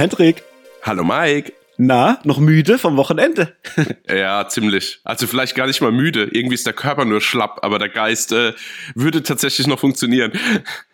Hendrik. 0.00 0.42
Hallo 0.82 1.04
Mike. 1.04 1.52
Na, 1.76 2.20
noch 2.24 2.38
müde 2.38 2.78
vom 2.78 2.96
Wochenende? 2.96 3.54
ja, 4.08 4.48
ziemlich. 4.48 4.98
Also 5.04 5.26
vielleicht 5.26 5.54
gar 5.54 5.66
nicht 5.66 5.82
mal 5.82 5.92
müde. 5.92 6.26
Irgendwie 6.32 6.54
ist 6.54 6.64
der 6.64 6.72
Körper 6.72 7.04
nur 7.04 7.20
schlapp, 7.20 7.58
aber 7.60 7.78
der 7.78 7.90
Geist 7.90 8.32
äh, 8.32 8.54
würde 8.94 9.22
tatsächlich 9.22 9.66
noch 9.66 9.78
funktionieren. 9.78 10.32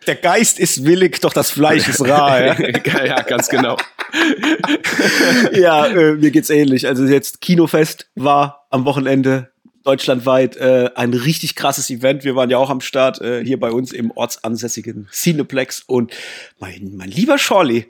Der 0.07 0.15
Geist 0.15 0.59
ist 0.59 0.83
willig, 0.83 1.21
doch 1.21 1.31
das 1.31 1.51
Fleisch 1.51 1.87
ist 1.87 2.01
rar. 2.01 2.59
ja, 2.59 3.05
ja 3.05 3.21
ganz 3.21 3.47
genau. 3.47 3.77
ja, 5.53 5.85
äh, 5.85 6.15
mir 6.15 6.31
geht's 6.31 6.49
ähnlich. 6.49 6.85
Also 6.85 7.05
jetzt 7.05 7.39
Kinofest 7.39 8.09
war 8.15 8.67
am 8.71 8.83
Wochenende 8.83 9.51
deutschlandweit 9.85 10.57
äh, 10.57 10.89
ein 10.95 11.13
richtig 11.13 11.55
krasses 11.55 11.89
Event. 11.89 12.25
Wir 12.25 12.35
waren 12.35 12.49
ja 12.49 12.57
auch 12.57 12.69
am 12.69 12.81
Start 12.81 13.21
äh, 13.21 13.41
hier 13.41 13.57
bei 13.57 13.71
uns 13.71 13.93
im 13.93 14.11
ortsansässigen 14.11 15.07
Cineplex 15.13 15.81
und 15.87 16.11
mein, 16.59 16.91
mein 16.97 17.09
lieber 17.09 17.37
Shorley, 17.37 17.89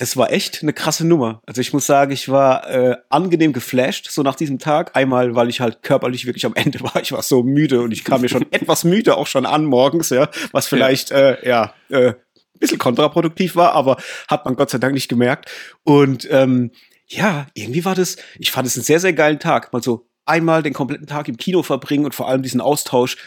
es 0.00 0.16
war 0.16 0.32
echt 0.32 0.62
eine 0.62 0.72
krasse 0.72 1.06
Nummer. 1.06 1.42
Also 1.44 1.60
ich 1.60 1.74
muss 1.74 1.84
sagen, 1.84 2.10
ich 2.10 2.30
war 2.30 2.68
äh, 2.70 2.96
angenehm 3.10 3.52
geflasht, 3.52 4.10
so 4.10 4.22
nach 4.22 4.34
diesem 4.34 4.58
Tag. 4.58 4.96
Einmal, 4.96 5.34
weil 5.34 5.50
ich 5.50 5.60
halt 5.60 5.82
körperlich 5.82 6.24
wirklich 6.24 6.46
am 6.46 6.54
Ende 6.54 6.80
war. 6.80 7.02
Ich 7.02 7.12
war 7.12 7.22
so 7.22 7.42
müde 7.42 7.82
und 7.82 7.92
ich 7.92 8.02
kam 8.02 8.22
mir 8.22 8.30
schon 8.30 8.46
etwas 8.50 8.84
müde 8.84 9.18
auch 9.18 9.26
schon 9.26 9.44
an 9.44 9.66
morgens, 9.66 10.08
ja, 10.08 10.30
was 10.52 10.66
vielleicht, 10.68 11.10
ja, 11.10 11.18
äh, 11.18 11.48
ja 11.48 11.74
äh, 11.90 12.14
bisschen 12.58 12.78
kontraproduktiv 12.78 13.56
war, 13.56 13.72
aber 13.72 13.98
hat 14.26 14.46
man 14.46 14.56
Gott 14.56 14.70
sei 14.70 14.78
Dank 14.78 14.94
nicht 14.94 15.08
gemerkt. 15.08 15.50
Und 15.84 16.26
ähm, 16.30 16.70
ja, 17.06 17.46
irgendwie 17.52 17.84
war 17.84 17.94
das, 17.94 18.16
ich 18.38 18.50
fand 18.50 18.66
es 18.66 18.76
einen 18.76 18.84
sehr, 18.84 19.00
sehr 19.00 19.12
geilen 19.12 19.38
Tag. 19.38 19.70
Mal 19.72 19.82
so 19.82 20.08
einmal 20.24 20.62
den 20.62 20.72
kompletten 20.72 21.06
Tag 21.06 21.28
im 21.28 21.36
Kino 21.36 21.62
verbringen 21.62 22.06
und 22.06 22.14
vor 22.14 22.28
allem 22.28 22.42
diesen 22.42 22.62
Austausch 22.62 23.18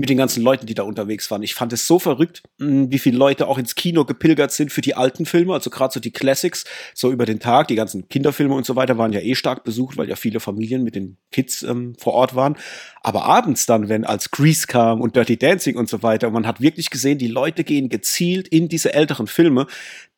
mit 0.00 0.08
den 0.08 0.16
ganzen 0.16 0.42
Leuten, 0.42 0.64
die 0.64 0.72
da 0.72 0.82
unterwegs 0.82 1.30
waren. 1.30 1.42
Ich 1.42 1.54
fand 1.54 1.74
es 1.74 1.86
so 1.86 1.98
verrückt, 1.98 2.42
hm, 2.58 2.90
wie 2.90 2.98
viele 2.98 3.18
Leute 3.18 3.46
auch 3.46 3.58
ins 3.58 3.74
Kino 3.74 4.06
gepilgert 4.06 4.50
sind 4.50 4.72
für 4.72 4.80
die 4.80 4.94
alten 4.94 5.26
Filme, 5.26 5.52
also 5.52 5.68
gerade 5.68 5.92
so 5.92 6.00
die 6.00 6.10
Classics, 6.10 6.64
so 6.94 7.12
über 7.12 7.26
den 7.26 7.38
Tag. 7.38 7.68
Die 7.68 7.74
ganzen 7.74 8.08
Kinderfilme 8.08 8.54
und 8.54 8.64
so 8.64 8.76
weiter 8.76 8.96
waren 8.96 9.12
ja 9.12 9.20
eh 9.20 9.34
stark 9.34 9.62
besucht, 9.62 9.98
weil 9.98 10.08
ja 10.08 10.16
viele 10.16 10.40
Familien 10.40 10.84
mit 10.84 10.94
den 10.94 11.18
Kids 11.30 11.62
ähm, 11.62 11.94
vor 11.98 12.14
Ort 12.14 12.34
waren. 12.34 12.56
Aber 13.02 13.24
abends 13.24 13.66
dann, 13.66 13.90
wenn 13.90 14.04
als 14.04 14.30
Grease 14.30 14.66
kam 14.66 15.02
und 15.02 15.16
Dirty 15.16 15.36
Dancing 15.36 15.76
und 15.76 15.90
so 15.90 16.02
weiter, 16.02 16.28
und 16.28 16.32
man 16.32 16.46
hat 16.46 16.62
wirklich 16.62 16.88
gesehen, 16.88 17.18
die 17.18 17.28
Leute 17.28 17.62
gehen 17.62 17.90
gezielt 17.90 18.48
in 18.48 18.68
diese 18.68 18.94
älteren 18.94 19.26
Filme, 19.26 19.66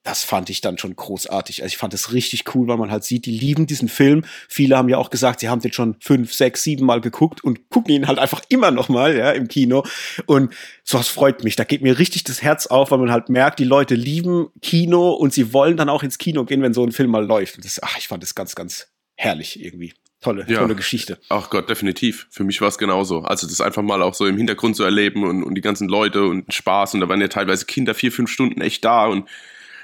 das 0.02 0.24
fand 0.24 0.50
ich 0.50 0.60
dann 0.60 0.78
schon 0.78 0.96
großartig. 0.96 1.62
Also 1.62 1.72
ich 1.72 1.76
fand 1.76 1.94
es 1.94 2.12
richtig 2.12 2.54
cool, 2.54 2.66
weil 2.66 2.76
man 2.76 2.90
halt 2.90 3.04
sieht, 3.04 3.24
die 3.24 3.38
lieben 3.38 3.66
diesen 3.66 3.88
Film. 3.88 4.24
Viele 4.48 4.76
haben 4.76 4.88
ja 4.88 4.98
auch 4.98 5.10
gesagt, 5.10 5.40
sie 5.40 5.48
haben 5.48 5.60
den 5.60 5.72
schon 5.72 5.96
fünf, 6.00 6.32
sechs, 6.32 6.64
sieben 6.64 6.86
Mal 6.86 7.00
geguckt 7.00 7.44
und 7.44 7.68
gucken 7.68 7.94
ihn 7.94 8.08
halt 8.08 8.18
einfach 8.18 8.42
immer 8.48 8.72
noch 8.72 8.88
mal, 8.88 9.16
ja, 9.16 9.30
im 9.30 9.46
Kino. 9.46 9.84
Und 10.26 10.52
sowas 10.82 11.08
freut 11.08 11.44
mich. 11.44 11.54
Da 11.54 11.64
geht 11.64 11.82
mir 11.82 11.98
richtig 11.98 12.24
das 12.24 12.42
Herz 12.42 12.66
auf, 12.66 12.90
weil 12.90 12.98
man 12.98 13.12
halt 13.12 13.28
merkt, 13.28 13.60
die 13.60 13.64
Leute 13.64 13.94
lieben 13.94 14.48
Kino 14.60 15.10
und 15.10 15.32
sie 15.32 15.52
wollen 15.52 15.76
dann 15.76 15.88
auch 15.88 16.02
ins 16.02 16.18
Kino 16.18 16.44
gehen, 16.44 16.62
wenn 16.62 16.74
so 16.74 16.84
ein 16.84 16.92
Film 16.92 17.10
mal 17.10 17.24
läuft. 17.24 17.64
Das, 17.64 17.80
ach, 17.82 17.96
ich 17.96 18.08
fand 18.08 18.22
das 18.24 18.34
ganz, 18.34 18.56
ganz 18.56 18.88
herrlich 19.14 19.62
irgendwie. 19.62 19.94
Tolle, 20.20 20.44
ja. 20.48 20.60
tolle 20.60 20.76
Geschichte. 20.76 21.18
Ach 21.28 21.50
Gott, 21.50 21.68
definitiv. 21.68 22.28
Für 22.30 22.44
mich 22.44 22.60
war 22.60 22.68
es 22.68 22.78
genauso. 22.78 23.22
Also 23.22 23.46
das 23.48 23.60
einfach 23.60 23.82
mal 23.82 24.02
auch 24.02 24.14
so 24.14 24.26
im 24.26 24.36
Hintergrund 24.36 24.76
zu 24.76 24.84
erleben 24.84 25.24
und, 25.24 25.42
und 25.42 25.56
die 25.56 25.60
ganzen 25.60 25.88
Leute 25.88 26.24
und 26.24 26.52
Spaß. 26.52 26.94
Und 26.94 27.00
da 27.00 27.08
waren 27.08 27.20
ja 27.20 27.26
teilweise 27.26 27.66
Kinder 27.66 27.92
vier, 27.92 28.12
fünf 28.12 28.30
Stunden 28.30 28.60
echt 28.60 28.84
da 28.84 29.06
und 29.06 29.28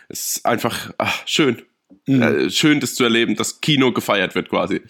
es 0.09 0.37
ist 0.37 0.47
einfach 0.47 0.93
ach, 0.99 1.27
schön. 1.27 1.63
Mhm. 2.07 2.23
Äh, 2.23 2.51
schön, 2.51 2.81
das 2.81 2.95
zu 2.95 3.05
erleben, 3.05 3.37
dass 3.37 3.61
Kino 3.61 3.93
gefeiert 3.93 4.35
wird 4.35 4.49
quasi. 4.49 4.83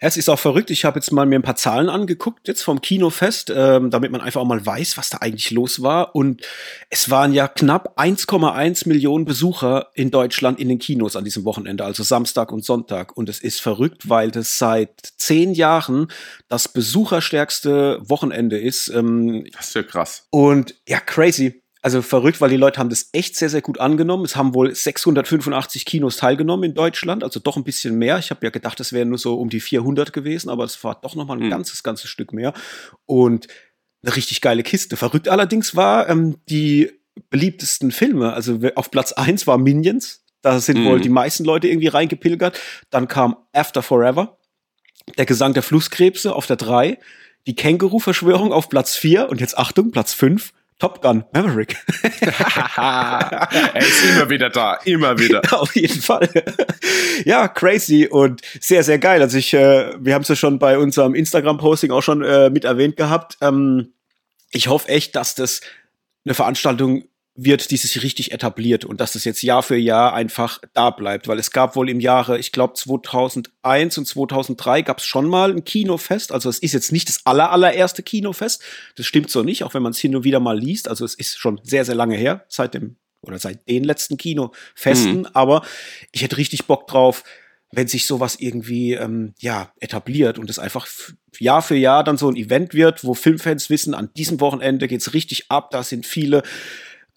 Es 0.00 0.16
ist 0.16 0.28
auch 0.28 0.38
verrückt. 0.38 0.70
Ich 0.70 0.84
habe 0.84 0.98
jetzt 0.98 1.10
mal 1.10 1.26
mir 1.26 1.36
ein 1.36 1.42
paar 1.42 1.56
Zahlen 1.56 1.88
angeguckt 1.88 2.46
jetzt 2.46 2.62
vom 2.62 2.80
Kinofest, 2.80 3.52
ähm, 3.54 3.90
damit 3.90 4.12
man 4.12 4.20
einfach 4.20 4.40
auch 4.40 4.46
mal 4.46 4.64
weiß, 4.64 4.96
was 4.96 5.10
da 5.10 5.18
eigentlich 5.18 5.50
los 5.50 5.82
war. 5.82 6.14
Und 6.14 6.42
es 6.88 7.10
waren 7.10 7.32
ja 7.32 7.48
knapp 7.48 7.98
1,1 7.98 8.86
Millionen 8.86 9.24
Besucher 9.24 9.88
in 9.94 10.10
Deutschland 10.10 10.60
in 10.60 10.68
den 10.68 10.78
Kinos 10.78 11.16
an 11.16 11.24
diesem 11.24 11.44
Wochenende, 11.44 11.84
also 11.84 12.04
Samstag 12.04 12.52
und 12.52 12.64
Sonntag. 12.64 13.16
Und 13.16 13.28
es 13.28 13.40
ist 13.40 13.60
verrückt, 13.60 14.08
weil 14.08 14.30
das 14.30 14.58
seit 14.58 14.92
zehn 15.16 15.52
Jahren 15.52 16.08
das 16.48 16.68
besucherstärkste 16.68 17.98
Wochenende 18.08 18.58
ist. 18.58 18.88
Ähm, 18.88 19.46
das 19.52 19.68
ist 19.68 19.74
ja 19.74 19.82
krass. 19.82 20.26
Und 20.30 20.76
ja, 20.86 21.00
crazy 21.00 21.62
also 21.80 22.02
verrückt, 22.02 22.40
weil 22.40 22.50
die 22.50 22.56
Leute 22.56 22.80
haben 22.80 22.90
das 22.90 23.10
echt 23.12 23.36
sehr, 23.36 23.48
sehr 23.48 23.62
gut 23.62 23.78
angenommen. 23.78 24.24
Es 24.24 24.34
haben 24.34 24.54
wohl 24.54 24.74
685 24.74 25.84
Kinos 25.84 26.16
teilgenommen 26.16 26.70
in 26.70 26.74
Deutschland, 26.74 27.22
also 27.22 27.38
doch 27.40 27.56
ein 27.56 27.64
bisschen 27.64 27.96
mehr. 27.98 28.18
Ich 28.18 28.30
habe 28.30 28.44
ja 28.44 28.50
gedacht, 28.50 28.80
es 28.80 28.92
wären 28.92 29.10
nur 29.10 29.18
so 29.18 29.38
um 29.38 29.48
die 29.48 29.60
400 29.60 30.12
gewesen, 30.12 30.50
aber 30.50 30.64
es 30.64 30.82
war 30.82 31.00
doch 31.00 31.14
noch 31.14 31.26
mal 31.26 31.38
ein 31.38 31.46
mhm. 31.46 31.50
ganzes, 31.50 31.82
ganzes 31.82 32.10
Stück 32.10 32.32
mehr. 32.32 32.52
Und 33.06 33.46
eine 34.02 34.16
richtig 34.16 34.40
geile 34.40 34.62
Kiste. 34.62 34.96
Verrückt 34.96 35.28
allerdings 35.28 35.76
war 35.76 36.08
ähm, 36.08 36.38
die 36.48 36.90
beliebtesten 37.30 37.90
Filme. 37.90 38.32
Also 38.32 38.60
auf 38.74 38.90
Platz 38.90 39.12
eins 39.12 39.46
war 39.46 39.58
Minions. 39.58 40.24
Da 40.42 40.60
sind 40.60 40.78
mhm. 40.80 40.84
wohl 40.86 41.00
die 41.00 41.08
meisten 41.08 41.44
Leute 41.44 41.68
irgendwie 41.68 41.88
reingepilgert. 41.88 42.60
Dann 42.90 43.08
kam 43.08 43.36
After 43.52 43.82
Forever. 43.82 44.38
Der 45.16 45.26
Gesang 45.26 45.54
der 45.54 45.62
Flusskrebse 45.62 46.34
auf 46.34 46.46
der 46.46 46.56
drei. 46.56 46.98
Die 47.46 47.54
Känguru-Verschwörung 47.56 48.52
auf 48.52 48.68
Platz 48.68 48.96
vier 48.96 49.28
und 49.30 49.40
jetzt 49.40 49.56
Achtung, 49.56 49.90
Platz 49.90 50.12
fünf. 50.12 50.52
Top 50.78 51.02
Gun 51.02 51.24
Maverick. 51.32 51.76
er 52.22 53.76
ist 53.76 54.04
immer 54.04 54.30
wieder 54.30 54.48
da, 54.48 54.74
immer 54.84 55.18
wieder. 55.18 55.42
Auf 55.60 55.74
jeden 55.74 56.00
Fall. 56.00 56.28
ja, 57.24 57.48
crazy 57.48 58.06
und 58.06 58.42
sehr, 58.60 58.84
sehr 58.84 58.98
geil. 58.98 59.20
Also 59.20 59.38
ich, 59.38 59.52
äh, 59.54 59.94
wir 59.98 60.14
haben 60.14 60.22
es 60.22 60.28
ja 60.28 60.36
schon 60.36 60.60
bei 60.60 60.78
unserem 60.78 61.14
Instagram-Posting 61.16 61.90
auch 61.90 62.02
schon 62.02 62.22
äh, 62.22 62.50
mit 62.50 62.64
erwähnt 62.64 62.96
gehabt. 62.96 63.38
Ähm, 63.40 63.92
ich 64.52 64.68
hoffe 64.68 64.88
echt, 64.88 65.16
dass 65.16 65.34
das 65.34 65.62
eine 66.24 66.34
Veranstaltung 66.34 67.04
wird 67.40 67.70
dieses 67.70 68.02
richtig 68.02 68.32
etabliert 68.32 68.84
und 68.84 69.00
dass 69.00 69.12
das 69.12 69.24
jetzt 69.24 69.42
Jahr 69.42 69.62
für 69.62 69.76
Jahr 69.76 70.12
einfach 70.12 70.60
da 70.74 70.90
bleibt, 70.90 71.28
weil 71.28 71.38
es 71.38 71.52
gab 71.52 71.76
wohl 71.76 71.88
im 71.88 72.00
Jahre, 72.00 72.36
ich 72.36 72.50
glaube 72.50 72.74
2001 72.74 73.96
und 73.96 74.06
2003 74.06 74.82
gab 74.82 74.98
es 74.98 75.06
schon 75.06 75.28
mal 75.28 75.52
ein 75.52 75.62
Kinofest, 75.62 76.32
also 76.32 76.48
es 76.48 76.58
ist 76.58 76.74
jetzt 76.74 76.90
nicht 76.90 77.08
das 77.08 77.24
aller 77.26 77.52
allererste 77.52 78.02
Kinofest, 78.02 78.64
das 78.96 79.06
stimmt 79.06 79.30
so 79.30 79.44
nicht, 79.44 79.62
auch 79.62 79.72
wenn 79.72 79.84
man 79.84 79.92
es 79.92 80.00
hin 80.00 80.16
und 80.16 80.24
wieder 80.24 80.40
mal 80.40 80.58
liest, 80.58 80.88
also 80.88 81.04
es 81.04 81.14
ist 81.14 81.38
schon 81.38 81.60
sehr 81.62 81.84
sehr 81.84 81.94
lange 81.94 82.16
her, 82.16 82.44
seit 82.48 82.74
dem 82.74 82.96
oder 83.22 83.38
seit 83.38 83.68
den 83.68 83.84
letzten 83.84 84.16
Kinofesten, 84.16 85.20
mhm. 85.20 85.28
aber 85.32 85.62
ich 86.10 86.22
hätte 86.22 86.38
richtig 86.38 86.66
Bock 86.66 86.88
drauf, 86.88 87.22
wenn 87.70 87.86
sich 87.86 88.06
sowas 88.06 88.34
irgendwie 88.40 88.94
ähm, 88.94 89.34
ja 89.38 89.72
etabliert 89.78 90.40
und 90.40 90.50
es 90.50 90.58
einfach 90.58 90.88
Jahr 91.38 91.62
für 91.62 91.76
Jahr 91.76 92.02
dann 92.02 92.16
so 92.16 92.28
ein 92.28 92.36
Event 92.36 92.74
wird, 92.74 93.04
wo 93.04 93.14
Filmfans 93.14 93.70
wissen, 93.70 93.94
an 93.94 94.10
diesem 94.16 94.40
Wochenende 94.40 94.88
geht's 94.88 95.14
richtig 95.14 95.50
ab, 95.50 95.70
da 95.70 95.84
sind 95.84 96.04
viele 96.04 96.42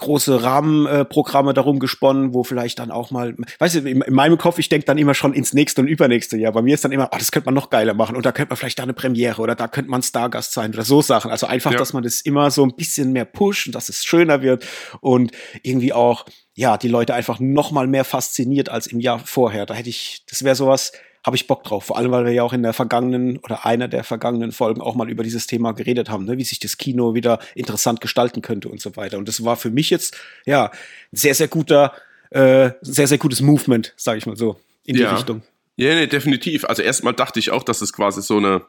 große 0.02 0.44
Rahmenprogramme 0.44 1.54
darum 1.54 1.80
gesponnen, 1.80 2.34
wo 2.34 2.44
vielleicht 2.44 2.80
dann 2.80 2.92
auch 2.92 3.12
mal, 3.12 3.36
weißt 3.60 3.76
du, 3.76 3.80
in, 3.80 4.02
in 4.02 4.14
meinem 4.14 4.38
Kopf, 4.38 4.60
ich 4.60 4.68
denke 4.68 4.86
dann 4.86 4.98
immer 4.98 5.14
schon 5.14 5.34
ins 5.34 5.54
nächste 5.54 5.82
und 5.82 5.88
übernächste 5.88 6.38
Jahr. 6.38 6.52
Bei 6.52 6.62
mir 6.62 6.74
ist 6.74 6.84
dann 6.84 6.92
immer, 6.92 7.10
oh, 7.12 7.18
das 7.18 7.32
könnte 7.32 7.46
man 7.46 7.54
noch 7.54 7.70
geiler 7.70 7.94
machen 7.94 8.16
und 8.16 8.26
da 8.26 8.32
könnte 8.32 8.50
man 8.50 8.58
vielleicht 8.58 8.80
da 8.80 8.84
eine 8.84 8.94
Premiere 8.94 9.42
oder 9.42 9.56
da 9.56 9.68
könnte 9.68 9.90
man 9.90 10.04
Stargast 10.04 10.54
sein 10.54 10.74
oder 10.74 10.84
so 10.84 11.02
Sachen. 11.02 11.32
Also 11.32 11.48
einfach, 11.48 11.72
ja. 11.72 11.78
dass 11.78 11.94
man 11.94 12.04
das 12.04 12.22
immer 12.22 12.52
so 12.52 12.64
ein 12.64 12.76
bisschen 12.76 13.14
mehr 13.14 13.26
pusht 13.26 13.68
und 13.68 13.76
dass 13.76 13.88
es 13.90 14.04
schöner 14.04 14.42
wird 14.42 14.66
und 15.00 15.32
irgendwie 15.64 15.94
auch, 15.94 16.26
ja, 16.54 16.78
die 16.78 16.90
Leute 16.90 17.14
einfach 17.14 17.40
noch 17.40 17.72
mal 17.72 17.88
mehr 17.88 18.04
fasziniert 18.04 18.70
als 18.70 18.88
im 18.88 19.00
Jahr 19.00 19.20
vorher. 19.20 19.66
Da 19.66 19.74
hätte 19.74 19.90
ich, 19.90 20.26
das 20.30 20.44
wäre 20.44 20.56
sowas, 20.56 20.92
habe 21.26 21.36
ich 21.36 21.48
Bock 21.48 21.64
drauf. 21.64 21.86
Vor 21.86 21.98
allem, 21.98 22.12
weil 22.12 22.26
wir 22.26 22.32
ja 22.32 22.44
auch 22.44 22.54
in 22.54 22.64
der 22.64 22.74
vergangenen 22.74 23.38
oder 23.38 23.66
einer 23.66 23.88
der 23.88 24.04
vergangenen 24.04 24.52
Folgen 24.52 24.82
auch 24.82 24.96
mal 24.96 25.10
über 25.10 25.24
dieses 25.24 25.48
Thema 25.48 25.74
geredet 25.74 26.10
haben, 26.10 26.26
ne? 26.26 26.38
wie 26.38 26.44
sich 26.44 26.60
das 26.60 26.78
Kino 26.78 27.14
wieder 27.14 27.40
interessant 27.56 28.02
gestalten 28.02 28.42
könnte 28.42 28.70
und 28.70 28.82
so 28.82 28.96
weiter. 28.96 29.18
Und 29.18 29.28
das 29.28 29.44
war 29.44 29.56
für 29.56 29.70
mich 29.70 29.90
jetzt 29.90 30.18
ja 30.46 30.72
sehr, 31.12 31.36
sehr 31.36 31.48
guter, 31.48 31.94
äh, 32.32 32.72
sehr, 32.82 33.08
sehr 33.08 33.18
gutes 33.18 33.42
Movement, 33.42 33.94
sage 33.98 34.18
ich 34.18 34.26
mal 34.26 34.36
so, 34.36 34.60
in 34.86 34.96
die 34.96 35.02
ja. 35.02 35.14
Richtung. 35.14 35.44
Ja, 35.76 35.96
nee, 35.96 36.08
definitiv. 36.08 36.66
Also 36.66 36.82
erstmal 36.82 37.14
dachte 37.14 37.40
ich 37.40 37.52
auch, 37.52 37.64
dass 37.64 37.82
es 37.82 37.94
quasi 37.94 38.22
so 38.22 38.38
eine 38.38 38.62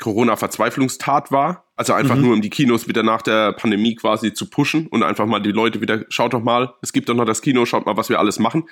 Corona-Verzweiflungstat 0.00 1.30
war. 1.30 1.64
Also 1.76 1.92
einfach 1.92 2.16
mhm. 2.16 2.22
nur, 2.22 2.32
um 2.34 2.42
die 2.42 2.50
Kinos 2.50 2.88
wieder 2.88 3.02
nach 3.02 3.22
der 3.22 3.52
Pandemie 3.52 3.94
quasi 3.94 4.32
zu 4.32 4.48
pushen 4.48 4.86
und 4.86 5.02
einfach 5.02 5.26
mal 5.26 5.40
die 5.40 5.52
Leute 5.52 5.80
wieder, 5.80 6.04
schaut 6.08 6.34
doch 6.34 6.42
mal, 6.42 6.74
es 6.82 6.92
gibt 6.92 7.08
doch 7.08 7.14
noch 7.14 7.24
das 7.24 7.42
Kino, 7.42 7.64
schaut 7.66 7.86
mal, 7.86 7.96
was 7.96 8.08
wir 8.08 8.18
alles 8.18 8.38
machen. 8.38 8.68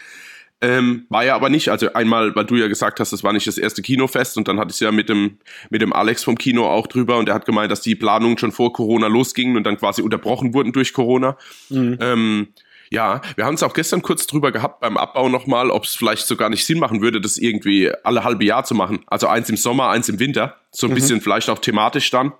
Ähm, 0.61 1.07
war 1.09 1.25
ja 1.25 1.37
aber 1.37 1.51
nicht. 1.51 1.69
Also 1.69 1.93
einmal, 1.93 2.35
weil 2.35 2.45
du 2.45 2.57
ja 2.57 2.67
gesagt 2.67 2.99
hast, 2.99 3.13
das 3.13 3.23
war 3.23 3.33
nicht 3.33 3.47
das 3.47 3.59
erste 3.59 3.81
Kinofest 3.81 4.37
und 4.37 4.49
dann 4.49 4.59
hatte 4.59 4.73
ich 4.73 4.81
ja 4.81 4.91
mit 4.91 5.09
dem, 5.09 5.39
mit 5.71 5.83
dem 5.83 5.93
Alex 5.93 6.25
vom 6.25 6.37
Kino 6.37 6.67
auch 6.67 6.89
drüber 6.89 7.19
und 7.19 7.27
der 7.27 7.35
hat 7.35 7.47
gemeint, 7.47 7.71
dass 7.71 7.81
die 7.81 7.95
Planungen 7.95 8.39
schon 8.39 8.51
vor 8.51 8.73
Corona 8.73 9.07
losgingen 9.07 9.57
und 9.57 9.65
dann 9.65 9.77
quasi 9.77 10.03
unterbrochen 10.03 10.55
wurden 10.55 10.73
durch 10.73 10.93
Corona. 10.93 11.37
Mhm. 11.69 11.99
Ähm, 12.01 12.49
ja, 12.91 13.21
wir 13.37 13.45
haben 13.45 13.55
es 13.55 13.63
auch 13.63 13.75
gestern 13.75 14.03
kurz 14.03 14.27
drüber 14.27 14.51
gehabt 14.51 14.81
beim 14.81 14.97
Abbau 14.97 15.29
nochmal, 15.29 15.71
ob 15.71 15.85
es 15.85 15.95
vielleicht 15.95 16.27
sogar 16.27 16.49
nicht 16.49 16.65
Sinn 16.65 16.79
machen 16.79 17.03
würde, 17.03 17.21
das 17.21 17.37
irgendwie 17.37 17.93
alle 18.03 18.25
halbe 18.25 18.45
Jahr 18.45 18.65
zu 18.65 18.75
machen. 18.75 19.01
Also 19.07 19.29
eins 19.29 19.49
im 19.51 19.57
Sommer, 19.57 19.91
eins 19.91 20.09
im 20.09 20.19
Winter. 20.19 20.57
So 20.71 20.87
ein 20.87 20.91
mhm. 20.91 20.95
bisschen 20.95 21.21
vielleicht 21.21 21.51
auch 21.51 21.59
thematisch 21.59 22.11
dann. 22.11 22.33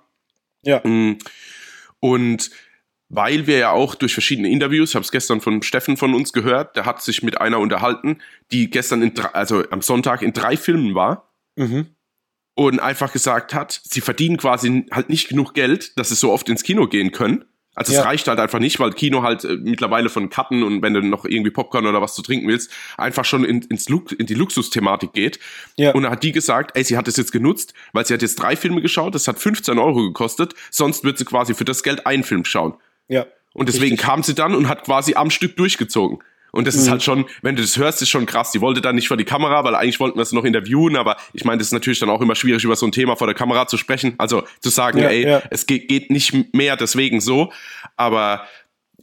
Ja. 0.63 0.81
Mm. 0.85 1.17
Und 1.99 2.49
weil 3.09 3.47
wir 3.47 3.57
ja 3.57 3.71
auch 3.71 3.95
durch 3.95 4.13
verschiedene 4.13 4.49
Interviews, 4.49 4.89
ich 4.89 4.95
habe 4.95 5.03
es 5.03 5.11
gestern 5.11 5.41
von 5.41 5.63
Steffen 5.63 5.97
von 5.97 6.13
uns 6.13 6.31
gehört, 6.31 6.75
der 6.75 6.85
hat 6.85 7.01
sich 7.01 7.23
mit 7.23 7.41
einer 7.41 7.59
unterhalten, 7.59 8.19
die 8.51 8.69
gestern 8.69 9.01
in 9.01 9.15
drei, 9.15 9.29
also 9.29 9.63
am 9.71 9.81
Sonntag 9.81 10.21
in 10.21 10.31
drei 10.31 10.55
Filmen 10.55 10.93
war 10.93 11.29
mhm. 11.55 11.87
und 12.53 12.79
einfach 12.79 13.11
gesagt 13.11 13.53
hat, 13.53 13.81
sie 13.83 14.01
verdienen 14.01 14.37
quasi 14.37 14.85
halt 14.91 15.09
nicht 15.09 15.27
genug 15.27 15.55
Geld, 15.55 15.97
dass 15.97 16.09
sie 16.09 16.15
so 16.15 16.31
oft 16.31 16.49
ins 16.49 16.63
Kino 16.63 16.87
gehen 16.87 17.11
können 17.11 17.45
Also 17.73 17.93
ja. 17.93 17.99
es 17.99 18.05
reicht 18.05 18.27
halt 18.27 18.39
einfach 18.39 18.59
nicht, 18.59 18.79
weil 18.79 18.91
Kino 18.93 19.23
halt 19.23 19.43
äh, 19.43 19.55
mittlerweile 19.55 20.09
von 20.09 20.29
Cutten 20.29 20.61
und 20.61 20.83
wenn 20.83 20.93
du 20.93 21.01
noch 21.01 21.25
irgendwie 21.25 21.49
Popcorn 21.49 21.87
oder 21.87 22.03
was 22.03 22.13
zu 22.13 22.21
trinken 22.21 22.47
willst, 22.47 22.71
einfach 22.95 23.25
schon 23.25 23.43
in, 23.43 23.63
ins 23.63 23.89
Lux, 23.89 24.11
in 24.11 24.27
die 24.27 24.35
Luxusthematik 24.35 25.13
geht. 25.13 25.39
Ja. 25.77 25.93
Und 25.93 26.03
da 26.03 26.11
hat 26.11 26.21
die 26.21 26.31
gesagt, 26.31 26.77
ey, 26.77 26.83
sie 26.83 26.95
hat 26.95 27.07
es 27.07 27.17
jetzt 27.17 27.31
genutzt, 27.31 27.73
weil 27.91 28.05
sie 28.05 28.13
hat 28.13 28.21
jetzt 28.21 28.35
drei 28.35 28.55
Filme 28.55 28.83
geschaut, 28.83 29.15
das 29.15 29.27
hat 29.27 29.39
15 29.39 29.79
Euro 29.79 30.03
gekostet, 30.03 30.53
sonst 30.69 31.03
wird 31.03 31.17
sie 31.17 31.25
quasi 31.25 31.55
für 31.55 31.65
das 31.65 31.81
Geld 31.81 32.05
einen 32.05 32.23
Film 32.23 32.45
schauen. 32.45 32.75
Ja. 33.09 33.25
Und 33.53 33.67
deswegen 33.67 33.95
Richtig. 33.95 34.07
kam 34.07 34.23
sie 34.23 34.35
dann 34.35 34.55
und 34.55 34.69
hat 34.69 34.83
quasi 34.83 35.15
am 35.15 35.29
Stück 35.29 35.57
durchgezogen. 35.57 36.19
Und 36.51 36.67
das 36.67 36.75
mhm. 36.75 36.81
ist 36.81 36.89
halt 36.89 37.03
schon, 37.03 37.25
wenn 37.41 37.55
du 37.55 37.61
das 37.61 37.77
hörst, 37.77 38.01
ist 38.01 38.09
schon 38.09 38.25
krass. 38.25 38.51
Die 38.51 38.61
wollte 38.61 38.81
dann 38.81 38.95
nicht 38.95 39.07
vor 39.07 39.17
die 39.17 39.25
Kamera, 39.25 39.63
weil 39.63 39.75
eigentlich 39.75 39.99
wollten 39.99 40.17
wir 40.17 40.23
es 40.23 40.31
noch 40.31 40.45
interviewen, 40.45 40.95
aber 40.95 41.17
ich 41.33 41.45
meine, 41.45 41.59
das 41.59 41.67
ist 41.67 41.73
natürlich 41.73 41.99
dann 41.99 42.09
auch 42.09 42.21
immer 42.21 42.35
schwierig, 42.35 42.63
über 42.63 42.75
so 42.75 42.85
ein 42.85 42.91
Thema 42.91 43.15
vor 43.15 43.27
der 43.27 43.35
Kamera 43.35 43.67
zu 43.67 43.77
sprechen. 43.77 44.15
Also 44.17 44.43
zu 44.59 44.69
sagen, 44.69 44.99
ja, 44.99 45.09
ey, 45.09 45.27
ja. 45.27 45.41
es 45.51 45.65
geht, 45.65 45.87
geht 45.87 46.09
nicht 46.09 46.53
mehr 46.53 46.75
deswegen 46.75 47.21
so, 47.21 47.51
aber 47.97 48.47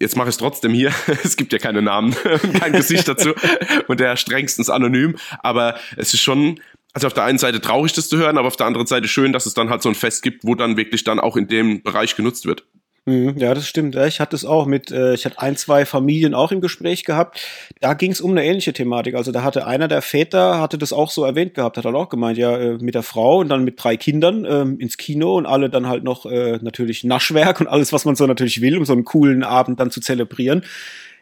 jetzt 0.00 0.17
mache 0.17 0.29
ich 0.29 0.35
es 0.35 0.38
trotzdem 0.38 0.73
hier. 0.73 0.93
es 1.23 1.37
gibt 1.37 1.52
ja 1.52 1.59
keine 1.59 1.82
Namen, 1.82 2.14
kein 2.59 2.73
Gesicht 2.73 3.06
dazu 3.06 3.32
und 3.88 4.00
der 4.00 4.17
strengstens 4.17 4.69
anonym, 4.70 5.17
aber 5.41 5.76
es 5.97 6.14
ist 6.14 6.23
schon, 6.23 6.61
also 6.93 7.06
auf 7.06 7.14
der 7.14 7.25
einen 7.25 7.38
Seite 7.38 7.61
traurig, 7.61 7.93
das 7.93 8.09
zu 8.09 8.17
hören, 8.17 8.38
aber 8.38 8.49
auf 8.49 8.56
der 8.56 8.67
anderen 8.67 8.87
Seite 8.87 9.06
schön, 9.09 9.32
dass 9.32 9.47
es 9.47 9.55
dann 9.55 9.70
halt 9.70 9.82
so 9.82 9.88
ein 9.88 9.94
Fest 9.94 10.23
gibt, 10.23 10.44
wo 10.44 10.55
dann 10.55 10.76
wirklich 10.76 11.05
dann 11.05 11.20
auch 11.20 11.37
in 11.37 11.47
dem 11.47 11.82
Bereich 11.82 12.17
genutzt 12.17 12.47
wird. 12.47 12.64
Mhm, 13.08 13.37
ja, 13.38 13.55
das 13.55 13.69
stimmt. 13.69 13.94
Ich 13.94 14.19
hatte 14.19 14.35
es 14.35 14.44
auch 14.44 14.67
mit, 14.67 14.91
äh, 14.91 15.14
ich 15.14 15.25
hatte 15.25 15.41
ein, 15.41 15.56
zwei 15.56 15.87
Familien 15.87 16.35
auch 16.35 16.50
im 16.50 16.61
Gespräch 16.61 17.05
gehabt. 17.05 17.41
Da 17.81 17.94
ging 17.94 18.11
es 18.11 18.20
um 18.20 18.32
eine 18.32 18.44
ähnliche 18.44 18.73
Thematik. 18.73 19.14
Also 19.14 19.31
da 19.31 19.44
hatte 19.44 19.64
einer 19.64 19.87
der 19.87 20.03
Väter, 20.03 20.61
hatte 20.61 20.76
das 20.76 20.93
auch 20.93 21.12
so 21.12 21.25
erwähnt 21.25 21.55
gehabt, 21.55 21.76
hat 21.76 21.85
halt 21.85 21.94
auch 21.94 22.08
gemeint, 22.08 22.37
ja, 22.37 22.58
äh, 22.58 22.79
mit 22.79 22.97
der 22.97 23.05
Frau 23.05 23.38
und 23.38 23.49
dann 23.49 23.62
mit 23.62 23.82
drei 23.82 23.97
Kindern 23.97 24.44
ähm, 24.44 24.81
ins 24.81 24.97
Kino 24.97 25.37
und 25.37 25.47
alle 25.47 25.70
dann 25.70 25.87
halt 25.87 26.03
noch 26.03 26.26
äh, 26.26 26.58
natürlich 26.61 27.05
Naschwerk 27.05 27.61
und 27.61 27.69
alles, 27.69 27.93
was 27.93 28.05
man 28.05 28.17
so 28.17 28.26
natürlich 28.26 28.61
will, 28.61 28.76
um 28.76 28.85
so 28.85 28.93
einen 28.93 29.05
coolen 29.05 29.44
Abend 29.44 29.79
dann 29.79 29.93
zu 29.93 30.00
zelebrieren. 30.00 30.64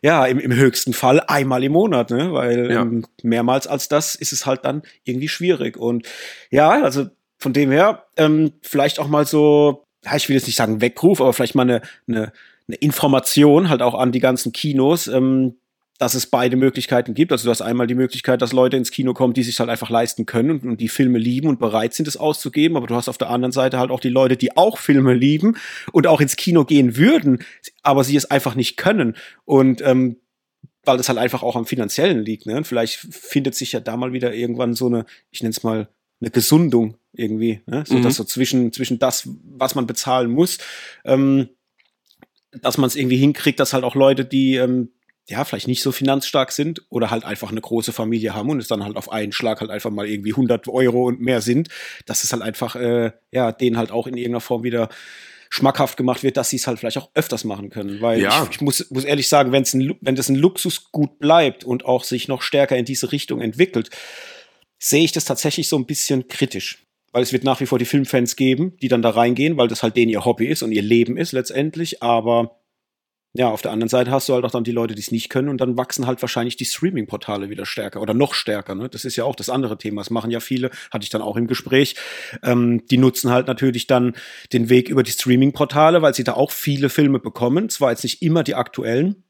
Ja, 0.00 0.24
im, 0.24 0.38
im 0.38 0.54
höchsten 0.54 0.94
Fall 0.94 1.20
einmal 1.20 1.64
im 1.64 1.72
Monat, 1.72 2.10
ne? 2.10 2.32
weil 2.32 2.70
ja. 2.70 2.80
ähm, 2.80 3.04
mehrmals 3.22 3.66
als 3.66 3.88
das 3.88 4.14
ist 4.14 4.32
es 4.32 4.46
halt 4.46 4.64
dann 4.64 4.82
irgendwie 5.04 5.28
schwierig. 5.28 5.76
Und 5.76 6.06
ja, 6.50 6.82
also 6.82 7.08
von 7.38 7.52
dem 7.52 7.70
her, 7.70 8.06
ähm, 8.16 8.52
vielleicht 8.62 8.98
auch 8.98 9.08
mal 9.08 9.26
so 9.26 9.84
ja, 10.04 10.16
ich 10.16 10.28
will 10.28 10.36
jetzt 10.36 10.46
nicht 10.46 10.56
sagen 10.56 10.80
Weckruf, 10.80 11.20
aber 11.20 11.32
vielleicht 11.32 11.54
mal 11.54 11.62
eine, 11.62 11.82
eine, 12.08 12.32
eine 12.68 12.76
Information 12.76 13.68
halt 13.68 13.82
auch 13.82 13.94
an 13.94 14.12
die 14.12 14.20
ganzen 14.20 14.52
Kinos, 14.52 15.06
ähm, 15.06 15.54
dass 15.98 16.14
es 16.14 16.26
beide 16.26 16.56
Möglichkeiten 16.56 17.14
gibt. 17.14 17.30
Also 17.30 17.44
du 17.44 17.50
hast 17.50 17.62
einmal 17.62 17.86
die 17.86 17.94
Möglichkeit, 17.94 18.42
dass 18.42 18.52
Leute 18.52 18.76
ins 18.76 18.90
Kino 18.90 19.14
kommen, 19.14 19.32
die 19.32 19.44
sich 19.44 19.60
halt 19.60 19.70
einfach 19.70 19.90
leisten 19.90 20.26
können 20.26 20.50
und, 20.50 20.64
und 20.64 20.80
die 20.80 20.88
Filme 20.88 21.18
lieben 21.18 21.48
und 21.48 21.60
bereit 21.60 21.94
sind, 21.94 22.08
es 22.08 22.16
auszugeben. 22.16 22.76
Aber 22.76 22.88
du 22.88 22.96
hast 22.96 23.08
auf 23.08 23.18
der 23.18 23.30
anderen 23.30 23.52
Seite 23.52 23.78
halt 23.78 23.90
auch 23.90 24.00
die 24.00 24.08
Leute, 24.08 24.36
die 24.36 24.56
auch 24.56 24.78
Filme 24.78 25.14
lieben 25.14 25.56
und 25.92 26.06
auch 26.08 26.20
ins 26.20 26.36
Kino 26.36 26.64
gehen 26.64 26.96
würden, 26.96 27.44
aber 27.82 28.02
sie 28.02 28.16
es 28.16 28.28
einfach 28.30 28.56
nicht 28.56 28.76
können. 28.76 29.16
Und 29.44 29.82
ähm, 29.82 30.16
weil 30.84 30.96
das 30.96 31.08
halt 31.08 31.18
einfach 31.18 31.42
auch 31.42 31.56
am 31.56 31.64
finanziellen 31.64 32.24
liegt. 32.24 32.46
Ne? 32.46 32.56
Und 32.56 32.66
vielleicht 32.66 32.96
findet 32.96 33.54
sich 33.54 33.72
ja 33.72 33.80
da 33.80 33.96
mal 33.96 34.12
wieder 34.12 34.34
irgendwann 34.34 34.74
so 34.74 34.86
eine, 34.86 35.06
ich 35.30 35.42
nenne 35.42 35.52
es 35.52 35.62
mal, 35.62 35.88
eine 36.20 36.30
Gesundung 36.30 36.96
irgendwie, 37.16 37.60
ne? 37.66 37.84
so 37.86 37.94
mhm. 37.94 38.02
dass 38.02 38.16
so 38.16 38.24
zwischen 38.24 38.72
zwischen 38.72 38.98
das, 38.98 39.28
was 39.56 39.74
man 39.74 39.86
bezahlen 39.86 40.30
muss, 40.30 40.58
ähm, 41.04 41.48
dass 42.60 42.78
man 42.78 42.86
es 42.86 42.96
irgendwie 42.96 43.16
hinkriegt, 43.16 43.60
dass 43.60 43.72
halt 43.72 43.84
auch 43.84 43.94
Leute, 43.94 44.24
die 44.24 44.56
ähm, 44.56 44.90
ja 45.28 45.44
vielleicht 45.44 45.68
nicht 45.68 45.82
so 45.82 45.92
finanzstark 45.92 46.52
sind 46.52 46.82
oder 46.90 47.10
halt 47.10 47.24
einfach 47.24 47.50
eine 47.50 47.60
große 47.60 47.92
Familie 47.92 48.34
haben 48.34 48.50
und 48.50 48.58
es 48.60 48.68
dann 48.68 48.84
halt 48.84 48.96
auf 48.96 49.10
einen 49.10 49.32
Schlag 49.32 49.60
halt 49.60 49.70
einfach 49.70 49.90
mal 49.90 50.06
irgendwie 50.06 50.32
100 50.32 50.68
Euro 50.68 51.06
und 51.06 51.20
mehr 51.20 51.40
sind, 51.40 51.68
dass 52.06 52.24
es 52.24 52.32
halt 52.32 52.42
einfach 52.42 52.76
äh, 52.76 53.12
ja 53.32 53.52
denen 53.52 53.78
halt 53.78 53.90
auch 53.90 54.06
in 54.06 54.16
irgendeiner 54.16 54.40
Form 54.40 54.62
wieder 54.62 54.88
schmackhaft 55.54 55.96
gemacht 55.96 56.24
wird, 56.24 56.36
dass 56.36 56.50
sie 56.50 56.56
es 56.56 56.66
halt 56.66 56.80
vielleicht 56.80 56.98
auch 56.98 57.10
öfters 57.14 57.44
machen 57.44 57.70
können. 57.70 58.00
Weil 58.00 58.20
ja. 58.20 58.42
ich, 58.42 58.56
ich, 58.56 58.60
muss, 58.60 58.90
muss 58.90 59.04
ehrlich 59.04 59.28
sagen, 59.28 59.52
wenn's 59.52 59.72
ein, 59.72 59.96
wenn 60.00 60.16
das 60.16 60.28
ein 60.28 60.34
Luxusgut 60.34 61.20
bleibt 61.20 61.62
und 61.62 61.84
auch 61.84 62.02
sich 62.02 62.26
noch 62.26 62.42
stärker 62.42 62.76
in 62.76 62.84
diese 62.84 63.12
Richtung 63.12 63.40
entwickelt, 63.40 63.90
sehe 64.80 65.04
ich 65.04 65.12
das 65.12 65.24
tatsächlich 65.24 65.68
so 65.68 65.76
ein 65.76 65.86
bisschen 65.86 66.26
kritisch. 66.26 66.84
Weil 67.14 67.22
es 67.22 67.32
wird 67.32 67.44
nach 67.44 67.60
wie 67.60 67.66
vor 67.66 67.78
die 67.78 67.84
Filmfans 67.84 68.34
geben, 68.34 68.76
die 68.82 68.88
dann 68.88 69.00
da 69.00 69.10
reingehen, 69.10 69.56
weil 69.56 69.68
das 69.68 69.84
halt 69.84 69.96
denen 69.96 70.10
ihr 70.10 70.24
Hobby 70.24 70.46
ist 70.46 70.64
und 70.64 70.72
ihr 70.72 70.82
Leben 70.82 71.16
ist 71.16 71.30
letztendlich. 71.30 72.02
Aber 72.02 72.58
ja, 73.34 73.50
auf 73.50 73.62
der 73.62 73.70
anderen 73.70 73.88
Seite 73.88 74.10
hast 74.10 74.28
du 74.28 74.34
halt 74.34 74.44
auch 74.44 74.50
dann 74.50 74.64
die 74.64 74.72
Leute, 74.72 74.96
die 74.96 75.00
es 75.00 75.12
nicht 75.12 75.28
können 75.28 75.48
und 75.48 75.60
dann 75.60 75.76
wachsen 75.76 76.08
halt 76.08 76.20
wahrscheinlich 76.22 76.56
die 76.56 76.64
Streaming-Portale 76.64 77.50
wieder 77.50 77.66
stärker 77.66 78.02
oder 78.02 78.14
noch 78.14 78.34
stärker. 78.34 78.74
Ne? 78.74 78.88
Das 78.88 79.04
ist 79.04 79.14
ja 79.14 79.22
auch 79.22 79.36
das 79.36 79.48
andere 79.48 79.78
Thema. 79.78 80.00
Das 80.00 80.10
machen 80.10 80.32
ja 80.32 80.40
viele, 80.40 80.70
hatte 80.90 81.04
ich 81.04 81.10
dann 81.10 81.22
auch 81.22 81.36
im 81.36 81.46
Gespräch. 81.46 81.94
Ähm, 82.42 82.84
die 82.90 82.98
nutzen 82.98 83.30
halt 83.30 83.46
natürlich 83.46 83.86
dann 83.86 84.14
den 84.52 84.68
Weg 84.68 84.88
über 84.88 85.04
die 85.04 85.12
Streaming-Portale, 85.12 86.02
weil 86.02 86.14
sie 86.14 86.24
da 86.24 86.34
auch 86.34 86.50
viele 86.50 86.88
Filme 86.88 87.20
bekommen. 87.20 87.68
Zwar 87.68 87.90
jetzt 87.90 88.02
nicht 88.02 88.22
immer 88.22 88.42
die 88.42 88.56
aktuellen, 88.56 89.24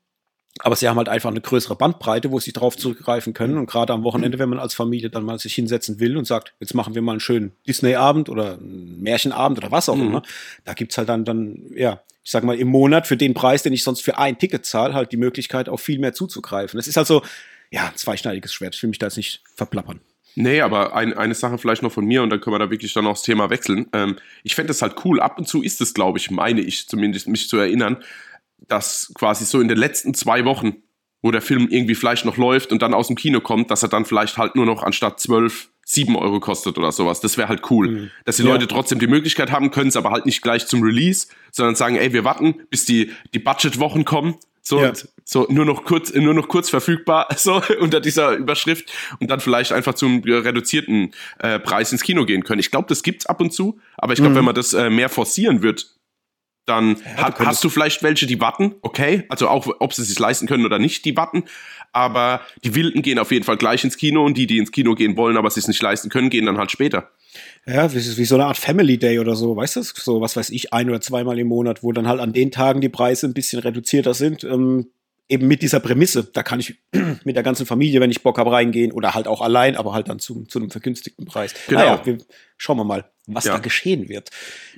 aber 0.60 0.76
sie 0.76 0.88
haben 0.88 0.96
halt 0.96 1.08
einfach 1.08 1.30
eine 1.30 1.40
größere 1.40 1.74
Bandbreite, 1.74 2.30
wo 2.30 2.38
sie 2.38 2.52
drauf 2.52 2.76
zurückgreifen 2.76 3.34
können. 3.34 3.58
Und 3.58 3.66
gerade 3.66 3.92
am 3.92 4.04
Wochenende, 4.04 4.38
wenn 4.38 4.48
man 4.48 4.60
als 4.60 4.74
Familie 4.74 5.10
dann 5.10 5.24
mal 5.24 5.38
sich 5.38 5.54
hinsetzen 5.54 5.98
will 5.98 6.16
und 6.16 6.26
sagt, 6.26 6.54
jetzt 6.60 6.74
machen 6.74 6.94
wir 6.94 7.02
mal 7.02 7.12
einen 7.12 7.20
schönen 7.20 7.52
Disney-Abend 7.66 8.28
oder 8.28 8.54
einen 8.54 9.02
Märchenabend 9.02 9.58
oder 9.58 9.72
was 9.72 9.88
auch 9.88 9.96
mhm. 9.96 10.06
immer, 10.06 10.22
da 10.64 10.74
gibt's 10.74 10.96
halt 10.96 11.08
dann, 11.08 11.24
dann, 11.24 11.58
ja, 11.74 12.00
ich 12.22 12.30
sag 12.30 12.44
mal, 12.44 12.56
im 12.56 12.68
Monat 12.68 13.06
für 13.06 13.16
den 13.16 13.34
Preis, 13.34 13.62
den 13.62 13.72
ich 13.72 13.82
sonst 13.82 14.02
für 14.02 14.16
ein 14.16 14.38
Ticket 14.38 14.64
zahle, 14.64 14.94
halt 14.94 15.12
die 15.12 15.16
Möglichkeit, 15.16 15.68
auf 15.68 15.80
viel 15.80 15.98
mehr 15.98 16.14
zuzugreifen. 16.14 16.78
Das 16.78 16.86
ist 16.86 16.96
halt 16.96 17.08
so, 17.08 17.22
ja, 17.70 17.88
ein 17.88 17.96
zweischneidiges 17.96 18.54
Schwert. 18.54 18.76
Ich 18.76 18.82
will 18.82 18.88
mich 18.88 18.98
da 18.98 19.06
jetzt 19.06 19.16
nicht 19.16 19.42
verplappern. 19.56 20.00
Nee, 20.36 20.60
aber 20.60 20.94
ein, 20.94 21.12
eine 21.14 21.34
Sache 21.34 21.58
vielleicht 21.58 21.82
noch 21.82 21.92
von 21.92 22.04
mir 22.04 22.22
und 22.22 22.30
dann 22.30 22.40
können 22.40 22.54
wir 22.54 22.58
da 22.58 22.70
wirklich 22.70 22.92
dann 22.92 23.06
auch 23.06 23.12
das 23.12 23.22
Thema 23.22 23.50
wechseln. 23.50 23.86
Ähm, 23.92 24.16
ich 24.42 24.54
fände 24.54 24.72
es 24.72 24.82
halt 24.82 25.04
cool. 25.04 25.20
Ab 25.20 25.38
und 25.38 25.46
zu 25.46 25.62
ist 25.62 25.80
es, 25.80 25.94
glaube 25.94 26.18
ich, 26.18 26.30
meine 26.30 26.60
ich 26.60 26.88
zumindest, 26.88 27.28
mich 27.28 27.48
zu 27.48 27.56
erinnern, 27.56 28.02
dass 28.68 29.12
quasi 29.14 29.44
so 29.44 29.60
in 29.60 29.68
den 29.68 29.78
letzten 29.78 30.14
zwei 30.14 30.44
Wochen, 30.44 30.76
wo 31.22 31.30
der 31.30 31.42
Film 31.42 31.68
irgendwie 31.70 31.94
vielleicht 31.94 32.24
noch 32.24 32.36
läuft 32.36 32.72
und 32.72 32.82
dann 32.82 32.94
aus 32.94 33.06
dem 33.06 33.16
Kino 33.16 33.40
kommt, 33.40 33.70
dass 33.70 33.82
er 33.82 33.88
dann 33.88 34.04
vielleicht 34.04 34.36
halt 34.36 34.56
nur 34.56 34.66
noch 34.66 34.82
anstatt 34.82 35.20
zwölf 35.20 35.70
sieben 35.84 36.16
Euro 36.16 36.40
kostet 36.40 36.78
oder 36.78 36.92
sowas. 36.92 37.20
Das 37.20 37.36
wäre 37.36 37.48
halt 37.48 37.70
cool. 37.70 37.88
Mhm. 37.88 38.10
Dass 38.24 38.36
die 38.36 38.42
ja. 38.42 38.52
Leute 38.52 38.66
trotzdem 38.66 38.98
die 38.98 39.06
Möglichkeit 39.06 39.50
haben, 39.50 39.70
können 39.70 39.88
es 39.88 39.96
aber 39.96 40.10
halt 40.10 40.26
nicht 40.26 40.42
gleich 40.42 40.66
zum 40.66 40.82
Release, 40.82 41.28
sondern 41.50 41.74
sagen, 41.74 41.96
ey, 41.96 42.12
wir 42.12 42.24
warten, 42.24 42.54
bis 42.70 42.84
die, 42.84 43.12
die 43.32 43.38
Budgetwochen 43.38 44.04
kommen. 44.04 44.36
So, 44.66 44.80
ja. 44.80 44.92
so 45.24 45.46
nur 45.50 45.66
noch 45.66 45.84
kurz, 45.84 46.12
nur 46.14 46.32
noch 46.32 46.48
kurz 46.48 46.70
verfügbar, 46.70 47.28
so 47.36 47.62
unter 47.80 48.00
dieser 48.00 48.32
Überschrift 48.32 48.90
und 49.20 49.30
dann 49.30 49.40
vielleicht 49.40 49.72
einfach 49.72 49.92
zum 49.92 50.22
reduzierten 50.22 51.12
äh, 51.38 51.58
Preis 51.58 51.92
ins 51.92 52.02
Kino 52.02 52.24
gehen 52.24 52.44
können. 52.44 52.60
Ich 52.60 52.70
glaube, 52.70 52.88
das 52.88 53.02
gibt's 53.02 53.26
ab 53.26 53.42
und 53.42 53.52
zu, 53.52 53.78
aber 53.98 54.14
ich 54.14 54.18
glaube, 54.18 54.30
mhm. 54.30 54.36
wenn 54.36 54.44
man 54.46 54.54
das 54.54 54.72
äh, 54.72 54.88
mehr 54.88 55.10
forcieren 55.10 55.62
wird, 55.62 55.94
dann 56.66 56.96
ja, 56.96 57.24
hat, 57.24 57.40
hast 57.40 57.62
du 57.62 57.68
vielleicht 57.68 58.02
welche, 58.02 58.26
die 58.26 58.40
warten, 58.40 58.74
okay, 58.82 59.24
also 59.28 59.48
auch 59.48 59.66
ob 59.80 59.92
sie 59.92 60.02
es 60.02 60.08
sich 60.08 60.18
leisten 60.18 60.46
können 60.46 60.64
oder 60.64 60.78
nicht, 60.78 61.04
die 61.04 61.16
warten, 61.16 61.44
aber 61.92 62.40
die 62.64 62.74
Wilden 62.74 63.02
gehen 63.02 63.18
auf 63.18 63.30
jeden 63.30 63.44
Fall 63.44 63.56
gleich 63.56 63.84
ins 63.84 63.96
Kino 63.96 64.24
und 64.24 64.36
die, 64.36 64.46
die 64.46 64.58
ins 64.58 64.72
Kino 64.72 64.94
gehen 64.94 65.16
wollen, 65.16 65.36
aber 65.36 65.50
sie 65.50 65.60
es 65.60 65.68
nicht 65.68 65.82
leisten 65.82 66.08
können, 66.08 66.30
gehen 66.30 66.46
dann 66.46 66.58
halt 66.58 66.70
später. 66.70 67.10
Ja, 67.66 67.92
wie, 67.92 68.16
wie 68.16 68.24
so 68.24 68.34
eine 68.34 68.46
Art 68.46 68.56
Family 68.56 68.98
Day 68.98 69.18
oder 69.18 69.34
so, 69.34 69.56
weißt 69.56 69.76
du? 69.76 69.82
So, 69.82 70.20
was 70.20 70.36
weiß 70.36 70.50
ich, 70.50 70.72
ein 70.72 70.88
oder 70.88 71.00
zweimal 71.00 71.38
im 71.38 71.48
Monat, 71.48 71.82
wo 71.82 71.92
dann 71.92 72.08
halt 72.08 72.20
an 72.20 72.32
den 72.32 72.50
Tagen 72.50 72.80
die 72.80 72.88
Preise 72.88 73.26
ein 73.26 73.34
bisschen 73.34 73.60
reduzierter 73.60 74.14
sind. 74.14 74.44
Ähm, 74.44 74.88
eben 75.28 75.46
mit 75.46 75.62
dieser 75.62 75.80
Prämisse, 75.80 76.24
da 76.24 76.42
kann 76.42 76.60
ich 76.60 76.76
mit 77.24 77.36
der 77.36 77.42
ganzen 77.42 77.66
Familie, 77.66 78.00
wenn 78.00 78.10
ich 78.10 78.22
Bock 78.22 78.38
habe, 78.38 78.52
reingehen 78.52 78.92
oder 78.92 79.14
halt 79.14 79.26
auch 79.26 79.40
allein, 79.40 79.76
aber 79.76 79.92
halt 79.92 80.08
dann 80.08 80.18
zu, 80.18 80.44
zu 80.44 80.58
einem 80.58 80.70
vergünstigten 80.70 81.26
Preis. 81.26 81.54
Genau. 81.68 81.80
Naja, 81.80 82.00
wir, 82.04 82.18
schauen 82.56 82.76
wir 82.76 82.84
mal, 82.84 83.10
was 83.26 83.44
ja. 83.44 83.54
da 83.54 83.58
geschehen 83.58 84.08
wird. 84.08 84.30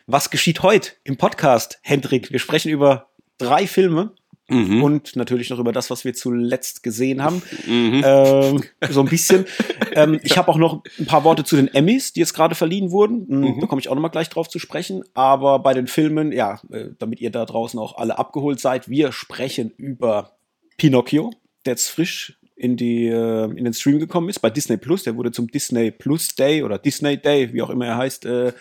Was 0.06 0.30
geschieht 0.30 0.62
heute 0.62 0.92
im 1.04 1.16
Podcast, 1.16 1.78
Hendrik? 1.82 2.30
Wir 2.30 2.38
sprechen 2.38 2.70
über 2.70 3.08
drei 3.38 3.66
Filme. 3.66 4.12
Mhm. 4.48 4.82
Und 4.82 5.16
natürlich 5.16 5.50
noch 5.50 5.58
über 5.58 5.72
das, 5.72 5.90
was 5.90 6.04
wir 6.04 6.14
zuletzt 6.14 6.84
gesehen 6.84 7.20
haben. 7.20 7.42
Mhm. 7.66 8.02
Ähm, 8.04 8.62
so 8.90 9.00
ein 9.00 9.08
bisschen. 9.08 9.44
ähm, 9.92 10.20
ich 10.22 10.38
habe 10.38 10.48
auch 10.48 10.56
noch 10.56 10.84
ein 11.00 11.06
paar 11.06 11.24
Worte 11.24 11.42
zu 11.42 11.56
den 11.56 11.66
Emmys, 11.66 12.12
die 12.12 12.20
jetzt 12.20 12.32
gerade 12.32 12.54
verliehen 12.54 12.92
wurden. 12.92 13.26
Hm, 13.28 13.40
mhm. 13.40 13.60
Da 13.60 13.66
komme 13.66 13.80
ich 13.80 13.88
auch 13.88 13.96
noch 13.96 14.02
mal 14.02 14.08
gleich 14.08 14.28
drauf 14.28 14.48
zu 14.48 14.60
sprechen. 14.60 15.02
Aber 15.14 15.58
bei 15.58 15.74
den 15.74 15.88
Filmen, 15.88 16.30
ja, 16.30 16.60
äh, 16.70 16.90
damit 16.98 17.20
ihr 17.20 17.30
da 17.30 17.44
draußen 17.44 17.80
auch 17.80 17.96
alle 17.96 18.18
abgeholt 18.18 18.60
seid, 18.60 18.88
wir 18.88 19.10
sprechen 19.10 19.70
über 19.76 20.36
Pinocchio, 20.76 21.32
der 21.64 21.72
jetzt 21.72 21.88
frisch 21.88 22.38
in 22.56 22.76
die 22.76 23.06
äh, 23.06 23.44
in 23.44 23.64
den 23.64 23.74
Stream 23.74 23.98
gekommen 23.98 24.28
ist 24.28 24.40
bei 24.40 24.50
Disney 24.50 24.78
Plus. 24.78 25.04
Der 25.04 25.16
wurde 25.16 25.30
zum 25.30 25.48
Disney 25.48 25.90
Plus 25.90 26.34
Day 26.34 26.62
oder 26.62 26.78
Disney 26.78 27.16
Day, 27.18 27.52
wie 27.52 27.62
auch 27.62 27.70
immer 27.70 27.86
er 27.86 27.98
heißt, 27.98 28.24
äh, 28.24 28.52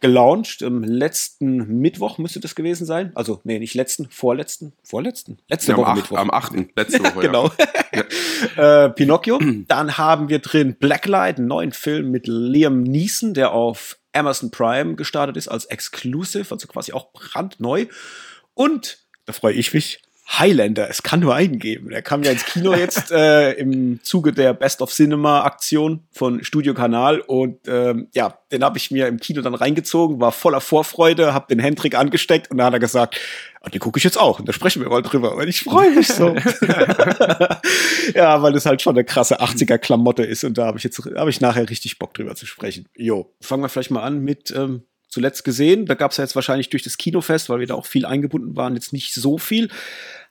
gelauncht. 0.00 0.62
Im 0.62 0.82
letzten 0.82 1.80
Mittwoch 1.80 2.18
müsste 2.18 2.40
das 2.40 2.54
gewesen 2.54 2.86
sein. 2.86 3.12
Also, 3.14 3.40
nee, 3.44 3.58
nicht 3.58 3.74
letzten, 3.74 4.10
vorletzten, 4.10 4.72
vorletzten, 4.82 5.38
letzte 5.48 5.72
ja, 5.72 5.78
Woche 5.78 5.90
am 5.90 5.96
Mittwoch. 5.96 6.18
Am 6.18 6.30
8. 6.30 6.76
letzte 6.76 7.00
Woche, 7.04 7.20
genau. 7.20 7.50
Ja. 8.56 8.84
äh, 8.86 8.90
Pinocchio. 8.90 9.38
Dann 9.68 9.96
haben 9.96 10.28
wir 10.28 10.40
drin 10.40 10.74
Blacklight, 10.74 11.38
einen 11.38 11.46
neuen 11.46 11.72
Film 11.72 12.10
mit 12.10 12.26
Liam 12.26 12.82
Neeson, 12.82 13.32
der 13.32 13.52
auf 13.52 13.98
Amazon 14.12 14.50
Prime 14.50 14.96
gestartet 14.96 15.36
ist 15.36 15.48
als 15.48 15.66
Exclusive, 15.66 16.50
also 16.50 16.66
quasi 16.66 16.92
auch 16.92 17.12
brandneu. 17.12 17.86
Und, 18.54 18.98
da 19.24 19.32
freue 19.32 19.54
ich 19.54 19.72
mich, 19.72 20.02
Highlander, 20.28 20.90
es 20.90 21.04
kann 21.04 21.20
nur 21.20 21.34
einen 21.36 21.60
geben. 21.60 21.90
Der 21.90 22.02
kam 22.02 22.24
ja 22.24 22.32
ins 22.32 22.44
Kino 22.44 22.74
jetzt 22.76 23.12
äh, 23.12 23.52
im 23.52 24.02
Zuge 24.02 24.32
der 24.32 24.54
Best 24.54 24.82
of 24.82 24.92
Cinema 24.92 25.44
Aktion 25.44 26.04
von 26.10 26.42
Studio 26.42 26.74
Kanal 26.74 27.20
und 27.20 27.68
ähm, 27.68 28.08
ja, 28.12 28.36
den 28.50 28.64
habe 28.64 28.76
ich 28.76 28.90
mir 28.90 29.06
im 29.06 29.18
Kino 29.18 29.40
dann 29.40 29.54
reingezogen, 29.54 30.20
war 30.20 30.32
voller 30.32 30.60
Vorfreude, 30.60 31.32
habe 31.32 31.46
den 31.48 31.60
Hendrik 31.60 31.94
angesteckt 31.94 32.50
und 32.50 32.58
dann 32.58 32.66
hat 32.66 32.72
er 32.72 32.80
gesagt, 32.80 33.20
oh, 33.64 33.68
den 33.68 33.78
gucke 33.78 33.98
ich 33.98 34.04
jetzt 34.04 34.18
auch 34.18 34.40
und 34.40 34.48
da 34.48 34.52
sprechen 34.52 34.82
wir 34.82 34.88
mal 34.88 35.02
drüber 35.02 35.36
und 35.36 35.46
ich 35.46 35.60
freue 35.60 35.92
mich 35.92 36.08
so. 36.08 36.34
ja, 38.14 38.42
weil 38.42 38.52
das 38.52 38.66
halt 38.66 38.82
schon 38.82 38.96
eine 38.96 39.04
krasse 39.04 39.40
80er 39.40 39.78
Klamotte 39.78 40.24
ist 40.24 40.42
und 40.42 40.58
da 40.58 40.66
habe 40.66 40.78
ich 40.78 40.84
jetzt 40.84 41.00
habe 41.16 41.30
ich 41.30 41.40
nachher 41.40 41.70
richtig 41.70 42.00
Bock 42.00 42.14
drüber 42.14 42.34
zu 42.34 42.46
sprechen. 42.46 42.88
Jo, 42.96 43.32
fangen 43.40 43.62
wir 43.62 43.68
vielleicht 43.68 43.92
mal 43.92 44.02
an 44.02 44.18
mit 44.18 44.50
ähm, 44.50 44.82
zuletzt 45.16 45.44
gesehen. 45.44 45.86
Da 45.86 45.94
gab 45.94 46.10
es 46.10 46.18
ja 46.18 46.24
jetzt 46.24 46.34
wahrscheinlich 46.34 46.68
durch 46.68 46.82
das 46.82 46.98
Kinofest, 46.98 47.48
weil 47.48 47.60
wir 47.60 47.66
da 47.66 47.74
auch 47.74 47.86
viel 47.86 48.04
eingebunden 48.04 48.54
waren, 48.54 48.74
jetzt 48.74 48.92
nicht 48.92 49.14
so 49.14 49.38
viel. 49.38 49.70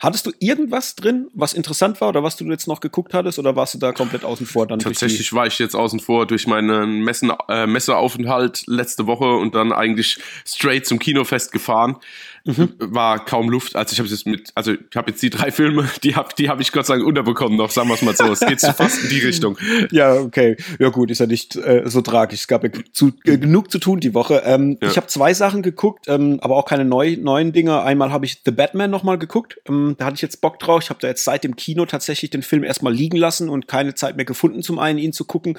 Hattest 0.05 0.27
du 0.27 0.31
irgendwas 0.37 0.95
drin, 0.95 1.29
was 1.33 1.53
interessant 1.53 1.99
war 1.99 2.09
oder 2.09 2.21
was 2.21 2.35
du 2.35 2.45
jetzt 2.45 2.67
noch 2.67 2.79
geguckt 2.79 3.15
hattest 3.15 3.39
oder 3.39 3.55
warst 3.55 3.73
du 3.73 3.79
da 3.79 3.91
komplett 3.91 4.23
außen 4.23 4.45
vor? 4.45 4.67
Dann 4.67 4.77
Tatsächlich 4.77 5.33
war 5.33 5.47
ich 5.47 5.57
jetzt 5.57 5.75
außen 5.75 5.99
vor 5.99 6.27
durch 6.27 6.45
meinen 6.45 7.03
Messen, 7.03 7.33
äh, 7.49 7.65
Messeaufenthalt 7.65 8.65
letzte 8.67 9.07
Woche 9.07 9.25
und 9.25 9.55
dann 9.55 9.73
eigentlich 9.73 10.19
straight 10.45 10.85
zum 10.85 10.99
Kinofest 10.99 11.51
gefahren 11.51 11.97
mhm. 12.45 12.69
war 12.79 13.23
kaum 13.23 13.49
Luft. 13.49 13.75
Also 13.75 13.93
ich 13.93 13.99
habe 13.99 14.07
jetzt 14.07 14.25
mit, 14.25 14.51
also 14.55 14.73
ich 14.73 14.95
habe 14.95 15.11
jetzt 15.11 15.21
die 15.21 15.29
drei 15.29 15.51
Filme, 15.51 15.89
die 16.03 16.15
habe 16.15 16.29
die 16.37 16.49
hab 16.49 16.59
ich 16.61 16.71
Gott 16.71 16.85
sei 16.85 16.95
Dank 16.95 17.07
unterbekommen 17.07 17.57
noch, 17.57 17.69
sagen 17.71 17.89
wir 17.89 17.95
es 17.95 18.01
mal 18.01 18.15
so. 18.15 18.25
Es 18.25 18.39
geht 18.39 18.59
so 18.59 18.71
fast 18.71 19.03
in 19.03 19.09
die 19.09 19.19
Richtung. 19.19 19.57
Ja, 19.91 20.13
okay. 20.13 20.57
Ja 20.79 20.89
gut, 20.89 21.11
ist 21.11 21.19
ja 21.19 21.25
nicht 21.25 21.55
äh, 21.55 21.83
so 21.85 22.01
tragisch. 22.01 22.41
Es 22.41 22.47
gab 22.47 22.63
ja 22.63 22.69
zu, 22.91 23.11
äh, 23.23 23.37
genug 23.37 23.71
zu 23.71 23.79
tun 23.79 23.99
die 23.99 24.13
Woche. 24.13 24.41
Ähm, 24.45 24.77
ja. 24.81 24.89
Ich 24.89 24.97
habe 24.97 25.07
zwei 25.07 25.33
Sachen 25.33 25.61
geguckt, 25.61 26.05
ähm, 26.07 26.39
aber 26.41 26.55
auch 26.55 26.65
keine 26.65 26.85
neu, 26.85 27.17
neuen 27.19 27.51
Dinge. 27.51 27.81
Einmal 27.81 28.11
habe 28.11 28.25
ich 28.25 28.41
The 28.43 28.51
Batman 28.51 28.89
nochmal 28.89 29.17
geguckt. 29.17 29.57
Ähm, 29.67 29.94
da 29.97 30.05
hatte 30.05 30.15
ich 30.15 30.21
jetzt 30.21 30.41
Bock 30.41 30.59
drauf. 30.59 30.83
Ich 30.83 30.89
habe 30.89 30.99
da 30.99 31.07
jetzt 31.07 31.23
seit 31.23 31.43
dem 31.43 31.55
Kino 31.55 31.85
tatsächlich 31.85 32.31
den 32.31 32.43
Film 32.43 32.63
erstmal 32.63 32.93
liegen 32.93 33.17
lassen 33.17 33.49
und 33.49 33.67
keine 33.67 33.95
Zeit 33.95 34.15
mehr 34.15 34.25
gefunden, 34.25 34.61
zum 34.61 34.79
einen 34.79 34.99
ihn 34.99 35.13
zu 35.13 35.25
gucken 35.25 35.57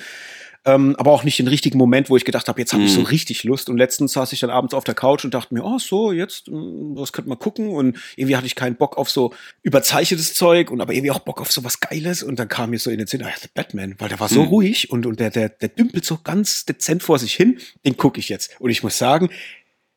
ähm, 0.67 0.97
aber 0.99 1.13
auch 1.13 1.23
nicht 1.23 1.39
den 1.39 1.47
richtigen 1.47 1.79
Moment, 1.79 2.11
wo 2.11 2.17
ich 2.17 2.25
gedacht 2.25 2.49
habe, 2.49 2.61
jetzt 2.61 2.73
habe 2.73 2.83
ich 2.83 2.93
so 2.93 3.01
mhm. 3.01 3.07
richtig 3.07 3.45
Lust. 3.45 3.71
Und 3.71 3.79
letztens 3.79 4.13
saß 4.15 4.33
ich 4.33 4.41
dann 4.41 4.51
abends 4.51 4.75
auf 4.75 4.83
der 4.83 4.97
Couch 4.97 5.25
und 5.25 5.33
dachte 5.33 5.55
mir, 5.55 5.65
oh 5.65 5.79
so, 5.79 6.11
jetzt, 6.11 6.49
hm, 6.49 6.97
was 6.97 7.13
könnte 7.13 7.29
man 7.29 7.39
gucken? 7.39 7.69
Und 7.69 7.97
irgendwie 8.17 8.35
hatte 8.35 8.47
ich 8.47 8.57
keinen 8.57 8.75
Bock 8.75 8.99
auf 8.99 9.09
so 9.09 9.33
überzeichnetes 9.63 10.35
Zeug 10.35 10.73
und 10.73 10.81
aber 10.81 10.93
irgendwie 10.93 11.13
auch 11.13 11.21
Bock 11.21 11.41
auf 11.41 11.53
so 11.53 11.63
was 11.63 11.79
Geiles. 11.79 12.25
Und 12.25 12.41
dann 12.41 12.49
kam 12.49 12.71
mir 12.71 12.81
so 12.81 12.91
in 12.91 12.99
den 12.99 13.07
Sinn, 13.07 13.23
ah, 13.23 13.31
der 13.41 13.49
Batman, 13.55 13.95
weil 13.99 14.09
der 14.09 14.19
war 14.19 14.29
so 14.29 14.43
mhm. 14.43 14.49
ruhig 14.49 14.91
und, 14.91 15.07
und 15.07 15.21
der, 15.21 15.31
der, 15.31 15.51
der 15.51 15.69
dümpelt 15.69 16.05
so 16.05 16.19
ganz 16.23 16.67
dezent 16.67 17.05
vor 17.05 17.21
sich 17.21 17.33
hin. 17.33 17.61
Den 17.87 17.97
gucke 17.97 18.19
ich 18.19 18.29
jetzt. 18.29 18.61
Und 18.61 18.71
ich 18.71 18.83
muss 18.83 18.99
sagen, 18.99 19.31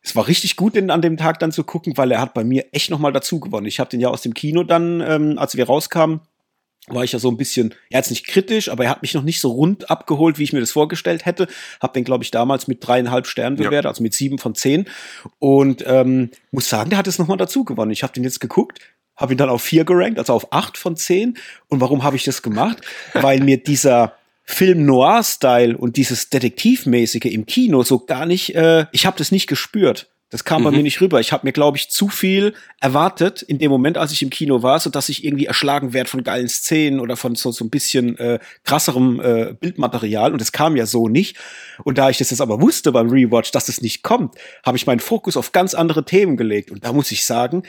es 0.01 0.15
war 0.15 0.27
richtig 0.27 0.56
gut, 0.56 0.75
den 0.75 0.91
an 0.91 1.01
dem 1.01 1.18
Tag 1.18 1.39
dann 1.39 1.51
zu 1.51 1.63
gucken, 1.63 1.98
weil 1.98 2.12
er 2.12 2.22
hat 2.22 2.34
bei 2.34 2.44
mir 2.44 2.68
echt 2.72 2.89
nochmal 2.89 3.12
dazu 3.12 3.39
gewonnen. 3.39 3.68
Ich 3.68 3.79
habe 3.79 3.89
den 3.89 4.00
ja 4.00 4.10
aus 4.10 4.22
dem 4.22 4.34
Kino 4.34 4.63
dann, 4.63 5.01
ähm, 5.01 5.38
als 5.38 5.58
wir 5.58 5.65
rauskamen, 5.65 6.22
war 6.88 7.03
ich 7.03 7.12
ja 7.12 7.20
so 7.20 7.29
ein 7.29 7.38
bisschen, 7.38 7.75
er 7.89 8.00
jetzt 8.00 8.10
nicht 8.10 8.25
kritisch, 8.25 8.70
aber 8.70 8.86
er 8.86 8.89
hat 8.89 9.01
mich 9.01 9.13
noch 9.13 9.24
nicht 9.24 9.39
so 9.39 9.51
rund 9.51 9.89
abgeholt, 9.89 10.39
wie 10.39 10.44
ich 10.44 10.53
mir 10.53 10.60
das 10.60 10.72
vorgestellt 10.72 11.25
hätte. 11.25 11.48
Hab 11.79 11.94
den, 11.94 12.03
glaube 12.03 12.24
ich, 12.24 12.32
damals 12.32 12.68
mit 12.68 12.86
dreieinhalb 12.86 13.27
Sternen 13.27 13.58
bewertet, 13.58 13.84
ja. 13.84 13.89
also 13.89 14.01
mit 14.01 14.13
sieben 14.13 14.39
von 14.39 14.56
zehn. 14.56 14.86
Und 15.38 15.84
ähm, 15.86 16.32
muss 16.51 16.70
sagen, 16.70 16.89
der 16.89 16.98
hat 16.98 17.08
es 17.08 17.20
nochmal 17.20 17.38
dazu 17.38 17.63
gewonnen. 17.63 17.91
Ich 17.91 18.03
habe 18.03 18.13
den 18.13 18.24
jetzt 18.24 18.39
geguckt, 18.39 18.79
habe 19.15 19.34
ihn 19.34 19.38
dann 19.38 19.50
auf 19.50 19.62
vier 19.62 19.84
gerankt, 19.84 20.18
also 20.18 20.34
auf 20.34 20.51
acht 20.53 20.77
von 20.77 20.96
zehn. 20.96 21.38
Und 21.68 21.82
warum 21.82 22.03
habe 22.03 22.15
ich 22.15 22.24
das 22.24 22.41
gemacht? 22.41 22.82
Weil 23.13 23.41
mir 23.41 23.62
dieser 23.62 24.13
Film 24.51 24.84
Noir-Style 24.84 25.77
und 25.77 25.96
dieses 25.96 26.32
Detektivmäßige 26.32 27.25
im 27.25 27.46
Kino 27.46 27.84
so 27.84 28.00
gar 28.00 28.25
nicht, 28.25 28.56
äh, 28.56 28.88
ich 28.91 29.06
habe 29.06 29.15
das 29.15 29.32
nicht 29.32 29.46
gespürt. 29.46 30.10
Das 30.32 30.44
kam 30.44 30.62
mhm. 30.62 30.65
bei 30.65 30.72
mir 30.72 30.84
nicht 30.84 31.01
rüber. 31.01 31.20
Ich 31.20 31.32
habe 31.32 31.46
mir, 31.46 31.53
glaube 31.53 31.77
ich, 31.77 31.89
zu 31.89 32.10
viel 32.10 32.56
erwartet 32.79 33.44
in 33.44 33.60
dem 33.60 33.70
Moment, 33.70 34.00
als 34.00 34.12
ich 34.12 34.24
im 34.24 34.32
Kino 34.32 34.63
war, 34.63 34.79
so 34.79 34.89
dass 34.89 35.08
ich 35.08 35.24
irgendwie 35.24 35.46
erschlagen 35.46 35.94
werde 35.94 36.10
von 36.10 36.24
geilen 36.24 36.50
Szenen 36.50 37.00
oder 37.00 37.15
von 37.15 37.36
so, 37.36 37.51
so 37.51 37.63
ein 37.63 37.70
bisschen 37.70 38.18
äh, 38.18 38.39
krasserem 38.63 39.22
äh, 39.22 39.53
Bildmaterial. 39.53 40.34
Und 40.34 40.41
es 40.41 40.51
kam 40.51 40.75
ja 40.75 40.88
so 40.88 41.08
nicht. 41.08 41.38
Und 41.84 42.00
da 42.00 42.10
ich 42.10 42.18
das 42.18 42.32
jetzt 42.32 42.41
aber 42.41 42.60
wusste 42.60 42.91
beim 42.91 43.10
Rewatch, 43.10 43.51
dass 43.51 43.70
es 43.70 43.82
nicht 43.82 44.01
kommt, 44.01 44.34
habe 44.65 44.77
ich 44.77 44.88
meinen 44.88 45.00
Fokus 45.00 45.38
auf 45.38 45.51
ganz 45.51 45.75
andere 45.75 46.06
Themen 46.06 46.38
gelegt. 46.38 46.72
Und 46.72 46.84
da 46.84 46.91
muss 46.91 47.12
ich 47.12 47.24
sagen, 47.24 47.63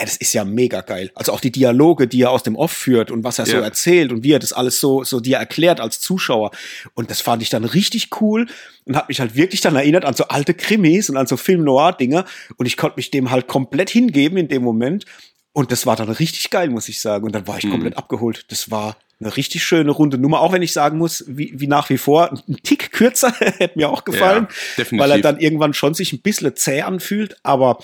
ey, 0.00 0.06
das 0.06 0.16
ist 0.16 0.32
ja 0.32 0.44
mega 0.44 0.80
geil. 0.80 1.10
Also 1.14 1.32
auch 1.32 1.40
die 1.40 1.52
Dialoge, 1.52 2.08
die 2.08 2.22
er 2.22 2.30
aus 2.30 2.42
dem 2.42 2.56
Off 2.56 2.72
führt 2.72 3.10
und 3.10 3.22
was 3.22 3.38
er 3.38 3.46
ja. 3.46 3.52
so 3.52 3.58
erzählt 3.58 4.12
und 4.12 4.24
wie 4.24 4.32
er 4.32 4.38
das 4.38 4.52
alles 4.52 4.80
so, 4.80 5.04
so 5.04 5.20
dir 5.20 5.36
erklärt 5.36 5.78
als 5.78 6.00
Zuschauer. 6.00 6.50
Und 6.94 7.10
das 7.10 7.20
fand 7.20 7.42
ich 7.42 7.50
dann 7.50 7.64
richtig 7.64 8.08
cool 8.20 8.46
und 8.86 8.96
hat 8.96 9.08
mich 9.08 9.20
halt 9.20 9.36
wirklich 9.36 9.60
dann 9.60 9.76
erinnert 9.76 10.04
an 10.06 10.14
so 10.14 10.24
alte 10.24 10.54
Krimis 10.54 11.10
und 11.10 11.18
an 11.18 11.26
so 11.26 11.36
Film-Noir-Dinger. 11.36 12.24
Und 12.56 12.66
ich 12.66 12.76
konnte 12.78 12.96
mich 12.96 13.10
dem 13.10 13.30
halt 13.30 13.46
komplett 13.46 13.90
hingeben 13.90 14.38
in 14.38 14.48
dem 14.48 14.62
Moment. 14.62 15.04
Und 15.52 15.70
das 15.70 15.84
war 15.84 15.96
dann 15.96 16.08
richtig 16.08 16.48
geil, 16.48 16.70
muss 16.70 16.88
ich 16.88 17.00
sagen. 17.00 17.26
Und 17.26 17.34
dann 17.34 17.46
war 17.46 17.58
ich 17.58 17.64
mhm. 17.64 17.72
komplett 17.72 17.98
abgeholt. 17.98 18.46
Das 18.48 18.70
war 18.70 18.96
eine 19.20 19.36
richtig 19.36 19.62
schöne 19.62 19.90
runde 19.90 20.16
Nummer, 20.16 20.40
auch 20.40 20.52
wenn 20.52 20.62
ich 20.62 20.72
sagen 20.72 20.96
muss, 20.96 21.24
wie, 21.28 21.52
wie 21.54 21.66
nach 21.66 21.90
wie 21.90 21.98
vor, 21.98 22.32
ein 22.32 22.56
Tick 22.62 22.90
kürzer 22.90 23.32
hätte 23.38 23.78
mir 23.78 23.90
auch 23.90 24.04
gefallen, 24.04 24.48
ja, 24.78 24.84
weil 24.92 25.10
er 25.10 25.20
dann 25.20 25.38
irgendwann 25.38 25.74
schon 25.74 25.92
sich 25.92 26.14
ein 26.14 26.22
bisschen 26.22 26.56
zäh 26.56 26.80
anfühlt, 26.80 27.36
aber 27.42 27.80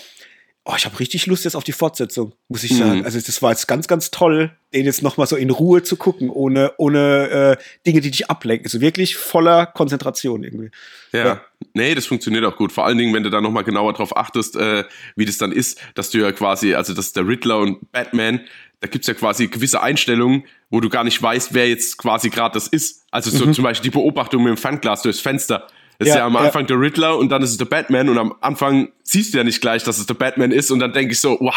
oh, 0.67 0.73
ich 0.75 0.85
habe 0.85 0.99
richtig 0.99 1.25
Lust 1.27 1.45
jetzt 1.45 1.55
auf 1.55 1.63
die 1.63 1.71
Fortsetzung, 1.71 2.33
muss 2.49 2.63
ich 2.63 2.75
sagen. 2.75 2.99
Mhm. 2.99 3.05
Also 3.05 3.19
das 3.19 3.41
war 3.41 3.51
jetzt 3.51 3.67
ganz, 3.67 3.87
ganz 3.87 4.11
toll, 4.11 4.51
den 4.73 4.85
jetzt 4.85 5.01
noch 5.01 5.15
mal 5.15 5.25
so 5.25 5.37
in 5.37 5.49
Ruhe 5.49 5.81
zu 5.81 5.95
gucken, 5.95 6.29
ohne, 6.29 6.73
ohne 6.77 7.57
äh, 7.57 7.63
Dinge, 7.85 8.01
die 8.01 8.11
dich 8.11 8.29
ablenken. 8.29 8.65
Also 8.65 8.81
wirklich 8.81 9.15
voller 9.15 9.65
Konzentration 9.65 10.43
irgendwie. 10.43 10.69
Ja. 11.13 11.25
ja. 11.25 11.41
Nee, 11.73 11.95
das 11.95 12.05
funktioniert 12.05 12.43
auch 12.43 12.57
gut. 12.57 12.73
Vor 12.73 12.85
allen 12.85 12.97
Dingen, 12.97 13.13
wenn 13.13 13.23
du 13.23 13.29
da 13.29 13.39
noch 13.39 13.51
mal 13.51 13.63
genauer 13.63 13.93
drauf 13.93 14.15
achtest, 14.17 14.57
äh, 14.57 14.83
wie 15.15 15.25
das 15.25 15.37
dann 15.37 15.53
ist, 15.53 15.79
dass 15.95 16.09
du 16.09 16.17
ja 16.17 16.33
quasi, 16.33 16.75
also 16.75 16.93
dass 16.93 17.13
der 17.13 17.25
Riddler 17.25 17.59
und 17.59 17.91
Batman, 17.93 18.41
da 18.81 18.89
gibt's 18.89 19.07
ja 19.07 19.13
quasi 19.13 19.47
gewisse 19.47 19.81
Einstellungen, 19.81 20.43
wo 20.69 20.81
du 20.81 20.89
gar 20.89 21.05
nicht 21.05 21.21
weißt, 21.21 21.53
wer 21.53 21.69
jetzt 21.69 21.97
quasi 21.97 22.29
gerade 22.29 22.53
das 22.53 22.67
ist. 22.67 23.05
Also 23.09 23.31
so 23.31 23.45
mhm. 23.45 23.53
zum 23.53 23.63
Beispiel 23.63 23.89
die 23.89 23.97
Beobachtung 23.97 24.43
mit 24.43 24.49
dem 24.49 24.57
Fernglas 24.57 25.01
durchs 25.01 25.21
Fenster 25.21 25.67
ist 25.99 26.09
ja, 26.09 26.17
ja 26.17 26.25
am 26.25 26.35
Anfang 26.35 26.63
ja. 26.63 26.67
der 26.67 26.79
Riddler 26.79 27.17
und 27.17 27.29
dann 27.29 27.41
ist 27.41 27.51
es 27.51 27.57
der 27.57 27.65
Batman 27.65 28.09
und 28.09 28.17
am 28.17 28.35
Anfang 28.41 28.89
siehst 29.03 29.33
du 29.33 29.37
ja 29.37 29.43
nicht 29.43 29.61
gleich, 29.61 29.83
dass 29.83 29.97
es 29.97 30.05
der 30.05 30.13
Batman 30.13 30.51
ist 30.51 30.71
und 30.71 30.79
dann 30.79 30.93
denke 30.93 31.13
ich 31.13 31.19
so, 31.19 31.37
wow, 31.39 31.55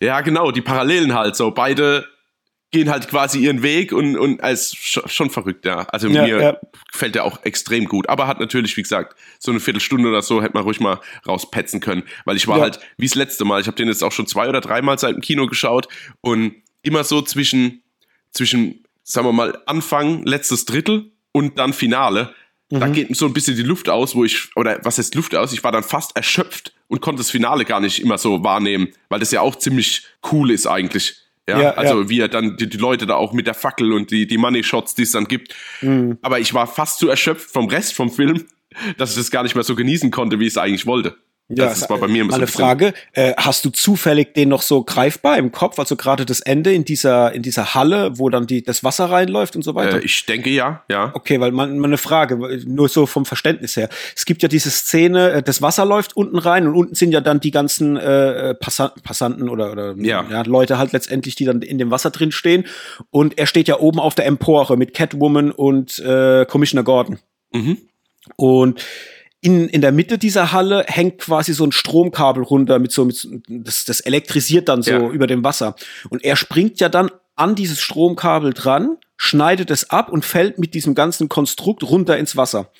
ja 0.00 0.20
genau, 0.20 0.50
die 0.50 0.60
Parallelen 0.60 1.14
halt 1.14 1.36
so, 1.36 1.50
beide 1.50 2.06
gehen 2.72 2.90
halt 2.90 3.08
quasi 3.08 3.38
ihren 3.38 3.62
Weg 3.62 3.92
und, 3.92 4.16
und 4.16 4.42
als 4.42 4.76
schon 4.76 5.30
verrückt, 5.30 5.64
ja. 5.64 5.86
Also 5.90 6.08
ja, 6.08 6.22
mir 6.22 6.40
ja. 6.40 6.56
gefällt 6.90 7.14
der 7.14 7.24
auch 7.24 7.44
extrem 7.44 7.86
gut. 7.86 8.08
Aber 8.08 8.26
hat 8.26 8.40
natürlich, 8.40 8.76
wie 8.76 8.82
gesagt, 8.82 9.16
so 9.38 9.50
eine 9.50 9.60
Viertelstunde 9.60 10.08
oder 10.08 10.20
so 10.20 10.42
hätte 10.42 10.54
man 10.54 10.64
ruhig 10.64 10.80
mal 10.80 11.00
rauspetzen 11.26 11.80
können. 11.80 12.02
Weil 12.24 12.36
ich 12.36 12.48
war 12.48 12.60
halt, 12.60 12.80
wie 12.96 13.06
das 13.06 13.14
letzte 13.14 13.44
Mal, 13.44 13.60
ich 13.60 13.68
habe 13.68 13.76
den 13.76 13.88
jetzt 13.88 14.02
auch 14.02 14.12
schon 14.12 14.26
zwei 14.26 14.48
oder 14.48 14.60
dreimal 14.60 14.98
seit 14.98 15.14
dem 15.14 15.22
Kino 15.22 15.46
geschaut 15.46 15.86
und 16.20 16.56
immer 16.82 17.04
so 17.04 17.22
zwischen, 17.22 17.82
zwischen, 18.32 18.84
sagen 19.04 19.26
wir 19.28 19.32
mal, 19.32 19.62
Anfang, 19.66 20.24
letztes 20.24 20.64
Drittel 20.64 21.12
und 21.32 21.58
dann 21.58 21.72
Finale 21.72 22.34
Mhm. 22.70 22.80
Da 22.80 22.88
geht 22.88 23.16
so 23.16 23.26
ein 23.26 23.32
bisschen 23.32 23.56
die 23.56 23.62
Luft 23.62 23.88
aus, 23.88 24.14
wo 24.14 24.24
ich, 24.24 24.48
oder 24.56 24.80
was 24.82 24.98
heißt 24.98 25.14
Luft 25.14 25.34
aus? 25.34 25.52
Ich 25.52 25.62
war 25.62 25.72
dann 25.72 25.82
fast 25.82 26.16
erschöpft 26.16 26.72
und 26.88 27.00
konnte 27.00 27.20
das 27.20 27.30
Finale 27.30 27.64
gar 27.64 27.80
nicht 27.80 28.00
immer 28.00 28.18
so 28.18 28.42
wahrnehmen, 28.42 28.88
weil 29.08 29.20
das 29.20 29.30
ja 29.30 29.40
auch 29.40 29.56
ziemlich 29.56 30.02
cool 30.32 30.50
ist 30.50 30.66
eigentlich. 30.66 31.16
Ja, 31.48 31.60
ja 31.60 31.70
also 31.74 32.02
ja. 32.02 32.08
wie 32.08 32.20
er 32.20 32.28
dann 32.28 32.56
die, 32.56 32.68
die, 32.68 32.76
Leute 32.76 33.06
da 33.06 33.14
auch 33.14 33.32
mit 33.32 33.46
der 33.46 33.54
Fackel 33.54 33.92
und 33.92 34.10
die, 34.10 34.26
die 34.26 34.38
Money 34.38 34.64
Shots, 34.64 34.94
die 34.94 35.02
es 35.02 35.12
dann 35.12 35.26
gibt. 35.26 35.54
Mhm. 35.80 36.18
Aber 36.22 36.40
ich 36.40 36.54
war 36.54 36.66
fast 36.66 36.98
zu 36.98 37.08
erschöpft 37.08 37.50
vom 37.50 37.68
Rest 37.68 37.94
vom 37.94 38.10
Film, 38.10 38.46
dass 38.98 39.10
ich 39.10 39.16
das 39.16 39.30
gar 39.30 39.44
nicht 39.44 39.54
mehr 39.54 39.64
so 39.64 39.76
genießen 39.76 40.10
konnte, 40.10 40.40
wie 40.40 40.46
ich 40.46 40.54
es 40.54 40.58
eigentlich 40.58 40.86
wollte. 40.86 41.16
Ja, 41.48 41.66
das 41.66 41.88
war 41.88 41.98
bei 41.98 42.08
mir 42.08 42.22
immer 42.22 42.32
so 42.32 42.38
eine 42.38 42.48
Frage. 42.48 42.92
Äh, 43.12 43.34
hast 43.36 43.64
du 43.64 43.70
zufällig 43.70 44.34
den 44.34 44.48
noch 44.48 44.62
so 44.62 44.82
greifbar 44.82 45.38
im 45.38 45.52
Kopf? 45.52 45.78
Also 45.78 45.94
gerade 45.94 46.26
das 46.26 46.40
Ende 46.40 46.72
in 46.72 46.84
dieser 46.84 47.32
in 47.32 47.42
dieser 47.42 47.74
Halle, 47.74 48.18
wo 48.18 48.28
dann 48.30 48.48
die 48.48 48.64
das 48.64 48.82
Wasser 48.82 49.10
reinläuft 49.10 49.54
und 49.54 49.62
so 49.62 49.76
weiter? 49.76 49.98
Äh, 49.98 50.04
ich 50.04 50.26
denke 50.26 50.50
ja, 50.50 50.82
ja. 50.90 51.12
Okay, 51.14 51.38
weil 51.38 51.52
man, 51.52 51.78
man 51.78 51.90
eine 51.90 51.98
Frage, 51.98 52.36
nur 52.66 52.88
so 52.88 53.06
vom 53.06 53.24
Verständnis 53.24 53.76
her. 53.76 53.88
Es 54.16 54.24
gibt 54.24 54.42
ja 54.42 54.48
diese 54.48 54.70
Szene, 54.70 55.30
äh, 55.30 55.42
das 55.42 55.62
Wasser 55.62 55.84
läuft 55.84 56.16
unten 56.16 56.38
rein 56.38 56.66
und 56.66 56.74
unten 56.74 56.94
sind 56.96 57.12
ja 57.12 57.20
dann 57.20 57.38
die 57.38 57.52
ganzen 57.52 57.96
äh, 57.96 58.56
Passanten 58.56 59.48
oder 59.48 59.70
oder 59.70 59.94
ja. 59.98 60.26
ja. 60.28 60.42
Leute 60.42 60.78
halt 60.78 60.92
letztendlich, 60.92 61.36
die 61.36 61.44
dann 61.44 61.62
in 61.62 61.78
dem 61.78 61.92
Wasser 61.92 62.10
drin 62.10 62.32
stehen. 62.32 62.64
Und 63.10 63.38
er 63.38 63.46
steht 63.46 63.68
ja 63.68 63.78
oben 63.78 64.00
auf 64.00 64.16
der 64.16 64.26
Empore 64.26 64.76
mit 64.76 64.94
Catwoman 64.94 65.52
und 65.52 66.00
äh, 66.00 66.44
Commissioner 66.46 66.82
Gordon. 66.82 67.20
Mhm. 67.52 67.78
Und 68.34 68.84
in, 69.40 69.68
in 69.68 69.80
der 69.80 69.92
Mitte 69.92 70.18
dieser 70.18 70.52
Halle 70.52 70.84
hängt 70.88 71.18
quasi 71.18 71.52
so 71.52 71.64
ein 71.64 71.72
Stromkabel 71.72 72.42
runter 72.42 72.78
mit 72.78 72.92
so, 72.92 73.04
mit, 73.04 73.28
das, 73.48 73.84
das 73.84 74.00
elektrisiert 74.00 74.68
dann 74.68 74.82
so 74.82 74.90
ja. 74.90 75.08
über 75.08 75.26
dem 75.26 75.44
Wasser. 75.44 75.76
Und 76.08 76.24
er 76.24 76.36
springt 76.36 76.80
ja 76.80 76.88
dann 76.88 77.10
an 77.36 77.54
dieses 77.54 77.80
Stromkabel 77.80 78.54
dran, 78.54 78.96
schneidet 79.16 79.70
es 79.70 79.90
ab 79.90 80.10
und 80.10 80.24
fällt 80.24 80.58
mit 80.58 80.74
diesem 80.74 80.94
ganzen 80.94 81.28
Konstrukt 81.28 81.82
runter 81.82 82.16
ins 82.16 82.36
Wasser. 82.36 82.70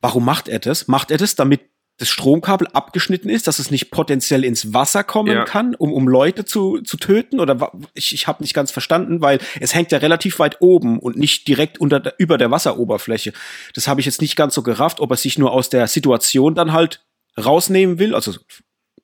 Warum 0.00 0.24
macht 0.24 0.48
er 0.48 0.58
das? 0.58 0.88
Macht 0.88 1.10
er 1.10 1.18
das, 1.18 1.34
damit 1.34 1.62
das 1.98 2.08
Stromkabel 2.08 2.68
abgeschnitten 2.68 3.30
ist, 3.30 3.46
dass 3.46 3.58
es 3.58 3.70
nicht 3.70 3.90
potenziell 3.90 4.44
ins 4.44 4.74
Wasser 4.74 5.02
kommen 5.02 5.32
ja. 5.32 5.44
kann, 5.44 5.74
um, 5.74 5.92
um 5.92 6.08
Leute 6.08 6.44
zu, 6.44 6.80
zu 6.82 6.98
töten? 6.98 7.40
Oder 7.40 7.72
ich, 7.94 8.12
ich 8.12 8.26
habe 8.26 8.42
nicht 8.42 8.54
ganz 8.54 8.70
verstanden, 8.70 9.22
weil 9.22 9.38
es 9.60 9.74
hängt 9.74 9.92
ja 9.92 9.98
relativ 9.98 10.38
weit 10.38 10.60
oben 10.60 10.98
und 10.98 11.16
nicht 11.16 11.48
direkt 11.48 11.78
unter 11.80 12.14
über 12.18 12.36
der 12.36 12.50
Wasseroberfläche. 12.50 13.32
Das 13.74 13.88
habe 13.88 14.00
ich 14.00 14.06
jetzt 14.06 14.20
nicht 14.20 14.36
ganz 14.36 14.54
so 14.54 14.62
gerafft, 14.62 15.00
ob 15.00 15.10
er 15.10 15.16
sich 15.16 15.38
nur 15.38 15.52
aus 15.52 15.70
der 15.70 15.86
Situation 15.86 16.54
dann 16.54 16.72
halt 16.72 17.04
rausnehmen 17.38 17.98
will, 17.98 18.14
also 18.14 18.32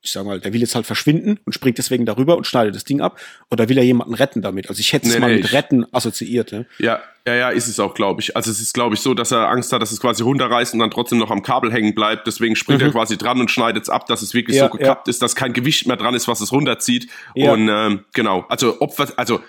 ich 0.04 0.11
sag 0.11 0.25
mal, 0.26 0.40
der 0.40 0.52
will 0.52 0.61
jetzt 0.61 0.75
halt 0.75 0.85
verschwinden 0.85 1.38
und 1.44 1.52
springt 1.52 1.78
deswegen 1.78 2.04
darüber 2.04 2.37
und 2.37 2.44
schneidet 2.47 2.75
das 2.75 2.82
Ding 2.85 3.00
ab. 3.00 3.21
Oder 3.50 3.68
will 3.68 3.78
er 3.78 3.85
jemanden 3.85 4.14
retten 4.14 4.42
damit? 4.42 4.68
Also 4.68 4.80
ich 4.80 4.92
hätte 4.92 5.06
es 5.06 5.14
Nee, 5.14 5.21
mal 5.21 5.28
nee, 5.30 5.37
mit 5.37 5.44
ich- 5.47 5.52
Retten 5.52 5.87
assoziiert. 5.92 6.50
Ne? 6.50 6.66
Ja, 6.78 7.00
ja, 7.25 7.35
ja, 7.35 7.49
ist 7.50 7.68
es 7.68 7.78
auch, 7.78 7.94
glaube 7.94 8.21
ich. 8.21 8.35
Also 8.37 8.50
es 8.50 8.61
ist, 8.61 8.75
glaube 8.75 8.97
ich, 8.97 9.00
so, 9.00 9.14
dass 9.14 9.30
er 9.30 9.49
Angst 9.49 9.73
hat, 9.73 9.80
dass 9.80 9.92
es 9.92 10.00
quasi 10.00 10.25
runterreißt 10.25 10.73
und 10.75 10.80
dann 10.80 10.90
trotzdem 10.90 11.18
noch 11.18 11.30
am 11.30 11.42
Kabel 11.42 11.73
hängen 11.73 11.94
bleibt. 11.94 12.26
Deswegen 12.26 12.56
springt 12.56 12.82
er 12.82 12.90
quasi 12.90 13.16
dran 13.16 13.38
und 13.40 13.49
schneidet 13.49 13.85
es 13.85 13.88
ab, 13.90 14.06
dass 14.06 14.23
es 14.23 14.35
wirklich 14.35 14.56
Mhm. 14.56 14.62
Ja, 14.62 14.71
so 14.73 14.76
gekappt 14.76 15.06
ist, 15.06 15.23
dass 15.23 15.37
kein 15.37 15.52
Gewicht 15.52 15.87
mehr 15.87 15.97
dran 15.97 16.14
ist, 16.14 16.26
was 16.26 16.40
es 16.40 16.50
runterzieht. 16.50 17.09
Ja. 17.37 17.52
Und 17.52 17.68
ähm, 17.68 18.04
genau, 18.12 18.44
also 18.49 18.80
opfert, 18.80 19.16
also 19.18 19.40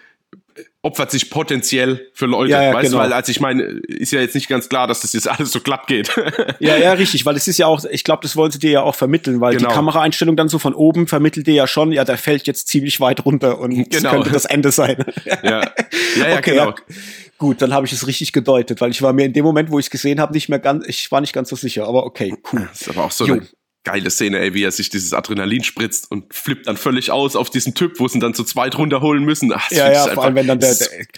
opfert 0.81 1.11
sich 1.11 1.29
potenziell 1.29 2.09
für 2.13 2.25
Leute, 2.25 2.51
Ja, 2.51 2.61
ja, 2.63 2.73
weißt 2.73 2.87
du, 2.87 2.97
genau. 2.97 3.03
weil 3.03 3.13
also 3.13 3.31
ich 3.31 3.39
meine, 3.39 3.63
ist 3.87 4.11
ja 4.11 4.19
jetzt 4.21 4.35
nicht 4.35 4.47
ganz 4.49 4.69
klar, 4.69 4.87
dass 4.87 5.01
das 5.01 5.13
jetzt 5.13 5.27
alles 5.29 5.51
so 5.51 5.59
glatt 5.59 5.87
geht. 5.87 6.09
Ja, 6.59 6.77
ja, 6.77 6.93
richtig, 6.93 7.25
weil 7.25 7.35
es 7.35 7.47
ist 7.47 7.57
ja 7.57 7.67
auch, 7.67 7.83
ich 7.89 8.03
glaube, 8.03 8.21
das 8.23 8.35
wollen 8.35 8.51
sie 8.51 8.59
dir 8.59 8.71
ja 8.71 8.81
auch 8.83 8.95
vermitteln, 8.95 9.41
weil 9.41 9.55
Genau. 9.55 9.69
die 9.69 9.75
Kameraeinstellung 9.75 10.35
dann 10.35 10.49
so 10.49 10.59
von 10.59 10.73
oben 10.73 11.07
vermittelt 11.07 11.47
dir 11.47 11.53
ja 11.53 11.67
schon, 11.67 11.91
ja, 11.91 12.05
der 12.05 12.17
fällt 12.17 12.47
jetzt 12.47 12.67
ziemlich 12.67 12.99
weit 12.99 13.25
runter 13.25 13.59
und 13.59 13.77
das 13.93 14.01
Genau. 14.01 14.11
könnte 14.11 14.31
das 14.31 14.45
Ende 14.45 14.71
sein. 14.71 15.03
ja, 15.25 15.37
ja, 15.43 15.61
ja 16.17 16.37
Okay, 16.37 16.51
genau. 16.51 16.65
ja. 16.69 16.75
Gut, 17.37 17.61
dann 17.61 17.73
habe 17.73 17.85
ich 17.85 17.91
es 17.93 18.07
richtig 18.07 18.31
gedeutet, 18.31 18.79
weil 18.81 18.91
ich 18.91 19.01
war 19.01 19.11
mir 19.13 19.25
in 19.25 19.33
dem 19.33 19.43
Moment, 19.43 19.69
wo 19.71 19.79
ich 19.79 19.87
es 19.87 19.89
gesehen 19.89 20.19
habe, 20.21 20.33
nicht 20.33 20.47
mehr 20.49 20.59
ganz, 20.59 20.85
ich 20.87 21.11
war 21.11 21.19
nicht 21.21 21.33
ganz 21.33 21.49
so 21.49 21.55
sicher, 21.55 21.87
aber 21.87 22.05
okay, 22.05 22.35
cool. 22.53 22.67
Das 22.71 22.81
ist 22.81 22.89
aber 22.89 23.05
auch 23.05 23.11
so 23.11 23.25
Jo. 23.25 23.33
eine 23.33 23.47
geile 23.83 24.09
Szene, 24.09 24.39
ey, 24.39 24.53
wie 24.53 24.63
er 24.63 24.71
sich 24.71 24.89
dieses 24.89 25.13
Adrenalin 25.13 25.63
spritzt 25.63 26.09
und 26.09 26.33
flippt 26.33 26.67
dann 26.67 26.77
völlig 26.77 27.11
aus 27.11 27.35
auf 27.35 27.49
diesen 27.49 27.73
Typ, 27.73 27.99
wo 27.99 28.07
sie 28.07 28.17
ihn 28.17 28.21
dann 28.21 28.33
zu 28.33 28.43
zweit 28.43 28.77
runterholen 28.77 29.23
müssen. 29.23 29.51
Ach, 29.53 29.69
Ja, 29.71 29.91
ja, 29.91 30.07
vor 30.07 30.23
allem, 30.23 30.35
wenn 30.35 30.47
dann 30.47 30.59
der, 30.59 30.75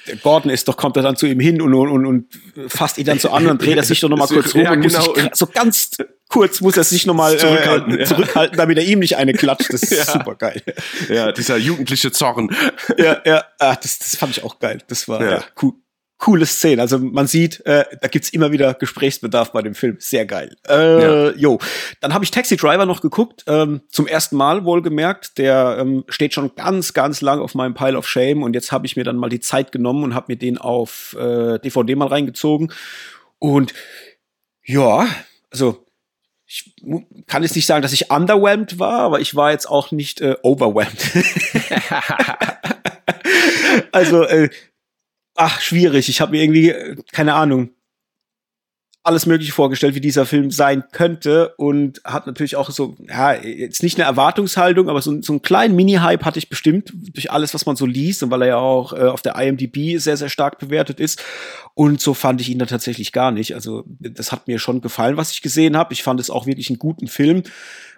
der, 0.08 0.16
Gordon 0.18 0.50
ist, 0.52 0.68
doch 0.68 0.78
kommt 0.78 0.98
er 0.98 1.04
dann 1.04 1.16
zu 1.16 1.28
ihm 1.28 1.40
hin 1.40 1.62
und, 1.62 1.74
und, 1.74 2.06
und, 2.06 2.26
fasst 2.68 2.98
ihn 2.98 3.06
dann 3.06 3.20
so 3.20 3.30
an 3.30 3.48
und 3.48 3.62
dreht 3.62 3.78
er 3.78 3.84
sich 3.84 4.00
doch 4.00 4.10
nochmal 4.10 4.28
kurz 4.30 4.56
rum 4.56 4.64
ja, 4.64 4.72
und 4.72 4.80
muss 4.80 4.94
genau. 4.94 5.14
sich 5.14 5.30
so 5.34 5.48
ganz 5.48 5.92
kurz 6.28 6.60
muss 6.60 6.76
er 6.76 6.84
sich 6.84 7.06
nochmal 7.06 7.38
Zurückhalten, 7.38 7.96
äh, 7.96 8.00
ja. 8.00 8.06
zurückhalten, 8.06 8.58
damit 8.58 8.78
er 8.80 8.84
ihm 8.84 9.00
nicht 9.00 9.16
eine 9.16 9.34
klatscht. 9.34 9.72
Das 9.72 9.84
ist 9.84 9.92
Ja. 9.92 10.06
super 10.06 10.36
geil. 10.36 10.62
ja, 11.08 11.32
dieser 11.32 11.58
jugendliche 11.58 12.12
Zorn. 12.12 12.56
ja, 12.98 13.22
ja, 13.26 13.44
ah, 13.60 13.76
das, 13.76 14.00
das 14.00 14.16
fand 14.16 14.38
ich 14.38 14.44
auch 14.44 14.60
geil. 14.60 14.80
Das 14.88 15.08
war 15.08 15.22
Ja. 15.22 15.32
ja. 15.32 15.44
cool. 15.62 15.74
Coole 16.18 16.46
Szene. 16.46 16.82
Also 16.82 16.98
man 16.98 17.28
sieht, 17.28 17.66
äh, 17.66 17.84
da 18.02 18.08
gibt's 18.08 18.30
immer 18.30 18.52
wieder 18.52 18.74
Gesprächsbedarf 18.74 19.52
bei 19.52 19.62
dem 19.62 19.76
Film. 19.76 19.98
Sehr 20.00 20.26
geil. 20.26 20.56
Äh, 20.68 21.38
Jo, 21.38 21.60
dann 22.00 22.14
habe 22.14 22.24
ich 22.24 22.32
Taxi 22.32 22.56
Driver 22.56 22.86
noch 22.86 23.02
geguckt, 23.02 23.44
ähm, 23.48 23.82
zum 23.90 24.08
ersten 24.08 24.38
Mal 24.38 24.64
wohlgemerkt. 24.64 25.38
Der 25.38 25.78
ähm, 25.80 26.06
steht 26.08 26.34
schon 26.34 26.56
ganz, 26.56 26.94
ganz 26.94 27.22
lang 27.22 27.40
auf 27.40 27.54
meinem 27.54 27.74
Pile 27.74 27.98
of 27.98 28.08
Shame 28.08 28.44
und 28.44 28.54
jetzt 28.54 28.72
habe 28.72 28.86
ich 28.86 28.96
mir 28.96 29.04
dann 29.04 29.18
mal 29.18 29.30
die 29.30 29.42
Zeit 29.42 29.74
genommen 29.74 30.04
und 30.04 30.16
habe 30.16 30.28
mir 30.30 30.38
den 30.38 30.58
auf 30.58 31.16
äh, 31.20 31.60
DVD 31.60 31.96
mal 31.96 32.08
reingezogen. 32.08 32.72
Und 33.38 33.74
ja, 34.64 35.08
also 35.52 35.86
ich 36.48 36.74
kann 37.28 37.44
jetzt 37.44 37.56
nicht 37.56 37.66
sagen, 37.66 37.82
dass 37.82 37.92
ich 37.92 38.12
underwhelmed 38.12 38.80
war, 38.80 39.00
aber 39.00 39.20
ich 39.20 39.36
war 39.36 39.52
jetzt 39.52 39.66
auch 39.66 39.92
nicht 39.92 40.22
äh, 40.22 40.36
overwhelmed. 40.44 41.12
also, 43.92 44.24
äh, 44.24 44.50
ach, 45.36 45.62
schwierig. 45.62 46.10
Ich 46.10 46.22
habe 46.22 46.32
mir 46.32 46.42
irgendwie, 46.42 46.74
keine 47.12 47.36
Ahnung, 47.36 47.70
alles 49.06 49.28
Mögliche 49.28 49.52
vorgestellt, 49.52 49.94
wie 49.94 50.02
dieser 50.02 50.26
Film 50.26 50.50
sein 50.50 50.84
könnte 50.92 51.54
und 51.58 52.02
hat 52.04 52.26
natürlich 52.26 52.56
auch 52.56 52.72
so, 52.72 52.96
ja, 53.08 53.34
jetzt 53.34 53.84
nicht 53.84 54.00
eine 54.00 54.08
Erwartungshaltung, 54.08 54.90
aber 54.90 55.00
so, 55.00 55.22
so 55.22 55.34
einen 55.34 55.44
kleinen 55.44 55.76
Mini-Hype 55.76 56.26
hatte 56.26 56.40
ich 56.40 56.50
bestimmt 56.50 56.92
durch 57.14 57.30
alles, 57.32 57.54
was 57.54 57.68
man 57.68 57.76
so 57.76 57.86
liest 57.86 58.24
und 58.24 58.32
weil 58.32 58.42
er 58.42 58.48
ja 58.48 58.58
auch 58.58 58.94
äh, 58.94 59.04
auf 59.04 59.22
der 59.22 59.36
IMDb 59.36 60.00
sehr, 60.00 60.18
sehr 60.18 60.30
stark 60.30 60.58
bewertet 60.58 61.00
ist. 61.00 61.24
Und 61.76 62.02
so 62.02 62.16
fand 62.16 62.42
ich 62.42 62.50
ihn 62.50 62.58
dann 62.58 62.68
tatsächlich 62.68 63.12
gar 63.12 63.30
nicht. 63.30 63.54
Also 63.54 63.84
das 64.00 64.32
hat 64.32 64.48
mir 64.48 64.58
schon 64.58 64.82
gefallen, 64.82 65.18
was 65.18 65.30
ich 65.30 65.44
gesehen 65.44 65.78
habe. 65.78 65.94
Ich 65.94 66.02
fand 66.02 66.20
es 66.20 66.32
auch 66.32 66.48
wirklich 66.48 66.72
einen 66.72 66.80
guten 66.80 67.08
Film 67.08 67.44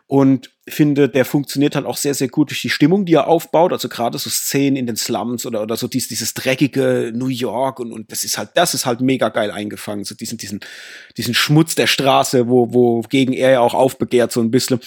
und 0.08 0.52
finde, 0.70 1.10
der 1.10 1.26
funktioniert 1.26 1.76
halt 1.76 1.86
auch 1.86 1.98
sehr, 1.98 2.14
sehr 2.14 2.30
gut 2.30 2.50
durch 2.50 2.62
die 2.62 2.70
Stimmung, 2.70 3.06
die 3.06 3.14
er 3.14 3.28
aufbaut. 3.28 3.74
Also 3.74 3.90
gerade 3.90 4.18
so 4.18 4.30
Szenen 4.30 4.78
in 4.78 4.88
den 4.88 4.96
Slums 4.96 5.46
oder, 5.46 5.62
oder 5.62 5.76
so 5.76 5.88
dieses, 5.88 6.08
dieses 6.08 6.34
dreckige 6.34 7.12
New 7.14 7.28
York 7.28 7.80
und, 7.80 7.92
und 7.92 8.12
das 8.12 8.24
ist 8.24 8.38
halt, 8.38 8.52
das 8.56 8.74
ist 8.74 8.86
halt 8.86 9.02
mega 9.02 9.30
geil 9.30 9.52
eingefangen. 9.52 10.06
So 10.06 10.16
diesen, 10.16 10.38
diesen, 10.38 10.62
diesen 11.17 11.34
Schmutz 11.34 11.76
der 11.76 11.88
Straße, 11.88 12.48
wo, 12.48 12.74
wogegen 12.74 13.34
er 13.34 13.52
ja 13.52 13.60
auch 13.60 13.74
aufbegehrt, 13.74 14.32
so 14.32 14.39
ein 14.41 14.52
bisschen. 14.52 14.80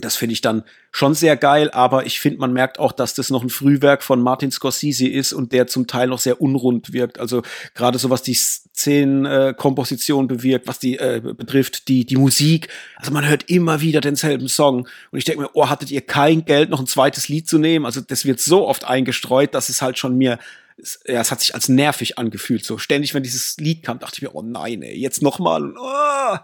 Das 0.00 0.16
finde 0.16 0.32
ich 0.32 0.40
dann 0.40 0.64
schon 0.92 1.14
sehr 1.14 1.36
geil, 1.36 1.70
aber 1.70 2.06
ich 2.06 2.20
finde, 2.20 2.40
man 2.40 2.52
merkt 2.52 2.78
auch, 2.78 2.92
dass 2.92 3.14
das 3.14 3.30
noch 3.30 3.42
ein 3.42 3.50
Frühwerk 3.50 4.02
von 4.02 4.20
Martin 4.20 4.50
Scorsese 4.50 5.08
ist 5.08 5.32
und 5.32 5.52
der 5.52 5.66
zum 5.66 5.86
Teil 5.86 6.08
noch 6.08 6.18
sehr 6.18 6.40
unrund 6.40 6.92
wirkt. 6.92 7.18
Also 7.18 7.42
gerade 7.74 7.98
so 7.98 8.10
was 8.10 8.22
die 8.22 8.34
Szenenkomposition 8.34 10.26
bewirkt, 10.26 10.66
was 10.66 10.78
die 10.78 10.98
äh, 10.98 11.20
betrifft, 11.22 11.88
die 11.88 12.04
die 12.04 12.16
Musik. 12.16 12.68
Also 12.96 13.12
man 13.12 13.28
hört 13.28 13.48
immer 13.48 13.80
wieder 13.80 14.00
denselben 14.00 14.48
Song 14.48 14.88
und 15.10 15.18
ich 15.18 15.24
denke 15.24 15.42
mir, 15.42 15.50
oh, 15.54 15.68
hattet 15.68 15.90
ihr 15.90 16.00
kein 16.00 16.44
Geld, 16.44 16.70
noch 16.70 16.80
ein 16.80 16.86
zweites 16.86 17.28
Lied 17.28 17.48
zu 17.48 17.58
nehmen? 17.58 17.86
Also 17.86 18.00
das 18.00 18.24
wird 18.24 18.40
so 18.40 18.66
oft 18.66 18.84
eingestreut, 18.84 19.54
dass 19.54 19.68
es 19.68 19.82
halt 19.82 19.98
schon 19.98 20.16
mir 20.16 20.38
ja, 21.06 21.20
es 21.20 21.30
hat 21.30 21.40
sich 21.40 21.54
als 21.54 21.68
nervig 21.68 22.18
angefühlt. 22.18 22.64
So 22.64 22.78
ständig, 22.78 23.14
wenn 23.14 23.22
dieses 23.22 23.56
Lied 23.58 23.82
kam, 23.82 23.98
dachte 23.98 24.16
ich 24.16 24.22
mir, 24.22 24.34
oh 24.34 24.42
nein, 24.42 24.82
ey, 24.82 24.96
jetzt 24.96 25.22
noch 25.22 25.38
mal. 25.38 25.74
Oh. 25.76 26.36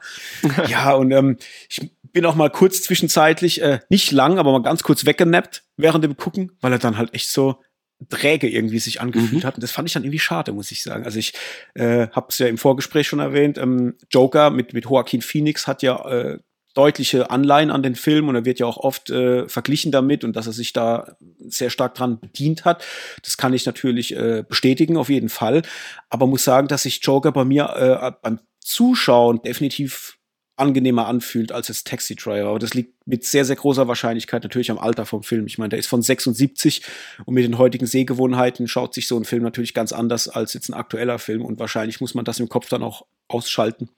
ja, 0.69 0.93
und 0.93 1.11
ähm, 1.13 1.39
ich 1.69 1.91
bin 2.17 2.25
auch 2.25 2.35
mal 2.35 2.49
kurz 2.49 2.81
zwischenzeitlich, 2.81 3.61
äh, 3.61 3.81
nicht 3.91 4.11
lang, 4.11 4.39
aber 4.39 4.51
mal 4.51 4.63
ganz 4.63 4.83
kurz 4.83 5.05
weggenappt 5.05 5.65
während 5.77 6.03
dem 6.03 6.17
Gucken, 6.17 6.53
weil 6.63 6.73
er 6.73 6.79
dann 6.79 6.97
halt 6.97 7.13
echt 7.13 7.29
so 7.29 7.61
träge 8.09 8.49
irgendwie 8.49 8.79
sich 8.79 9.03
angefühlt 9.03 9.45
Mhm. 9.45 9.47
hat. 9.47 9.57
Und 9.57 9.63
das 9.63 9.71
fand 9.71 9.87
ich 9.87 9.93
dann 9.93 10.03
irgendwie 10.03 10.19
schade, 10.19 10.53
muss 10.53 10.71
ich 10.71 10.83
sagen. 10.83 11.05
Also 11.05 11.19
ich 11.19 11.35
äh, 11.75 12.09
habe 12.09 12.29
es 12.31 12.39
ja 12.39 12.47
im 12.47 12.57
Vorgespräch 12.57 13.07
schon 13.07 13.19
erwähnt. 13.19 13.59
Ähm, 13.59 13.97
Joker 14.11 14.49
mit, 14.49 14.73
mit 14.73 14.87
Joaquin 14.87 15.21
Phoenix 15.21 15.67
hat 15.67 15.83
ja 15.83 16.09
äh, 16.09 16.39
deutliche 16.73 17.31
Anleihen 17.31 17.71
an 17.71 17.83
den 17.83 17.97
Film 17.97 18.31
und 18.31 18.35
er 18.35 18.47
wird 18.47 18.61
ja 18.61 18.67
auch 18.67 18.79
oft 18.79 19.11
äh, 19.11 19.47
verglichen 19.47 19.93
damit 19.93 20.25
und 20.25 20.37
dass 20.37 20.47
er 20.47 20.55
sich 20.55 20.73
da 20.73 21.19
sehr 21.47 21.69
stark 21.69 21.97
dran 21.97 22.19
bedient 22.19 22.65
hat. 22.65 22.83
Das 23.25 23.37
kann 23.37 23.53
ich 23.53 23.67
natürlich 23.67 24.17
äh, 24.17 24.43
bestätigen, 24.49 24.97
auf 24.97 25.11
jeden 25.11 25.29
Fall. 25.29 25.61
Aber 26.09 26.27
muss 26.27 26.45
sagen, 26.45 26.69
dass 26.69 26.85
sich 26.85 27.01
Joker 27.03 27.33
bei 27.33 27.45
mir 27.45 27.69
äh, 27.77 28.13
beim 28.23 28.41
Zuschauen 28.61 29.43
definitiv 29.43 30.16
angenehmer 30.57 31.07
anfühlt 31.07 31.53
als 31.53 31.67
das 31.67 31.85
Taxi 31.85 32.17
Driver. 32.17 32.49
Aber 32.49 32.59
das 32.59 32.75
liegt 32.75 32.95
mit 33.07 33.25
sehr, 33.25 33.45
sehr 33.45 33.57
großer 33.57 33.89
Wahrscheinlichkeit 33.89 34.43
natürlich 34.43 34.71
am 34.71 34.79
Alter 34.79 35.05
vom 35.05 35.23
Film. 35.23 35.47
Ich 35.47 35.59
meine, 35.59 35.71
der 35.71 35.79
ist 35.79 35.87
von 35.87 36.03
76 36.03 36.83
und 37.27 37.35
mit 37.35 37.45
den 37.45 37.59
heutigen 37.59 37.87
Sehgewohnheiten 37.87 38.67
schaut 38.67 38.95
sich 38.95 39.07
so 39.07 39.19
ein 39.19 39.25
Film 39.25 39.43
natürlich 39.43 39.75
ganz 39.75 39.93
anders 39.93 40.29
als 40.29 40.55
jetzt 40.55 40.69
ein 40.69 40.75
aktueller 40.75 41.19
Film 41.19 41.45
und 41.45 41.59
wahrscheinlich 41.59 42.01
muss 42.01 42.15
man 42.15 42.25
das 42.25 42.41
im 42.41 42.49
Kopf 42.49 42.69
dann 42.69 42.83
auch 42.83 43.05
ausschalten. 43.29 43.91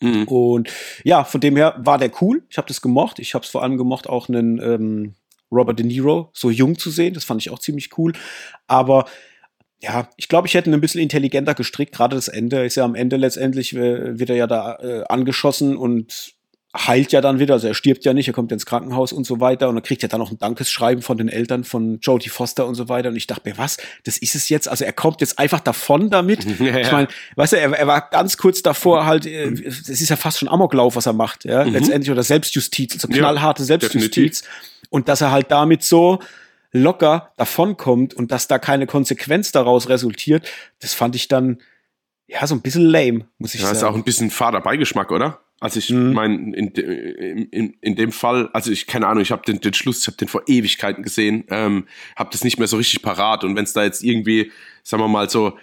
Mhm. 0.00 0.24
Und 0.24 0.70
ja, 1.04 1.24
von 1.24 1.40
dem 1.40 1.56
her 1.56 1.76
war 1.78 1.98
der 1.98 2.10
cool. 2.20 2.42
Ich 2.50 2.58
habe 2.58 2.68
das 2.68 2.82
gemocht. 2.82 3.18
Ich 3.18 3.34
habe 3.34 3.44
es 3.44 3.50
vor 3.50 3.62
allem 3.62 3.78
gemocht, 3.78 4.08
auch 4.08 4.28
einen 4.28 4.60
ähm, 4.60 5.14
Robert 5.50 5.78
De 5.78 5.86
Niro 5.86 6.30
so 6.34 6.50
jung 6.50 6.78
zu 6.78 6.90
sehen. 6.90 7.14
Das 7.14 7.24
fand 7.24 7.40
ich 7.40 7.50
auch 7.50 7.58
ziemlich 7.58 7.96
cool. 7.96 8.12
Aber 8.66 9.06
ja, 9.84 10.08
ich 10.16 10.28
glaube, 10.28 10.48
ich 10.48 10.54
hätte 10.54 10.70
ihn 10.70 10.74
ein 10.74 10.80
bisschen 10.80 11.00
intelligenter 11.00 11.54
gestrickt. 11.54 11.94
Gerade 11.94 12.16
das 12.16 12.28
Ende 12.28 12.64
ist 12.64 12.74
ja 12.74 12.84
am 12.84 12.94
Ende 12.94 13.16
letztendlich, 13.16 13.74
äh, 13.74 14.18
wird 14.18 14.30
er 14.30 14.36
ja 14.36 14.46
da 14.46 14.78
äh, 14.80 15.04
angeschossen 15.08 15.76
und 15.76 16.34
heilt 16.76 17.12
ja 17.12 17.20
dann 17.20 17.38
wieder. 17.38 17.54
Also 17.54 17.68
er 17.68 17.74
stirbt 17.74 18.04
ja 18.04 18.14
nicht, 18.14 18.26
er 18.26 18.34
kommt 18.34 18.50
ins 18.50 18.66
Krankenhaus 18.66 19.12
und 19.12 19.24
so 19.24 19.40
weiter. 19.40 19.68
Und 19.68 19.76
er 19.76 19.82
kriegt 19.82 20.02
ja 20.02 20.08
dann 20.08 20.20
noch 20.20 20.30
ein 20.30 20.38
Dankesschreiben 20.38 21.02
von 21.02 21.18
den 21.18 21.28
Eltern 21.28 21.64
von 21.64 21.98
Jodie 22.00 22.30
Foster 22.30 22.66
und 22.66 22.74
so 22.74 22.88
weiter. 22.88 23.10
Und 23.10 23.16
ich 23.16 23.26
dachte 23.26 23.48
mir, 23.48 23.58
was? 23.58 23.76
Das 24.04 24.18
ist 24.18 24.34
es 24.34 24.48
jetzt? 24.48 24.68
Also 24.68 24.84
er 24.84 24.92
kommt 24.92 25.20
jetzt 25.20 25.38
einfach 25.38 25.60
davon 25.60 26.10
damit. 26.10 26.44
Ja, 26.64 26.78
Ich 26.78 26.92
meine, 26.92 27.08
weißt 27.36 27.52
du, 27.52 27.56
er, 27.58 27.72
er 27.72 27.86
war 27.86 28.08
ganz 28.10 28.38
kurz 28.38 28.62
davor 28.62 29.04
halt, 29.04 29.26
äh, 29.26 29.50
es 29.50 29.88
ist 29.88 30.08
ja 30.08 30.16
fast 30.16 30.38
schon 30.38 30.48
Amoklauf, 30.48 30.96
was 30.96 31.04
er 31.06 31.12
macht, 31.12 31.44
ja, 31.44 31.62
letztendlich 31.62 32.10
oder 32.10 32.22
Selbstjustiz, 32.22 32.94
also 32.94 33.08
Ja, 33.08 33.18
knallharte 33.18 33.64
Selbstjustiz. 33.64 34.44
Und 34.88 35.08
dass 35.08 35.20
er 35.20 35.30
halt 35.30 35.50
damit 35.50 35.82
so 35.82 36.20
locker 36.74 37.32
davonkommt 37.38 38.12
und 38.12 38.30
dass 38.32 38.48
da 38.48 38.58
keine 38.58 38.86
Konsequenz 38.86 39.52
daraus 39.52 39.88
resultiert, 39.88 40.50
das 40.80 40.92
fand 40.92 41.14
ich 41.16 41.28
dann 41.28 41.58
ja 42.26 42.46
so 42.46 42.54
ein 42.54 42.60
bisschen 42.62 42.84
lame, 42.84 43.26
muss 43.38 43.54
ich 43.54 43.62
Ja, 43.62 43.70
ist 43.70 43.78
auch 43.78 43.80
sagen. 43.82 43.96
ein 43.96 44.04
bisschen 44.04 44.30
fader 44.30 44.60
Beigeschmack, 44.60 45.10
oder? 45.12 45.40
Also 45.60 45.78
ich 45.78 45.88
Mhm. 45.90 46.12
meine, 46.12 46.34
in, 46.56 46.68
in, 46.72 47.42
in, 47.50 47.76
in 47.80 47.94
dem 47.96 48.12
Fall, 48.12 48.50
also 48.52 48.70
ich 48.72 48.86
keine 48.86 49.06
Ahnung, 49.06 49.22
ich 49.22 49.30
habe 49.30 49.42
den, 49.46 49.60
den 49.60 49.72
Schluss, 49.72 50.00
ich 50.00 50.06
habe 50.08 50.16
den 50.16 50.28
vor 50.28 50.42
Ewigkeiten 50.46 51.02
gesehen, 51.02 51.44
ähm, 51.48 51.86
habe 52.16 52.30
das 52.32 52.42
nicht 52.44 52.58
mehr 52.58 52.66
so 52.68 52.76
richtig 52.76 53.02
parat 53.02 53.44
und 53.44 53.54
wenn 53.56 53.64
es 53.64 53.72
da 53.72 53.84
jetzt 53.84 54.02
irgendwie, 54.02 54.50
sagen 54.82 55.02
wir 55.02 55.08
mal 55.08 55.30
so, 55.30 55.56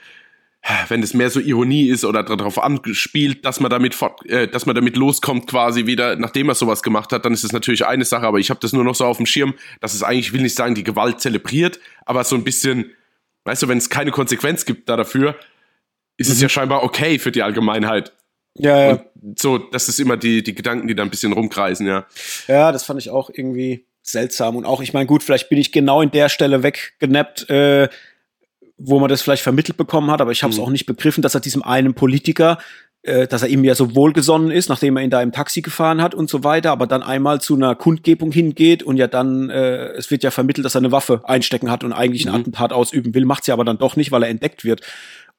wenn 0.90 1.02
es 1.02 1.14
mehr 1.14 1.30
so 1.30 1.40
Ironie 1.40 1.88
ist 1.88 2.06
oder 2.06 2.24
darauf 2.24 2.62
anspielt, 2.62 3.46
dass 3.46 3.60
man 3.60 3.72
damit 3.72 3.96
fort, 3.96 4.24
äh, 4.28 4.48
dass 4.48 4.66
man 4.66 4.76
damit 4.76 4.96
loskommt 4.96 5.48
quasi 5.48 5.88
wieder, 5.88 6.16
nachdem 6.16 6.50
er 6.50 6.56
sowas 6.56 6.84
gemacht 6.84 7.12
hat, 7.12 7.26
dann 7.26 7.34
ist 7.34 7.44
es 7.44 7.52
natürlich 7.52 7.86
eine 7.86 8.06
Sache, 8.06 8.28
aber 8.28 8.38
ich 8.38 8.50
habe 8.50 8.60
das 8.60 8.72
nur 8.72 8.84
noch 8.84 8.96
so 8.96 9.06
auf 9.06 9.18
dem 9.18 9.26
Schirm, 9.26 9.56
dass 9.80 9.94
es 9.94 10.04
eigentlich, 10.04 10.28
ich 10.28 10.34
will 10.34 10.42
nicht 10.42 10.56
sagen, 10.56 10.76
die 10.76 10.84
Gewalt 10.84 11.20
zelebriert, 11.20 11.80
aber 12.06 12.24
so 12.24 12.36
ein 12.36 12.44
bisschen, 12.44 12.92
weißt 13.46 13.64
du, 13.64 13.68
wenn 13.68 13.80
es 13.80 13.90
keine 13.90 14.12
Konsequenz 14.12 14.66
gibt 14.66 14.88
da 14.88 14.98
dafür, 14.98 15.36
ist 16.18 16.30
es 16.30 16.40
ja 16.40 16.50
scheinbar 16.50 16.84
okay 16.84 17.18
für 17.18 17.32
die 17.32 17.42
Allgemeinheit. 17.42 18.14
ja, 18.56 18.92
ja. 18.92 19.06
Und 19.22 19.40
so, 19.40 19.58
das 19.58 19.88
ist 19.88 20.00
immer 20.00 20.18
die, 20.18 20.44
die 20.44 20.54
Gedanken, 20.54 20.88
die 20.88 20.96
da 20.96 21.04
ein 21.04 21.10
bisschen 21.10 21.34
rumkreisen, 21.34 21.88
ja. 21.88 22.06
Ja, 22.48 22.72
das 22.72 22.84
fand 22.84 23.00
ich 23.00 23.10
auch 23.10 23.30
irgendwie 23.34 23.86
seltsam. 24.04 24.56
Und 24.56 24.66
auch, 24.66 24.82
ich 24.82 24.94
meine, 24.94 25.06
gut, 25.06 25.24
vielleicht 25.24 25.50
bin 25.50 25.58
ich 25.58 25.72
genau 25.72 26.02
in 26.02 26.12
der 26.12 26.30
Stelle 26.30 26.64
weggenappt, 26.64 27.50
äh, 27.50 27.90
wo 28.84 29.00
man 29.00 29.10
das 29.10 29.22
vielleicht 29.22 29.44
vermittelt 29.44 29.78
bekommen 29.78 30.12
hat, 30.12 30.22
aber 30.22 30.32
ich 30.32 30.44
habe 30.44 30.52
es 30.52 30.58
Mhm. 30.58 30.64
auch 30.66 30.70
nicht 30.70 30.86
begriffen, 30.86 31.22
dass 31.22 31.36
er 31.36 31.42
diesem 31.42 31.64
einen 31.64 31.94
Politiker, 31.94 32.58
äh, 33.04 33.28
dass 33.28 33.42
er 33.42 33.50
ihm 33.50 33.64
ja 33.64 33.76
so 33.76 33.96
wohlgesonnen 33.96 34.52
ist, 34.52 34.70
nachdem 34.70 34.98
er 34.98 35.04
ihn 35.04 35.10
da 35.10 35.22
im 35.22 35.32
Taxi 35.32 35.62
gefahren 35.62 36.02
hat 36.02 36.14
und 36.16 36.30
so 36.30 36.44
weiter, 36.44 36.72
aber 36.72 36.88
dann 36.88 37.04
einmal 37.04 37.42
zu 37.42 37.56
einer 37.56 37.76
Kundgebung 37.76 38.32
hingeht 38.32 38.84
und 38.84 38.98
ja 38.98 39.08
dann, 39.08 39.50
äh, 39.50 39.90
es 39.94 40.12
wird 40.12 40.24
ja 40.24 40.32
vermittelt, 40.32 40.66
dass 40.66 40.76
er 40.76 40.80
eine 40.80 40.92
Waffe 40.92 41.22
einstecken 41.26 41.72
hat 41.72 41.84
und 41.84 41.94
eigentlich 41.94 42.26
ein 42.26 42.34
mhm. 42.34 42.42
Attentat 42.42 42.74
ausüben 42.74 43.14
will, 43.14 43.26
macht 43.26 43.44
sie 43.46 43.52
aber 43.52 43.66
dann 43.66 43.78
doch 43.78 43.96
nicht, 43.96 44.12
weil 44.12 44.24
er 44.24 44.30
entdeckt 44.30 44.64
wird. 44.64 44.82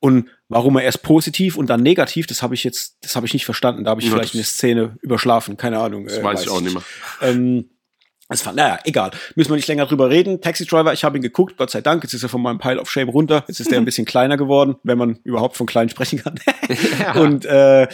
Und 0.00 0.28
warum 0.48 0.76
er 0.76 0.82
erst 0.82 1.04
positiv 1.04 1.56
und 1.56 1.70
dann 1.70 1.80
negativ, 1.80 2.26
das 2.26 2.42
habe 2.42 2.54
ich 2.56 2.64
jetzt, 2.64 2.96
das 3.02 3.14
habe 3.14 3.24
ich 3.24 3.34
nicht 3.34 3.44
verstanden. 3.44 3.84
Da 3.84 3.92
habe 3.92 4.00
ich 4.00 4.08
ja, 4.08 4.12
vielleicht 4.12 4.34
eine 4.34 4.42
Szene 4.42 4.96
überschlafen, 5.00 5.56
keine 5.56 5.78
Ahnung. 5.78 6.06
Das 6.06 6.18
äh, 6.18 6.24
weiß, 6.24 6.40
weiß 6.40 6.42
ich 6.42 6.50
auch 6.50 6.60
nicht 6.60 6.74
mehr. 6.74 6.82
Ähm, 7.20 7.70
es 8.34 8.44
war, 8.46 8.52
naja, 8.52 8.78
egal. 8.84 9.10
Müssen 9.34 9.50
wir 9.50 9.56
nicht 9.56 9.68
länger 9.68 9.86
drüber 9.86 10.10
reden. 10.10 10.40
Taxi 10.40 10.66
Driver, 10.66 10.92
ich 10.92 11.04
habe 11.04 11.18
ihn 11.18 11.22
geguckt, 11.22 11.56
Gott 11.56 11.70
sei 11.70 11.80
Dank. 11.80 12.02
Jetzt 12.02 12.14
ist 12.14 12.22
er 12.22 12.28
von 12.28 12.42
meinem 12.42 12.58
Pile 12.58 12.80
of 12.80 12.90
Shame 12.90 13.08
runter. 13.08 13.44
Jetzt 13.48 13.60
ist 13.60 13.72
er 13.72 13.78
ein 13.78 13.84
bisschen 13.86 14.04
kleiner 14.04 14.36
geworden, 14.36 14.76
wenn 14.82 14.98
man 14.98 15.18
überhaupt 15.24 15.56
von 15.56 15.66
klein 15.66 15.88
sprechen 15.88 16.22
kann. 16.22 16.38
ja. 17.00 17.14
Und 17.20 17.44
äh, 17.44 17.88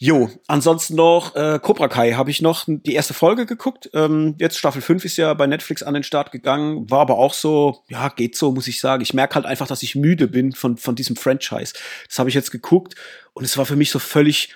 Jo, 0.00 0.30
ansonsten 0.46 0.94
noch 0.94 1.34
äh, 1.34 1.58
Cobra 1.60 1.88
Kai 1.88 2.12
habe 2.12 2.30
ich 2.30 2.40
noch 2.40 2.66
die 2.68 2.94
erste 2.94 3.14
Folge 3.14 3.46
geguckt. 3.46 3.90
Ähm, 3.94 4.36
jetzt 4.38 4.56
Staffel 4.56 4.80
5 4.80 5.04
ist 5.04 5.16
ja 5.16 5.34
bei 5.34 5.48
Netflix 5.48 5.82
an 5.82 5.94
den 5.94 6.04
Start 6.04 6.30
gegangen, 6.30 6.88
war 6.88 7.00
aber 7.00 7.18
auch 7.18 7.34
so, 7.34 7.82
ja, 7.88 8.08
geht 8.08 8.36
so, 8.36 8.52
muss 8.52 8.68
ich 8.68 8.78
sagen. 8.78 9.02
Ich 9.02 9.12
merke 9.12 9.34
halt 9.34 9.44
einfach, 9.44 9.66
dass 9.66 9.82
ich 9.82 9.96
müde 9.96 10.28
bin 10.28 10.52
von, 10.52 10.76
von 10.76 10.94
diesem 10.94 11.16
Franchise. 11.16 11.74
Das 12.06 12.20
habe 12.20 12.28
ich 12.28 12.36
jetzt 12.36 12.52
geguckt 12.52 12.94
und 13.32 13.44
es 13.44 13.58
war 13.58 13.66
für 13.66 13.74
mich 13.74 13.90
so 13.90 13.98
völlig 13.98 14.54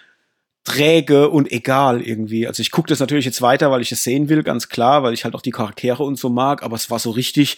träge 0.64 1.28
und 1.28 1.50
egal 1.50 2.00
irgendwie. 2.02 2.46
Also 2.46 2.60
ich 2.60 2.70
gucke 2.70 2.88
das 2.88 3.00
natürlich 3.00 3.24
jetzt 3.24 3.42
weiter, 3.42 3.70
weil 3.70 3.82
ich 3.82 3.92
es 3.92 4.04
sehen 4.04 4.28
will, 4.28 4.42
ganz 4.42 4.68
klar, 4.68 5.02
weil 5.02 5.14
ich 5.14 5.24
halt 5.24 5.34
auch 5.34 5.42
die 5.42 5.50
Charaktere 5.50 6.04
und 6.04 6.16
so 6.16 6.28
mag, 6.28 6.62
aber 6.62 6.76
es 6.76 6.90
war 6.90 6.98
so 6.98 7.10
richtig 7.10 7.56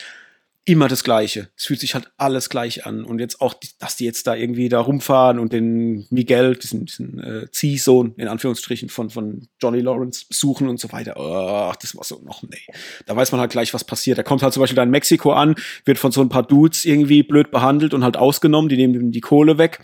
immer 0.66 0.88
das 0.88 1.04
Gleiche. 1.04 1.50
Es 1.56 1.66
fühlt 1.66 1.80
sich 1.80 1.94
halt 1.94 2.10
alles 2.16 2.48
gleich 2.48 2.86
an. 2.86 3.04
Und 3.04 3.18
jetzt 3.18 3.40
auch, 3.40 3.54
dass 3.78 3.96
die 3.96 4.06
jetzt 4.06 4.26
da 4.26 4.34
irgendwie 4.34 4.70
da 4.70 4.80
rumfahren 4.80 5.38
und 5.38 5.52
den 5.52 6.06
Miguel, 6.08 6.56
diesen, 6.56 6.86
diesen 6.86 7.22
äh, 7.22 7.50
Ziehsohn, 7.50 8.14
in 8.16 8.28
Anführungsstrichen, 8.28 8.88
von, 8.88 9.10
von 9.10 9.48
Johnny 9.60 9.80
Lawrence 9.80 10.24
suchen 10.30 10.68
und 10.68 10.80
so 10.80 10.90
weiter. 10.90 11.14
Oh, 11.16 11.72
das 11.80 11.94
war 11.94 12.04
so 12.04 12.18
noch, 12.24 12.42
nee. 12.42 12.74
Da 13.04 13.14
weiß 13.14 13.32
man 13.32 13.42
halt 13.42 13.52
gleich, 13.52 13.74
was 13.74 13.84
passiert. 13.84 14.16
Er 14.16 14.24
kommt 14.24 14.42
halt 14.42 14.54
zum 14.54 14.62
Beispiel 14.62 14.76
da 14.76 14.82
in 14.82 14.90
Mexiko 14.90 15.32
an, 15.32 15.54
wird 15.84 15.98
von 15.98 16.12
so 16.12 16.22
ein 16.22 16.30
paar 16.30 16.46
Dudes 16.46 16.86
irgendwie 16.86 17.22
blöd 17.22 17.50
behandelt 17.50 17.92
und 17.92 18.02
halt 18.02 18.16
ausgenommen, 18.16 18.70
die 18.70 18.76
nehmen 18.76 18.94
ihm 18.94 19.12
die 19.12 19.20
Kohle 19.20 19.58
weg. 19.58 19.80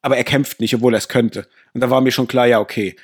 Aber 0.00 0.16
er 0.16 0.24
kämpft 0.24 0.60
nicht, 0.60 0.76
obwohl 0.76 0.94
er 0.94 0.98
es 0.98 1.08
könnte. 1.08 1.48
Und 1.74 1.80
da 1.80 1.90
war 1.90 2.00
mir 2.00 2.10
schon 2.10 2.28
klar, 2.28 2.46
ja, 2.46 2.60
okay, 2.60 2.96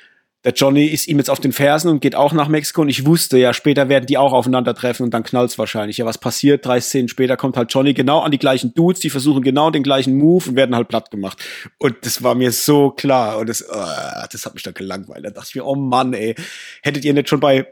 der 0.45 0.53
Johnny 0.53 0.85
ist 0.85 1.07
ihm 1.07 1.17
jetzt 1.17 1.31
auf 1.31 1.39
den 1.39 1.51
Fersen 1.51 1.89
und 1.89 2.01
geht 2.01 2.13
auch 2.13 2.31
nach 2.31 2.47
Mexiko 2.47 2.81
und 2.81 2.89
ich 2.89 3.07
wusste 3.07 3.39
ja, 3.39 3.51
später 3.51 3.89
werden 3.89 4.05
die 4.05 4.19
auch 4.19 4.31
aufeinandertreffen 4.31 5.03
und 5.03 5.11
dann 5.11 5.23
knallt's 5.23 5.57
wahrscheinlich. 5.57 5.97
Ja, 5.97 6.05
was 6.05 6.19
passiert? 6.19 6.63
Drei 6.63 6.79
Szenen 6.79 7.07
später 7.07 7.35
kommt 7.35 7.57
halt 7.57 7.73
Johnny 7.73 7.95
genau 7.95 8.19
an 8.19 8.29
die 8.29 8.37
gleichen 8.37 8.75
Dudes, 8.75 8.99
die 8.99 9.09
versuchen 9.09 9.41
genau 9.41 9.71
den 9.71 9.81
gleichen 9.81 10.15
Move 10.15 10.49
und 10.49 10.55
werden 10.55 10.75
halt 10.75 10.87
platt 10.87 11.09
gemacht. 11.09 11.43
Und 11.79 11.95
das 12.03 12.21
war 12.21 12.35
mir 12.35 12.51
so 12.51 12.91
klar 12.91 13.39
und 13.39 13.49
das, 13.49 13.65
oh, 13.67 14.25
das 14.31 14.45
hat 14.45 14.53
mich 14.53 14.61
dann 14.61 14.75
gelangweilt. 14.75 15.25
Da 15.25 15.31
dachte 15.31 15.47
ich 15.49 15.55
mir, 15.55 15.65
oh 15.65 15.73
Mann, 15.73 16.13
ey, 16.13 16.35
hättet 16.83 17.03
ihr 17.05 17.15
nicht 17.15 17.27
schon 17.27 17.39
bei 17.39 17.65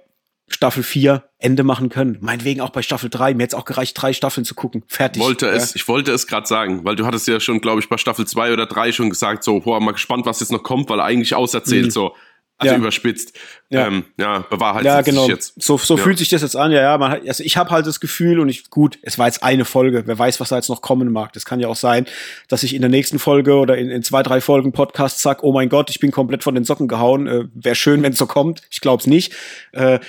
Staffel 0.48 0.84
4 0.84 1.24
Ende 1.40 1.64
machen 1.64 1.90
können. 1.90 2.18
Meinetwegen 2.22 2.62
auch 2.62 2.70
bei 2.70 2.82
Staffel 2.82 3.10
3. 3.10 3.34
Mir 3.34 3.44
hätte 3.44 3.58
auch 3.58 3.66
gereicht, 3.66 4.00
drei 4.00 4.14
Staffeln 4.14 4.46
zu 4.46 4.56
gucken. 4.56 4.84
Fertig. 4.88 5.22
Wollte 5.22 5.48
es, 5.48 5.72
ja. 5.72 5.76
Ich 5.76 5.88
wollte 5.88 6.12
es 6.12 6.28
gerade 6.28 6.48
sagen, 6.48 6.86
weil 6.86 6.96
du 6.96 7.06
hattest 7.06 7.28
ja 7.28 7.40
schon, 7.40 7.62
glaube 7.62 7.80
ich, 7.80 7.90
bei 7.90 7.98
Staffel 7.98 8.26
2 8.26 8.54
oder 8.54 8.66
3 8.66 8.92
schon 8.92 9.10
gesagt, 9.10 9.44
so, 9.44 9.60
boah, 9.60 9.80
mal 9.80 9.92
gespannt, 9.92 10.26
was 10.26 10.40
jetzt 10.40 10.52
noch 10.52 10.64
kommt, 10.64 10.90
weil 10.90 11.00
eigentlich 11.00 11.36
auserzählt, 11.36 11.86
mhm. 11.86 11.92
so 11.92 12.16
also 12.58 12.74
ja. 12.76 12.80
überspitzt. 12.80 13.38
Ja, 13.70 13.88
ähm, 13.88 14.06
ja 14.18 14.40
bewahrheitet 14.50 14.86
ja, 14.86 15.02
genau. 15.02 15.22
sich 15.22 15.30
jetzt. 15.30 15.62
So, 15.62 15.78
so 15.78 15.98
ja. 15.98 16.04
fühlt 16.04 16.18
sich 16.20 16.30
das 16.30 16.42
jetzt 16.42 16.56
an. 16.56 16.72
Ja, 16.72 16.82
ja, 16.82 16.98
man 16.98 17.12
hat, 17.12 17.28
also 17.28 17.44
ich 17.44 17.58
habe 17.58 17.72
halt 17.72 17.88
das 17.88 18.00
Gefühl 18.00 18.40
und 18.40 18.50
ich, 18.50 18.70
gut, 18.70 19.00
es 19.02 19.18
war 19.18 19.26
jetzt 19.26 19.44
eine 19.44 19.66
Folge. 19.66 20.04
Wer 20.06 20.18
weiß, 20.18 20.40
was 20.40 20.50
da 20.50 20.58
jetzt 20.58 20.70
noch 20.70 20.82
kommen 20.82 21.12
mag. 21.12 21.34
Das 21.34 21.46
kann 21.46 21.60
ja 21.60 21.68
auch 21.68 21.76
sein, 21.76 22.06
dass 22.48 22.64
ich 22.64 22.76
in 22.76 22.82
der 22.82 22.90
nächsten 22.90 23.20
Folge 23.20 23.56
oder 23.56 23.78
in, 23.78 23.90
in 23.90 24.04
zwei, 24.04 24.24
drei 24.24 24.40
Folgen 24.40 24.72
Podcast 24.72 25.20
sag, 25.20 25.44
oh 25.44 25.52
mein 25.52 25.70
Gott, 25.70 25.90
ich 25.90 26.00
bin 26.00 26.12
komplett 26.12 26.44
von 26.44 26.56
den 26.56 26.64
Socken 26.64 26.88
gehauen. 26.88 27.28
Äh, 27.28 27.46
Wäre 27.54 27.76
schön, 27.76 28.04
wenn 28.04 28.14
es 28.14 28.20
so 28.20 28.28
kommt. 28.28 28.62
Ich 28.70 28.82
glaube 28.82 29.02
es 29.02 29.08
nicht. 29.08 29.34
Äh, 29.72 30.00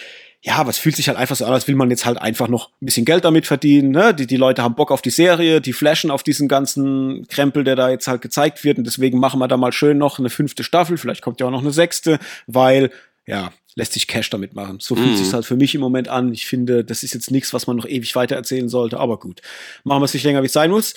ja, 0.47 0.57
aber 0.57 0.69
es 0.69 0.77
fühlt 0.77 0.95
sich 0.95 1.09
halt 1.09 1.17
einfach 1.17 1.37
so 1.37 1.47
an, 1.47 1.55
als 1.55 1.67
will 1.69 1.75
man 1.75 1.89
jetzt 1.89 2.05
halt 2.05 2.19
einfach 2.19 2.49
noch 2.49 2.69
ein 2.69 2.85
bisschen 2.85 3.07
Geld 3.07 3.25
damit 3.25 3.47
verdienen. 3.47 3.93
Ne? 3.93 4.13
Die, 4.13 4.27
die 4.27 4.37
Leute 4.37 4.63
haben 4.63 4.75
Bock 4.75 4.91
auf 4.91 5.01
die 5.01 5.09
Serie, 5.09 5.63
die 5.63 5.73
flashen 5.73 6.11
auf 6.11 6.23
diesen 6.23 6.49
ganzen 6.49 7.27
Krempel, 7.29 7.65
der 7.65 7.77
da 7.77 7.89
jetzt 7.89 8.09
halt 8.09 8.21
gezeigt 8.21 8.63
wird. 8.63 8.77
Und 8.77 8.85
deswegen 8.85 9.19
machen 9.19 9.41
wir 9.41 9.49
da 9.49 9.57
mal 9.57 9.73
schön 9.73 9.97
noch 9.97 10.19
eine 10.19 10.29
fünfte 10.29 10.63
Staffel. 10.63 10.99
Vielleicht 10.99 11.23
kommt 11.23 11.41
ja 11.41 11.47
auch 11.47 11.51
noch 11.51 11.63
eine 11.63 11.71
sechste, 11.71 12.19
weil, 12.47 12.91
ja, 13.27 13.53
lässt 13.75 13.95
sich 13.95 14.07
Cash 14.07 14.29
damit 14.29 14.55
machen. 14.55 14.81
So 14.81 14.97
fühlt 14.97 15.13
mhm. 15.13 15.17
sich 15.17 15.33
halt 15.33 15.47
für 15.47 15.57
mich 15.57 15.75
im 15.75 15.81
Moment 15.81 16.09
an. 16.09 16.31
Ich 16.35 16.45
finde, 16.45 16.85
das 16.85 17.03
ist 17.03 17.15
jetzt 17.15 17.31
nichts, 17.31 17.55
was 17.55 17.67
man 17.67 17.77
noch 17.77 17.87
ewig 17.87 18.15
weiter 18.15 18.37
erzählen 18.37 18.69
sollte. 18.69 19.01
Aber 19.01 19.19
gut, 19.19 19.41
machen 19.83 20.03
wir 20.03 20.05
es 20.05 20.13
nicht 20.13 20.25
länger, 20.25 20.43
wie 20.43 20.47
es 20.47 20.53
sein 20.53 20.71
muss. 20.71 20.93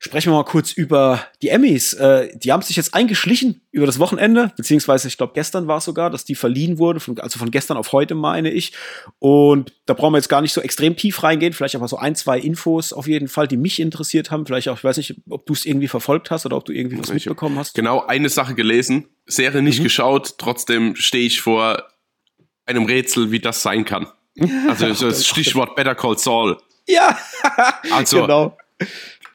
Sprechen 0.00 0.30
wir 0.30 0.36
mal 0.36 0.44
kurz 0.44 0.70
über 0.72 1.26
die 1.42 1.48
Emmys. 1.48 1.92
Äh, 1.92 2.30
die 2.38 2.52
haben 2.52 2.62
sich 2.62 2.76
jetzt 2.76 2.94
eingeschlichen 2.94 3.62
über 3.72 3.84
das 3.84 3.98
Wochenende, 3.98 4.52
beziehungsweise 4.56 5.08
ich 5.08 5.16
glaube 5.16 5.32
gestern 5.34 5.66
war 5.66 5.78
es 5.78 5.84
sogar, 5.86 6.08
dass 6.08 6.24
die 6.24 6.36
verliehen 6.36 6.78
wurde, 6.78 7.00
von, 7.00 7.18
also 7.18 7.40
von 7.40 7.50
gestern 7.50 7.76
auf 7.76 7.90
heute 7.90 8.14
meine 8.14 8.52
ich. 8.52 8.72
Und 9.18 9.72
da 9.86 9.94
brauchen 9.94 10.12
wir 10.12 10.18
jetzt 10.18 10.28
gar 10.28 10.40
nicht 10.40 10.52
so 10.52 10.60
extrem 10.60 10.94
tief 10.96 11.24
reingehen, 11.24 11.52
vielleicht 11.52 11.74
aber 11.74 11.88
so 11.88 11.96
ein, 11.96 12.14
zwei 12.14 12.38
Infos 12.38 12.92
auf 12.92 13.08
jeden 13.08 13.26
Fall, 13.26 13.48
die 13.48 13.56
mich 13.56 13.80
interessiert 13.80 14.30
haben. 14.30 14.46
Vielleicht 14.46 14.68
auch, 14.68 14.76
ich 14.76 14.84
weiß 14.84 14.98
nicht, 14.98 15.16
ob 15.28 15.46
du 15.46 15.52
es 15.52 15.66
irgendwie 15.66 15.88
verfolgt 15.88 16.30
hast 16.30 16.46
oder 16.46 16.56
ob 16.56 16.64
du 16.64 16.72
irgendwie 16.72 17.00
was 17.00 17.12
mitbekommen 17.12 17.58
hast. 17.58 17.74
Genau, 17.74 18.06
eine 18.06 18.28
Sache 18.28 18.54
gelesen, 18.54 19.08
Serie 19.26 19.62
nicht 19.62 19.80
mhm. 19.80 19.84
geschaut, 19.84 20.38
trotzdem 20.38 20.94
stehe 20.94 21.26
ich 21.26 21.40
vor 21.40 21.82
einem 22.66 22.84
Rätsel, 22.84 23.32
wie 23.32 23.40
das 23.40 23.62
sein 23.62 23.84
kann. 23.84 24.06
Also 24.68 25.08
das 25.08 25.26
Stichwort 25.26 25.74
Better 25.74 25.96
Call 25.96 26.16
Saul. 26.16 26.56
Ja, 26.86 27.18
also 27.90 28.20
genau 28.20 28.56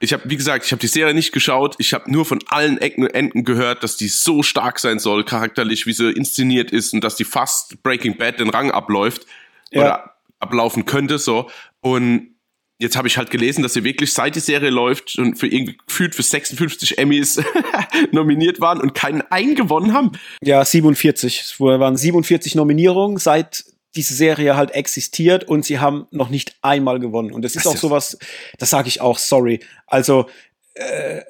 ich 0.04 0.12
habe, 0.12 0.30
wie 0.30 0.36
gesagt, 0.36 0.66
ich 0.66 0.72
habe 0.74 0.82
die 0.82 0.88
Serie 0.88 1.14
nicht 1.14 1.32
geschaut. 1.32 1.76
Ich 1.78 1.94
habe 1.94 2.12
nur 2.12 2.26
von 2.26 2.40
allen 2.48 2.78
Ecken 2.78 3.06
und 3.06 3.16
Enden 3.16 3.46
gehört, 3.46 3.84
dass 3.84 3.96
die 3.96 4.10
so 4.10 4.44
stark 4.44 4.80
sein 4.80 5.00
soll, 5.00 5.24
charakterlich, 5.24 5.86
wie 5.86 5.94
sie 5.94 6.12
inszeniert 6.12 6.72
ist 6.72 6.94
und 6.94 7.06
dass 7.06 7.16
die 7.16 7.24
fast 7.24 7.82
Breaking 7.84 8.18
Bad 8.18 8.42
den 8.42 8.50
Rang 8.50 8.70
abläuft 8.70 9.26
ja. 9.72 9.82
oder 9.82 10.16
ablaufen 10.40 10.84
könnte. 10.84 11.20
So 11.20 11.50
und 11.80 12.36
jetzt 12.80 12.98
habe 12.98 13.08
ich 13.08 13.18
halt 13.18 13.32
gelesen, 13.32 13.64
dass 13.64 13.74
sie 13.74 13.86
wirklich 13.86 14.12
seit 14.12 14.36
die 14.36 14.42
Serie 14.42 14.72
läuft 14.72 15.18
und 15.18 15.36
für 15.36 15.48
irgendwie 15.48 15.78
gefühlt 15.88 16.16
für 16.16 16.24
56 16.24 16.98
Emmys 16.98 17.42
nominiert 18.12 18.60
waren 18.60 18.82
und 18.82 18.94
keinen 18.94 19.22
eingewonnen 19.22 19.94
haben. 19.94 20.12
Ja, 20.42 20.66
47. 20.66 21.40
Es 21.40 21.60
waren 21.62 21.96
47 21.96 22.56
Nominierungen 22.56 23.20
seit 23.20 23.64
diese 23.96 24.14
Serie 24.14 24.56
halt 24.56 24.72
existiert 24.72 25.44
und 25.44 25.66
sie 25.66 25.80
haben 25.80 26.08
noch 26.12 26.30
nicht 26.30 26.56
einmal 26.62 27.00
gewonnen. 27.00 27.32
Und 27.32 27.44
das 27.44 27.56
ist 27.56 27.68
auch 27.68 27.78
sowas, 27.78 28.18
das 28.58 28.70
sage 28.70 28.88
ich 28.88 29.02
auch, 29.02 29.18
sorry. 29.18 29.60
Also 29.88 30.28
äh, 30.74 31.22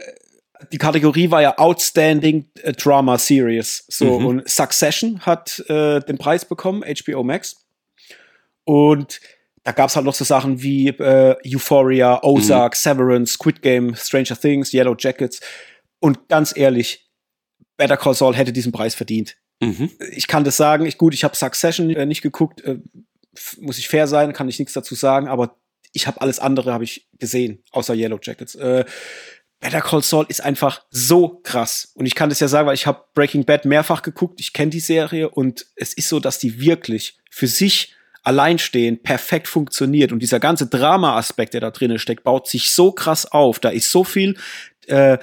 die 0.71 0.77
Kategorie 0.77 1.29
war 1.29 1.41
ja 1.41 1.57
Outstanding 1.57 2.49
äh, 2.61 2.71
Drama 2.71 3.17
Series. 3.17 3.85
So, 3.89 4.19
mhm. 4.19 4.25
und 4.25 4.49
Succession 4.49 5.19
hat 5.21 5.59
äh, 5.67 5.99
den 6.01 6.17
Preis 6.17 6.45
bekommen, 6.45 6.83
HBO 6.83 7.23
Max. 7.23 7.57
Und 8.63 9.19
da 9.63 9.71
gab's 9.71 9.95
halt 9.95 10.05
noch 10.05 10.13
so 10.13 10.23
Sachen 10.23 10.61
wie 10.61 10.89
äh, 10.89 11.35
Euphoria, 11.45 12.21
Ozark, 12.23 12.73
mhm. 12.73 12.77
Severance, 12.77 13.33
Squid 13.33 13.61
Game, 13.61 13.95
Stranger 13.95 14.39
Things, 14.39 14.73
Yellow 14.73 14.95
Jackets. 14.97 15.41
Und 15.99 16.27
ganz 16.27 16.55
ehrlich, 16.55 17.09
Better 17.77 17.97
Call 17.97 18.13
Saul 18.13 18.35
hätte 18.35 18.53
diesen 18.53 18.71
Preis 18.71 18.95
verdient. 18.95 19.35
Mhm. 19.61 19.91
Ich 20.11 20.27
kann 20.27 20.43
das 20.43 20.57
sagen. 20.57 20.85
Ich, 20.85 20.97
gut, 20.97 21.13
ich 21.13 21.23
habe 21.23 21.35
Succession 21.35 21.89
äh, 21.89 22.05
nicht 22.05 22.21
geguckt. 22.21 22.61
Äh, 22.61 22.79
muss 23.59 23.77
ich 23.77 23.87
fair 23.87 24.07
sein, 24.07 24.33
kann 24.33 24.49
ich 24.49 24.59
nichts 24.59 24.73
dazu 24.73 24.95
sagen, 24.95 25.27
aber 25.27 25.57
ich 25.91 26.07
habe 26.07 26.21
alles 26.21 26.39
andere 26.39 26.73
habe 26.73 26.83
ich 26.83 27.07
gesehen, 27.19 27.63
außer 27.71 27.93
Yellow 27.93 28.19
Jackets. 28.21 28.55
Äh, 28.55 28.85
Better 29.59 29.81
Call 29.81 30.03
Saul 30.03 30.25
ist 30.27 30.41
einfach 30.41 30.83
so 30.89 31.39
krass. 31.41 31.93
Und 31.95 32.05
ich 32.05 32.15
kann 32.15 32.29
das 32.29 32.41
ja 32.41 32.49
sagen, 32.49 32.67
weil 32.67 32.75
ich 32.75 32.85
habe 32.85 33.05
Breaking 33.13 33.45
Bad 33.45 33.63
mehrfach 33.63 34.01
geguckt. 34.01 34.41
Ich 34.41 34.51
kenne 34.51 34.71
die 34.71 34.81
Serie 34.81 35.29
und 35.29 35.67
es 35.75 35.93
ist 35.93 36.09
so, 36.09 36.19
dass 36.19 36.37
die 36.37 36.59
wirklich 36.59 37.17
für 37.29 37.47
sich 37.47 37.95
alleinstehend 38.23 39.03
perfekt 39.03 39.47
funktioniert. 39.47 40.11
Und 40.11 40.19
dieser 40.19 40.41
ganze 40.41 40.67
Drama-Aspekt, 40.67 41.53
der 41.53 41.61
da 41.61 41.71
drinnen 41.71 41.99
steckt, 41.99 42.23
baut 42.23 42.47
sich 42.47 42.71
so 42.71 42.91
krass 42.91 43.25
auf. 43.25 43.59
Da 43.59 43.69
ist 43.69 43.89
so 43.89 44.03
viel 44.03 44.37
äh, 44.87 45.17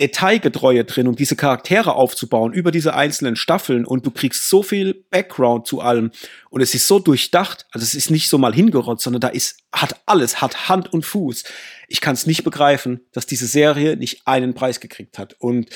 Detailgetreue 0.00 0.84
drin, 0.84 1.06
um 1.06 1.14
diese 1.14 1.36
Charaktere 1.36 1.94
aufzubauen 1.94 2.52
über 2.52 2.70
diese 2.72 2.94
einzelnen 2.94 3.36
Staffeln 3.36 3.84
und 3.84 4.06
du 4.06 4.10
kriegst 4.10 4.48
so 4.48 4.62
viel 4.62 5.04
Background 5.10 5.66
zu 5.66 5.80
allem. 5.80 6.10
Und 6.48 6.62
es 6.62 6.74
ist 6.74 6.88
so 6.88 6.98
durchdacht, 6.98 7.66
also 7.70 7.84
es 7.84 7.94
ist 7.94 8.10
nicht 8.10 8.28
so 8.28 8.38
mal 8.38 8.54
hingerotzt, 8.54 9.04
sondern 9.04 9.20
da 9.20 9.28
ist, 9.28 9.58
hat 9.72 10.00
alles, 10.06 10.40
hat 10.40 10.68
Hand 10.68 10.92
und 10.92 11.04
Fuß. 11.04 11.44
Ich 11.88 12.00
kann 12.00 12.14
es 12.14 12.26
nicht 12.26 12.44
begreifen, 12.44 13.00
dass 13.12 13.26
diese 13.26 13.46
Serie 13.46 13.96
nicht 13.96 14.26
einen 14.26 14.54
Preis 14.54 14.80
gekriegt 14.80 15.18
hat. 15.18 15.36
Und 15.38 15.68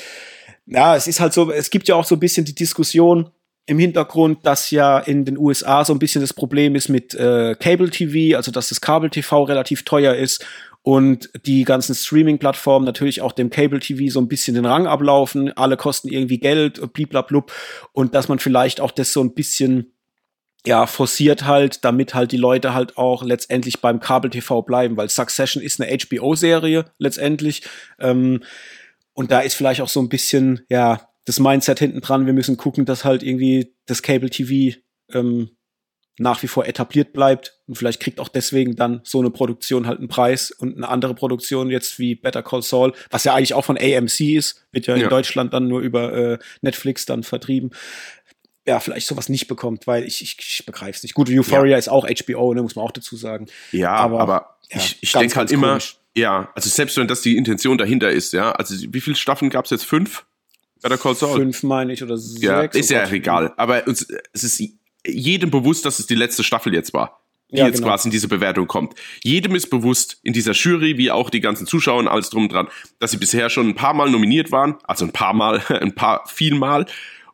ja, 0.67 0.97
es 0.97 1.07
ist 1.07 1.21
halt 1.21 1.35
so, 1.35 1.53
es 1.53 1.71
gibt 1.71 1.87
ja 1.89 1.95
auch 1.95 2.07
so 2.07 2.17
ein 2.17 2.21
bisschen 2.21 2.47
die 2.47 2.55
Diskussion, 2.55 3.31
im 3.67 3.79
Hintergrund, 3.79 4.45
dass 4.45 4.71
ja 4.71 4.99
in 4.99 5.25
den 5.25 5.39
USA 5.39 5.85
so 5.87 5.95
ein 5.95 5.99
bisschen 5.99 6.21
das 6.21 6.35
Problem 6.35 6.75
ist 6.75 6.89
mit 6.89 7.15
äh, 7.15 7.55
Cable 7.59 7.89
TV, 7.89 8.37
also 8.37 8.51
dass 8.51 8.69
das 8.69 8.81
Kabel 8.81 9.09
TV 9.09 9.45
relativ 9.45 9.85
teuer 9.85 10.15
ist 10.15 10.45
und 10.87 11.31
die 11.47 11.65
ganzen 11.65 11.95
Streaming-Plattformen 11.95 12.85
natürlich 12.85 13.23
auch 13.23 13.33
dem 13.33 13.49
Cable-TV 13.49 14.13
so 14.13 14.21
ein 14.21 14.29
bisschen 14.29 14.55
den 14.55 14.67
Rang 14.67 14.87
ablaufen. 14.87 15.51
Alle 15.57 15.79
kosten 15.79 16.09
irgendwie 16.09 16.37
Geld, 16.37 16.93
bliblablub. 16.93 17.51
Und 17.93 18.15
dass 18.15 18.29
man 18.29 18.39
vielleicht 18.39 18.83
auch 18.83 18.91
das 18.91 19.11
so 19.11 19.25
ein 19.25 19.33
bisschen 19.33 19.95
ja, 20.67 20.87
forciert 20.87 21.47
halt, 21.47 21.87
damit 21.87 22.15
halt 22.15 22.33
die 22.33 22.37
Leute 22.37 22.75
halt 22.75 22.99
auch 22.99 23.23
letztendlich 23.23 23.81
beim 23.81 23.99
Kabel-TV 23.99 24.61
bleiben, 24.61 24.99
weil 24.99 25.09
Succession 25.09 25.63
ist 25.63 25.81
eine 25.81 25.91
HBO-Serie 25.97 26.85
letztendlich. 26.99 27.63
Ähm, 27.99 28.43
und 29.15 29.31
da 29.31 29.41
ist 29.41 29.55
vielleicht 29.55 29.81
auch 29.81 29.89
so 29.89 30.01
ein 30.01 30.11
bisschen, 30.11 30.67
ja, 30.69 31.09
das 31.25 31.41
Mindset 31.41 31.79
hinten 31.79 32.03
dran, 32.03 32.27
wir 32.27 32.35
müssen 32.35 32.59
gucken, 32.59 32.85
dass 32.85 33.07
halt 33.07 33.23
irgendwie 33.23 33.75
das 33.87 34.03
Cable 34.03 34.29
TV 34.29 34.79
ähm, 35.15 35.49
nach 36.19 36.43
wie 36.43 36.47
vor 36.47 36.67
etabliert 36.67 37.13
bleibt. 37.13 37.59
Und 37.67 37.77
vielleicht 37.77 38.01
kriegt 38.01 38.21
auch 38.21 38.29
deswegen 38.29 38.77
dann 38.77 39.01
so 39.05 39.21
eine 39.21 39.31
Produktion 39.31 39.87
halt 39.87 39.99
einen 39.99 40.09
Preis 40.09 40.51
und 40.51 40.77
eine 40.77 40.89
andere 40.89 41.15
Produktion 41.15 41.71
jetzt 41.71 41.99
wie 41.99 42.15
Better 42.15 42.43
Call 42.43 42.63
Saul, 42.63 42.93
was 43.11 43.25
ja 43.25 43.35
eigentlich 43.35 43.55
auch 43.55 43.65
von 43.65 43.79
AMC 43.79 44.21
ist, 44.21 44.65
wird 44.73 44.87
ja, 44.87 44.97
ja. 44.97 45.05
in 45.05 45.09
Deutschland 45.09 45.53
dann 45.53 45.67
nur 45.67 45.81
über 45.81 46.13
äh, 46.13 46.39
Netflix 46.61 47.07
dann 47.07 47.23
vertrieben. 47.23 47.71
Ja, 48.67 48.81
vielleicht 48.81 49.07
sowas 49.07 49.29
nicht 49.29 49.47
bekommt, 49.47 49.87
weil 49.87 50.05
ich, 50.05 50.23
ich, 50.23 50.37
ich 50.39 50.65
begreife 50.65 50.97
es 50.97 51.03
nicht. 51.03 51.15
Gut, 51.15 51.29
Euphoria 51.29 51.73
ja. 51.73 51.79
ist 51.79 51.89
auch 51.89 52.07
HBO, 52.07 52.55
ne, 52.55 52.63
muss 52.63 52.77
man 52.77 52.85
auch 52.85 52.93
dazu 52.93 53.17
sagen. 53.17 53.47
Ja, 53.73 53.93
aber, 53.95 54.21
aber 54.21 54.57
ja, 54.71 54.79
ich, 54.79 54.99
ich 55.03 55.13
denke 55.13 55.37
halt 55.37 55.51
immer, 55.51 55.69
komisch. 55.69 55.99
ja, 56.17 56.51
also 56.55 56.71
selbst 56.71 56.97
wenn 56.97 57.09
das 57.09 57.21
die 57.21 57.37
Intention 57.37 57.77
dahinter 57.77 58.11
ist, 58.11 58.33
ja, 58.33 58.53
also 58.53 58.75
wie 58.89 59.01
viele 59.01 59.17
Staffeln 59.17 59.51
gab 59.51 59.67
es 59.67 59.71
jetzt? 59.71 59.85
Fünf? 59.85 60.25
Better 60.81 60.97
Call 60.99 61.15
Saul? 61.15 61.39
Fünf 61.39 61.63
meine 61.63 61.93
ich 61.93 62.03
oder 62.03 62.17
sechs. 62.17 62.43
Ja, 62.43 62.61
ist 62.61 62.91
ja 62.91 63.09
egal. 63.11 63.53
Aber 63.57 63.87
es 63.89 64.03
ist 64.33 64.63
jedem 65.07 65.51
bewusst, 65.51 65.85
dass 65.85 65.99
es 65.99 66.07
die 66.07 66.15
letzte 66.15 66.45
Staffel 66.45 66.75
jetzt 66.75 66.93
war, 66.95 67.21
die 67.51 67.59
ja, 67.59 67.67
jetzt 67.67 67.79
genau. 67.79 67.89
quasi 67.89 68.09
in 68.09 68.13
diese 68.13 68.29
Bewertung 68.29 68.67
kommt. 68.67 68.95
Jedem 69.23 69.55
ist 69.55 69.69
bewusst 69.71 70.19
in 70.23 70.33
dieser 70.33 70.53
Jury, 70.53 70.99
wie 70.99 71.11
auch 71.11 71.31
die 71.31 71.41
ganzen 71.41 71.67
Zuschauer 71.67 71.99
und 71.99 72.09
alles 72.09 72.31
drum 72.31 72.49
dran, 72.49 72.69
dass 72.99 73.11
sie 73.11 73.19
bisher 73.19 73.51
schon 73.51 73.69
ein 73.69 73.75
paar 73.75 73.95
Mal 73.95 74.11
nominiert 74.11 74.51
waren, 74.53 74.77
also 74.85 75.05
ein 75.05 75.13
paar 75.13 75.35
Mal, 75.35 75.63
ein 75.69 75.95
paar 75.95 76.25
vielmal 76.27 76.87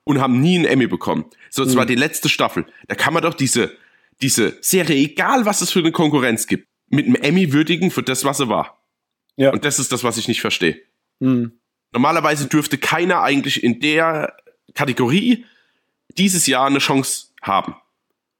und 0.05 0.21
haben 0.21 0.41
nie 0.41 0.57
einen 0.57 0.65
Emmy 0.65 0.87
bekommen. 0.87 1.27
So, 1.51 1.63
es 1.63 1.75
mhm. 1.75 1.79
war 1.79 1.87
die 1.87 1.95
letzte 1.95 2.29
Staffel. 2.29 2.67
Da 2.89 2.95
kann 2.95 3.15
man 3.15 3.23
doch 3.23 3.35
diese, 3.35 3.73
diese 4.21 4.59
Serie, 4.61 4.97
egal 4.97 5.47
was 5.47 5.61
es 5.61 5.71
für 5.71 5.81
eine 5.81 5.93
Konkurrenz 5.93 6.47
gibt, 6.47 6.67
mit 6.89 7.07
einem 7.07 7.17
Emmy 7.17 7.53
würdigen 7.53 7.91
für 7.91 8.03
das, 8.03 8.25
was 8.25 8.39
sie 8.39 8.49
war. 8.49 8.83
Ja. 9.37 9.53
Und 9.53 9.65
das 9.65 9.79
ist 9.79 9.93
das, 9.93 10.05
was 10.05 10.19
ich 10.19 10.29
nicht 10.29 10.41
verstehe. 10.41 10.81
Mhm. 11.21 11.53
Normalerweise 11.93 12.47
dürfte 12.47 12.79
keiner 12.79 13.23
eigentlich 13.23 13.63
in 13.63 13.81
der 13.81 14.37
Kategorie 14.75 15.45
dieses 16.19 16.47
Jahr 16.47 16.67
eine 16.67 16.79
Chance 16.79 17.29
haben. 17.43 17.75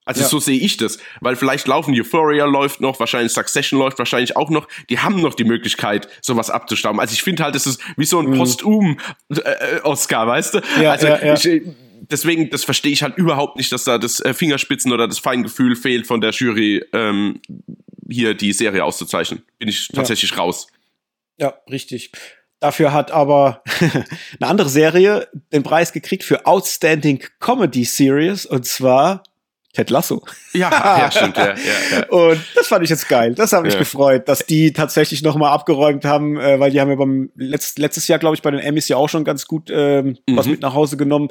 Also 0.03 0.21
ja. 0.21 0.27
so 0.27 0.39
sehe 0.39 0.59
ich 0.59 0.77
das, 0.77 0.97
weil 1.19 1.35
vielleicht 1.35 1.67
laufen 1.67 1.93
Euphoria 1.93 2.45
läuft 2.45 2.81
noch, 2.81 2.99
wahrscheinlich 2.99 3.31
Succession 3.33 3.79
läuft 3.79 3.99
wahrscheinlich 3.99 4.35
auch 4.35 4.49
noch. 4.49 4.67
Die 4.89 4.99
haben 4.99 5.21
noch 5.21 5.35
die 5.35 5.43
Möglichkeit, 5.43 6.07
sowas 6.21 6.49
abzustauben. 6.49 6.99
Also 6.99 7.13
ich 7.13 7.21
finde 7.21 7.43
halt, 7.43 7.53
das 7.53 7.67
ist 7.67 7.79
wie 7.97 8.05
so 8.05 8.19
ein 8.19 8.25
mhm. 8.25 8.37
Postum-Oscar, 8.37 10.23
äh, 10.23 10.27
weißt 10.27 10.53
du? 10.55 10.61
Ja, 10.81 10.91
also 10.91 11.07
ja, 11.07 11.33
ich, 11.35 11.45
äh, 11.45 11.61
deswegen, 11.99 12.49
das 12.49 12.63
verstehe 12.63 12.91
ich 12.91 13.03
halt 13.03 13.17
überhaupt 13.17 13.57
nicht, 13.57 13.71
dass 13.71 13.83
da 13.83 13.99
das 13.99 14.19
äh, 14.19 14.33
Fingerspitzen 14.33 14.91
oder 14.91 15.07
das 15.07 15.19
Feingefühl 15.19 15.75
fehlt 15.75 16.07
von 16.07 16.19
der 16.19 16.31
Jury, 16.31 16.83
ähm, 16.93 17.39
hier 18.09 18.33
die 18.33 18.53
Serie 18.53 18.83
auszuzeichnen. 18.83 19.43
Bin 19.59 19.69
ich 19.69 19.87
tatsächlich 19.87 20.35
raus. 20.35 20.67
Ja, 21.37 21.53
richtig. 21.69 22.11
Dafür 22.61 22.93
hat 22.93 23.09
aber 23.09 23.63
eine 24.39 24.49
andere 24.49 24.69
Serie 24.69 25.27
den 25.51 25.63
Preis 25.63 25.91
gekriegt 25.91 26.23
für 26.23 26.45
Outstanding 26.45 27.23
Comedy 27.39 27.83
Series 27.83 28.45
und 28.45 28.67
zwar 28.67 29.23
Ted 29.73 29.89
Lasso. 29.89 30.21
Ja, 30.53 30.69
ja 30.99 31.11
stimmt, 31.11 31.37
ja, 31.37 31.47
ja, 31.47 31.55
ja. 31.91 32.09
Und 32.09 32.41
das 32.55 32.67
fand 32.67 32.83
ich 32.83 32.89
jetzt 32.89 33.07
geil. 33.07 33.33
Das 33.33 33.53
hat 33.53 33.63
mich 33.63 33.73
ja. 33.73 33.79
gefreut, 33.79 34.27
dass 34.27 34.45
die 34.45 34.73
tatsächlich 34.73 35.21
noch 35.21 35.35
mal 35.35 35.51
abgeräumt 35.51 36.03
haben, 36.03 36.37
äh, 36.37 36.59
weil 36.59 36.71
die 36.71 36.81
haben 36.81 36.89
ja 36.89 36.95
beim 36.95 37.31
letzt, 37.35 37.79
letztes 37.79 38.07
Jahr, 38.07 38.19
glaube 38.19 38.35
ich, 38.35 38.41
bei 38.41 38.51
den 38.51 38.59
Emmys 38.59 38.87
ja 38.87 38.97
auch 38.97 39.09
schon 39.09 39.23
ganz 39.23 39.45
gut 39.45 39.69
ähm, 39.71 40.17
mhm. 40.27 40.37
was 40.37 40.47
mit 40.47 40.61
nach 40.61 40.73
Hause 40.73 40.97
genommen. 40.97 41.29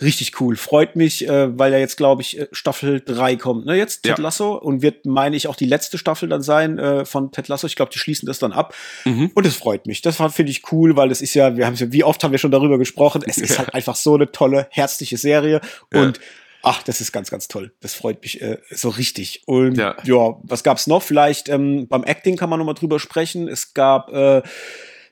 Richtig 0.00 0.40
cool. 0.40 0.56
Freut 0.56 0.96
mich, 0.96 1.28
äh, 1.28 1.56
weil 1.56 1.72
ja 1.72 1.78
jetzt, 1.78 1.96
glaube 1.96 2.22
ich, 2.22 2.38
äh, 2.38 2.48
Staffel 2.50 3.00
3 3.00 3.36
kommt. 3.36 3.66
Ne, 3.66 3.76
jetzt 3.76 4.02
Ted. 4.02 4.18
Lasso 4.18 4.54
und 4.54 4.82
wird, 4.82 5.06
meine 5.06 5.36
ich, 5.36 5.46
auch 5.46 5.54
die 5.54 5.66
letzte 5.66 5.98
Staffel 5.98 6.28
dann 6.28 6.42
sein 6.42 6.78
äh, 6.78 7.04
von 7.04 7.30
Ted 7.30 7.48
Lasso. 7.48 7.66
Ich 7.66 7.76
glaube, 7.76 7.92
die 7.92 7.98
schließen 7.98 8.26
das 8.26 8.38
dann 8.38 8.52
ab. 8.52 8.74
Mhm. 9.04 9.30
Und 9.34 9.46
es 9.46 9.54
freut 9.54 9.86
mich. 9.86 10.02
Das 10.02 10.16
finde 10.16 10.50
ich 10.50 10.72
cool, 10.72 10.96
weil 10.96 11.10
es 11.10 11.22
ist 11.22 11.34
ja, 11.34 11.56
wir 11.56 11.66
haben 11.66 11.76
ja, 11.76 11.92
wie 11.92 12.04
oft 12.04 12.24
haben 12.24 12.32
wir 12.32 12.38
schon 12.38 12.50
darüber 12.50 12.78
gesprochen, 12.78 13.22
es 13.26 13.38
ist 13.38 13.58
halt 13.58 13.74
einfach 13.74 13.94
so 13.94 14.14
eine 14.14 14.32
tolle, 14.32 14.66
herzliche 14.70 15.18
Serie. 15.18 15.60
Und 15.92 16.18
Ach, 16.62 16.82
das 16.82 17.00
ist 17.00 17.12
ganz, 17.12 17.30
ganz 17.30 17.48
toll. 17.48 17.72
Das 17.80 17.94
freut 17.94 18.22
mich 18.22 18.40
äh, 18.40 18.58
so 18.70 18.88
richtig. 18.88 19.42
Und 19.46 19.76
ja, 19.76 19.96
ja 20.04 20.36
was 20.42 20.62
gab's 20.62 20.86
noch? 20.86 21.02
Vielleicht 21.02 21.48
ähm, 21.48 21.88
beim 21.88 22.04
Acting 22.04 22.36
kann 22.36 22.48
man 22.48 22.58
noch 22.58 22.66
mal 22.66 22.74
drüber 22.74 23.00
sprechen. 23.00 23.48
Es 23.48 23.74
gab 23.74 24.12
äh, 24.12 24.42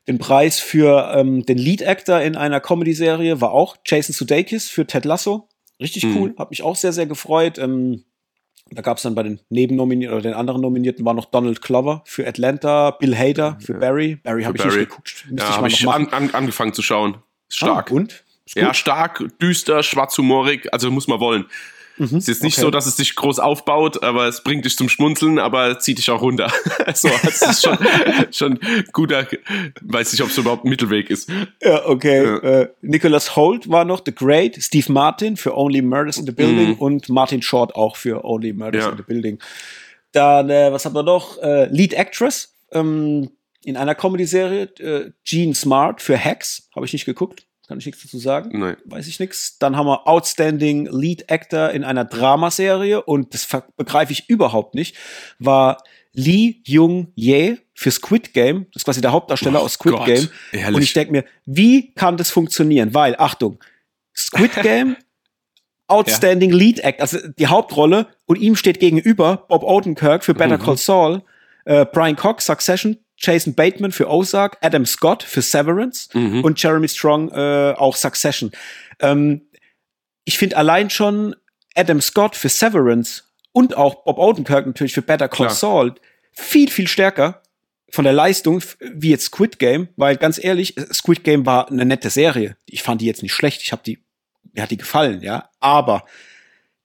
den 0.06 0.18
Preis 0.18 0.60
für 0.60 1.12
ähm, 1.14 1.44
den 1.44 1.58
Lead 1.58 1.82
Actor 1.82 2.20
in 2.20 2.36
einer 2.36 2.60
Comedy-Serie, 2.60 3.40
war 3.40 3.52
auch 3.52 3.76
Jason 3.84 4.14
Sudeikis 4.14 4.68
für 4.68 4.86
Ted 4.86 5.04
Lasso. 5.04 5.48
Richtig 5.80 6.04
mhm. 6.04 6.16
cool, 6.16 6.34
hat 6.38 6.50
mich 6.50 6.62
auch 6.62 6.76
sehr, 6.76 6.92
sehr 6.92 7.06
gefreut. 7.06 7.58
Ähm, 7.58 8.04
da 8.70 8.82
gab 8.82 8.98
es 8.98 9.02
dann 9.02 9.16
bei 9.16 9.24
den 9.24 9.40
Nebennominierten 9.48 10.14
oder 10.14 10.22
den 10.22 10.34
anderen 10.34 10.60
Nominierten 10.60 11.04
war 11.04 11.14
noch 11.14 11.24
Donald 11.24 11.60
Clover 11.60 12.02
für 12.04 12.26
Atlanta, 12.26 12.92
Bill 12.92 13.16
Hader 13.16 13.58
für 13.60 13.72
ja. 13.72 13.78
Barry. 13.78 14.16
Barry 14.16 14.44
habe 14.44 14.56
ich 14.56 14.64
nicht 14.64 14.76
geguckt. 14.76 15.26
Müsste 15.28 15.50
ja, 15.50 15.66
ich, 15.66 15.86
hab 15.86 16.00
ich 16.00 16.12
an, 16.12 16.30
angefangen 16.30 16.72
zu 16.72 16.82
schauen. 16.82 17.16
Stark. 17.48 17.90
Ah, 17.90 17.94
und? 17.94 18.24
Ja, 18.54 18.74
stark, 18.74 19.24
düster, 19.40 19.82
schwarzhumorig, 19.82 20.72
also 20.72 20.90
muss 20.90 21.06
man 21.06 21.20
wollen. 21.20 21.46
Mhm, 22.00 22.06
es 22.06 22.12
ist 22.12 22.28
jetzt 22.28 22.42
nicht 22.42 22.54
okay. 22.56 22.62
so, 22.62 22.70
dass 22.70 22.86
es 22.86 22.96
dich 22.96 23.14
groß 23.14 23.38
aufbaut, 23.40 24.02
aber 24.02 24.26
es 24.26 24.42
bringt 24.42 24.64
dich 24.64 24.74
zum 24.74 24.88
Schmunzeln, 24.88 25.38
aber 25.38 25.78
zieht 25.80 25.98
dich 25.98 26.10
auch 26.10 26.22
runter. 26.22 26.50
so, 26.94 27.10
das 27.22 27.42
ist 27.42 27.62
schon, 27.62 27.78
schon 28.32 28.58
guter, 28.92 29.26
weiß 29.82 30.12
nicht, 30.12 30.22
ob 30.22 30.30
es 30.30 30.38
überhaupt 30.38 30.64
ein 30.64 30.70
Mittelweg 30.70 31.10
ist. 31.10 31.28
Ja, 31.62 31.86
okay. 31.86 32.24
Ja. 32.24 32.38
Äh, 32.38 32.68
Nicholas 32.80 33.36
Holt 33.36 33.68
war 33.68 33.84
noch 33.84 34.00
The 34.04 34.14
Great, 34.14 34.56
Steve 34.62 34.90
Martin 34.90 35.36
für 35.36 35.54
Only 35.54 35.82
Murders 35.82 36.16
in 36.16 36.24
the 36.24 36.32
Building 36.32 36.70
mhm. 36.70 36.74
und 36.78 37.08
Martin 37.10 37.42
Short 37.42 37.74
auch 37.74 37.96
für 37.96 38.24
Only 38.24 38.54
Murders 38.54 38.84
ja. 38.84 38.90
in 38.90 38.96
the 38.96 39.02
Building. 39.02 39.38
Dann, 40.12 40.48
äh, 40.48 40.72
was 40.72 40.86
haben 40.86 40.94
wir 40.94 41.02
noch? 41.02 41.36
Äh, 41.42 41.66
Lead 41.66 41.92
Actress 41.92 42.54
ähm, 42.72 43.30
in 43.62 43.76
einer 43.76 43.94
Comedy-Serie, 43.94 44.62
äh, 44.78 45.10
Gene 45.24 45.54
Smart 45.54 46.00
für 46.00 46.18
Hacks, 46.18 46.68
habe 46.74 46.86
ich 46.86 46.94
nicht 46.94 47.04
geguckt. 47.04 47.44
Kann 47.70 47.78
ich 47.78 47.86
nichts 47.86 48.02
dazu 48.02 48.18
sagen? 48.18 48.58
Nein. 48.58 48.78
Weiß 48.84 49.06
ich 49.06 49.20
nichts. 49.20 49.56
Dann 49.60 49.76
haben 49.76 49.86
wir 49.86 50.08
Outstanding 50.08 50.86
Lead 50.86 51.30
Actor 51.30 51.70
in 51.70 51.84
einer 51.84 52.04
Dramaserie 52.04 53.00
und 53.00 53.32
das 53.32 53.46
begreife 53.76 54.10
ich 54.10 54.28
überhaupt 54.28 54.74
nicht, 54.74 54.96
war 55.38 55.80
Lee 56.12 56.56
Jung 56.64 57.12
Ye 57.14 57.58
für 57.72 57.92
Squid 57.92 58.34
Game. 58.34 58.66
Das 58.72 58.80
ist 58.80 58.84
quasi 58.86 59.00
der 59.00 59.12
Hauptdarsteller 59.12 59.60
oh 59.62 59.66
aus 59.66 59.74
Squid 59.74 59.94
Gott, 59.94 60.06
Game. 60.06 60.28
Ehrlich? 60.50 60.74
Und 60.74 60.82
ich 60.82 60.92
denke 60.94 61.12
mir, 61.12 61.24
wie 61.46 61.92
kann 61.94 62.16
das 62.16 62.32
funktionieren? 62.32 62.92
Weil, 62.92 63.14
Achtung, 63.16 63.60
Squid 64.16 64.52
Game 64.62 64.96
Outstanding 65.86 66.50
ja. 66.50 66.56
Lead 66.56 66.80
Act, 66.80 67.00
also 67.00 67.18
die 67.38 67.46
Hauptrolle 67.46 68.08
und 68.26 68.40
ihm 68.40 68.56
steht 68.56 68.80
gegenüber 68.80 69.46
Bob 69.48 69.62
Odenkirk 69.62 70.24
für 70.24 70.34
Better 70.34 70.58
mhm. 70.58 70.62
Call 70.62 70.76
Saul, 70.76 71.22
äh, 71.66 71.84
Brian 71.84 72.16
Cox 72.16 72.46
Succession, 72.46 72.98
Jason 73.20 73.54
Bateman 73.54 73.92
für 73.92 74.08
Ozark, 74.08 74.58
Adam 74.62 74.86
Scott 74.86 75.22
für 75.22 75.42
Severance 75.42 76.08
mhm. 76.14 76.42
und 76.42 76.60
Jeremy 76.60 76.88
Strong 76.88 77.30
äh, 77.30 77.74
auch 77.76 77.96
Succession. 77.96 78.50
Ähm, 78.98 79.42
ich 80.24 80.38
finde 80.38 80.56
allein 80.56 80.90
schon 80.90 81.36
Adam 81.74 82.00
Scott 82.00 82.36
für 82.36 82.48
Severance 82.48 83.24
und 83.52 83.76
auch 83.76 84.04
Bob 84.04 84.18
Odenkirk 84.18 84.66
natürlich 84.66 84.94
für 84.94 85.02
Better 85.02 85.28
Call. 85.28 85.50
Saul 85.50 85.94
viel, 86.32 86.70
viel 86.70 86.88
stärker 86.88 87.42
von 87.90 88.04
der 88.04 88.12
Leistung 88.12 88.62
wie 88.80 89.10
jetzt 89.10 89.26
Squid 89.26 89.58
Game, 89.58 89.88
weil 89.96 90.16
ganz 90.16 90.42
ehrlich, 90.42 90.74
Squid 90.92 91.24
Game 91.24 91.44
war 91.44 91.68
eine 91.68 91.84
nette 91.84 92.10
Serie. 92.10 92.56
Ich 92.66 92.82
fand 92.82 93.00
die 93.00 93.06
jetzt 93.06 93.22
nicht 93.22 93.34
schlecht, 93.34 93.62
ich 93.62 93.72
habe 93.72 93.82
die, 93.84 93.98
mir 94.52 94.62
hat 94.62 94.70
die 94.70 94.76
gefallen, 94.76 95.22
ja, 95.22 95.50
aber 95.58 96.04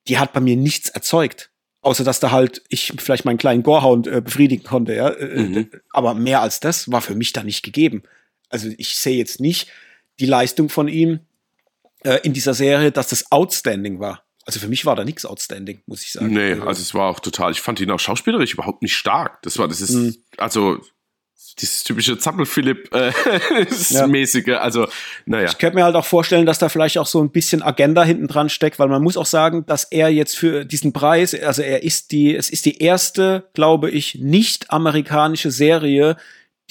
die 0.07 0.17
hat 0.17 0.33
bei 0.33 0.39
mir 0.39 0.57
nichts 0.57 0.89
erzeugt. 0.89 1.51
Außer 1.85 2.03
dass 2.03 2.19
da 2.19 2.31
halt 2.31 2.63
ich 2.67 2.93
vielleicht 2.97 3.25
meinen 3.25 3.37
kleinen 3.37 3.61
Gorehound 3.61 4.07
äh, 4.07 4.19
befriedigen 4.19 4.63
konnte, 4.63 4.95
ja. 4.95 5.09
Äh, 5.09 5.23
äh, 5.23 5.43
mhm. 5.43 5.69
Aber 5.91 6.15
mehr 6.15 6.41
als 6.41 6.59
das 6.59 6.91
war 6.91 6.99
für 6.99 7.13
mich 7.13 7.31
da 7.31 7.43
nicht 7.43 7.61
gegeben. 7.61 8.01
Also 8.49 8.69
ich 8.75 8.95
sehe 8.95 9.15
jetzt 9.15 9.39
nicht 9.39 9.69
die 10.19 10.25
Leistung 10.25 10.69
von 10.69 10.87
ihm 10.87 11.19
äh, 12.03 12.17
in 12.23 12.33
dieser 12.33 12.55
Serie, 12.55 12.91
dass 12.91 13.09
das 13.09 13.31
outstanding 13.31 13.99
war. 13.99 14.23
Also 14.47 14.59
für 14.59 14.67
mich 14.67 14.87
war 14.87 14.95
da 14.95 15.03
nichts 15.03 15.27
outstanding, 15.27 15.83
muss 15.85 16.03
ich 16.03 16.13
sagen. 16.13 16.33
Nee, 16.33 16.53
also 16.53 16.81
es 16.81 16.95
war 16.95 17.07
auch 17.07 17.19
total, 17.19 17.51
ich 17.51 17.61
fand 17.61 17.79
ihn 17.79 17.91
auch 17.91 17.99
schauspielerisch 17.99 18.55
überhaupt 18.55 18.81
nicht 18.81 18.95
stark. 18.95 19.43
Das 19.43 19.59
war, 19.59 19.67
das 19.67 19.79
ist, 19.79 19.91
mhm. 19.91 20.15
also 20.37 20.79
dieses 21.55 21.83
typische 21.83 22.17
Zappel-Philipp-mäßige, 22.17 24.47
äh, 24.47 24.51
ja. 24.51 24.59
also 24.59 24.87
naja. 25.25 25.49
Ich 25.49 25.57
könnte 25.57 25.75
mir 25.75 25.83
halt 25.83 25.95
auch 25.95 26.05
vorstellen, 26.05 26.45
dass 26.45 26.59
da 26.59 26.69
vielleicht 26.69 26.97
auch 26.97 27.05
so 27.05 27.21
ein 27.21 27.31
bisschen 27.31 27.61
Agenda 27.61 28.01
hinten 28.03 28.27
dran 28.27 28.47
steckt, 28.49 28.79
weil 28.79 28.87
man 28.87 29.03
muss 29.03 29.17
auch 29.17 29.25
sagen, 29.25 29.65
dass 29.65 29.83
er 29.85 30.07
jetzt 30.09 30.37
für 30.37 30.63
diesen 30.65 30.93
Preis, 30.93 31.35
also 31.35 31.61
er 31.61 31.83
ist 31.83 32.11
die, 32.11 32.33
es 32.35 32.49
ist 32.49 32.65
die 32.65 32.79
erste, 32.79 33.49
glaube 33.53 33.91
ich, 33.91 34.15
nicht 34.15 34.71
amerikanische 34.71 35.51
Serie, 35.51 36.17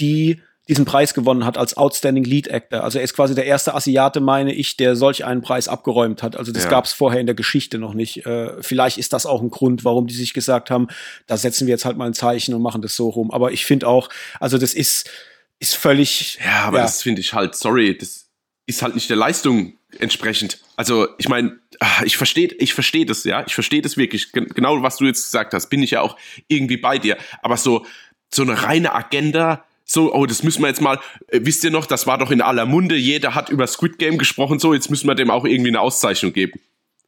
die 0.01 0.41
diesen 0.69 0.85
Preis 0.87 1.13
gewonnen 1.13 1.45
hat 1.45 1.59
als 1.59 1.77
Outstanding 1.77 2.25
Lead 2.25 2.51
Actor. 2.51 2.83
Also 2.83 2.99
er 2.99 3.05
ist 3.05 3.15
quasi 3.15 3.35
der 3.35 3.45
erste 3.45 3.75
Asiate, 3.75 4.21
meine 4.21 4.55
ich, 4.55 4.77
der 4.77 4.97
solch 4.97 5.25
einen 5.25 5.43
Preis 5.43 5.69
abgeräumt 5.69 6.23
hat. 6.23 6.37
Also 6.37 6.53
das 6.53 6.65
ja. 6.65 6.71
gab 6.71 6.87
es 6.87 6.93
vorher 6.93 7.21
in 7.21 7.27
der 7.27 7.35
Geschichte 7.35 7.79
noch 7.79 7.93
nicht. 7.93 8.25
Äh, 8.25 8.63
vielleicht 8.63 8.97
ist 8.97 9.13
das 9.13 9.27
auch 9.27 9.43
ein 9.43 9.51
Grund, 9.51 9.85
warum 9.85 10.07
die 10.07 10.15
sich 10.15 10.33
gesagt 10.33 10.71
haben, 10.71 10.89
da 11.27 11.37
setzen 11.37 11.67
wir 11.67 11.73
jetzt 11.73 11.85
halt 11.85 11.99
mal 11.99 12.07
ein 12.07 12.15
Zeichen 12.15 12.55
und 12.55 12.63
machen 12.63 12.81
das 12.81 12.97
so 12.97 13.11
rum. 13.11 13.31
Aber 13.31 13.53
ich 13.53 13.67
finde 13.67 13.87
auch, 13.89 14.09
also 14.41 14.57
das 14.57 14.73
ist, 14.73 15.11
ist 15.59 15.77
völlig. 15.77 16.39
Ja, 16.43 16.65
aber 16.65 16.79
ja. 16.79 16.85
das 16.85 17.03
finde 17.03 17.21
ich 17.21 17.35
halt, 17.35 17.55
sorry, 17.55 17.97
das 17.97 18.27
ist 18.67 18.81
halt 18.81 18.95
nicht 18.95 19.11
der 19.11 19.17
Leistung 19.17 19.75
entsprechend. 19.99 20.61
Also 20.77 21.09
ich 21.19 21.29
meine, 21.29 21.59
ah, 21.81 22.03
ich 22.05 22.17
verstehe, 22.17 22.49
ich 22.59 22.73
verstehe 22.73 23.05
das, 23.05 23.25
ja, 23.25 23.45
ich 23.47 23.55
verstehe 23.55 23.83
das 23.83 23.99
wirklich. 23.99 24.33
Genau 24.33 24.83
was 24.83 24.97
du 24.97 25.05
jetzt 25.05 25.27
gesagt 25.27 25.53
hast, 25.53 25.69
bin 25.69 25.83
ich 25.83 25.93
ja 25.93 26.01
auch 26.01 26.17
irgendwie 26.49 26.79
bei 26.79 26.99
dir. 26.99 27.19
Aber 27.43 27.59
so 27.59 27.85
so 28.33 28.43
eine 28.43 28.63
reine 28.63 28.95
Agenda 28.95 29.65
So, 29.85 30.15
oh, 30.15 30.27
das 30.27 30.43
müssen 30.43 30.63
wir 30.63 30.69
jetzt 30.69 30.81
mal, 30.81 30.99
äh, 31.29 31.41
wisst 31.43 31.63
ihr 31.65 31.71
noch, 31.71 31.87
das 31.87 32.07
war 32.07 32.19
doch 32.19 32.31
in 32.31 32.41
aller 32.41 32.67
Munde, 32.67 32.97
jeder 32.97 33.35
hat 33.35 33.51
über 33.51 33.67
Squid 33.67 33.99
Game 33.99 34.19
gesprochen, 34.19 34.59
so, 34.59 34.73
jetzt 34.73 34.91
müssen 34.91 35.07
wir 35.07 35.15
dem 35.15 35.31
auch 35.31 35.45
irgendwie 35.45 35.69
eine 35.71 35.81
Auszeichnung 35.81 36.33
geben. 36.33 36.61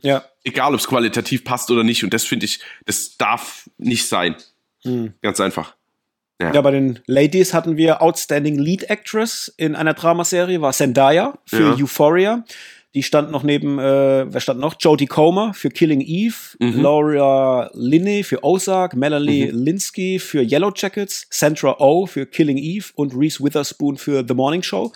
Ja. 0.02 0.24
Egal, 0.44 0.74
ob 0.74 0.80
es 0.80 0.86
qualitativ 0.86 1.44
passt 1.44 1.70
oder 1.70 1.82
nicht. 1.82 2.04
Und 2.04 2.12
das 2.12 2.24
finde 2.24 2.46
ich, 2.46 2.60
das 2.84 3.16
darf 3.16 3.68
nicht 3.78 4.06
sein. 4.06 4.36
Hm. 4.82 5.14
Ganz 5.22 5.40
einfach. 5.40 5.74
Ja. 6.40 6.52
ja. 6.52 6.60
bei 6.60 6.70
den 6.70 7.00
Ladies 7.06 7.54
hatten 7.54 7.76
wir 7.76 8.02
Outstanding 8.02 8.58
Lead 8.58 8.90
Actress 8.90 9.52
in 9.56 9.74
einer 9.74 9.94
Dramaserie, 9.94 10.60
war 10.60 10.72
Zendaya 10.72 11.38
für 11.46 11.76
ja. 11.76 11.82
Euphoria. 11.82 12.44
Die 12.96 13.02
stand 13.02 13.30
noch 13.30 13.42
neben, 13.42 13.78
äh, 13.78 14.24
wer 14.32 14.40
stand 14.40 14.58
noch? 14.58 14.74
Jodie 14.80 15.04
Comer 15.04 15.52
für 15.52 15.68
Killing 15.68 16.00
Eve, 16.00 16.34
mhm. 16.58 16.80
Laura 16.80 17.70
Linney 17.74 18.22
für 18.22 18.42
Ozark, 18.42 18.96
Melanie 18.96 19.52
mhm. 19.52 19.64
Linsky 19.64 20.18
für 20.18 20.40
Yellow 20.42 20.72
Jackets, 20.74 21.26
Sandra 21.28 21.76
Oh 21.78 22.06
für 22.06 22.24
Killing 22.24 22.56
Eve 22.56 22.86
und 22.94 23.14
Reese 23.14 23.44
Witherspoon 23.44 23.98
für 23.98 24.24
The 24.26 24.32
Morning 24.32 24.62
Show. 24.62 24.94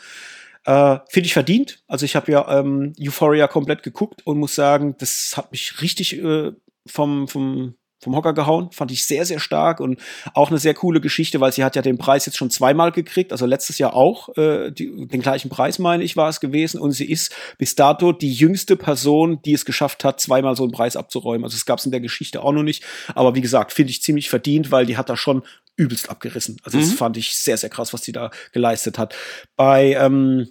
Äh, 0.64 0.96
Finde 1.10 1.26
ich 1.26 1.34
verdient. 1.34 1.82
Also 1.88 2.06
ich 2.06 2.16
habe 2.16 2.32
ja 2.32 2.60
ähm, 2.60 2.94
Euphoria 2.98 3.46
komplett 3.48 3.82
geguckt 3.82 4.26
und 4.26 4.38
muss 4.38 4.54
sagen, 4.54 4.94
das 4.98 5.34
hat 5.36 5.52
mich 5.52 5.82
richtig 5.82 6.18
äh, 6.22 6.52
vom, 6.86 7.28
vom 7.28 7.74
vom 8.00 8.16
Hocker 8.16 8.32
gehauen. 8.32 8.70
Fand 8.72 8.90
ich 8.90 9.04
sehr, 9.04 9.24
sehr 9.24 9.38
stark 9.38 9.80
und 9.80 10.00
auch 10.34 10.50
eine 10.50 10.58
sehr 10.58 10.74
coole 10.74 11.00
Geschichte, 11.00 11.40
weil 11.40 11.52
sie 11.52 11.64
hat 11.64 11.76
ja 11.76 11.82
den 11.82 11.98
Preis 11.98 12.26
jetzt 12.26 12.36
schon 12.36 12.50
zweimal 12.50 12.92
gekriegt, 12.92 13.32
also 13.32 13.46
letztes 13.46 13.78
Jahr 13.78 13.94
auch 13.94 14.36
äh, 14.36 14.70
die, 14.70 15.06
den 15.06 15.20
gleichen 15.20 15.50
Preis, 15.50 15.78
meine 15.78 16.02
ich, 16.02 16.16
war 16.16 16.28
es 16.28 16.40
gewesen. 16.40 16.80
Und 16.80 16.92
sie 16.92 17.10
ist 17.10 17.34
bis 17.58 17.74
dato 17.74 18.12
die 18.12 18.32
jüngste 18.32 18.76
Person, 18.76 19.40
die 19.44 19.52
es 19.52 19.64
geschafft 19.64 20.04
hat, 20.04 20.20
zweimal 20.20 20.56
so 20.56 20.62
einen 20.62 20.72
Preis 20.72 20.96
abzuräumen. 20.96 21.44
Also 21.44 21.56
es 21.56 21.66
gab 21.66 21.78
es 21.78 21.84
in 21.84 21.92
der 21.92 22.00
Geschichte 22.00 22.42
auch 22.42 22.52
noch 22.52 22.62
nicht. 22.62 22.84
Aber 23.14 23.34
wie 23.34 23.40
gesagt, 23.40 23.72
finde 23.72 23.90
ich 23.90 24.02
ziemlich 24.02 24.30
verdient, 24.30 24.70
weil 24.70 24.86
die 24.86 24.96
hat 24.96 25.08
da 25.08 25.16
schon 25.16 25.42
übelst 25.76 26.10
abgerissen. 26.10 26.58
Also 26.62 26.78
mhm. 26.78 26.82
das 26.82 26.92
fand 26.92 27.16
ich 27.16 27.34
sehr, 27.34 27.56
sehr 27.56 27.70
krass, 27.70 27.92
was 27.92 28.02
sie 28.02 28.12
da 28.12 28.30
geleistet 28.52 28.98
hat. 28.98 29.14
Bei 29.56 29.94
ähm, 29.94 30.48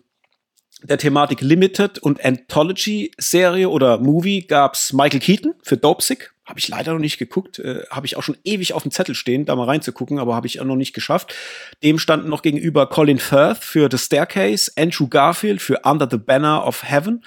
der 0.83 0.97
Thematik 0.97 1.41
Limited 1.41 1.99
und 1.99 2.23
Anthology 2.23 3.11
Serie 3.17 3.69
oder 3.69 3.99
Movie 3.99 4.41
gab's 4.41 4.93
Michael 4.93 5.19
Keaton 5.19 5.53
für 5.61 5.77
Dopesick. 5.77 6.33
Habe 6.45 6.59
ich 6.59 6.67
leider 6.67 6.93
noch 6.93 6.99
nicht 6.99 7.17
geguckt. 7.17 7.59
Äh, 7.59 7.83
habe 7.89 8.07
ich 8.07 8.17
auch 8.17 8.23
schon 8.23 8.37
ewig 8.43 8.73
auf 8.73 8.83
dem 8.83 8.91
Zettel 8.91 9.13
stehen, 9.13 9.45
da 9.45 9.55
mal 9.55 9.65
reinzugucken, 9.65 10.19
aber 10.19 10.35
habe 10.35 10.47
ich 10.47 10.59
auch 10.59 10.65
noch 10.65 10.75
nicht 10.75 10.93
geschafft. 10.93 11.35
Dem 11.83 11.99
standen 11.99 12.29
noch 12.29 12.41
gegenüber 12.41 12.87
Colin 12.87 13.19
Firth 13.19 13.63
für 13.63 13.89
The 13.91 13.97
Staircase, 13.97 14.71
Andrew 14.75 15.07
Garfield 15.07 15.61
für 15.61 15.81
Under 15.83 16.07
the 16.09 16.17
Banner 16.17 16.65
of 16.65 16.83
Heaven, 16.83 17.23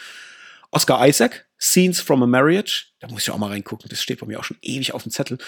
Oscar 0.71 1.07
Isaac, 1.07 1.47
Scenes 1.61 2.01
from 2.01 2.23
a 2.23 2.27
Marriage. 2.27 2.87
Da 3.01 3.09
muss 3.09 3.23
ich 3.23 3.31
auch 3.31 3.39
mal 3.39 3.49
reingucken. 3.49 3.89
Das 3.89 4.03
steht 4.03 4.21
bei 4.21 4.27
mir 4.27 4.41
auch 4.41 4.45
schon 4.45 4.59
ewig 4.63 4.95
auf 4.95 5.05
dem 5.05 5.13
Zettel. 5.13 5.39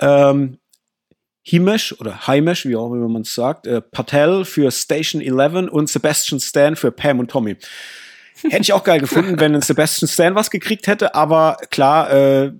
Ähm, 0.00 0.58
Himesh 1.42 1.94
oder 1.98 2.26
Himesh, 2.26 2.66
wie 2.66 2.76
auch 2.76 2.92
immer 2.92 3.08
man 3.08 3.22
es 3.22 3.34
sagt, 3.34 3.66
äh, 3.66 3.80
Patel 3.80 4.44
für 4.44 4.70
Station 4.70 5.22
11 5.22 5.70
und 5.70 5.88
Sebastian 5.88 6.40
Stan 6.40 6.76
für 6.76 6.92
Pam 6.92 7.18
und 7.18 7.30
Tommy. 7.30 7.56
Hätte 8.42 8.62
ich 8.62 8.72
auch 8.72 8.84
geil 8.84 9.00
gefunden, 9.00 9.38
wenn 9.40 9.54
ein 9.54 9.62
Sebastian 9.62 10.08
Stan 10.08 10.34
was 10.34 10.50
gekriegt 10.50 10.86
hätte, 10.86 11.14
aber 11.14 11.56
klar, 11.70 12.10
äh, 12.12 12.52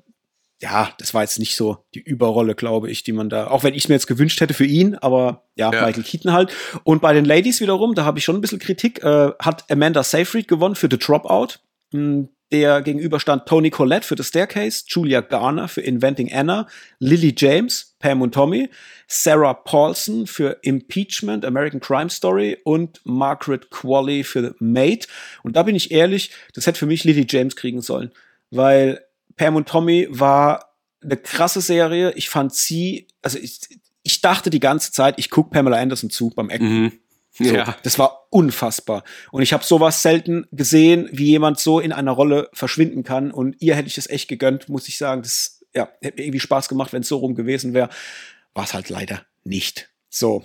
ja, 0.63 0.91
das 0.99 1.15
war 1.15 1.23
jetzt 1.23 1.39
nicht 1.39 1.57
so 1.57 1.79
die 1.95 2.01
Überrolle, 2.01 2.55
glaube 2.55 2.91
ich, 2.91 3.03
die 3.03 3.13
man 3.13 3.31
da, 3.31 3.47
auch 3.47 3.63
wenn 3.65 3.73
ich 3.73 3.85
es 3.85 3.89
mir 3.89 3.95
jetzt 3.95 4.07
gewünscht 4.07 4.41
hätte 4.41 4.53
für 4.53 4.67
ihn, 4.67 4.95
aber 4.95 5.49
ja, 5.57 5.73
ja, 5.73 5.87
Michael 5.87 6.03
Keaton 6.05 6.33
halt. 6.33 6.53
Und 6.85 7.01
bei 7.01 7.15
den 7.15 7.25
Ladies 7.25 7.61
wiederum, 7.61 7.95
da 7.95 8.05
habe 8.05 8.19
ich 8.19 8.25
schon 8.25 8.37
ein 8.37 8.43
bisschen 8.43 8.59
Kritik, 8.59 9.03
äh, 9.03 9.31
hat 9.39 9.71
Amanda 9.71 10.03
Seyfried 10.03 10.49
gewonnen 10.49 10.75
für 10.75 10.89
The 10.91 10.99
Dropout. 10.99 11.61
Hm, 11.93 12.29
der 12.53 12.83
gegenüber 12.83 13.21
stand 13.21 13.47
Tony 13.47 13.71
Collette 13.71 14.07
für 14.07 14.17
The 14.17 14.25
Staircase, 14.25 14.85
Julia 14.87 15.21
Garner 15.21 15.69
für 15.69 15.81
Inventing 15.81 16.33
Anna, 16.33 16.67
Lily 16.99 17.35
James, 17.37 17.95
Pam 17.99 18.23
und 18.23 18.35
Tommy, 18.35 18.69
Sarah 19.07 19.55
Paulson 19.55 20.27
für 20.27 20.59
Impeachment, 20.63 21.45
American 21.45 21.81
Crime 21.81 22.11
Story 22.11 22.59
und 22.65 23.01
Margaret 23.05 23.71
Qualley 23.71 24.25
für 24.25 24.43
The 24.43 24.55
Maid. 24.59 25.07
Und 25.43 25.57
da 25.57 25.63
bin 25.63 25.77
ich 25.77 25.91
ehrlich, 25.91 26.31
das 26.55 26.67
hätte 26.67 26.79
für 26.79 26.87
mich 26.87 27.05
Lily 27.05 27.27
James 27.29 27.57
kriegen 27.57 27.83
sollen, 27.83 28.11
weil 28.51 29.05
Pam 29.37 29.57
und 29.57 29.69
Tommy 29.69 30.09
war 30.11 30.75
eine 31.03 31.17
krasse 31.17 31.61
Serie. 31.61 32.13
Ich 32.15 32.29
fand 32.29 32.55
sie, 32.55 33.07
also 33.23 33.39
ich, 33.39 33.61
ich 34.03 34.21
dachte 34.21 34.51
die 34.51 34.61
ganze 34.61 34.93
Zeit, 34.93 35.15
ich 35.19 35.31
gucke 35.31 35.51
Pamela 35.51 35.79
Anderson 35.79 36.11
zu 36.11 36.31
beim 36.31 36.51
Ecken. 36.51 36.83
Mhm. 36.83 36.93
So, 37.33 37.45
ja. 37.45 37.77
Das 37.83 37.99
war 37.99 38.27
unfassbar. 38.31 39.05
Und 39.31 39.43
ich 39.43 39.53
habe 39.53 39.65
sowas 39.65 40.03
selten 40.03 40.47
gesehen, 40.53 41.09
wie 41.13 41.27
jemand 41.27 41.59
so 41.59 41.81
in 41.81 41.93
einer 41.93 42.13
Rolle 42.13 42.49
verschwinden 42.53 43.05
kann. 43.05 43.31
Und 43.31 43.57
ihr 43.61 43.77
hätte 43.77 43.89
ich 43.89 43.99
es 43.99 44.11
echt 44.11 44.29
gegönnt, 44.29 44.69
muss 44.69 44.89
ich 44.89 44.99
sagen. 44.99 45.23
Das 45.23 45.61
ja, 45.75 45.89
hätte 46.03 46.19
mir 46.19 46.25
irgendwie 46.25 46.41
Spaß 46.41 46.69
gemacht, 46.69 46.93
wenn 46.93 47.03
es 47.03 47.09
so 47.09 47.19
rum 47.19 47.35
gewesen 47.35 47.73
wäre. 47.73 47.89
War 48.55 48.65
es 48.65 48.75
halt 48.75 48.89
leider 48.89 49.23
nicht. 49.45 49.91
So. 50.09 50.45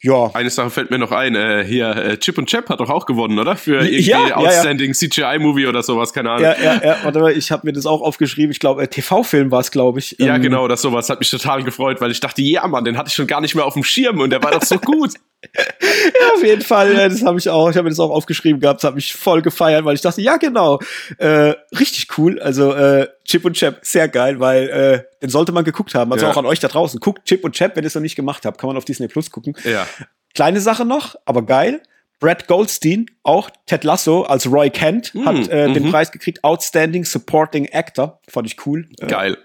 Ja. 0.00 0.30
Eine 0.34 0.50
Sache 0.50 0.70
fällt 0.70 0.90
mir 0.90 0.98
noch 0.98 1.12
ein. 1.12 1.36
Äh, 1.36 1.64
hier, 1.64 1.94
äh, 1.94 2.18
Chip 2.18 2.36
und 2.36 2.46
Chap 2.46 2.68
hat 2.68 2.80
doch 2.80 2.90
auch 2.90 3.06
gewonnen, 3.06 3.38
oder? 3.38 3.54
Für 3.54 3.84
irgendwie 3.84 4.10
ja, 4.10 4.36
Outstanding 4.36 4.92
ja, 4.92 5.00
ja. 5.00 5.36
CGI-Movie 5.38 5.68
oder 5.68 5.82
sowas, 5.84 6.12
keine 6.12 6.30
Ahnung. 6.30 6.42
Ja, 6.42 6.56
ja, 6.60 6.84
ja. 6.84 6.98
Warte 7.04 7.20
mal, 7.20 7.36
ich 7.36 7.52
habe 7.52 7.66
mir 7.66 7.72
das 7.72 7.86
auch 7.86 8.00
aufgeschrieben. 8.00 8.50
Ich 8.50 8.58
glaube, 8.58 8.82
äh, 8.82 8.88
TV-Film 8.88 9.52
war 9.52 9.60
es, 9.60 9.70
glaube 9.70 10.00
ich. 10.00 10.16
Ja, 10.18 10.34
ähm, 10.34 10.42
genau, 10.42 10.66
das 10.66 10.82
sowas 10.82 11.08
hat 11.08 11.20
mich 11.20 11.30
total 11.30 11.62
gefreut, 11.62 12.00
weil 12.00 12.10
ich 12.10 12.18
dachte, 12.18 12.42
ja, 12.42 12.66
Mann, 12.66 12.84
den 12.84 12.98
hatte 12.98 13.08
ich 13.08 13.14
schon 13.14 13.28
gar 13.28 13.40
nicht 13.40 13.54
mehr 13.54 13.64
auf 13.64 13.74
dem 13.74 13.84
Schirm 13.84 14.20
und 14.20 14.30
der 14.30 14.42
war 14.42 14.50
doch 14.50 14.64
so 14.64 14.78
gut. 14.80 15.12
Ja, 15.54 16.34
auf 16.34 16.44
jeden 16.44 16.62
Fall. 16.62 16.94
Das 16.94 17.22
habe 17.22 17.38
ich 17.38 17.48
auch. 17.48 17.68
Ich 17.70 17.76
habe 17.76 17.84
mir 17.84 17.90
das 17.90 18.00
auch 18.00 18.10
aufgeschrieben 18.10 18.60
gehabt. 18.60 18.82
Das 18.82 18.88
hat 18.88 18.94
mich 18.94 19.14
voll 19.14 19.42
gefeiert, 19.42 19.84
weil 19.84 19.94
ich 19.94 20.00
dachte, 20.00 20.20
ja, 20.20 20.36
genau. 20.36 20.78
Äh, 21.18 21.54
richtig 21.78 22.18
cool. 22.18 22.40
Also 22.40 22.72
äh, 22.72 23.08
Chip 23.24 23.44
und 23.44 23.54
Chap, 23.54 23.80
sehr 23.82 24.08
geil, 24.08 24.40
weil 24.40 24.68
äh, 24.68 25.20
den 25.20 25.30
sollte 25.30 25.52
man 25.52 25.64
geguckt 25.64 25.94
haben. 25.94 26.12
Also 26.12 26.26
ja. 26.26 26.32
auch 26.32 26.36
an 26.36 26.46
euch 26.46 26.60
da 26.60 26.68
draußen. 26.68 27.00
Guckt 27.00 27.24
Chip 27.26 27.44
und 27.44 27.54
Chap, 27.54 27.76
wenn 27.76 27.84
ihr 27.84 27.88
es 27.88 27.94
noch 27.94 28.02
nicht 28.02 28.16
gemacht 28.16 28.46
habt. 28.46 28.58
Kann 28.60 28.68
man 28.68 28.76
auf 28.76 28.84
Disney 28.84 29.08
Plus 29.08 29.30
gucken. 29.30 29.56
Ja. 29.64 29.86
Kleine 30.34 30.60
Sache 30.60 30.84
noch, 30.84 31.16
aber 31.24 31.42
geil. 31.44 31.82
Brad 32.20 32.46
Goldstein, 32.46 33.06
auch 33.24 33.50
Ted 33.66 33.82
Lasso 33.82 34.22
als 34.22 34.46
Roy 34.46 34.70
Kent, 34.70 35.12
mm, 35.12 35.26
hat 35.26 35.48
äh, 35.48 35.72
den 35.72 35.82
mhm. 35.82 35.90
Preis 35.90 36.12
gekriegt, 36.12 36.44
Outstanding 36.44 37.04
Supporting 37.04 37.68
Actor. 37.72 38.20
Fand 38.28 38.46
ich 38.46 38.64
cool. 38.64 38.88
Äh, 39.00 39.08
geil. 39.08 39.38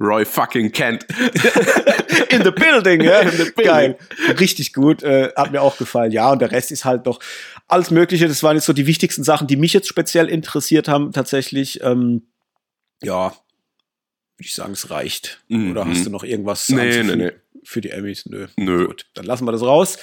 Roy 0.00 0.24
fucking 0.24 0.72
Kent. 0.72 1.06
In 2.30 2.44
the 2.44 2.50
building, 2.50 3.00
ja. 3.02 3.20
In 3.20 3.30
the 3.30 3.36
building. 3.44 3.64
Geil. 3.64 3.98
Richtig 4.38 4.72
gut. 4.72 5.02
Äh, 5.02 5.32
hat 5.36 5.52
mir 5.52 5.62
auch 5.62 5.76
gefallen. 5.78 6.12
Ja, 6.12 6.32
und 6.32 6.40
der 6.40 6.50
Rest 6.50 6.70
ist 6.70 6.84
halt 6.84 7.06
doch 7.06 7.20
alles 7.68 7.90
Mögliche. 7.90 8.28
Das 8.28 8.42
waren 8.42 8.56
jetzt 8.56 8.66
so 8.66 8.72
die 8.72 8.86
wichtigsten 8.86 9.24
Sachen, 9.24 9.46
die 9.46 9.56
mich 9.56 9.72
jetzt 9.72 9.88
speziell 9.88 10.28
interessiert 10.28 10.88
haben, 10.88 11.12
tatsächlich. 11.12 11.82
Ähm, 11.82 12.22
ja, 13.02 13.34
würde 14.36 14.46
ich 14.46 14.54
sagen, 14.54 14.72
es 14.72 14.90
reicht. 14.90 15.42
Mm 15.48 15.70
Oder 15.70 15.86
hast 15.86 16.00
mhm. 16.00 16.04
du 16.04 16.10
noch 16.10 16.24
irgendwas 16.24 16.68
nee, 16.68 17.02
nee, 17.02 17.16
nee. 17.16 17.32
für 17.62 17.80
die 17.80 17.90
Emmys? 17.90 18.26
Nö. 18.26 18.48
Nö. 18.56 18.86
Gut, 18.86 19.06
dann 19.14 19.24
lassen 19.24 19.44
wir 19.44 19.52
das 19.52 19.62
raus. 19.62 19.98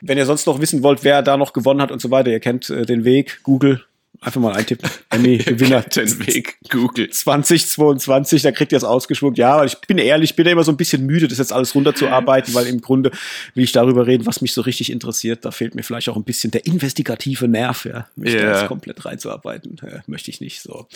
Wenn 0.00 0.18
ihr 0.18 0.26
sonst 0.26 0.46
noch 0.46 0.60
wissen 0.60 0.82
wollt, 0.82 1.04
wer 1.04 1.22
da 1.22 1.36
noch 1.36 1.52
gewonnen 1.52 1.80
hat 1.80 1.90
und 1.90 2.00
so 2.00 2.10
weiter, 2.10 2.30
ihr 2.30 2.40
kennt 2.40 2.70
äh, 2.70 2.84
den 2.84 3.04
Weg. 3.04 3.40
Google, 3.42 3.84
Einfach 4.20 4.40
mal 4.40 4.54
eintippen. 4.54 4.90
Emmy-Gewinner. 5.10 5.82
Den 5.96 6.26
Weg, 6.26 6.58
Google. 6.70 7.10
2022, 7.10 8.42
da 8.42 8.52
kriegt 8.52 8.72
ihr 8.72 8.78
es 8.78 8.84
ausgeschwuckt. 8.84 9.38
Ja, 9.38 9.64
ich 9.64 9.76
bin 9.80 9.98
ehrlich, 9.98 10.30
ich 10.30 10.36
bin 10.36 10.46
ja 10.46 10.52
immer 10.52 10.64
so 10.64 10.72
ein 10.72 10.76
bisschen 10.76 11.06
müde, 11.06 11.28
das 11.28 11.38
jetzt 11.38 11.52
alles 11.52 11.74
runterzuarbeiten, 11.74 12.54
weil 12.54 12.66
im 12.66 12.80
Grunde 12.80 13.10
will 13.54 13.64
ich 13.64 13.72
darüber 13.72 14.06
reden, 14.06 14.26
was 14.26 14.40
mich 14.40 14.52
so 14.52 14.62
richtig 14.62 14.90
interessiert. 14.90 15.44
Da 15.44 15.50
fehlt 15.50 15.74
mir 15.74 15.82
vielleicht 15.82 16.08
auch 16.08 16.16
ein 16.16 16.24
bisschen 16.24 16.50
der 16.50 16.66
investigative 16.66 17.48
Nerv, 17.48 17.84
ja, 17.84 18.08
mich 18.16 18.34
yeah. 18.34 18.42
da 18.42 18.60
jetzt 18.60 18.68
komplett 18.68 19.04
reinzuarbeiten. 19.04 19.76
Ja, 19.82 20.02
möchte 20.06 20.30
ich 20.30 20.40
nicht 20.40 20.60
so. 20.60 20.86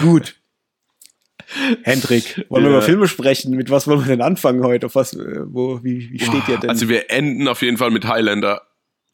Gut. 0.00 0.34
Hendrik, 1.82 2.46
wollen 2.48 2.64
ja. 2.64 2.70
wir 2.70 2.76
über 2.76 2.82
Filme 2.82 3.08
sprechen? 3.08 3.54
Mit 3.56 3.70
was 3.70 3.86
wollen 3.86 4.00
wir 4.00 4.06
denn 4.06 4.22
anfangen 4.22 4.64
heute? 4.64 4.86
Auf 4.86 4.94
was, 4.94 5.14
äh, 5.14 5.40
wo, 5.44 5.82
wie, 5.82 6.10
wie 6.12 6.18
steht 6.18 6.48
ihr 6.48 6.58
denn? 6.58 6.70
Also 6.70 6.88
wir 6.88 7.10
enden 7.10 7.48
auf 7.48 7.62
jeden 7.62 7.76
Fall 7.76 7.90
mit 7.90 8.06
Highlander. 8.06 8.62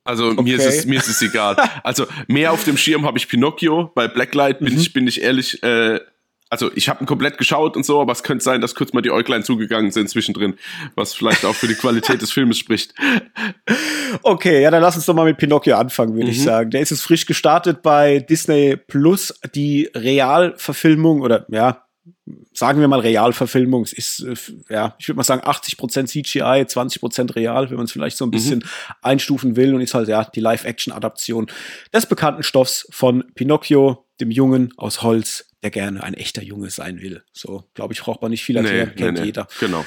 Also 0.08 0.28
okay. 0.28 0.42
mir, 0.42 0.56
ist 0.56 0.64
es, 0.64 0.86
mir 0.86 0.98
ist 0.98 1.08
es 1.08 1.20
egal. 1.20 1.56
Also 1.84 2.06
mehr 2.28 2.52
auf 2.52 2.64
dem 2.64 2.78
Schirm 2.78 3.04
habe 3.04 3.18
ich 3.18 3.28
Pinocchio. 3.28 3.92
Bei 3.94 4.08
Blacklight 4.08 4.58
bin 4.58 4.72
mhm. 4.72 4.80
ich 4.80 4.92
bin 4.94 5.06
ich 5.06 5.20
ehrlich. 5.20 5.62
Äh, 5.62 6.00
also 6.48 6.70
ich 6.74 6.88
habe 6.88 7.04
ihn 7.04 7.06
komplett 7.06 7.36
geschaut 7.36 7.76
und 7.76 7.84
so, 7.84 8.00
aber 8.00 8.12
es 8.12 8.22
könnte 8.22 8.42
sein, 8.42 8.62
dass 8.62 8.74
kurz 8.74 8.94
mal 8.94 9.02
die 9.02 9.10
Äuglein 9.10 9.44
zugegangen 9.44 9.90
sind 9.90 10.08
zwischendrin, 10.08 10.54
was 10.94 11.12
vielleicht 11.12 11.44
auch 11.44 11.54
für 11.54 11.68
die 11.68 11.74
Qualität 11.74 12.22
des 12.22 12.32
Filmes 12.32 12.56
spricht. 12.56 12.94
Okay, 14.22 14.62
ja, 14.62 14.70
dann 14.70 14.80
lass 14.80 14.96
uns 14.96 15.04
doch 15.04 15.12
mal 15.12 15.26
mit 15.26 15.36
Pinocchio 15.36 15.76
anfangen, 15.76 16.14
würde 16.14 16.28
mhm. 16.28 16.32
ich 16.32 16.42
sagen. 16.42 16.70
Der 16.70 16.80
ist 16.80 16.88
jetzt 16.88 17.02
frisch 17.02 17.26
gestartet 17.26 17.82
bei 17.82 18.20
Disney 18.20 18.78
Plus, 18.78 19.38
die 19.54 19.90
Realverfilmung 19.94 21.20
oder 21.20 21.44
ja, 21.50 21.84
sagen 22.58 22.80
wir 22.80 22.88
mal 22.88 23.00
Realverfilmung. 23.00 23.82
Es 23.82 23.92
ist, 23.92 24.20
äh, 24.20 24.34
ja, 24.72 24.96
ich 24.98 25.08
würde 25.08 25.16
mal 25.16 25.22
sagen 25.22 25.42
80% 25.42 26.06
CGI, 26.06 26.64
20% 26.64 27.36
real, 27.36 27.70
wenn 27.70 27.76
man 27.76 27.86
es 27.86 27.92
vielleicht 27.92 28.16
so 28.16 28.24
ein 28.24 28.28
mhm. 28.28 28.32
bisschen 28.32 28.58
mhm. 28.58 28.94
einstufen 29.02 29.56
will 29.56 29.74
und 29.74 29.80
ist 29.80 29.94
halt 29.94 30.08
ja 30.08 30.24
die 30.24 30.40
Live-Action-Adaption 30.40 31.46
des 31.92 32.06
bekannten 32.06 32.42
Stoffs 32.42 32.86
von 32.90 33.24
Pinocchio, 33.34 34.06
dem 34.20 34.30
Jungen 34.30 34.72
aus 34.76 35.02
Holz, 35.02 35.46
der 35.62 35.70
gerne 35.70 36.02
ein 36.02 36.14
echter 36.14 36.42
Junge 36.42 36.70
sein 36.70 37.00
will. 37.00 37.22
So, 37.32 37.64
glaube 37.74 37.94
ich, 37.94 38.02
braucht 38.02 38.22
man 38.22 38.30
nicht 38.30 38.44
viel 38.44 38.56
erklären, 38.56 38.92
nee, 38.94 39.02
kennt 39.02 39.18
nee, 39.18 39.26
jeder. 39.26 39.46
Genau. 39.60 39.84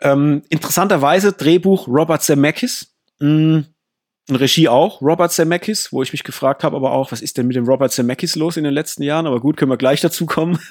Ähm, 0.00 0.42
interessanterweise 0.48 1.32
Drehbuch 1.32 1.86
Robert 1.88 2.22
Zemeckis. 2.22 2.94
Mh, 3.20 3.28
mm, 3.28 3.64
Regie 4.30 4.68
auch, 4.68 5.02
Robert 5.02 5.32
Zemeckis, 5.32 5.92
wo 5.92 6.02
ich 6.02 6.12
mich 6.12 6.24
gefragt 6.24 6.64
habe, 6.64 6.76
aber 6.76 6.92
auch, 6.92 7.12
was 7.12 7.20
ist 7.20 7.36
denn 7.36 7.46
mit 7.46 7.56
dem 7.56 7.66
Robert 7.66 7.92
Zemeckis 7.92 8.36
los 8.36 8.56
in 8.56 8.64
den 8.64 8.72
letzten 8.72 9.02
Jahren? 9.02 9.26
Aber 9.26 9.38
gut, 9.38 9.58
können 9.58 9.70
wir 9.70 9.76
gleich 9.76 10.00
dazu 10.00 10.24
kommen. 10.24 10.58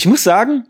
ich 0.00 0.06
muss 0.06 0.24
sagen, 0.24 0.66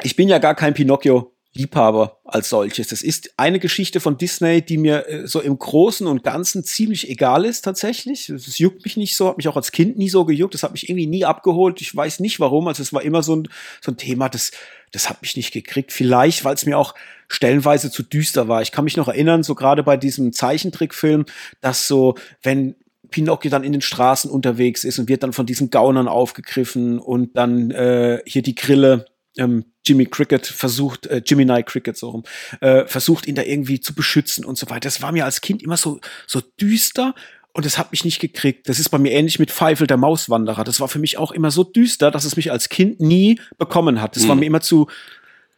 ich 0.00 0.14
bin 0.14 0.28
ja 0.28 0.38
gar 0.38 0.54
kein 0.54 0.72
Pinocchio 0.72 1.34
Liebhaber 1.54 2.20
als 2.24 2.50
solches. 2.50 2.86
Das 2.86 3.02
ist 3.02 3.32
eine 3.36 3.58
Geschichte 3.58 3.98
von 3.98 4.16
Disney, 4.16 4.62
die 4.62 4.78
mir 4.78 5.08
äh, 5.08 5.26
so 5.26 5.40
im 5.40 5.58
Großen 5.58 6.06
und 6.06 6.22
Ganzen 6.22 6.62
ziemlich 6.62 7.10
egal 7.10 7.44
ist 7.44 7.62
tatsächlich. 7.62 8.28
Es 8.28 8.58
juckt 8.58 8.84
mich 8.84 8.96
nicht 8.96 9.16
so, 9.16 9.26
hat 9.26 9.38
mich 9.38 9.48
auch 9.48 9.56
als 9.56 9.72
Kind 9.72 9.98
nie 9.98 10.08
so 10.08 10.24
gejuckt, 10.24 10.54
das 10.54 10.62
hat 10.62 10.70
mich 10.70 10.88
irgendwie 10.88 11.08
nie 11.08 11.24
abgeholt. 11.24 11.80
Ich 11.80 11.96
weiß 11.96 12.20
nicht 12.20 12.38
warum, 12.38 12.68
also 12.68 12.80
es 12.80 12.92
war 12.92 13.02
immer 13.02 13.24
so 13.24 13.34
ein, 13.34 13.48
so 13.80 13.90
ein 13.90 13.96
Thema, 13.96 14.28
das, 14.28 14.52
das 14.92 15.10
hat 15.10 15.20
mich 15.20 15.36
nicht 15.36 15.50
gekriegt. 15.50 15.92
Vielleicht, 15.92 16.44
weil 16.44 16.54
es 16.54 16.64
mir 16.64 16.78
auch 16.78 16.94
stellenweise 17.26 17.90
zu 17.90 18.04
düster 18.04 18.46
war. 18.46 18.62
Ich 18.62 18.70
kann 18.70 18.84
mich 18.84 18.96
noch 18.96 19.08
erinnern, 19.08 19.42
so 19.42 19.56
gerade 19.56 19.82
bei 19.82 19.96
diesem 19.96 20.32
Zeichentrickfilm, 20.32 21.26
dass 21.60 21.88
so, 21.88 22.14
wenn 22.44 22.76
Pinocchio 23.10 23.50
dann 23.50 23.64
in 23.64 23.72
den 23.72 23.80
Straßen 23.80 24.30
unterwegs 24.30 24.84
ist 24.84 24.98
und 24.98 25.08
wird 25.08 25.22
dann 25.22 25.32
von 25.32 25.46
diesen 25.46 25.70
Gaunern 25.70 26.08
aufgegriffen 26.08 26.98
und 26.98 27.36
dann 27.36 27.70
äh, 27.70 28.20
hier 28.26 28.42
die 28.42 28.54
Grille 28.54 29.06
ähm, 29.36 29.64
Jimmy 29.86 30.06
Cricket 30.06 30.46
versucht, 30.46 31.06
äh, 31.06 31.22
Jimmy 31.24 31.44
Nye 31.44 31.62
Cricket 31.62 31.96
so 31.96 32.10
rum, 32.10 32.24
äh, 32.60 32.86
versucht 32.86 33.26
ihn 33.26 33.34
da 33.34 33.42
irgendwie 33.42 33.80
zu 33.80 33.94
beschützen 33.94 34.44
und 34.44 34.58
so 34.58 34.68
weiter. 34.68 34.80
Das 34.80 35.00
war 35.00 35.12
mir 35.12 35.24
als 35.24 35.40
Kind 35.40 35.62
immer 35.62 35.76
so, 35.76 36.00
so 36.26 36.40
düster 36.60 37.14
und 37.52 37.64
es 37.64 37.78
hat 37.78 37.90
mich 37.90 38.04
nicht 38.04 38.20
gekriegt. 38.20 38.68
Das 38.68 38.78
ist 38.78 38.90
bei 38.90 38.98
mir 38.98 39.12
ähnlich 39.12 39.38
mit 39.38 39.50
Pfeifel 39.50 39.86
der 39.86 39.96
Mauswanderer. 39.96 40.64
Das 40.64 40.80
war 40.80 40.88
für 40.88 40.98
mich 40.98 41.16
auch 41.16 41.32
immer 41.32 41.50
so 41.50 41.64
düster, 41.64 42.10
dass 42.10 42.24
es 42.24 42.36
mich 42.36 42.52
als 42.52 42.68
Kind 42.68 43.00
nie 43.00 43.40
bekommen 43.56 44.02
hat. 44.02 44.16
Das 44.16 44.24
mhm. 44.24 44.28
war 44.28 44.36
mir 44.36 44.46
immer 44.46 44.60
zu, 44.60 44.88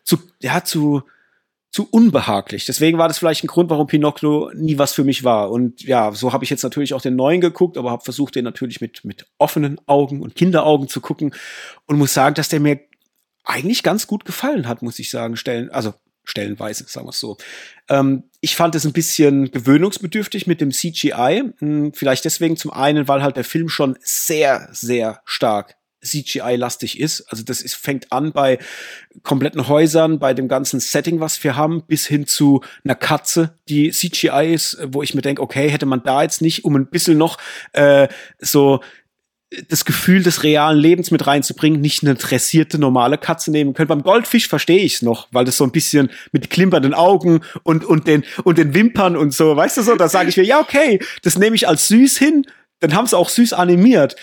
zu, 0.05 0.19
ja, 0.41 0.65
zu, 0.65 1.03
zu 1.71 1.89
unbehaglich. 1.89 2.67
Deswegen 2.67 2.99
war 2.99 3.07
das 3.07 3.19
vielleicht 3.19 3.45
ein 3.45 3.49
Grund, 3.49 3.71
warum 3.71 3.87
Pinocchio 3.87 4.51
nie 4.55 4.79
was 4.79 4.93
für 4.93 5.05
mich 5.05 5.23
war. 5.23 5.51
Und 5.51 5.83
ja, 5.83 6.11
so 6.13 6.33
habe 6.33 6.43
ich 6.43 6.51
jetzt 6.51 6.65
natürlich 6.65 6.95
auch 6.95 7.03
den 7.03 7.15
neuen 7.15 7.41
geguckt, 7.41 7.79
aber 7.79 7.91
habe 7.93 8.03
versucht, 8.03 8.35
den 8.35 8.45
natürlich 8.45 8.81
mit, 8.81 9.05
mit 9.05 9.27
offenen 9.39 9.81
Augen 9.87 10.21
und 10.21 10.35
Kinderaugen 10.35 10.89
zu 10.89 11.01
gucken 11.01 11.33
und 11.87 11.99
muss 11.99 12.13
sagen, 12.13 12.35
dass 12.35 12.49
der 12.49 12.61
mir 12.61 12.81
eigentlich 13.45 13.83
ganz 13.83 14.07
gut 14.07 14.25
gefallen 14.25 14.67
hat, 14.67 14.83
muss 14.83 14.99
ich 14.99 15.11
sagen. 15.11 15.37
Stellen, 15.37 15.71
also 15.71 15.95
stellenweise, 16.25 16.85
sagen 16.89 17.07
wir 17.07 17.11
es 17.11 17.21
so. 17.21 17.37
Ähm, 17.89 18.25
ich 18.41 18.57
fand 18.57 18.75
es 18.75 18.85
ein 18.85 18.93
bisschen 18.93 19.53
gewöhnungsbedürftig 19.53 20.49
mit 20.49 20.61
dem 20.61 20.73
CGI. 20.73 21.53
Hm, 21.59 21.93
vielleicht 21.95 22.25
deswegen 22.25 22.57
zum 22.57 22.73
einen, 22.73 23.07
weil 23.07 23.23
halt 23.23 23.37
der 23.37 23.45
Film 23.45 23.69
schon 23.69 23.97
sehr, 24.01 24.69
sehr 24.73 25.21
stark 25.25 25.77
CGI-lastig 26.03 26.99
ist. 26.99 27.23
Also 27.31 27.43
das 27.43 27.61
ist, 27.63 27.75
fängt 27.75 28.13
an 28.13 28.33
bei 28.33 28.59
kompletten 29.23 29.69
Häusern, 29.69 30.19
bei 30.19 30.35
dem 30.35 30.49
ganzen 30.49 30.81
Setting, 30.81 31.21
was 31.21 31.43
wir 31.45 31.57
haben, 31.57 31.83
bis 31.87 32.07
hin 32.07 32.27
zu 32.27 32.63
einer 32.85 32.95
Katze, 32.95 33.55
die 33.69 33.91
CGI 33.91 34.53
ist, 34.53 34.79
wo 34.87 35.03
ich 35.03 35.15
mir 35.15 35.23
denke, 35.23 35.43
okay, 35.43 35.69
hätte 35.69 35.87
man 35.87 36.03
da 36.03 36.23
jetzt 36.23 36.43
nicht, 36.43 36.65
um 36.65 36.77
ein 36.77 36.87
bisschen 36.87 37.19
noch 37.19 37.39
äh, 37.73 38.09
so 38.39 38.81
das 39.69 39.85
Gefühl 39.85 40.23
des 40.23 40.45
realen 40.45 40.79
Lebens 40.79 41.11
mit 41.11 41.27
reinzubringen, 41.27 41.81
nicht 41.81 42.05
eine 42.05 42.15
dressierte 42.15 42.79
normale 42.79 43.19
Katze 43.19 43.51
nehmen 43.51 43.75
können. 43.75 43.89
Beim 43.89 44.03
Goldfisch 44.03 44.47
verstehe 44.47 44.79
ich 44.79 44.95
es 44.95 45.03
noch, 45.03 45.27
weil 45.33 45.45
das 45.45 45.57
so 45.57 45.65
ein 45.65 45.73
bisschen 45.73 46.11
mit 46.31 46.51
klimpernden 46.51 46.95
Augen 46.95 47.41
und 47.65 47.85
und 47.85 48.07
den 48.07 48.25
und 48.45 48.59
den 48.59 48.75
Wimpern 48.75 49.17
und 49.17 49.35
so, 49.35 49.57
weißt 49.57 49.79
du 49.79 49.83
so, 49.83 49.97
da 49.97 50.09
sage 50.09 50.29
ich 50.29 50.37
mir, 50.37 50.45
ja 50.45 50.61
okay, 50.61 51.01
das 51.23 51.37
nehme 51.37 51.57
ich 51.57 51.67
als 51.67 51.89
süß 51.89 52.17
hin, 52.17 52.47
dann 52.79 52.95
haben 52.95 53.09
sie 53.09 53.19
auch 53.19 53.29
süß 53.29 53.53
animiert. 53.53 54.15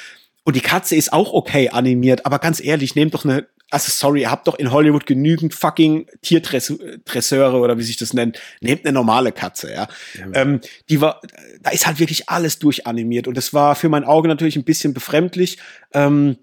Und 0.48 0.56
die 0.56 0.62
Katze 0.62 0.96
ist 0.96 1.12
auch 1.12 1.34
okay 1.34 1.68
animiert, 1.72 2.26
aber 2.26 2.40
ganz 2.40 2.64
ehrlich, 2.64 2.96
nehmt 2.96 3.14
doch 3.14 3.26
eine 3.26 3.48
also 3.70 3.92
sorry, 3.92 4.22
ihr 4.22 4.32
habt 4.32 4.48
doch 4.48 4.56
in 4.56 4.72
Hollywood 4.72 5.06
genügend 5.06 5.54
fucking 5.54 6.08
Tiertresseure 6.22 7.58
oder 7.58 7.78
wie 7.78 7.84
sich 7.84 7.98
das 7.98 8.14
nennt. 8.14 8.40
Nehmt 8.62 8.86
eine 8.86 8.94
normale 8.94 9.34
Katze, 9.34 9.70
ja. 9.74 9.90
ja. 10.18 10.28
Ähm, 10.36 10.62
die 10.88 11.02
war, 11.02 11.20
da 11.60 11.72
ist 11.72 11.86
halt 11.86 12.00
wirklich 12.00 12.30
alles 12.30 12.60
durchanimiert 12.60 13.28
und 13.28 13.36
das 13.36 13.54
war 13.54 13.76
für 13.76 13.90
mein 13.90 14.06
Auge 14.06 14.30
natürlich 14.30 14.56
ein 14.56 14.64
bisschen 14.64 14.94
befremdlich. 14.94 15.58
Ähm, 15.94 16.38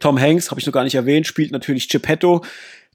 Tom 0.00 0.18
Hanks, 0.18 0.50
habe 0.50 0.58
ich 0.58 0.66
noch 0.66 0.72
gar 0.72 0.84
nicht 0.84 0.94
erwähnt, 0.94 1.26
spielt 1.26 1.52
natürlich 1.52 1.90
Geppetto. 1.90 2.42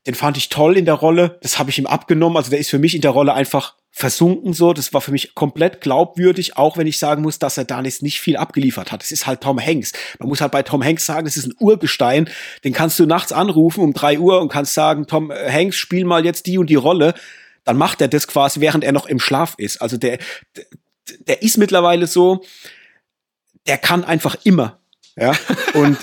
Den 0.08 0.16
fand 0.16 0.38
ich 0.38 0.50
toll 0.50 0.76
in 0.76 0.86
der 0.86 0.96
Rolle. 0.96 1.38
Das 1.44 1.60
habe 1.60 1.70
ich 1.70 1.78
ihm 1.78 1.86
abgenommen. 1.86 2.36
Also 2.36 2.50
der 2.50 2.58
ist 2.58 2.72
für 2.72 2.80
mich 2.80 2.96
in 2.96 3.02
der 3.02 3.12
Rolle 3.12 3.36
einfach 3.36 3.76
versunken 3.92 4.54
so. 4.54 4.74
Das 4.74 4.94
war 4.94 5.02
für 5.02 5.12
mich 5.12 5.36
komplett 5.36 5.82
glaubwürdig, 5.82 6.58
auch 6.58 6.78
wenn 6.78 6.88
ich 6.88 7.00
sagen 7.00 7.22
muss, 7.22 7.40
dass 7.40 7.58
er 7.58 7.66
da 7.66 7.82
nicht 7.82 8.20
viel 8.20 8.38
abgeliefert 8.38 8.92
hat. 8.92 9.04
Es 9.04 9.12
ist 9.12 9.28
halt 9.28 9.42
Tom 9.42 9.60
Hanks. 9.60 9.94
Man 10.20 10.30
muss 10.30 10.42
halt 10.42 10.52
bei 10.52 10.64
Tom 10.64 10.84
Hanks 10.84 11.06
sagen, 11.06 11.28
es 11.28 11.38
ist 11.38 11.48
ein 11.48 11.56
Urgestein. 11.60 12.30
Den 12.64 12.74
kannst 12.74 13.00
du 13.00 13.06
nachts 13.06 13.32
anrufen 13.32 13.84
um 13.84 13.94
drei 13.94 14.20
Uhr 14.20 14.42
und 14.42 14.50
kannst 14.50 14.74
sagen, 14.74 15.08
Tom 15.08 15.32
äh, 15.32 15.52
Hanks, 15.52 15.78
spiel 15.78 16.06
mal 16.06 16.26
jetzt 16.26 16.46
die 16.46 16.58
und 16.58 16.70
die 16.70 16.76
Rolle. 16.76 17.14
Dann 17.64 17.78
macht 17.78 18.02
er 18.02 18.08
das 18.08 18.28
quasi, 18.28 18.62
während 18.62 18.84
er 18.84 18.92
noch 18.92 19.06
im 19.06 19.20
Schlaf 19.20 19.56
ist. 19.58 19.82
Also 19.82 19.98
der, 19.98 20.20
der 21.28 21.42
ist 21.42 21.58
mittlerweile 21.58 22.08
so, 22.08 22.44
der 23.68 23.78
kann 23.78 24.04
einfach 24.04 24.36
immer. 24.44 24.80
Ja, 25.20 25.34
und 25.74 25.98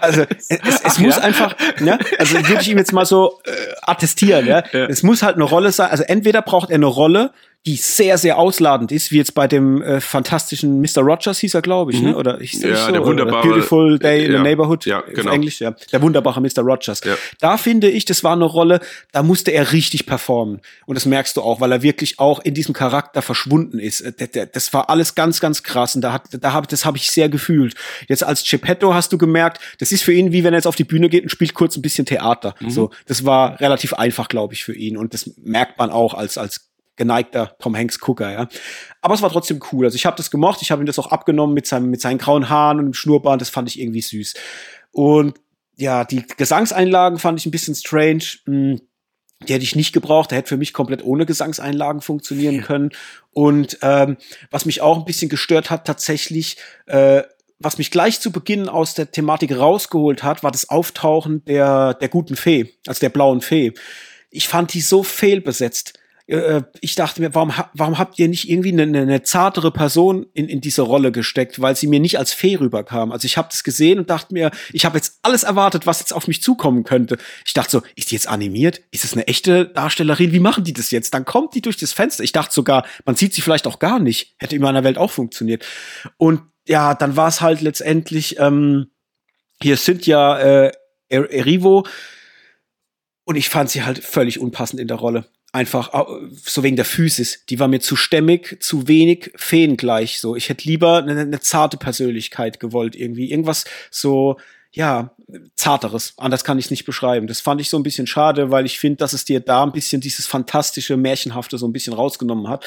also 0.00 0.22
es, 0.30 0.50
es 0.50 0.80
Ach, 0.84 0.98
muss 0.98 1.16
ja? 1.16 1.22
einfach, 1.22 1.56
ja, 1.80 1.98
also 2.18 2.34
würde 2.46 2.62
ich 2.62 2.68
ihm 2.68 2.78
jetzt 2.78 2.92
mal 2.92 3.06
so 3.06 3.40
äh, 3.44 3.50
attestieren, 3.82 4.46
ja? 4.46 4.62
ja. 4.72 4.86
Es 4.86 5.02
muss 5.02 5.22
halt 5.22 5.36
eine 5.36 5.44
Rolle 5.44 5.72
sein. 5.72 5.90
Also 5.90 6.04
entweder 6.04 6.42
braucht 6.42 6.70
er 6.70 6.76
eine 6.76 6.86
Rolle, 6.86 7.32
die 7.64 7.76
sehr, 7.76 8.18
sehr 8.18 8.38
ausladend 8.38 8.90
ist, 8.90 9.12
wie 9.12 9.18
jetzt 9.18 9.34
bei 9.34 9.46
dem 9.46 9.82
äh, 9.82 10.00
fantastischen 10.00 10.80
Mr. 10.80 11.00
Rogers 11.02 11.38
hieß 11.38 11.54
er, 11.54 11.62
glaube 11.62 11.92
ich, 11.92 12.00
ne? 12.00 12.08
mhm. 12.08 12.14
ne? 12.14 12.18
Oder 12.18 12.40
ich 12.40 12.54
ja, 12.54 12.86
so, 12.86 12.90
der 12.90 13.06
wunderbare 13.06 13.46
Beautiful 13.46 14.00
Day 14.00 14.24
in 14.24 14.32
ja, 14.32 14.38
the 14.38 14.42
Neighborhood 14.42 14.84
ja, 14.84 15.00
genau. 15.02 15.30
Englisch, 15.30 15.60
ja. 15.60 15.72
Der 15.92 16.02
wunderbare 16.02 16.40
Mr. 16.40 16.62
Rogers. 16.62 17.02
Ja. 17.04 17.14
Da 17.38 17.56
finde 17.56 17.88
ich, 17.88 18.04
das 18.04 18.24
war 18.24 18.32
eine 18.32 18.46
Rolle, 18.46 18.80
da 19.12 19.22
musste 19.22 19.52
er 19.52 19.70
richtig 19.70 20.06
performen. 20.06 20.60
Und 20.86 20.96
das 20.96 21.06
merkst 21.06 21.36
du 21.36 21.42
auch, 21.42 21.60
weil 21.60 21.70
er 21.70 21.82
wirklich 21.82 22.18
auch 22.18 22.40
in 22.40 22.54
diesem 22.54 22.74
Charakter 22.74 23.22
verschwunden 23.22 23.78
ist. 23.78 24.00
Äh, 24.00 24.48
das 24.52 24.72
war 24.72 24.90
alles 24.90 25.14
ganz, 25.14 25.40
ganz 25.40 25.62
krass. 25.62 25.94
Und 25.94 26.00
da 26.00 26.14
hat, 26.14 26.24
da 26.32 26.52
hab, 26.52 26.66
das 26.66 26.84
habe 26.84 26.96
ich 26.96 27.12
sehr 27.12 27.28
gefühlt. 27.28 27.76
Jetzt 28.08 28.24
als 28.24 28.42
Geppetto 28.42 28.92
hast 28.92 29.12
du 29.12 29.18
gemerkt, 29.18 29.60
das 29.78 29.92
ist 29.92 30.02
für 30.02 30.12
ihn, 30.12 30.32
wie 30.32 30.42
wenn 30.42 30.52
er 30.52 30.58
jetzt 30.58 30.66
auf 30.66 30.74
die 30.74 30.82
Bühne 30.82 31.08
geht 31.08 31.22
und 31.22 31.28
spielt 31.28 31.54
kurz 31.54 31.76
ein 31.76 31.82
bisschen 31.82 32.06
Theater. 32.06 32.56
Mhm. 32.58 32.70
So, 32.70 32.90
das 33.06 33.24
war 33.24 33.60
relativ 33.60 33.94
einfach, 33.94 34.26
glaube 34.26 34.54
ich, 34.54 34.64
für 34.64 34.74
ihn. 34.74 34.96
Und 34.96 35.14
das 35.14 35.30
merkt 35.36 35.78
man 35.78 35.90
auch 35.90 36.14
als, 36.14 36.36
als 36.38 36.71
geneigter 36.96 37.56
Tom 37.58 37.76
Hanks 37.76 37.98
Gucker, 37.98 38.30
ja. 38.30 38.48
Aber 39.00 39.14
es 39.14 39.22
war 39.22 39.30
trotzdem 39.30 39.60
cool. 39.72 39.86
Also 39.86 39.96
ich 39.96 40.06
habe 40.06 40.16
das 40.16 40.30
gemocht, 40.30 40.62
ich 40.62 40.70
habe 40.70 40.82
ihm 40.82 40.86
das 40.86 40.98
auch 40.98 41.10
abgenommen 41.10 41.54
mit 41.54 41.66
seinem 41.66 41.90
mit 41.90 42.00
seinen 42.00 42.18
grauen 42.18 42.48
Haaren 42.48 42.78
und 42.78 42.86
dem 42.86 42.94
Schnurrbart, 42.94 43.40
das 43.40 43.50
fand 43.50 43.68
ich 43.68 43.80
irgendwie 43.80 44.02
süß. 44.02 44.34
Und 44.92 45.38
ja, 45.76 46.04
die 46.04 46.24
Gesangseinlagen 46.36 47.18
fand 47.18 47.38
ich 47.40 47.46
ein 47.46 47.50
bisschen 47.50 47.74
strange. 47.74 48.24
Hm, 48.44 48.80
die 49.48 49.54
hätte 49.54 49.64
ich 49.64 49.76
nicht 49.76 49.92
gebraucht. 49.92 50.30
Der 50.30 50.38
hätte 50.38 50.48
für 50.48 50.56
mich 50.56 50.72
komplett 50.72 51.04
ohne 51.04 51.26
Gesangseinlagen 51.26 52.00
funktionieren 52.00 52.56
ja. 52.56 52.62
können. 52.62 52.90
Und 53.32 53.78
ähm, 53.82 54.16
was 54.50 54.66
mich 54.66 54.80
auch 54.80 54.98
ein 54.98 55.04
bisschen 55.04 55.28
gestört 55.28 55.70
hat, 55.70 55.86
tatsächlich, 55.86 56.56
äh, 56.86 57.22
was 57.58 57.78
mich 57.78 57.90
gleich 57.90 58.20
zu 58.20 58.32
Beginn 58.32 58.68
aus 58.68 58.94
der 58.94 59.10
Thematik 59.10 59.56
rausgeholt 59.56 60.22
hat, 60.22 60.42
war 60.42 60.50
das 60.50 60.68
Auftauchen 60.68 61.44
der, 61.44 61.94
der 61.94 62.08
guten 62.08 62.36
Fee, 62.36 62.74
also 62.86 63.00
der 63.00 63.08
blauen 63.08 63.40
Fee. 63.40 63.72
Ich 64.30 64.48
fand 64.48 64.74
die 64.74 64.80
so 64.80 65.02
fehlbesetzt. 65.02 65.98
Äh, 66.32 66.62
ich 66.80 66.94
dachte 66.94 67.20
mir, 67.20 67.34
warum, 67.34 67.52
warum 67.74 67.98
habt 67.98 68.18
ihr 68.18 68.26
nicht 68.26 68.48
irgendwie 68.48 68.72
eine, 68.72 68.84
eine 68.84 69.22
zartere 69.22 69.70
Person 69.70 70.26
in, 70.32 70.48
in 70.48 70.62
diese 70.62 70.80
Rolle 70.82 71.12
gesteckt, 71.12 71.60
weil 71.60 71.76
sie 71.76 71.86
mir 71.86 72.00
nicht 72.00 72.18
als 72.18 72.32
Fee 72.32 72.56
rüberkam. 72.56 73.12
Also 73.12 73.26
ich 73.26 73.36
habe 73.36 73.48
das 73.50 73.62
gesehen 73.62 73.98
und 73.98 74.08
dachte 74.08 74.32
mir, 74.32 74.50
ich 74.72 74.86
habe 74.86 74.96
jetzt 74.96 75.18
alles 75.20 75.42
erwartet, 75.42 75.86
was 75.86 76.00
jetzt 76.00 76.14
auf 76.14 76.28
mich 76.28 76.42
zukommen 76.42 76.84
könnte. 76.84 77.18
Ich 77.44 77.52
dachte 77.52 77.70
so, 77.70 77.82
ist 77.96 78.10
die 78.10 78.14
jetzt 78.14 78.28
animiert? 78.28 78.80
Ist 78.90 79.04
es 79.04 79.12
eine 79.12 79.26
echte 79.28 79.66
Darstellerin? 79.66 80.32
Wie 80.32 80.40
machen 80.40 80.64
die 80.64 80.72
das 80.72 80.90
jetzt? 80.90 81.12
Dann 81.12 81.26
kommt 81.26 81.54
die 81.54 81.60
durch 81.60 81.76
das 81.76 81.92
Fenster. 81.92 82.24
Ich 82.24 82.32
dachte 82.32 82.54
sogar, 82.54 82.86
man 83.04 83.14
sieht 83.14 83.34
sie 83.34 83.42
vielleicht 83.42 83.66
auch 83.66 83.78
gar 83.78 83.98
nicht. 83.98 84.34
Hätte 84.38 84.56
in 84.56 84.62
meiner 84.62 84.84
Welt 84.84 84.96
auch 84.96 85.10
funktioniert. 85.10 85.66
Und 86.16 86.40
ja, 86.66 86.94
dann 86.94 87.16
war 87.16 87.28
es 87.28 87.42
halt 87.42 87.60
letztendlich, 87.60 88.38
ähm, 88.38 88.86
hier 89.60 89.76
sind 89.76 90.06
ja 90.06 90.38
äh, 90.38 90.72
Erivo 91.10 91.86
und 93.24 93.36
ich 93.36 93.50
fand 93.50 93.68
sie 93.68 93.82
halt 93.82 93.98
völlig 93.98 94.40
unpassend 94.40 94.80
in 94.80 94.88
der 94.88 94.96
Rolle 94.96 95.26
einfach 95.52 95.90
so 96.44 96.62
wegen 96.62 96.76
der 96.76 96.86
Physis. 96.86 97.44
Die 97.46 97.60
war 97.60 97.68
mir 97.68 97.80
zu 97.80 97.94
stämmig, 97.94 98.56
zu 98.60 98.88
wenig 98.88 99.30
feengleich. 99.36 100.18
So, 100.18 100.34
ich 100.34 100.48
hätte 100.48 100.66
lieber 100.66 100.98
eine, 100.98 101.20
eine 101.20 101.40
zarte 101.40 101.76
Persönlichkeit 101.76 102.58
gewollt, 102.58 102.96
irgendwie 102.96 103.30
irgendwas 103.30 103.64
so 103.90 104.38
ja, 104.72 105.14
zarteres. 105.54 106.14
Anders 106.16 106.44
kann 106.44 106.58
ich 106.58 106.66
es 106.66 106.70
nicht 106.70 106.86
beschreiben. 106.86 107.26
Das 107.26 107.40
fand 107.40 107.60
ich 107.60 107.68
so 107.68 107.78
ein 107.78 107.82
bisschen 107.82 108.06
schade, 108.06 108.50
weil 108.50 108.64
ich 108.64 108.78
finde, 108.78 108.96
dass 108.96 109.12
es 109.12 109.26
dir 109.26 109.40
da 109.40 109.62
ein 109.62 109.72
bisschen 109.72 110.00
dieses 110.00 110.26
fantastische, 110.26 110.96
märchenhafte 110.96 111.58
so 111.58 111.66
ein 111.66 111.74
bisschen 111.74 111.92
rausgenommen 111.92 112.48
hat. 112.48 112.66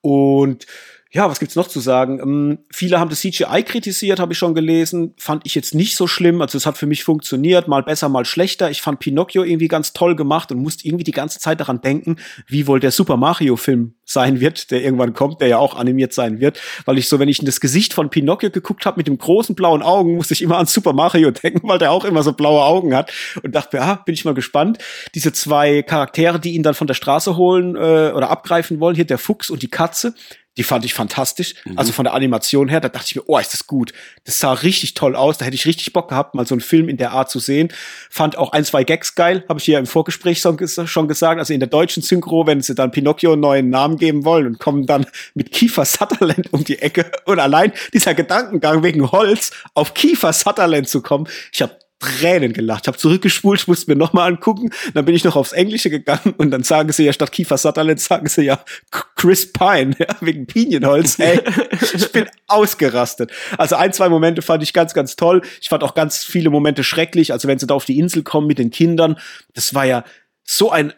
Und 0.00 0.66
ja, 1.14 1.30
was 1.30 1.38
gibt's 1.38 1.54
noch 1.54 1.68
zu 1.68 1.78
sagen? 1.78 2.18
Ähm, 2.18 2.58
viele 2.72 2.98
haben 2.98 3.08
das 3.08 3.20
CGI 3.20 3.62
kritisiert, 3.62 4.18
habe 4.18 4.32
ich 4.32 4.38
schon 4.38 4.52
gelesen. 4.52 5.14
Fand 5.16 5.46
ich 5.46 5.54
jetzt 5.54 5.72
nicht 5.72 5.94
so 5.94 6.08
schlimm. 6.08 6.42
Also 6.42 6.58
es 6.58 6.66
hat 6.66 6.76
für 6.76 6.86
mich 6.86 7.04
funktioniert, 7.04 7.68
mal 7.68 7.84
besser, 7.84 8.08
mal 8.08 8.24
schlechter. 8.24 8.68
Ich 8.68 8.82
fand 8.82 8.98
Pinocchio 8.98 9.44
irgendwie 9.44 9.68
ganz 9.68 9.92
toll 9.92 10.16
gemacht 10.16 10.50
und 10.50 10.58
musste 10.58 10.88
irgendwie 10.88 11.04
die 11.04 11.12
ganze 11.12 11.38
Zeit 11.38 11.60
daran 11.60 11.80
denken, 11.80 12.16
wie 12.48 12.66
wohl 12.66 12.80
der 12.80 12.90
Super 12.90 13.16
Mario 13.16 13.54
Film 13.54 13.94
sein 14.04 14.40
wird, 14.40 14.70
der 14.70 14.82
irgendwann 14.82 15.14
kommt, 15.14 15.40
der 15.40 15.48
ja 15.48 15.58
auch 15.58 15.76
animiert 15.76 16.12
sein 16.12 16.40
wird, 16.40 16.60
weil 16.84 16.98
ich 16.98 17.08
so, 17.08 17.18
wenn 17.18 17.28
ich 17.28 17.40
in 17.40 17.46
das 17.46 17.60
Gesicht 17.60 17.94
von 17.94 18.10
Pinocchio 18.10 18.50
geguckt 18.50 18.86
habe 18.86 18.98
mit 18.98 19.06
dem 19.06 19.18
großen 19.18 19.54
blauen 19.54 19.82
Augen, 19.82 20.16
musste 20.16 20.34
ich 20.34 20.42
immer 20.42 20.58
an 20.58 20.66
Super 20.66 20.92
Mario 20.92 21.30
denken, 21.42 21.68
weil 21.68 21.78
der 21.78 21.92
auch 21.92 22.04
immer 22.04 22.22
so 22.22 22.32
blaue 22.32 22.62
Augen 22.62 22.94
hat 22.94 23.12
und 23.42 23.54
dachte, 23.54 23.78
ja, 23.78 23.96
bin 24.04 24.14
ich 24.14 24.24
mal 24.24 24.34
gespannt. 24.34 24.78
Diese 25.14 25.32
zwei 25.32 25.82
Charaktere, 25.82 26.38
die 26.40 26.54
ihn 26.54 26.62
dann 26.62 26.74
von 26.74 26.86
der 26.86 26.94
Straße 26.94 27.36
holen 27.36 27.76
äh, 27.76 28.12
oder 28.14 28.30
abgreifen 28.30 28.80
wollen, 28.80 28.94
hier 28.94 29.04
der 29.04 29.18
Fuchs 29.18 29.50
und 29.50 29.62
die 29.62 29.70
Katze, 29.70 30.14
die 30.56 30.62
fand 30.62 30.84
ich 30.84 30.94
fantastisch. 30.94 31.54
Mhm. 31.64 31.78
Also 31.78 31.92
von 31.92 32.04
der 32.04 32.14
Animation 32.14 32.68
her, 32.68 32.80
da 32.80 32.88
dachte 32.88 33.06
ich 33.08 33.16
mir, 33.16 33.22
oh, 33.26 33.38
ist 33.38 33.52
das 33.52 33.66
gut. 33.66 33.92
Das 34.24 34.38
sah 34.38 34.52
richtig 34.52 34.94
toll 34.94 35.16
aus. 35.16 35.38
Da 35.38 35.44
hätte 35.44 35.56
ich 35.56 35.66
richtig 35.66 35.92
Bock 35.92 36.08
gehabt, 36.08 36.34
mal 36.34 36.46
so 36.46 36.54
einen 36.54 36.60
Film 36.60 36.88
in 36.88 36.96
der 36.96 37.12
Art 37.12 37.30
zu 37.30 37.40
sehen. 37.40 37.72
Fand 38.08 38.38
auch 38.38 38.52
ein, 38.52 38.64
zwei 38.64 38.84
Gags 38.84 39.14
geil, 39.14 39.44
habe 39.48 39.58
ich 39.58 39.64
hier 39.64 39.78
im 39.78 39.86
Vorgespräch 39.86 40.40
schon, 40.40 40.56
gesagt. 40.56 41.38
Also 41.38 41.52
in 41.52 41.60
der 41.60 41.68
deutschen 41.68 42.02
Synchro, 42.02 42.46
wenn 42.46 42.60
sie 42.60 42.74
dann 42.74 42.92
Pinocchio 42.92 43.32
einen 43.32 43.40
neuen 43.40 43.70
Namen 43.70 43.93
geben 43.96 44.24
wollen 44.24 44.46
und 44.46 44.58
kommen 44.58 44.86
dann 44.86 45.06
mit 45.34 45.52
Kiefer 45.52 45.84
Sutherland 45.84 46.52
um 46.52 46.64
die 46.64 46.80
Ecke. 46.80 47.10
Und 47.26 47.38
allein 47.38 47.72
dieser 47.92 48.14
Gedankengang 48.14 48.82
wegen 48.82 49.10
Holz 49.10 49.50
auf 49.74 49.94
Kiefer 49.94 50.32
Sutherland 50.32 50.88
zu 50.88 51.02
kommen, 51.02 51.28
ich 51.52 51.62
habe 51.62 51.76
Tränen 52.04 52.52
gelacht. 52.52 52.84
Ich 52.84 52.88
habe 52.88 52.98
zurückgespult, 52.98 53.60
ich 53.60 53.68
musste 53.68 53.90
mir 53.90 53.96
nochmal 53.96 54.28
angucken. 54.28 54.70
Dann 54.92 55.04
bin 55.04 55.14
ich 55.14 55.24
noch 55.24 55.36
aufs 55.36 55.52
Englische 55.52 55.90
gegangen 55.90 56.34
und 56.36 56.50
dann 56.50 56.62
sagen 56.62 56.92
sie 56.92 57.04
ja 57.04 57.12
statt 57.12 57.32
Kiefer 57.32 57.56
Sutherland, 57.56 58.00
sagen 58.00 58.28
sie 58.28 58.42
ja 58.42 58.62
Chris 59.16 59.52
Pine, 59.52 59.96
ja, 59.98 60.06
wegen 60.20 60.46
Pinienholz. 60.46 61.18
Ey, 61.18 61.40
ich 61.94 62.12
bin 62.12 62.26
ausgerastet. 62.46 63.30
Also 63.56 63.76
ein, 63.76 63.92
zwei 63.92 64.08
Momente 64.08 64.42
fand 64.42 64.62
ich 64.62 64.72
ganz, 64.72 64.92
ganz 64.92 65.16
toll. 65.16 65.42
Ich 65.62 65.68
fand 65.68 65.82
auch 65.82 65.94
ganz 65.94 66.24
viele 66.24 66.50
Momente 66.50 66.84
schrecklich. 66.84 67.32
Also 67.32 67.48
wenn 67.48 67.58
sie 67.58 67.66
da 67.66 67.74
auf 67.74 67.86
die 67.86 67.98
Insel 67.98 68.22
kommen 68.22 68.46
mit 68.46 68.58
den 68.58 68.70
Kindern, 68.70 69.16
das 69.54 69.74
war 69.74 69.86
ja 69.86 70.04
so 70.42 70.70
ein 70.70 70.92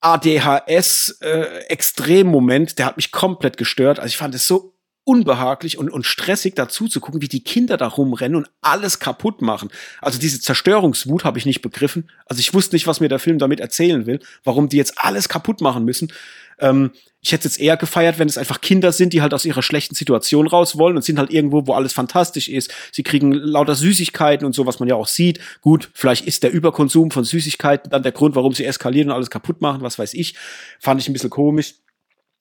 ADHS-Extremmoment, 0.00 2.72
äh, 2.72 2.74
der 2.74 2.86
hat 2.86 2.96
mich 2.96 3.12
komplett 3.12 3.56
gestört. 3.56 3.98
Also 3.98 4.08
ich 4.08 4.16
fand 4.16 4.34
es 4.34 4.46
so 4.46 4.76
unbehaglich 5.06 5.78
und, 5.78 5.88
und 5.88 6.04
stressig 6.04 6.56
dazu 6.56 6.88
zu 6.88 7.00
gucken, 7.00 7.22
wie 7.22 7.28
die 7.28 7.44
Kinder 7.44 7.76
da 7.76 7.86
rumrennen 7.86 8.36
und 8.36 8.50
alles 8.60 8.98
kaputt 8.98 9.40
machen. 9.40 9.70
Also 10.00 10.18
diese 10.18 10.40
Zerstörungswut 10.40 11.24
habe 11.24 11.38
ich 11.38 11.46
nicht 11.46 11.62
begriffen. 11.62 12.10
Also 12.26 12.40
ich 12.40 12.52
wusste 12.52 12.74
nicht, 12.74 12.88
was 12.88 12.98
mir 12.98 13.08
der 13.08 13.20
Film 13.20 13.38
damit 13.38 13.60
erzählen 13.60 14.04
will, 14.06 14.18
warum 14.42 14.68
die 14.68 14.76
jetzt 14.76 14.98
alles 14.98 15.28
kaputt 15.28 15.60
machen 15.60 15.84
müssen. 15.84 16.12
Ähm, 16.58 16.92
ich 17.20 17.32
hätte 17.32 17.44
jetzt 17.44 17.58
eher 17.58 17.76
gefeiert, 17.76 18.18
wenn 18.18 18.28
es 18.28 18.38
einfach 18.38 18.60
Kinder 18.60 18.92
sind, 18.92 19.12
die 19.12 19.20
halt 19.20 19.34
aus 19.34 19.44
ihrer 19.44 19.62
schlechten 19.62 19.94
Situation 19.94 20.46
raus 20.46 20.78
wollen 20.78 20.96
und 20.96 21.02
sind 21.02 21.18
halt 21.18 21.30
irgendwo, 21.30 21.66
wo 21.66 21.72
alles 21.72 21.92
fantastisch 21.92 22.48
ist. 22.48 22.72
Sie 22.92 23.02
kriegen 23.02 23.32
lauter 23.32 23.74
Süßigkeiten 23.74 24.46
und 24.46 24.54
so, 24.54 24.64
was 24.64 24.78
man 24.78 24.88
ja 24.88 24.94
auch 24.94 25.08
sieht. 25.08 25.40
Gut, 25.60 25.90
vielleicht 25.92 26.26
ist 26.26 26.42
der 26.44 26.52
Überkonsum 26.52 27.10
von 27.10 27.24
Süßigkeiten 27.24 27.90
dann 27.90 28.02
der 28.04 28.12
Grund, 28.12 28.36
warum 28.36 28.52
sie 28.52 28.64
eskalieren 28.64 29.08
und 29.08 29.14
alles 29.16 29.30
kaputt 29.30 29.60
machen, 29.60 29.82
was 29.82 29.98
weiß 29.98 30.14
ich. 30.14 30.36
Fand 30.78 31.00
ich 31.00 31.08
ein 31.08 31.12
bisschen 31.12 31.30
komisch. 31.30 31.74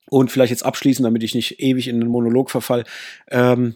Und 0.07 0.31
vielleicht 0.31 0.51
jetzt 0.51 0.65
abschließen, 0.65 1.03
damit 1.03 1.23
ich 1.23 1.33
nicht 1.33 1.59
ewig 1.59 1.87
in 1.87 1.95
einen 1.95 2.11
Monolog 2.11 2.51
verfall. 2.51 2.83
Ähm, 3.31 3.75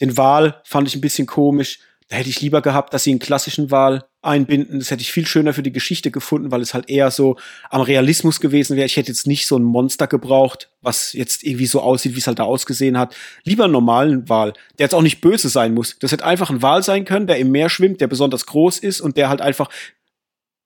den 0.00 0.16
Wahl 0.16 0.60
fand 0.64 0.88
ich 0.88 0.96
ein 0.96 1.00
bisschen 1.00 1.26
komisch. 1.26 1.78
Da 2.10 2.16
hätte 2.16 2.28
ich 2.28 2.40
lieber 2.40 2.60
gehabt, 2.60 2.92
dass 2.92 3.04
sie 3.04 3.10
einen 3.10 3.20
klassischen 3.20 3.70
Wahl 3.70 4.04
einbinden. 4.20 4.80
Das 4.80 4.90
hätte 4.90 5.00
ich 5.00 5.12
viel 5.12 5.28
schöner 5.28 5.54
für 5.54 5.62
die 5.62 5.70
Geschichte 5.70 6.10
gefunden, 6.10 6.50
weil 6.50 6.60
es 6.60 6.74
halt 6.74 6.90
eher 6.90 7.12
so 7.12 7.36
am 7.70 7.82
Realismus 7.82 8.40
gewesen 8.40 8.76
wäre. 8.76 8.86
Ich 8.86 8.96
hätte 8.96 9.12
jetzt 9.12 9.28
nicht 9.28 9.46
so 9.46 9.56
ein 9.56 9.62
Monster 9.62 10.08
gebraucht, 10.08 10.70
was 10.82 11.12
jetzt 11.12 11.44
irgendwie 11.44 11.66
so 11.66 11.80
aussieht, 11.80 12.16
wie 12.16 12.18
es 12.18 12.26
halt 12.26 12.40
da 12.40 12.42
ausgesehen 12.42 12.98
hat. 12.98 13.14
Lieber 13.44 13.64
einen 13.64 13.72
normalen 13.72 14.28
Wal, 14.28 14.54
der 14.76 14.86
jetzt 14.86 14.94
auch 14.94 15.02
nicht 15.02 15.20
böse 15.20 15.48
sein 15.48 15.72
muss. 15.72 16.00
Das 16.00 16.10
hätte 16.10 16.24
einfach 16.24 16.50
ein 16.50 16.62
Wal 16.62 16.82
sein 16.82 17.04
können, 17.04 17.28
der 17.28 17.38
im 17.38 17.52
Meer 17.52 17.70
schwimmt, 17.70 18.00
der 18.00 18.08
besonders 18.08 18.44
groß 18.44 18.80
ist 18.80 19.00
und 19.00 19.16
der 19.16 19.28
halt 19.28 19.40
einfach 19.40 19.68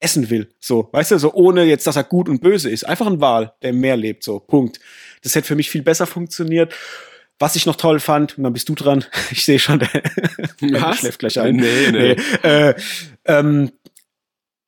essen 0.00 0.30
will. 0.30 0.48
So, 0.60 0.88
weißt 0.92 1.10
du, 1.10 1.18
so 1.18 1.34
ohne 1.34 1.64
jetzt, 1.64 1.86
dass 1.86 1.96
er 1.96 2.04
gut 2.04 2.30
und 2.30 2.40
böse 2.40 2.70
ist. 2.70 2.84
Einfach 2.84 3.06
ein 3.06 3.20
Wal, 3.20 3.52
der 3.60 3.70
im 3.70 3.80
Meer 3.80 3.98
lebt. 3.98 4.24
So, 4.24 4.40
Punkt. 4.40 4.80
Das 5.22 5.34
hätte 5.34 5.46
für 5.46 5.56
mich 5.56 5.68
viel 5.68 5.82
besser 5.82 6.06
funktioniert. 6.06 6.74
Was 7.38 7.56
ich 7.56 7.66
noch 7.66 7.76
toll 7.76 8.00
fand, 8.00 8.38
und 8.38 8.44
dann 8.44 8.52
bist 8.52 8.68
du 8.68 8.74
dran. 8.74 9.04
Ich 9.30 9.44
sehe 9.44 9.58
schon, 9.58 9.80
der, 9.80 10.94
schläft 10.94 11.18
gleich 11.18 11.38
ein. 11.40 11.56
Nee, 11.56 11.90
nee. 11.90 12.16
nee. 12.42 12.48
Äh, 12.48 12.74
ähm, 13.24 13.72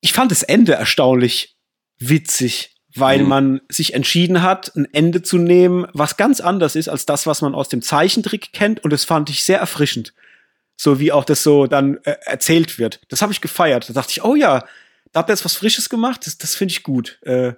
ich 0.01 0.13
fand 0.13 0.31
das 0.31 0.43
Ende 0.43 0.73
erstaunlich 0.73 1.57
witzig, 1.99 2.75
weil 2.95 3.19
mhm. 3.23 3.29
man 3.29 3.61
sich 3.69 3.93
entschieden 3.93 4.41
hat, 4.41 4.75
ein 4.75 4.87
Ende 4.93 5.21
zu 5.21 5.37
nehmen, 5.37 5.87
was 5.93 6.17
ganz 6.17 6.39
anders 6.39 6.75
ist 6.75 6.89
als 6.89 7.05
das, 7.05 7.25
was 7.25 7.41
man 7.41 7.55
aus 7.55 7.69
dem 7.69 7.81
Zeichentrick 7.81 8.53
kennt. 8.53 8.83
Und 8.83 8.91
das 8.91 9.05
fand 9.05 9.29
ich 9.29 9.43
sehr 9.43 9.59
erfrischend. 9.59 10.13
So 10.75 10.99
wie 10.99 11.11
auch 11.11 11.25
das 11.25 11.43
so 11.43 11.65
dann 11.65 11.97
äh, 12.03 12.15
erzählt 12.25 12.77
wird. 12.77 13.01
Das 13.09 13.21
habe 13.21 13.33
ich 13.33 13.41
gefeiert. 13.41 13.89
Da 13.89 13.93
dachte 13.93 14.11
ich, 14.11 14.23
oh 14.23 14.35
ja, 14.35 14.65
da 15.11 15.19
habt 15.19 15.29
ihr 15.29 15.33
jetzt 15.33 15.45
was 15.45 15.55
Frisches 15.55 15.89
gemacht. 15.89 16.25
Das, 16.25 16.37
das 16.37 16.55
finde 16.55 16.73
ich 16.73 16.83
gut. 16.83 17.19
Äh, 17.23 17.53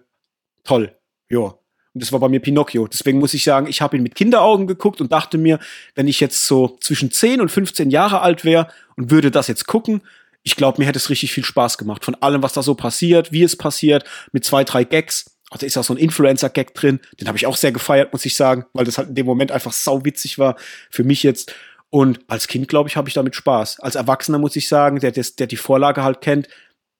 toll. 0.63 0.95
Ja. 1.29 1.58
Und 1.99 2.03
das 2.03 2.13
war 2.13 2.21
bei 2.21 2.29
mir 2.29 2.39
Pinocchio. 2.39 2.87
Deswegen 2.87 3.19
muss 3.19 3.33
ich 3.33 3.43
sagen, 3.43 3.67
ich 3.67 3.81
habe 3.81 3.97
ihn 3.97 4.03
mit 4.03 4.15
Kinderaugen 4.15 4.67
geguckt 4.67 5.01
und 5.01 5.11
dachte 5.11 5.37
mir, 5.37 5.59
wenn 5.95 6.07
ich 6.07 6.21
jetzt 6.21 6.47
so 6.47 6.77
zwischen 6.79 7.11
10 7.11 7.41
und 7.41 7.49
15 7.49 7.89
Jahre 7.89 8.21
alt 8.21 8.45
wäre 8.45 8.69
und 8.95 9.11
würde 9.11 9.31
das 9.31 9.49
jetzt 9.49 9.67
gucken, 9.67 10.01
ich 10.43 10.55
glaube, 10.55 10.79
mir 10.79 10.85
hätte 10.87 10.95
es 10.95 11.09
richtig 11.09 11.33
viel 11.33 11.43
Spaß 11.43 11.77
gemacht. 11.77 12.05
Von 12.05 12.15
allem, 12.15 12.41
was 12.41 12.53
da 12.53 12.63
so 12.63 12.73
passiert, 12.73 13.33
wie 13.33 13.43
es 13.43 13.57
passiert, 13.57 14.05
mit 14.31 14.45
zwei, 14.45 14.63
drei 14.63 14.85
Gags. 14.85 15.37
Also 15.49 15.65
ist 15.65 15.77
auch 15.77 15.83
so 15.83 15.93
ein 15.93 15.97
Influencer-Gag 15.97 16.73
drin. 16.73 17.01
Den 17.19 17.27
habe 17.27 17.37
ich 17.37 17.45
auch 17.45 17.57
sehr 17.57 17.73
gefeiert, 17.73 18.13
muss 18.13 18.23
ich 18.23 18.37
sagen, 18.37 18.63
weil 18.71 18.85
das 18.85 18.97
halt 18.97 19.09
in 19.09 19.15
dem 19.15 19.25
Moment 19.25 19.51
einfach 19.51 19.73
sauwitzig 19.73 20.39
war 20.39 20.55
für 20.89 21.03
mich 21.03 21.21
jetzt. 21.21 21.53
Und 21.89 22.21
als 22.29 22.47
Kind, 22.47 22.69
glaube 22.69 22.87
ich, 22.87 22.95
habe 22.95 23.09
ich 23.09 23.13
damit 23.13 23.35
Spaß. 23.35 23.81
Als 23.81 23.95
Erwachsener 23.95 24.37
muss 24.37 24.55
ich 24.55 24.69
sagen, 24.69 25.01
der, 25.01 25.11
der, 25.11 25.47
die 25.47 25.57
Vorlage 25.57 26.01
halt 26.01 26.21
kennt, 26.21 26.47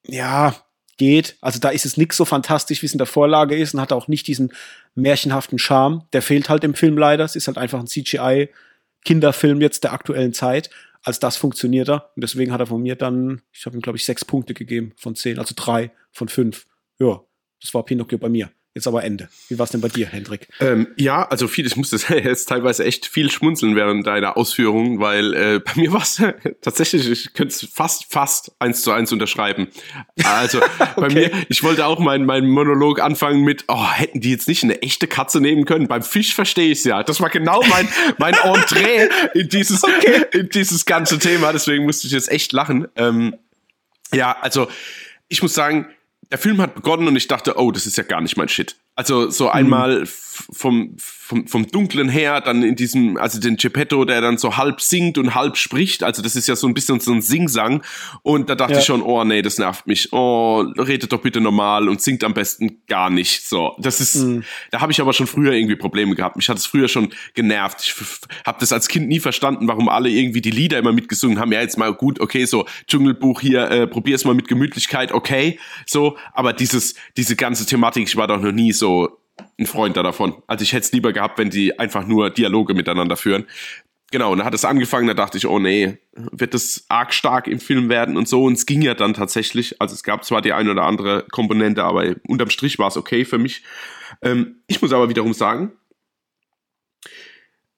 ja, 0.06 0.54
geht. 1.00 1.38
Also 1.41 1.60
da 1.60 1.70
ist 1.70 1.86
es 1.86 1.97
nix 1.97 2.16
so 2.16 2.26
fantastisch, 2.26 2.84
wie 2.84 2.86
es 2.86 2.91
in 2.91 3.00
der 3.00 3.08
Vorlage 3.08 3.58
ist 3.58 3.74
und 3.74 3.82
hat 3.82 3.91
auch 3.91 4.08
nicht 4.08 4.28
diesen 4.28 4.54
märchenhaften 4.95 5.59
Charme. 5.59 6.03
Der 6.13 6.21
fehlt 6.21 6.49
halt 6.49 6.63
im 6.63 6.73
Film 6.73 6.97
leider. 6.97 7.23
Es 7.23 7.35
ist 7.35 7.47
halt 7.47 7.57
einfach 7.57 7.79
ein 7.79 7.87
CGI-Kinderfilm 7.87 9.61
jetzt 9.61 9.83
der 9.83 9.93
aktuellen 9.93 10.33
Zeit. 10.33 10.69
Als 11.03 11.19
das 11.19 11.37
funktioniert 11.37 11.89
er. 11.89 12.11
Und 12.15 12.23
deswegen 12.23 12.51
hat 12.51 12.59
er 12.59 12.67
von 12.67 12.81
mir 12.81 12.95
dann, 12.95 13.41
ich 13.53 13.65
habe 13.65 13.77
ihm, 13.77 13.81
glaube 13.81 13.97
ich, 13.97 14.05
sechs 14.05 14.25
Punkte 14.25 14.53
gegeben 14.53 14.93
von 14.97 15.15
zehn, 15.15 15.39
also 15.39 15.53
drei 15.55 15.91
von 16.11 16.27
fünf. 16.27 16.65
Ja, 16.99 17.21
das 17.61 17.73
war 17.73 17.83
Pinocchio 17.83 18.17
bei 18.17 18.29
mir. 18.29 18.51
Jetzt 18.76 18.88
aber 18.88 19.03
Ende. 19.03 19.30
Wie 19.47 19.57
war 19.57 19.63
es 19.63 19.72
denn 19.72 19.82
bei 19.82 19.88
dir, 19.88 20.07
Hendrik? 20.07 20.47
Ähm, 20.59 20.89
ja, 20.95 21.28
also 21.28 21.47
viel, 21.47 21.65
ich 21.65 21.76
musste 21.76 21.97
jetzt 22.15 22.45
teilweise 22.45 22.86
echt 22.86 23.07
viel 23.07 23.32
schmunzeln 23.32 23.76
während 23.76 24.05
deiner 24.05 24.38
Ausführungen, 24.38 24.99
weil 24.99 25.34
äh, 25.34 25.59
bei 25.59 25.74
mir 25.76 25.91
war 25.91 26.03
es 26.03 26.22
tatsächlich, 26.61 27.09
ich 27.09 27.34
könnte 27.34 27.53
es 27.53 27.67
fast, 27.74 28.05
fast 28.11 28.51
eins 28.59 28.84
zu 28.84 28.91
eins 28.91 29.11
unterschreiben. 29.11 29.70
Also 30.24 30.59
okay. 30.80 30.93
bei 30.95 31.09
mir, 31.09 31.32
ich 31.49 31.63
wollte 31.63 31.88
auch 31.88 31.97
meinen 31.99 32.26
mein 32.26 32.47
Monolog 32.47 33.01
anfangen 33.01 33.41
mit, 33.41 33.65
oh, 33.70 33.91
hätten 33.91 34.22
die 34.22 34.30
jetzt 34.30 34.47
nicht 34.47 34.63
eine 34.63 34.84
echte 34.84 35.07
Katze 35.07 35.41
nehmen 35.41 35.65
können? 35.65 35.88
Beim 35.88 36.03
Fisch 36.03 36.36
verstehe 36.36 36.72
ich 36.72 36.80
es 36.80 36.84
ja. 36.84 37.01
Das 37.01 37.22
war 37.22 37.30
genau 37.30 37.63
mein, 37.70 37.89
mein 38.20 38.36
Entree 38.36 39.09
in 39.34 39.49
dieses, 39.49 39.84
okay. 39.84 40.26
in 40.32 40.49
dieses 40.49 40.86
ganze 40.86 41.17
Thema, 41.17 41.53
deswegen 41.53 41.86
musste 41.86 42.05
ich 42.05 42.13
jetzt 42.13 42.32
echt 42.32 42.51
lachen. 42.51 42.88
Ähm, 42.95 43.36
ja, 44.13 44.38
also 44.39 44.67
ich 45.28 45.41
muss 45.41 45.55
sagen, 45.55 45.88
der 46.32 46.38
Film 46.38 46.61
hat 46.61 46.75
begonnen 46.75 47.07
und 47.07 47.15
ich 47.15 47.27
dachte, 47.27 47.57
oh, 47.57 47.71
das 47.71 47.86
ist 47.86 47.97
ja 47.97 48.03
gar 48.03 48.21
nicht 48.21 48.38
mein 48.38 48.49
Shit. 48.49 48.75
Also 49.00 49.30
so 49.30 49.47
einmal 49.47 50.06
vom, 50.06 50.95
vom, 50.97 51.47
vom 51.47 51.68
Dunklen 51.68 52.10
her, 52.10 52.41
dann 52.41 52.64
in 52.64 52.76
diesem, 52.76 53.16
also 53.16 53.39
den 53.39 53.56
Geppetto, 53.56 54.04
der 54.04 54.20
dann 54.20 54.38
so 54.38 54.58
halb 54.58 54.82
singt 54.82 55.18
und 55.18 55.36
halb 55.36 55.56
spricht. 55.56 56.04
Also 56.04 56.22
das 56.22 56.36
ist 56.36 56.50
ja 56.50 56.58
so 56.58 56.68
ein 56.68 56.74
bisschen 56.74 57.00
so 57.00 57.14
ein 57.14 57.22
Singsang. 57.22 57.82
Und 58.24 58.50
da 58.50 58.56
dachte 58.56 58.74
ja. 58.74 58.80
ich 58.80 58.86
schon, 58.86 59.02
oh 59.02 59.24
nee, 59.24 59.41
das 59.41 59.58
nervt 59.58 59.88
mich. 59.88 60.12
Oh, 60.12 60.66
redet 60.78 61.14
doch 61.14 61.22
bitte 61.22 61.39
normal 61.39 61.88
und 61.88 62.02
singt 62.02 62.26
am 62.26 62.34
besten 62.34 62.82
gar 62.88 63.10
nicht. 63.10 63.47
So, 63.47 63.74
das 63.80 64.02
ist, 64.02 64.16
mhm. 64.16 64.43
da 64.72 64.82
habe 64.82 64.91
ich 64.91 65.00
aber 65.00 65.14
schon 65.14 65.28
früher 65.28 65.54
irgendwie 65.54 65.78
Probleme 65.78 66.14
gehabt. 66.14 66.36
Mich 66.36 66.50
hat 66.50 66.58
es 66.58 66.66
früher 66.66 66.89
schon 66.89 67.14
genervt. 67.36 67.80
Ich 67.82 67.93
habe 68.45 68.60
das 68.60 68.74
als 68.74 68.89
Kind 68.89 69.08
nie 69.08 69.22
verstanden, 69.22 69.70
warum 69.70 69.88
alle 69.88 70.10
irgendwie 70.10 70.41
die 70.41 70.52
Lieder 70.52 70.78
immer 70.78 70.91
mitgesungen 70.91 71.39
haben. 71.39 71.54
Ja, 71.54 71.62
jetzt 71.62 71.78
mal 71.78 71.93
gut, 71.93 72.20
okay, 72.20 72.43
so 72.43 72.66
Dschungelbuch 72.88 73.39
hier, 73.39 73.72
äh, 73.72 73.88
probier's 73.88 74.26
mal 74.26 74.34
mit 74.34 74.50
Gemütlichkeit, 74.50 75.14
okay, 75.14 75.58
so. 75.86 76.18
Aber 76.34 76.52
dieses, 76.52 76.95
diese 77.16 77.38
ganze 77.38 77.66
Thematik, 77.66 78.08
ich 78.08 78.18
war 78.18 78.28
doch 78.28 78.41
noch 78.41 78.52
nie 78.52 78.74
so 78.74 78.88
so 78.89 79.21
ein 79.59 79.67
Freund 79.67 79.95
da 79.97 80.03
davon. 80.03 80.41
Also 80.47 80.63
ich 80.63 80.73
hätte 80.73 80.85
es 80.85 80.91
lieber 80.91 81.13
gehabt, 81.13 81.37
wenn 81.37 81.49
die 81.49 81.77
einfach 81.77 82.07
nur 82.07 82.29
Dialoge 82.29 82.73
miteinander 82.73 83.17
führen. 83.17 83.45
Genau, 84.11 84.31
und 84.31 84.39
da 84.39 84.45
hat 84.45 84.55
es 84.55 84.65
angefangen, 84.65 85.05
da 85.05 85.13
dachte 85.13 85.37
ich, 85.37 85.45
oh 85.45 85.59
nee, 85.59 85.99
wird 86.31 86.55
das 86.55 86.85
arg 86.89 87.13
stark 87.13 87.47
im 87.47 87.59
Film 87.59 87.89
werden 87.89 88.17
und 88.17 88.27
so. 88.27 88.43
Und 88.43 88.53
es 88.53 88.65
ging 88.65 88.81
ja 88.81 88.95
dann 88.95 89.13
tatsächlich. 89.13 89.79
Also 89.79 89.93
es 89.93 90.01
gab 90.01 90.25
zwar 90.25 90.41
die 90.41 90.53
eine 90.53 90.71
oder 90.71 90.83
andere 90.83 91.27
Komponente, 91.29 91.83
aber 91.83 92.15
unterm 92.27 92.49
Strich 92.49 92.79
war 92.79 92.87
es 92.87 92.97
okay 92.97 93.23
für 93.23 93.37
mich. 93.37 93.63
Ähm, 94.23 94.63
ich 94.65 94.81
muss 94.81 94.93
aber 94.93 95.09
wiederum 95.09 95.33
sagen, 95.33 95.73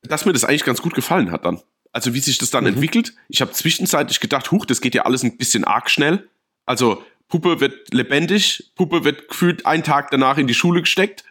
dass 0.04 0.26
mir 0.26 0.34
das 0.34 0.46
eigentlich 0.46 0.64
ganz 0.64 0.82
gut 0.82 0.94
gefallen 0.94 1.32
hat 1.32 1.44
dann. 1.44 1.60
Also 1.92 2.14
wie 2.14 2.22
sich 2.22 2.38
das 2.38 2.50
dann 2.50 2.64
mhm. 2.64 2.70
entwickelt. 2.70 3.14
Ich 3.28 3.42
habe 3.42 3.52
zwischenzeitlich 3.52 4.22
gedacht, 4.22 4.52
huch, 4.52 4.66
das 4.66 4.80
geht 4.80 4.96
ja 4.96 5.02
alles 5.02 5.24
ein 5.24 5.38
bisschen 5.38 5.66
arg 5.66 5.90
schnell. 5.90 6.30
Also 6.66 7.04
Puppe 7.32 7.60
wird 7.60 7.92
lebendig, 7.94 8.72
Puppe 8.76 9.04
wird 9.04 9.30
gefühlt 9.30 9.66
einen 9.66 9.84
Tag 9.84 10.12
danach 10.12 10.38
in 10.38 10.46
die 10.48 10.54
Schule 10.54 10.82
gesteckt. 10.82 11.24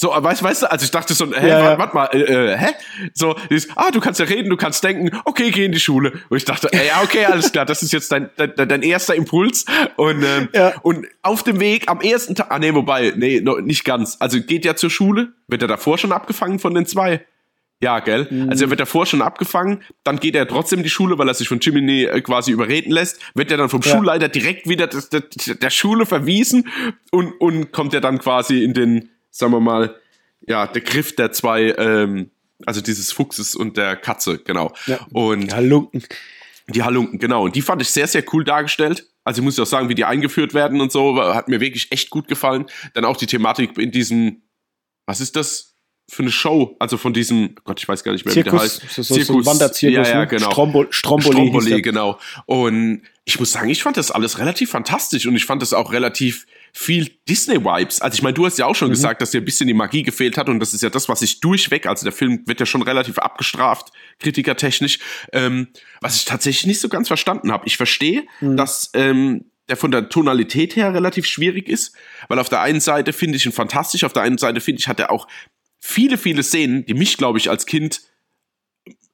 So, 0.00 0.10
weißt, 0.10 0.44
weißt 0.44 0.62
du, 0.62 0.70
also 0.70 0.84
ich 0.84 0.92
dachte 0.92 1.12
so, 1.12 1.26
hä, 1.34 1.48
Ja, 1.48 1.70
ja. 1.72 1.78
warte 1.78 1.92
mal, 1.96 2.06
äh, 2.12 2.52
äh, 2.52 2.56
hä? 2.56 2.68
So, 3.14 3.34
dieses, 3.50 3.68
ah, 3.76 3.90
du 3.90 3.98
kannst 3.98 4.20
ja 4.20 4.26
reden, 4.26 4.48
du 4.48 4.56
kannst 4.56 4.84
denken, 4.84 5.10
okay, 5.24 5.50
geh 5.50 5.64
in 5.64 5.72
die 5.72 5.80
Schule. 5.80 6.12
Und 6.28 6.36
ich 6.36 6.44
dachte, 6.44 6.72
äh, 6.72 6.86
ja, 6.86 7.02
okay, 7.02 7.24
alles 7.24 7.50
klar, 7.50 7.66
das 7.66 7.82
ist 7.82 7.92
jetzt 7.92 8.12
dein, 8.12 8.30
dein, 8.36 8.54
dein 8.54 8.82
erster 8.82 9.16
Impuls. 9.16 9.64
Und, 9.96 10.22
ähm, 10.22 10.48
Ja. 10.54 10.74
und 10.82 11.04
auf 11.22 11.42
dem 11.42 11.58
Weg 11.58 11.90
am 11.90 12.00
ersten 12.00 12.36
Tag, 12.36 12.46
ah, 12.50 12.60
nee, 12.60 12.72
wobei, 12.72 13.12
nee, 13.16 13.40
noch 13.40 13.60
nicht 13.60 13.84
ganz. 13.84 14.16
Also 14.20 14.40
geht 14.40 14.64
ja 14.64 14.76
zur 14.76 14.90
Schule, 14.90 15.32
wird 15.48 15.62
er 15.62 15.68
davor 15.68 15.98
schon 15.98 16.12
abgefangen 16.12 16.60
von 16.60 16.74
den 16.74 16.86
zwei? 16.86 17.26
Ja, 17.80 18.00
gell? 18.00 18.46
Also 18.50 18.64
er 18.64 18.70
wird 18.70 18.80
davor 18.80 19.06
schon 19.06 19.22
abgefangen, 19.22 19.82
dann 20.02 20.18
geht 20.18 20.34
er 20.34 20.48
trotzdem 20.48 20.80
in 20.80 20.82
die 20.82 20.90
Schule, 20.90 21.16
weil 21.16 21.28
er 21.28 21.34
sich 21.34 21.46
von 21.48 21.60
Jiminy 21.60 22.04
äh, 22.04 22.20
quasi 22.22 22.50
überreden 22.50 22.90
lässt, 22.90 23.20
wird 23.34 23.52
er 23.52 23.56
dann 23.56 23.68
vom 23.68 23.82
Ja. 23.82 23.92
Schulleiter 23.92 24.28
direkt 24.28 24.68
wieder 24.68 24.88
des, 24.88 25.10
der, 25.10 25.20
der 25.20 25.70
Schule 25.70 26.04
verwiesen 26.04 26.68
und, 27.12 27.32
und 27.40 27.70
kommt 27.72 27.94
er 27.94 28.00
dann 28.00 28.18
quasi 28.18 28.64
in 28.64 28.74
den, 28.74 29.10
sagen 29.30 29.52
wir 29.52 29.60
mal, 29.60 29.94
ja, 30.46 30.66
der 30.66 30.82
Griff 30.82 31.14
der 31.14 31.30
zwei, 31.30 31.72
ähm, 31.78 32.30
also 32.66 32.80
dieses 32.80 33.12
Fuchses 33.12 33.54
und 33.54 33.76
der 33.76 33.94
Katze, 33.94 34.38
genau. 34.38 34.72
Ja. 34.86 34.98
Und 35.12 35.52
Ja, 35.52 35.60
Lunken. 35.60 36.02
die 36.66 36.82
Halunken, 36.82 37.20
genau. 37.20 37.44
Und 37.44 37.54
die 37.54 37.62
fand 37.62 37.80
ich 37.80 37.90
sehr, 37.90 38.08
sehr 38.08 38.24
cool 38.32 38.42
dargestellt. 38.42 39.06
Also 39.22 39.40
ich 39.40 39.44
muss 39.44 39.58
auch 39.60 39.66
sagen, 39.66 39.88
wie 39.88 39.94
die 39.94 40.04
eingeführt 40.04 40.52
werden 40.52 40.80
und 40.80 40.90
so, 40.90 41.22
hat 41.22 41.48
mir 41.48 41.60
wirklich 41.60 41.92
echt 41.92 42.10
gut 42.10 42.26
gefallen. 42.26 42.66
Dann 42.94 43.04
auch 43.04 43.16
die 43.16 43.26
Thematik 43.26 43.78
in 43.78 43.92
diesem, 43.92 44.42
was 45.06 45.20
ist 45.20 45.36
das 45.36 45.67
für 46.10 46.22
eine 46.22 46.32
Show? 46.32 46.76
Also 46.78 46.96
von 46.96 47.12
diesem, 47.12 47.54
Gott, 47.64 47.80
ich 47.80 47.88
weiß 47.88 48.02
gar 48.02 48.12
nicht 48.12 48.24
mehr, 48.24 48.34
wie 48.34 48.42
der 48.42 48.52
Zirkus, 48.52 48.82
heißt. 48.82 48.94
so, 48.94 49.02
so, 49.02 49.22
so 49.22 49.38
ein 49.38 49.46
Wanderzirkus, 49.46 50.08
ja, 50.08 50.14
ja, 50.14 50.20
ne? 50.20 50.26
genau. 50.26 50.50
Strombo 50.50 50.86
Stromboli. 50.90 51.32
Stromboli, 51.36 51.82
genau. 51.82 52.18
Und 52.46 53.02
ich 53.24 53.38
muss 53.38 53.52
sagen, 53.52 53.68
ich 53.68 53.82
fand 53.82 53.96
das 53.98 54.10
alles 54.10 54.38
relativ 54.38 54.70
fantastisch 54.70 55.26
und 55.26 55.36
ich 55.36 55.44
fand 55.44 55.60
das 55.60 55.72
auch 55.74 55.92
relativ 55.92 56.46
viel 56.72 57.10
Disney-Vibes. 57.28 58.00
Also 58.00 58.14
ich 58.14 58.22
meine, 58.22 58.34
du 58.34 58.46
hast 58.46 58.58
ja 58.58 58.66
auch 58.66 58.70
Mhm. 58.70 58.74
schon 58.76 58.90
gesagt, 58.90 59.20
dass 59.22 59.30
dir 59.32 59.40
ein 59.40 59.44
bisschen 59.44 59.66
die 59.66 59.74
Magie 59.74 60.02
gefehlt 60.02 60.36
hat 60.38 60.48
und 60.48 60.60
das 60.60 60.72
ist 60.74 60.82
ja 60.82 60.90
das, 60.90 61.08
was 61.08 61.22
ich 61.22 61.40
durchweg, 61.40 61.86
also 61.86 62.04
der 62.04 62.12
Film 62.12 62.42
wird 62.46 62.60
ja 62.60 62.66
schon 62.66 62.82
relativ 62.82 63.18
abgestraft, 63.18 63.88
kritikertechnisch, 64.18 64.98
ähm, 65.32 65.68
was 66.00 66.16
ich 66.16 66.24
tatsächlich 66.24 66.66
nicht 66.66 66.80
so 66.80 66.88
ganz 66.88 67.08
verstanden 67.08 67.52
habe. 67.52 67.66
Ich 67.66 67.76
verstehe, 67.76 68.24
Mhm. 68.40 68.56
dass 68.56 68.90
ähm, 68.94 69.44
der 69.68 69.76
von 69.76 69.90
der 69.90 70.08
Tonalität 70.08 70.76
her 70.76 70.94
relativ 70.94 71.26
schwierig 71.26 71.68
ist, 71.68 71.94
weil 72.28 72.38
auf 72.38 72.48
der 72.48 72.60
einen 72.62 72.80
Seite 72.80 73.12
finde 73.12 73.36
ich 73.36 73.44
ihn 73.44 73.52
fantastisch, 73.52 74.04
auf 74.04 74.14
der 74.14 74.22
einen 74.22 74.38
Seite 74.38 74.60
finde 74.62 74.80
ich, 74.80 74.88
hat 74.88 74.98
er 75.00 75.10
auch 75.10 75.26
viele, 75.78 76.18
viele 76.18 76.42
Szenen, 76.42 76.84
die 76.86 76.94
mich, 76.94 77.16
glaube 77.16 77.38
ich, 77.38 77.50
als 77.50 77.66
Kind, 77.66 78.02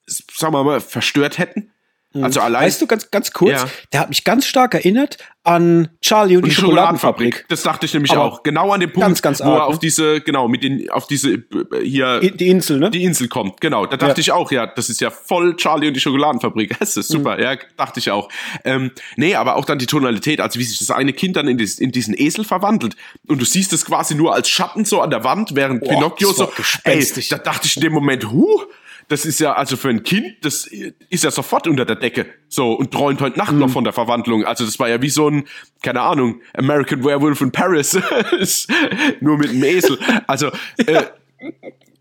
sagen 0.07 0.55
wir 0.55 0.65
mal, 0.65 0.81
verstört 0.81 1.39
hätten. 1.39 1.74
Also 2.23 2.41
allein 2.41 2.63
Mhm. 2.63 2.67
Weißt 2.67 2.83
du, 2.83 2.87
ganz, 2.87 3.11
ganz 3.11 3.33
kurz, 3.33 3.51
Ja. 3.63 3.69
der 3.93 4.01
hat 4.01 4.09
mich 4.09 4.23
ganz 4.25 4.47
stark 4.47 4.75
erinnert 4.75 5.19
an 5.43 5.89
Charlie 6.01 6.37
und, 6.37 6.45
Und 6.45 6.49
die 6.51 6.55
Schokoladenfabrik. 6.55 7.45
Das 7.49 7.63
dachte 7.63 7.85
ich 7.87 7.93
nämlich 7.93 8.13
Aber 8.13 8.23
auch. 8.25 8.43
Genau 8.45 8.73
an 8.73 8.81
dem 8.81 8.91
Punkt, 8.93 9.05
ganz, 9.07 9.21
ganz 9.21 9.41
wo 9.41 9.51
er 9.51 9.61
arg, 9.63 9.69
auf 9.69 9.75
ne? 9.75 9.79
diese, 9.83 10.21
genau, 10.21 10.49
mit 10.49 10.63
den, 10.63 10.89
auf 10.91 11.07
diese, 11.07 11.33
äh, 11.35 11.43
hier, 11.83 12.21
Die 12.21 12.49
Insel, 12.49 12.79
ne? 12.79 12.91
die 12.91 13.03
Insel 13.05 13.29
kommt. 13.29 13.61
Genau. 13.61 13.85
Da 13.85 13.97
dachte 13.97 14.21
Ja. 14.21 14.21
ich 14.21 14.33
auch, 14.33 14.51
ja, 14.53 14.67
das 14.67 14.89
ist 14.89 15.01
ja 15.01 15.11
voll 15.11 15.57
Charlie 15.57 15.89
und 15.89 15.95
die 15.95 16.01
Schokoladenfabrik. 16.01 16.77
Das 16.81 16.97
ist 16.97 17.11
Mhm. 17.11 17.15
super. 17.19 17.41
Ja, 17.43 17.57
dachte 17.77 17.99
ich 18.01 18.11
auch. 18.11 18.29
Ähm, 18.65 18.93
nee, 19.17 19.35
aber 19.35 19.57
auch 19.57 19.65
dann 19.65 19.79
die 19.79 19.87
Tonalität, 19.87 20.41
also 20.41 20.59
wie 20.59 20.65
sich 20.65 20.79
das 20.79 20.91
eine 20.91 21.13
Kind 21.13 21.37
dann 21.37 21.49
in, 21.49 21.59
dies, 21.59 21.79
in 21.79 21.91
diesen 21.93 22.15
Esel 22.17 22.45
verwandelt. 22.45 22.95
Und 23.27 23.41
du 23.41 23.45
siehst 23.45 23.73
es 23.73 23.85
quasi 23.85 24.15
nur 24.15 24.35
als 24.35 24.49
Schatten 24.49 24.85
so 24.85 25.01
an 25.03 25.11
der 25.11 25.25
Wand, 25.25 25.55
während 25.57 25.81
Boah, 25.81 25.89
Pinocchio 25.91 26.33
so, 26.33 26.51
ey, 26.85 27.07
da 27.29 27.39
dachte 27.39 27.67
ich 27.67 27.77
in 27.77 27.83
dem 27.83 27.93
Moment, 27.93 28.31
huh, 28.31 28.63
das 29.09 29.25
ist 29.27 29.41
ja, 29.41 29.55
also 29.55 29.77
für 29.77 29.89
ein 29.89 30.03
Kind, 30.03 30.37
das 30.43 30.67
ist 30.67 31.25
ja 31.25 31.31
sofort 31.31 31.67
unter 31.67 31.85
der 31.85 31.97
Decke. 31.97 32.27
So, 32.49 32.73
und 32.73 32.93
träumt 32.93 33.21
heute 33.21 33.39
Nacht 33.39 33.53
Mhm. 33.53 33.59
noch 33.59 33.71
von 33.71 33.85
der 33.85 33.93
Verwandlung. 33.93 34.45
Also 34.45 34.65
das 34.65 34.79
war 34.79 34.89
ja 34.89 35.01
wie 35.03 35.11
so 35.11 35.29
ein, 35.29 35.45
keine 35.83 36.01
Ahnung, 36.01 36.41
American 36.55 37.05
Werewolf 37.05 37.41
in 37.41 37.53
Paris. 37.53 37.99
Nur 39.21 39.39
mit 39.39 39.51
einem 39.51 39.65
Esel. 39.65 39.99
Also, 40.27 40.51
äh, 40.79 41.03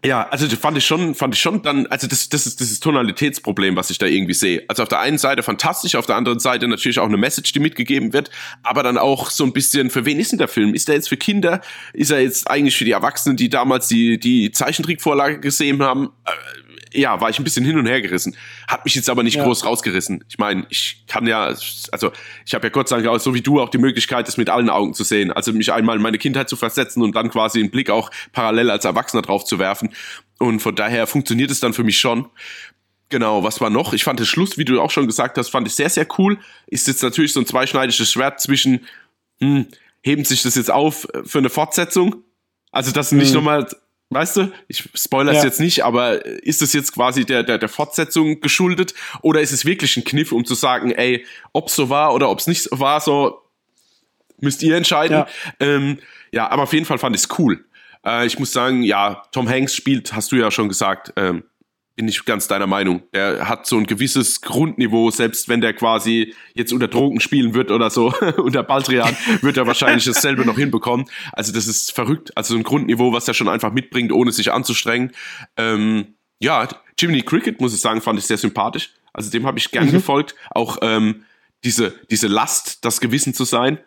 ja, 0.06 0.28
also 0.30 0.48
das 0.48 0.60
fand 0.60 0.78
ich 0.78 0.86
schon, 0.86 1.16
fand 1.16 1.34
ich 1.34 1.40
schon 1.42 1.62
dann, 1.62 1.88
also 1.88 2.08
das, 2.08 2.28
das 2.28 2.46
ist 2.46 2.60
dieses 2.60 2.82
Tonalitätsproblem, 2.82 3.78
was 3.78 3.90
ich 3.90 3.98
da 3.98 4.06
irgendwie 4.06 4.34
sehe. 4.34 4.64
Also 4.68 4.84
auf 4.84 4.90
der 4.90 5.00
einen 5.00 5.18
Seite 5.18 5.44
fantastisch, 5.44 5.96
auf 5.96 6.06
der 6.06 6.18
anderen 6.18 6.40
Seite 6.40 6.68
natürlich 6.68 7.00
auch 7.00 7.08
eine 7.08 7.16
Message, 7.16 7.54
die 7.54 7.60
mitgegeben 7.60 8.12
wird, 8.12 8.30
aber 8.64 8.84
dann 8.84 8.98
auch 8.98 9.30
so 9.30 9.46
ein 9.46 9.54
bisschen, 9.54 9.90
für 9.90 10.04
wen 10.06 10.20
ist 10.20 10.34
denn 10.34 10.40
der 10.40 10.50
Film? 10.50 10.74
Ist 10.74 10.90
der 10.90 10.96
jetzt 10.96 11.08
für 11.08 11.16
Kinder? 11.16 11.62
Ist 11.94 12.12
er 12.12 12.20
jetzt 12.22 12.50
eigentlich 12.50 12.76
für 12.78 12.84
die 12.84 12.92
Erwachsenen, 12.92 13.38
die 13.38 13.48
damals 13.50 13.88
die, 13.88 14.20
die 14.20 14.52
Zeichentrickvorlage 14.52 15.40
gesehen 15.40 15.82
haben? 15.82 16.10
Äh, 16.26 16.32
ja, 16.94 17.20
war 17.22 17.30
ich 17.30 17.40
ein 17.40 17.44
bisschen 17.44 17.66
hin 17.66 17.78
und 17.78 17.86
her 17.86 18.02
gerissen. 18.02 18.36
Hat 18.68 18.86
mich 18.86 18.96
jetzt 18.96 19.10
aber 19.10 19.24
nicht 19.24 19.36
Ja. 19.36 19.44
groß 19.44 19.66
rausgerissen. 19.66 20.24
Ich 20.30 20.38
meine, 20.38 20.66
ich 20.70 21.04
kann 21.08 21.28
ja, 21.28 21.44
also 21.92 22.12
ich 22.46 22.54
habe 22.54 22.68
ja 22.68 22.70
Gott 22.72 22.88
sei 22.90 22.98
Dank 22.98 23.08
auch 23.10 23.20
so 23.20 23.34
wie 23.34 23.42
du 23.42 23.60
auch 23.62 23.70
die 23.70 23.78
Möglichkeit, 23.78 24.28
das 24.28 24.38
mit 24.38 24.50
allen 24.50 24.70
Augen 24.70 24.94
zu 24.94 25.04
sehen. 25.04 25.32
Also 25.32 25.52
mich 25.54 25.72
einmal 25.74 25.96
in 25.98 26.02
meine 26.02 26.18
Kindheit 26.18 26.50
zu 26.50 26.56
versetzen 26.56 27.02
und 27.04 27.16
dann 27.16 27.30
quasi 27.30 27.60
einen 27.60 27.72
Blick 27.72 27.90
auch 27.90 28.10
parallel 28.32 28.70
als 28.72 28.86
Erwachsener 28.86 29.22
drauf 29.22 29.44
zu 29.46 29.60
werfen. 29.60 29.90
Und 30.40 30.60
von 30.62 30.76
daher 30.76 31.08
funktioniert 31.08 31.52
es 31.52 31.60
dann 31.60 31.74
für 31.74 31.84
mich 31.84 31.98
schon. 32.00 32.28
Genau, 33.10 33.44
was 33.44 33.62
war 33.62 33.70
noch? 33.70 33.94
Ich 33.94 34.04
fand 34.04 34.20
den 34.20 34.26
Schluss, 34.26 34.58
wie 34.58 34.66
du 34.66 34.82
auch 34.82 34.90
schon 34.90 35.06
gesagt 35.08 35.38
hast, 35.38 35.50
fand 35.50 35.68
ich 35.68 35.76
sehr, 35.76 35.90
sehr 35.90 36.08
cool. 36.18 36.40
Ist 36.68 36.88
jetzt 36.88 37.04
natürlich 37.04 37.32
so 37.34 37.40
ein 37.40 37.46
zweischneidiges 37.46 38.12
Schwert 38.12 38.40
zwischen, 38.42 38.86
hm, 39.40 39.68
heben 40.02 40.26
sich 40.26 40.42
das 40.42 40.56
jetzt 40.56 40.72
auf 40.72 41.08
für 41.24 41.38
eine 41.38 41.50
Fortsetzung? 41.50 42.24
Also, 42.72 42.92
das 42.92 43.12
nicht 43.12 43.30
Mhm. 43.30 43.36
nochmal, 43.36 43.68
weißt 44.14 44.38
du, 44.38 44.52
ich 44.68 44.90
spoilere 44.96 45.36
es 45.36 45.42
Ja. 45.44 45.50
jetzt 45.50 45.60
nicht, 45.60 45.84
aber 45.84 46.26
ist 46.26 46.62
es 46.62 46.74
jetzt 46.74 46.94
quasi 46.94 47.26
der, 47.26 47.44
der, 47.44 47.58
der 47.58 47.70
Fortsetzung 47.70 48.42
geschuldet? 48.42 48.94
Oder 49.22 49.42
ist 49.42 49.52
es 49.52 49.66
wirklich 49.66 49.98
ein 49.98 50.04
Kniff, 50.04 50.32
um 50.32 50.46
zu 50.46 50.56
sagen, 50.56 50.92
ey, 50.92 51.26
ob's 51.52 51.76
so 51.76 51.90
war 51.90 52.14
oder 52.14 52.30
ob's 52.30 52.48
nicht 52.48 52.64
so 52.64 52.80
war, 52.80 53.00
so 53.02 53.42
müsst 54.40 54.62
ihr 54.64 54.76
entscheiden. 54.76 55.18
Ja. 55.18 55.28
Ähm, 55.60 56.00
ja, 56.32 56.50
aber 56.50 56.64
auf 56.64 56.74
jeden 56.74 56.86
Fall 56.86 56.98
fand 56.98 57.16
ich 57.16 57.24
es 57.24 57.40
cool. 57.40 57.64
Äh, 58.06 58.26
ich 58.26 58.38
muss 58.40 58.52
sagen, 58.52 58.84
ja, 58.84 59.24
Tom 59.32 59.48
Hanks 59.50 59.74
spielt, 59.76 60.14
hast 60.14 60.32
du 60.32 60.36
ja 60.36 60.52
schon 60.52 60.68
gesagt, 60.68 61.14
ähm, 61.16 61.44
bin 61.96 62.08
ich 62.08 62.26
ganz 62.26 62.48
deiner 62.48 62.66
Meinung. 62.68 63.04
Der 63.14 63.48
hat 63.48 63.68
so 63.68 63.78
ein 63.78 63.86
gewisses 63.86 64.42
Grundniveau, 64.42 65.12
selbst 65.12 65.48
wenn 65.48 65.62
der 65.62 65.74
quasi 65.74 66.34
jetzt 66.56 66.74
unter 66.74 66.88
Drogen 66.88 67.20
spielen 67.20 67.54
wird 67.54 67.70
oder 67.72 67.90
so, 67.90 68.14
unter 68.38 68.64
Baldrian, 68.64 69.16
wird 69.42 69.58
er 69.58 69.68
wahrscheinlich 69.68 70.06
dasselbe 70.06 70.46
noch 70.46 70.58
hinbekommen. 70.58 71.06
Also 71.32 71.54
das 71.54 71.68
ist 71.68 71.92
verrückt. 71.92 72.36
Also 72.36 72.56
ein 72.56 72.64
Grundniveau, 72.64 73.14
was 73.14 73.28
er 73.28 73.34
schon 73.34 73.48
einfach 73.48 73.72
mitbringt, 73.72 74.12
ohne 74.12 74.32
sich 74.32 74.52
anzustrengen. 74.52 75.12
Ähm, 75.58 76.16
ja, 76.40 76.68
Jiminy 76.98 77.22
Cricket, 77.22 77.62
muss 77.62 77.74
ich 77.74 77.82
sagen, 77.82 78.02
fand 78.02 78.18
ich 78.20 78.26
sehr 78.26 78.38
sympathisch. 78.38 78.90
Also 79.14 79.30
dem 79.30 79.46
habe 79.46 79.60
ich 79.60 79.70
gern 79.72 79.92
gefolgt. 79.92 80.36
Auch 80.52 80.78
ähm, 80.82 81.24
diese, 81.64 81.94
diese 82.10 82.28
Last, 82.28 82.84
das 82.84 83.00
Gewissen 83.00 83.34
zu 83.34 83.46
sein, 83.46 83.78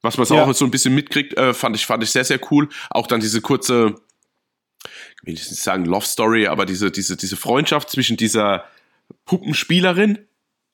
was 0.00 0.18
man 0.18 0.26
Ja. 0.26 0.44
auch 0.44 0.52
so 0.54 0.64
ein 0.64 0.70
bisschen 0.70 0.94
mitkriegt, 0.94 1.36
äh, 1.36 1.54
fand 1.54 1.76
ich, 1.76 1.86
fand 1.86 2.02
ich 2.02 2.10
sehr, 2.10 2.24
sehr 2.24 2.40
cool. 2.50 2.68
Auch 2.90 3.06
dann 3.06 3.20
diese 3.20 3.40
kurze, 3.40 3.94
ich 5.22 5.26
will 5.26 5.34
nicht 5.34 5.56
sagen 5.56 5.84
Love 5.84 6.04
Story, 6.04 6.46
aber 6.46 6.66
diese, 6.66 6.90
diese, 6.90 7.16
diese 7.16 7.36
Freundschaft 7.36 7.90
zwischen 7.90 8.16
dieser 8.16 8.64
Puppenspielerin 9.24 10.18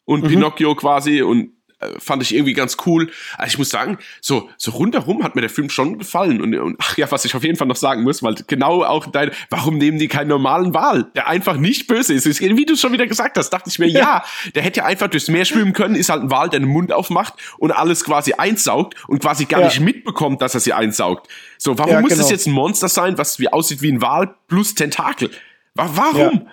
und 0.04 0.26
Pinocchio 0.26 0.74
quasi 0.74 1.22
und 1.22 1.52
fand 1.98 2.22
ich 2.22 2.34
irgendwie 2.34 2.54
ganz 2.54 2.76
cool. 2.86 3.10
Also 3.36 3.52
ich 3.52 3.58
muss 3.58 3.70
sagen, 3.70 3.98
so, 4.20 4.50
so 4.56 4.72
rundherum 4.72 5.22
hat 5.22 5.34
mir 5.34 5.42
der 5.42 5.50
Film 5.50 5.70
schon 5.70 5.98
gefallen. 5.98 6.40
Und, 6.40 6.54
und 6.54 6.76
ach 6.80 6.96
ja, 6.96 7.10
was 7.10 7.24
ich 7.24 7.34
auf 7.34 7.44
jeden 7.44 7.56
Fall 7.56 7.68
noch 7.68 7.76
sagen 7.76 8.02
muss, 8.02 8.22
weil 8.22 8.34
genau 8.46 8.82
auch 8.84 9.06
dein, 9.06 9.30
warum 9.50 9.78
nehmen 9.78 9.98
die 9.98 10.08
keinen 10.08 10.28
normalen 10.28 10.74
Wal, 10.74 11.04
der 11.14 11.28
einfach 11.28 11.56
nicht 11.56 11.86
böse 11.86 12.14
ist? 12.14 12.26
wie 12.28 12.64
du 12.66 12.76
schon 12.76 12.92
wieder 12.92 13.06
gesagt 13.06 13.38
hast, 13.38 13.50
dachte 13.50 13.70
ich 13.70 13.78
mir, 13.78 13.86
ja, 13.88 14.24
der 14.54 14.62
hätte 14.62 14.78
ja 14.80 14.86
einfach 14.86 15.08
durchs 15.08 15.28
Meer 15.28 15.44
schwimmen 15.44 15.72
können, 15.72 15.94
ist 15.94 16.08
halt 16.10 16.22
ein 16.22 16.30
Wal, 16.30 16.48
der 16.48 16.60
den 16.60 16.68
Mund 16.68 16.92
aufmacht 16.92 17.34
und 17.58 17.70
alles 17.72 18.04
quasi 18.04 18.32
einsaugt 18.32 18.96
und 19.08 19.20
quasi 19.20 19.44
gar 19.44 19.60
Ja. 19.60 19.66
nicht 19.66 19.80
mitbekommt, 19.80 20.42
dass 20.42 20.54
er 20.54 20.60
sie 20.60 20.72
einsaugt. 20.72 21.28
So, 21.58 21.78
warum 21.78 21.92
Ja, 21.92 22.00
muss 22.00 22.10
genau. 22.10 22.22
das 22.22 22.30
jetzt 22.30 22.46
ein 22.46 22.52
Monster 22.52 22.88
sein, 22.88 23.18
was 23.18 23.38
wie 23.38 23.48
aussieht 23.52 23.82
wie 23.82 23.92
ein 23.92 24.02
Wal 24.02 24.34
plus 24.48 24.74
Tentakel? 24.74 25.30
Wa 25.74 25.88
warum? 25.94 26.48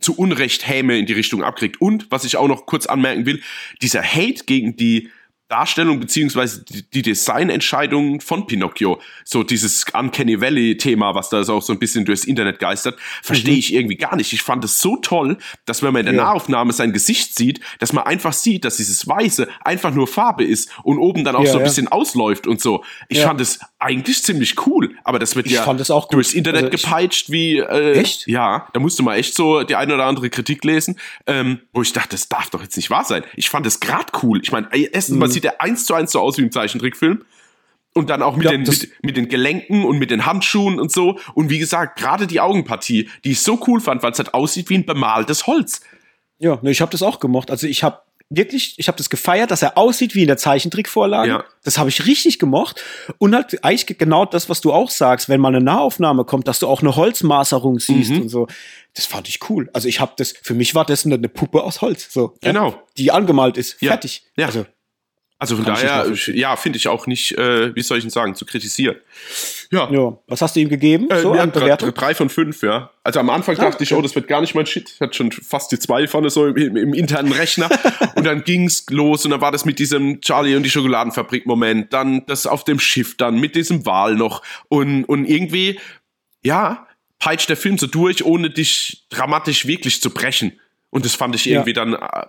zu 0.00 0.16
Unrecht 0.16 0.66
Häme 0.66 0.98
in 0.98 1.06
die 1.06 1.12
Richtung 1.12 1.42
abkriegt. 1.42 1.80
Und 1.80 2.10
was 2.10 2.24
ich 2.24 2.36
auch 2.36 2.48
noch 2.48 2.66
kurz 2.66 2.86
anmerken 2.86 3.26
will, 3.26 3.42
dieser 3.82 4.02
Hate 4.02 4.44
gegen 4.44 4.76
die 4.76 5.10
Darstellung 5.48 6.00
beziehungsweise 6.00 6.64
die, 6.64 7.02
Designentscheidungen 7.02 8.20
von 8.20 8.46
Pinocchio, 8.46 9.00
so 9.24 9.44
dieses 9.44 9.84
Uncanny 9.92 10.40
Valley 10.40 10.76
Thema, 10.76 11.14
was 11.14 11.28
da 11.28 11.44
so 11.44 11.54
auch 11.54 11.62
so 11.62 11.72
ein 11.72 11.78
bisschen 11.78 12.04
durchs 12.04 12.24
Internet 12.24 12.58
geistert, 12.58 12.98
verstehe 13.22 13.52
mhm. 13.52 13.58
ich 13.58 13.74
irgendwie 13.74 13.96
gar 13.96 14.16
nicht. 14.16 14.32
Ich 14.32 14.42
fand 14.42 14.64
es 14.64 14.80
so 14.80 14.96
toll, 14.96 15.38
dass 15.64 15.82
wenn 15.82 15.92
man 15.92 16.00
in 16.00 16.06
der 16.06 16.14
ja. 16.16 16.24
Nahaufnahme 16.24 16.72
sein 16.72 16.92
Gesicht 16.92 17.36
sieht, 17.36 17.60
dass 17.78 17.92
man 17.92 18.04
einfach 18.04 18.32
sieht, 18.32 18.64
dass 18.64 18.78
dieses 18.78 19.06
Weiße 19.06 19.46
einfach 19.60 19.94
nur 19.94 20.08
Farbe 20.08 20.44
ist 20.44 20.70
und 20.82 20.98
oben 20.98 21.22
dann 21.22 21.36
auch 21.36 21.44
ja, 21.44 21.52
so 21.52 21.58
ein 21.58 21.60
ja. 21.60 21.68
bisschen 21.68 21.88
ausläuft 21.88 22.48
und 22.48 22.60
so. 22.60 22.84
Ich 23.08 23.20
fand 23.20 23.40
es 23.40 23.60
eigentlich 23.78 24.22
ziemlich 24.24 24.66
cool, 24.66 24.96
aber 25.04 25.18
das 25.20 25.36
wird 25.36 25.46
ich 25.46 25.52
ja 25.52 25.76
durchs 26.10 26.34
Internet 26.34 26.64
also 26.64 26.76
gepeitscht 26.76 27.30
wie 27.30 27.58
äh, 27.58 27.92
echt? 27.92 28.26
Ja, 28.26 28.68
da 28.72 28.80
musste 28.80 29.02
man 29.02 29.16
echt 29.16 29.34
so 29.34 29.62
die 29.62 29.76
eine 29.76 29.94
oder 29.94 30.06
andere 30.06 30.28
Kritik 30.30 30.64
lesen, 30.64 30.98
ähm, 31.26 31.60
wo 31.72 31.82
ich 31.82 31.92
dachte, 31.92 32.10
das 32.10 32.28
darf 32.28 32.50
doch 32.50 32.62
jetzt 32.62 32.76
nicht 32.76 32.90
wahr 32.90 33.04
sein. 33.04 33.22
Ich 33.36 33.48
fand 33.48 33.66
es 33.66 33.78
gerade 33.78 34.06
cool. 34.22 34.40
Ich 34.42 34.50
meine, 34.50 34.68
erstens 34.72 35.14
mhm. 35.14 35.20
mal 35.20 35.35
sieht 35.36 35.44
er 35.44 35.60
eins 35.60 35.84
zu 35.84 35.92
eins 35.92 36.12
so 36.12 36.20
aus 36.20 36.38
wie 36.38 36.42
im 36.42 36.50
Zeichentrickfilm. 36.50 37.24
Und 37.92 38.10
dann 38.10 38.22
auch 38.22 38.36
mit, 38.36 38.44
ja, 38.44 38.50
den, 38.50 38.62
mit, 38.62 38.90
mit, 39.02 39.16
den 39.16 39.28
Gelenken 39.28 39.84
und 39.84 39.98
mit 39.98 40.10
den 40.10 40.26
Handschuhen 40.26 40.78
und 40.78 40.92
so. 40.92 41.18
Und 41.34 41.48
wie 41.48 41.58
gesagt, 41.58 41.98
gerade 41.98 42.26
die 42.26 42.40
Augenpartie, 42.40 43.08
die 43.24 43.32
ich 43.32 43.40
so 43.40 43.58
cool 43.66 43.80
fand, 43.80 44.02
weil 44.02 44.12
es 44.12 44.18
halt 44.18 44.34
aussieht 44.34 44.68
wie 44.68 44.76
ein 44.76 44.84
bemaltes 44.84 45.46
Holz. 45.46 45.80
Ja, 46.38 46.58
ne, 46.60 46.70
ich 46.70 46.82
habe 46.82 46.90
das 46.92 47.02
auch 47.02 47.20
gemocht. 47.20 47.50
Also 47.50 47.66
ich 47.66 47.82
habe 47.82 48.00
wirklich, 48.28 48.74
ich 48.78 48.88
habe 48.88 48.98
das 48.98 49.08
gefeiert, 49.08 49.50
dass 49.50 49.62
er 49.62 49.78
aussieht 49.78 50.14
wie 50.14 50.22
in 50.22 50.26
der 50.26 50.36
Zeichentrickvorlage. 50.36 51.28
Ja. 51.28 51.44
Das 51.64 51.78
habe 51.78 51.88
ich 51.88 52.06
richtig 52.06 52.38
gemocht. 52.38 52.82
Und 53.18 53.34
halt 53.34 53.62
eigentlich 53.64 53.98
genau 53.98 54.24
das, 54.24 54.48
was 54.48 54.60
du 54.60 54.72
auch 54.72 54.90
sagst, 54.90 55.28
wenn 55.28 55.40
mal 55.40 55.48
eine 55.48 55.64
Nahaufnahme 55.64 56.24
kommt, 56.24 56.48
dass 56.48 56.58
du 56.58 56.66
auch 56.66 56.80
eine 56.80 56.96
Holzmaserung 56.96 57.78
siehst 57.78 58.10
mhm. 58.10 58.22
und 58.22 58.28
so. 58.28 58.46
Das 58.94 59.06
fand 59.06 59.28
ich 59.28 59.40
cool. 59.48 59.70
Also 59.72 59.88
ich 59.88 60.00
habe 60.00 60.12
das, 60.16 60.34
für 60.42 60.54
mich 60.54 60.74
war 60.74 60.84
das 60.84 61.06
eine 61.06 61.28
Puppe 61.28 61.62
aus 61.62 61.80
Holz, 61.82 62.12
so. 62.12 62.34
Genau. 62.40 62.70
Ja, 62.70 62.82
die 62.98 63.12
angemalt 63.12 63.56
ist. 63.56 63.80
Ja. 63.80 63.92
Fertig. 63.92 64.24
Ja. 64.36 64.46
Also 64.46 64.66
also 65.38 65.56
von 65.56 65.66
daher, 65.66 66.10
ja, 66.28 66.56
finde 66.56 66.78
ich 66.78 66.88
auch 66.88 67.06
nicht, 67.06 67.36
äh, 67.36 67.74
wie 67.74 67.82
soll 67.82 67.98
ich 67.98 68.04
denn 68.04 68.10
sagen, 68.10 68.34
zu 68.34 68.46
kritisieren. 68.46 68.96
Ja. 69.70 69.90
ja. 69.92 70.16
Was 70.28 70.40
hast 70.40 70.56
du 70.56 70.60
ihm 70.60 70.70
gegeben? 70.70 71.10
Äh, 71.10 71.20
so 71.20 71.32
an 71.32 71.50
Bewertung? 71.50 71.92
Drei 71.92 72.14
von 72.14 72.30
fünf, 72.30 72.62
ja. 72.62 72.90
Also 73.04 73.20
am 73.20 73.28
Anfang 73.28 73.58
ah, 73.58 73.66
dachte 73.66 73.84
ich, 73.84 73.92
oh, 73.92 74.00
das 74.00 74.14
wird 74.14 74.28
gar 74.28 74.40
nicht 74.40 74.54
mein 74.54 74.64
Shit. 74.64 74.92
Ich 74.94 75.00
hatte 75.00 75.14
schon 75.14 75.30
fast 75.32 75.70
die 75.72 75.78
zwei 75.78 76.08
vorne 76.08 76.30
so 76.30 76.46
im, 76.46 76.76
im 76.76 76.94
internen 76.94 77.32
Rechner. 77.32 77.68
und 78.14 78.24
dann 78.24 78.44
ging's 78.44 78.86
los 78.88 79.26
und 79.26 79.30
dann 79.30 79.42
war 79.42 79.52
das 79.52 79.66
mit 79.66 79.78
diesem 79.78 80.22
Charlie 80.22 80.56
und 80.56 80.62
die 80.62 80.70
Schokoladenfabrik-Moment. 80.70 81.92
Dann 81.92 82.24
das 82.24 82.46
auf 82.46 82.64
dem 82.64 82.78
Schiff 82.78 83.18
dann 83.18 83.38
mit 83.38 83.56
diesem 83.56 83.84
Wal 83.84 84.14
noch. 84.14 84.40
Und, 84.68 85.04
und 85.04 85.26
irgendwie, 85.26 85.78
ja, 86.42 86.86
peitscht 87.18 87.50
der 87.50 87.58
Film 87.58 87.76
so 87.76 87.86
durch, 87.86 88.24
ohne 88.24 88.48
dich 88.48 89.04
dramatisch 89.10 89.66
wirklich 89.66 90.00
zu 90.00 90.08
brechen. 90.08 90.58
Und 90.88 91.04
das 91.04 91.14
fand 91.14 91.34
ich 91.34 91.46
irgendwie 91.46 91.74
ja. 91.74 91.84
dann 91.84 91.92
äh, 91.92 92.26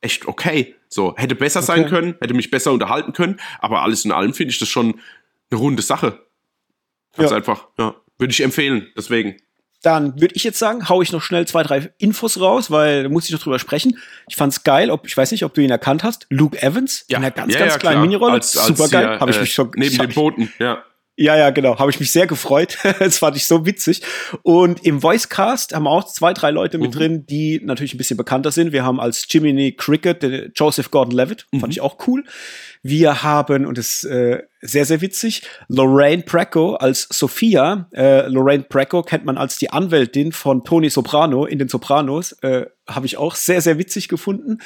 echt 0.00 0.26
okay. 0.26 0.74
So, 0.88 1.14
hätte 1.16 1.34
besser 1.34 1.60
okay. 1.60 1.66
sein 1.66 1.86
können, 1.88 2.16
hätte 2.20 2.34
mich 2.34 2.50
besser 2.50 2.72
unterhalten 2.72 3.12
können, 3.12 3.38
aber 3.60 3.82
alles 3.82 4.04
in 4.04 4.12
allem 4.12 4.34
finde 4.34 4.52
ich 4.52 4.58
das 4.58 4.68
schon 4.68 5.00
eine 5.50 5.60
runde 5.60 5.82
Sache. 5.82 6.26
Ganz 7.16 7.30
ja. 7.30 7.36
einfach, 7.36 7.68
ja. 7.78 7.94
Würde 8.18 8.32
ich 8.32 8.42
empfehlen, 8.42 8.88
deswegen. 8.96 9.36
Dann 9.82 10.20
würde 10.20 10.34
ich 10.34 10.44
jetzt 10.44 10.58
sagen, 10.58 10.90
hau 10.90 11.00
ich 11.00 11.10
noch 11.10 11.22
schnell 11.22 11.46
zwei, 11.46 11.62
drei 11.62 11.90
Infos 11.96 12.38
raus, 12.38 12.70
weil 12.70 13.04
da 13.04 13.08
muss 13.08 13.24
ich 13.24 13.30
noch 13.32 13.40
drüber 13.40 13.58
sprechen. 13.58 13.98
Ich 14.28 14.36
fand's 14.36 14.62
geil, 14.62 14.90
ob 14.90 15.06
ich 15.06 15.16
weiß 15.16 15.32
nicht, 15.32 15.42
ob 15.44 15.54
du 15.54 15.62
ihn 15.62 15.70
erkannt 15.70 16.04
hast. 16.04 16.26
Luke 16.28 16.60
Evans 16.60 17.06
ja. 17.08 17.16
in 17.16 17.24
einer 17.24 17.30
ganz, 17.30 17.54
ja, 17.54 17.60
ganz 17.60 17.78
kleinen 17.78 18.02
Minirolle. 18.02 18.42
Super 18.42 18.88
geil. 18.88 19.18
Habe 19.18 19.30
ich 19.30 19.40
mich 19.40 19.54
schon 19.54 19.70
neben 19.76 19.96
dem 19.96 20.12
Boten, 20.12 20.52
ja. 20.58 20.84
Ja, 21.20 21.36
ja, 21.36 21.50
genau. 21.50 21.78
Habe 21.78 21.90
ich 21.90 22.00
mich 22.00 22.12
sehr 22.12 22.26
gefreut. 22.26 22.78
das 22.98 23.18
fand 23.18 23.36
ich 23.36 23.46
so 23.46 23.66
witzig. 23.66 24.00
Und 24.42 24.86
im 24.86 25.02
Voicecast 25.02 25.74
haben 25.74 25.86
auch 25.86 26.04
zwei, 26.04 26.32
drei 26.32 26.50
Leute 26.50 26.78
mit 26.78 26.94
mhm. 26.94 26.98
drin, 26.98 27.26
die 27.26 27.60
natürlich 27.62 27.92
ein 27.92 27.98
bisschen 27.98 28.16
bekannter 28.16 28.50
sind. 28.50 28.72
Wir 28.72 28.84
haben 28.84 28.98
als 28.98 29.26
Jiminy 29.28 29.72
Cricket 29.72 30.22
den 30.22 30.50
Joseph 30.54 30.90
Gordon-Levitt. 30.90 31.46
Mhm. 31.52 31.60
Fand 31.60 31.74
ich 31.74 31.82
auch 31.82 31.98
cool. 32.06 32.24
Wir 32.82 33.22
haben, 33.22 33.66
und 33.66 33.76
das 33.76 34.02
ist 34.02 34.04
äh, 34.04 34.44
sehr, 34.62 34.86
sehr 34.86 35.02
witzig, 35.02 35.42
Lorraine 35.68 36.22
Bracco 36.22 36.76
als 36.76 37.06
Sophia. 37.10 37.90
Äh, 37.92 38.26
Lorraine 38.28 38.64
Bracco 38.66 39.02
kennt 39.02 39.26
man 39.26 39.36
als 39.36 39.58
die 39.58 39.68
Anwältin 39.68 40.32
von 40.32 40.64
Tony 40.64 40.88
Soprano 40.88 41.44
in 41.44 41.58
den 41.58 41.68
Sopranos. 41.68 42.32
Äh, 42.40 42.64
Habe 42.88 43.04
ich 43.04 43.18
auch 43.18 43.34
sehr, 43.34 43.60
sehr 43.60 43.76
witzig 43.76 44.08
gefunden. 44.08 44.62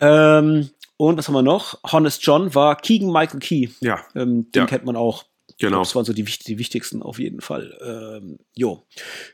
Ähm, 0.00 0.70
und 0.96 1.18
was 1.18 1.28
haben 1.28 1.34
wir 1.34 1.42
noch? 1.42 1.78
Honest 1.92 2.24
John 2.24 2.54
war 2.54 2.76
Keegan 2.76 3.12
Michael 3.12 3.40
Key. 3.40 3.68
Ja. 3.80 4.00
Ähm, 4.14 4.50
den 4.52 4.62
ja. 4.62 4.66
kennt 4.66 4.86
man 4.86 4.96
auch. 4.96 5.24
Genau. 5.60 5.80
Das 5.80 5.94
waren 5.94 6.04
so 6.04 6.12
die, 6.12 6.24
die 6.24 6.58
wichtigsten 6.58 7.02
auf 7.02 7.18
jeden 7.18 7.40
Fall. 7.40 7.78
Ähm, 7.82 8.38
jo. 8.54 8.86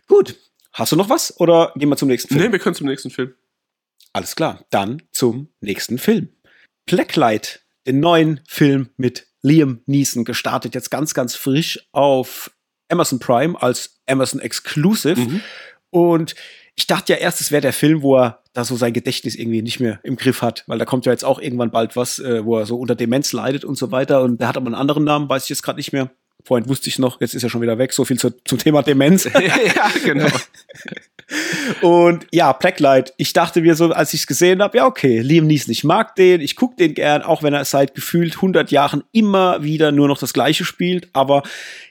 Gut. 0.07 0.37
Hast 0.73 0.93
du 0.93 0.97
noch 0.97 1.09
was 1.09 1.41
oder 1.41 1.73
gehen 1.77 1.89
wir 1.89 1.97
zum 1.97 2.09
nächsten 2.09 2.35
Film? 2.35 2.47
Nee, 2.47 2.53
wir 2.53 2.59
können 2.59 2.75
zum 2.75 2.89
nächsten 2.89 3.11
Film. 3.11 3.35
Alles 4.13 4.37
klar. 4.37 4.67
Dann 4.71 5.03
zum 5.13 5.49
nächsten 5.61 5.99
Film. 5.99 6.29
Blacklight, 6.85 7.65
den 7.87 8.01
neuen 8.01 8.41
Film 8.47 8.91
mit 8.97 9.27
Liam 9.43 9.83
Neeson, 9.87 10.25
gestartet 10.25 10.75
jetzt 10.75 10.91
ganz, 10.91 11.15
ganz 11.15 11.35
frisch 11.35 11.89
auf 11.93 12.51
Amazon 12.89 13.21
Prime 13.21 13.61
als 13.61 14.01
Amazon 14.07 14.41
Exclusive. 14.41 15.21
Mhm. 15.21 15.41
Und 15.91 16.35
ich 16.77 16.87
dachte 16.87 17.15
ja 17.15 17.19
erst, 17.19 17.41
es 17.41 17.51
wäre 17.51 17.63
der 17.63 17.73
Film, 17.73 18.03
wo 18.03 18.17
er 18.17 18.43
da 18.53 18.65
so 18.65 18.77
sein 18.77 18.93
Gedächtnis 18.93 19.35
irgendwie 19.35 19.63
nicht 19.63 19.81
mehr 19.81 19.99
im 20.03 20.17
Griff 20.17 20.43
hat, 20.43 20.65
weil 20.67 20.79
da 20.79 20.85
kommt 20.85 21.07
ja 21.07 21.13
jetzt 21.13 21.25
auch 21.25 21.41
irgendwann 21.41 21.71
bald 21.71 21.97
was, 21.97 22.19
äh, 22.19 22.45
wo 22.45 22.59
er 22.59 22.67
so 22.67 22.79
unter 22.79 22.95
Demenz 22.95 23.33
leidet 23.33 23.65
und 23.65 23.77
so 23.77 23.91
weiter. 23.91 24.23
Und 24.23 24.41
der 24.41 24.49
hat 24.49 24.57
aber 24.57 24.67
einen 24.67 24.75
anderen 24.75 25.05
Namen, 25.05 25.29
weiß 25.29 25.45
ich 25.45 25.49
jetzt 25.49 25.63
gerade 25.63 25.79
nicht 25.79 25.93
mehr. 25.93 26.11
Vorhin 26.45 26.69
wusste 26.69 26.89
ich 26.89 26.99
noch, 26.99 27.21
jetzt 27.21 27.35
ist 27.35 27.43
er 27.43 27.51
schon 27.51 27.63
wieder 27.63 27.79
weg. 27.79 27.93
So 27.93 28.05
viel 28.05 28.19
zu, 28.19 28.31
zum 28.45 28.59
Thema 28.59 28.83
Demenz. 28.83 29.25
ja, 29.35 29.91
genau. 30.05 30.29
und 31.81 32.27
ja, 32.31 32.53
Blacklight. 32.53 33.15
Ich 33.17 33.33
dachte 33.33 33.63
mir 33.63 33.75
so, 33.75 33.91
als 33.91 34.15
ich 34.15 34.21
es 34.21 34.27
gesehen 34.27 34.63
habe, 34.63 34.77
ja 34.77 34.87
okay, 34.87 35.21
Liam 35.21 35.47
Neeson, 35.47 35.73
ich 35.73 35.83
mag 35.83 36.15
den, 36.15 36.41
ich 36.41 36.57
guck 36.57 36.77
den 36.77 36.95
gern, 36.95 37.23
auch 37.23 37.43
wenn 37.43 37.55
er 37.55 37.65
seit 37.65 37.95
gefühlt 37.95 38.37
100 38.37 38.71
Jahren 38.71 39.03
immer 39.13 39.63
wieder 39.63 39.93
nur 39.93 40.09
noch 40.09 40.19
das 40.19 40.35
Gleiche 40.35 40.65
spielt. 40.65 41.09
Aber 41.15 41.43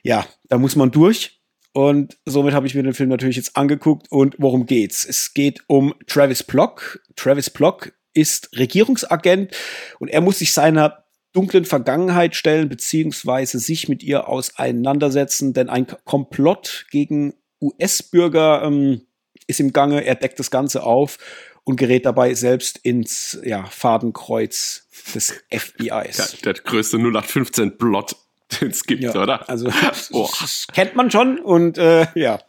ja, 0.03 0.25
da 0.47 0.57
muss 0.57 0.75
man 0.75 0.91
durch. 0.91 1.34
Und 1.75 2.17
somit 2.23 2.53
habe 2.53 2.65
ich 2.67 2.73
mir 2.73 2.83
den 2.83 2.93
Film 2.93 3.09
natürlich 3.09 3.35
jetzt 3.35 3.57
angeguckt. 3.57 4.07
Und 4.09 4.35
worum 4.37 4.65
geht's? 4.65 5.03
Es 5.03 5.33
geht 5.33 5.59
um 5.67 5.93
Travis 6.07 6.41
Block. 6.41 7.01
Travis 7.17 7.49
Block 7.49 7.91
ist 8.13 8.57
Regierungsagent 8.57 9.53
und 9.99 10.07
er 10.07 10.21
muss 10.21 10.39
sich 10.39 10.53
seiner 10.53 11.03
dunklen 11.33 11.65
Vergangenheit 11.65 12.33
stellen, 12.33 12.69
beziehungsweise 12.69 13.59
sich 13.59 13.89
mit 13.89 14.03
ihr 14.03 14.29
auseinandersetzen, 14.29 15.51
denn 15.51 15.67
ein 15.67 15.85
Komplott 16.05 16.85
gegen 16.91 17.33
US-Bürger 17.61 18.63
ähm, 18.63 19.01
ist 19.47 19.59
im 19.59 19.73
Gange. 19.73 20.05
Er 20.05 20.15
deckt 20.15 20.39
das 20.39 20.51
Ganze 20.51 20.83
auf 20.83 21.17
und 21.65 21.75
gerät 21.75 22.05
dabei 22.05 22.35
selbst 22.35 22.77
ins 22.83 23.37
ja, 23.43 23.65
Fadenkreuz 23.65 24.87
des 25.13 25.43
FBIs. 25.51 26.17
Ja, 26.17 26.27
der 26.45 26.53
größte 26.53 26.95
0815-Plot 26.95 28.11
den 28.11 28.24
es 28.61 28.83
gibt, 28.83 29.03
ja, 29.03 29.15
oder? 29.15 29.49
Also 29.49 29.69
oh. 30.11 30.29
kennt 30.73 30.95
man 30.95 31.11
schon 31.11 31.39
und 31.39 31.77
äh, 31.77 32.07
ja. 32.15 32.39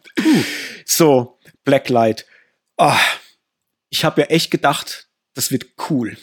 So, 0.85 1.37
Blacklight. 1.63 2.25
Oh, 2.77 2.93
ich 3.89 4.05
habe 4.05 4.21
ja 4.21 4.27
echt 4.27 4.51
gedacht, 4.51 5.07
das 5.33 5.51
wird 5.51 5.65
cool. 5.89 6.17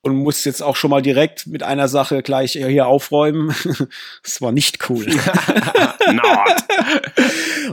Und 0.00 0.14
muss 0.14 0.44
jetzt 0.44 0.62
auch 0.62 0.76
schon 0.76 0.90
mal 0.90 1.02
direkt 1.02 1.48
mit 1.48 1.62
einer 1.62 1.88
Sache 1.88 2.22
gleich 2.22 2.52
hier 2.52 2.86
aufräumen. 2.86 3.54
Es 4.22 4.40
war 4.40 4.52
nicht 4.52 4.88
cool. 4.88 5.06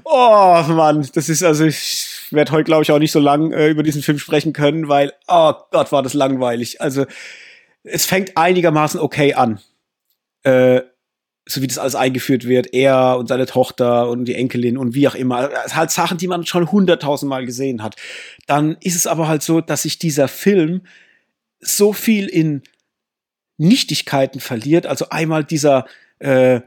oh 0.03 0.63
Mann, 0.67 1.07
das 1.13 1.29
ist 1.29 1.43
also, 1.43 1.65
ich 1.65 2.27
werde 2.31 2.51
heute, 2.51 2.63
glaube 2.63 2.83
ich, 2.83 2.91
auch 2.91 2.99
nicht 2.99 3.11
so 3.11 3.19
lang 3.19 3.51
äh, 3.51 3.69
über 3.69 3.83
diesen 3.83 4.01
Film 4.01 4.17
sprechen 4.17 4.53
können, 4.53 4.87
weil, 4.87 5.13
oh 5.27 5.53
Gott, 5.71 5.91
war 5.91 6.01
das 6.01 6.13
langweilig. 6.13 6.81
Also, 6.81 7.05
es 7.83 8.05
fängt 8.05 8.35
einigermaßen 8.35 8.99
okay 8.99 9.35
an. 9.35 9.59
Äh, 10.43 10.81
so 11.47 11.61
wie 11.61 11.67
das 11.67 11.77
alles 11.77 11.95
eingeführt 11.95 12.47
wird, 12.47 12.73
er 12.73 13.17
und 13.17 13.27
seine 13.27 13.45
Tochter 13.45 14.09
und 14.09 14.25
die 14.25 14.35
Enkelin 14.35 14.77
und 14.77 14.95
wie 14.95 15.07
auch 15.07 15.15
immer, 15.15 15.49
halt 15.71 15.91
Sachen, 15.91 16.17
die 16.17 16.27
man 16.27 16.45
schon 16.45 16.71
hunderttausendmal 16.71 17.45
gesehen 17.45 17.83
hat. 17.83 17.95
Dann 18.47 18.77
ist 18.81 18.95
es 18.95 19.05
aber 19.05 19.27
halt 19.27 19.43
so, 19.43 19.61
dass 19.61 19.83
sich 19.83 19.99
dieser 19.99 20.27
Film 20.27 20.81
so 21.59 21.93
viel 21.93 22.27
in 22.27 22.63
Nichtigkeiten 23.57 24.39
verliert. 24.39 24.87
Also 24.87 25.09
einmal 25.09 25.43
dieser 25.43 25.85
äh, 26.19 26.61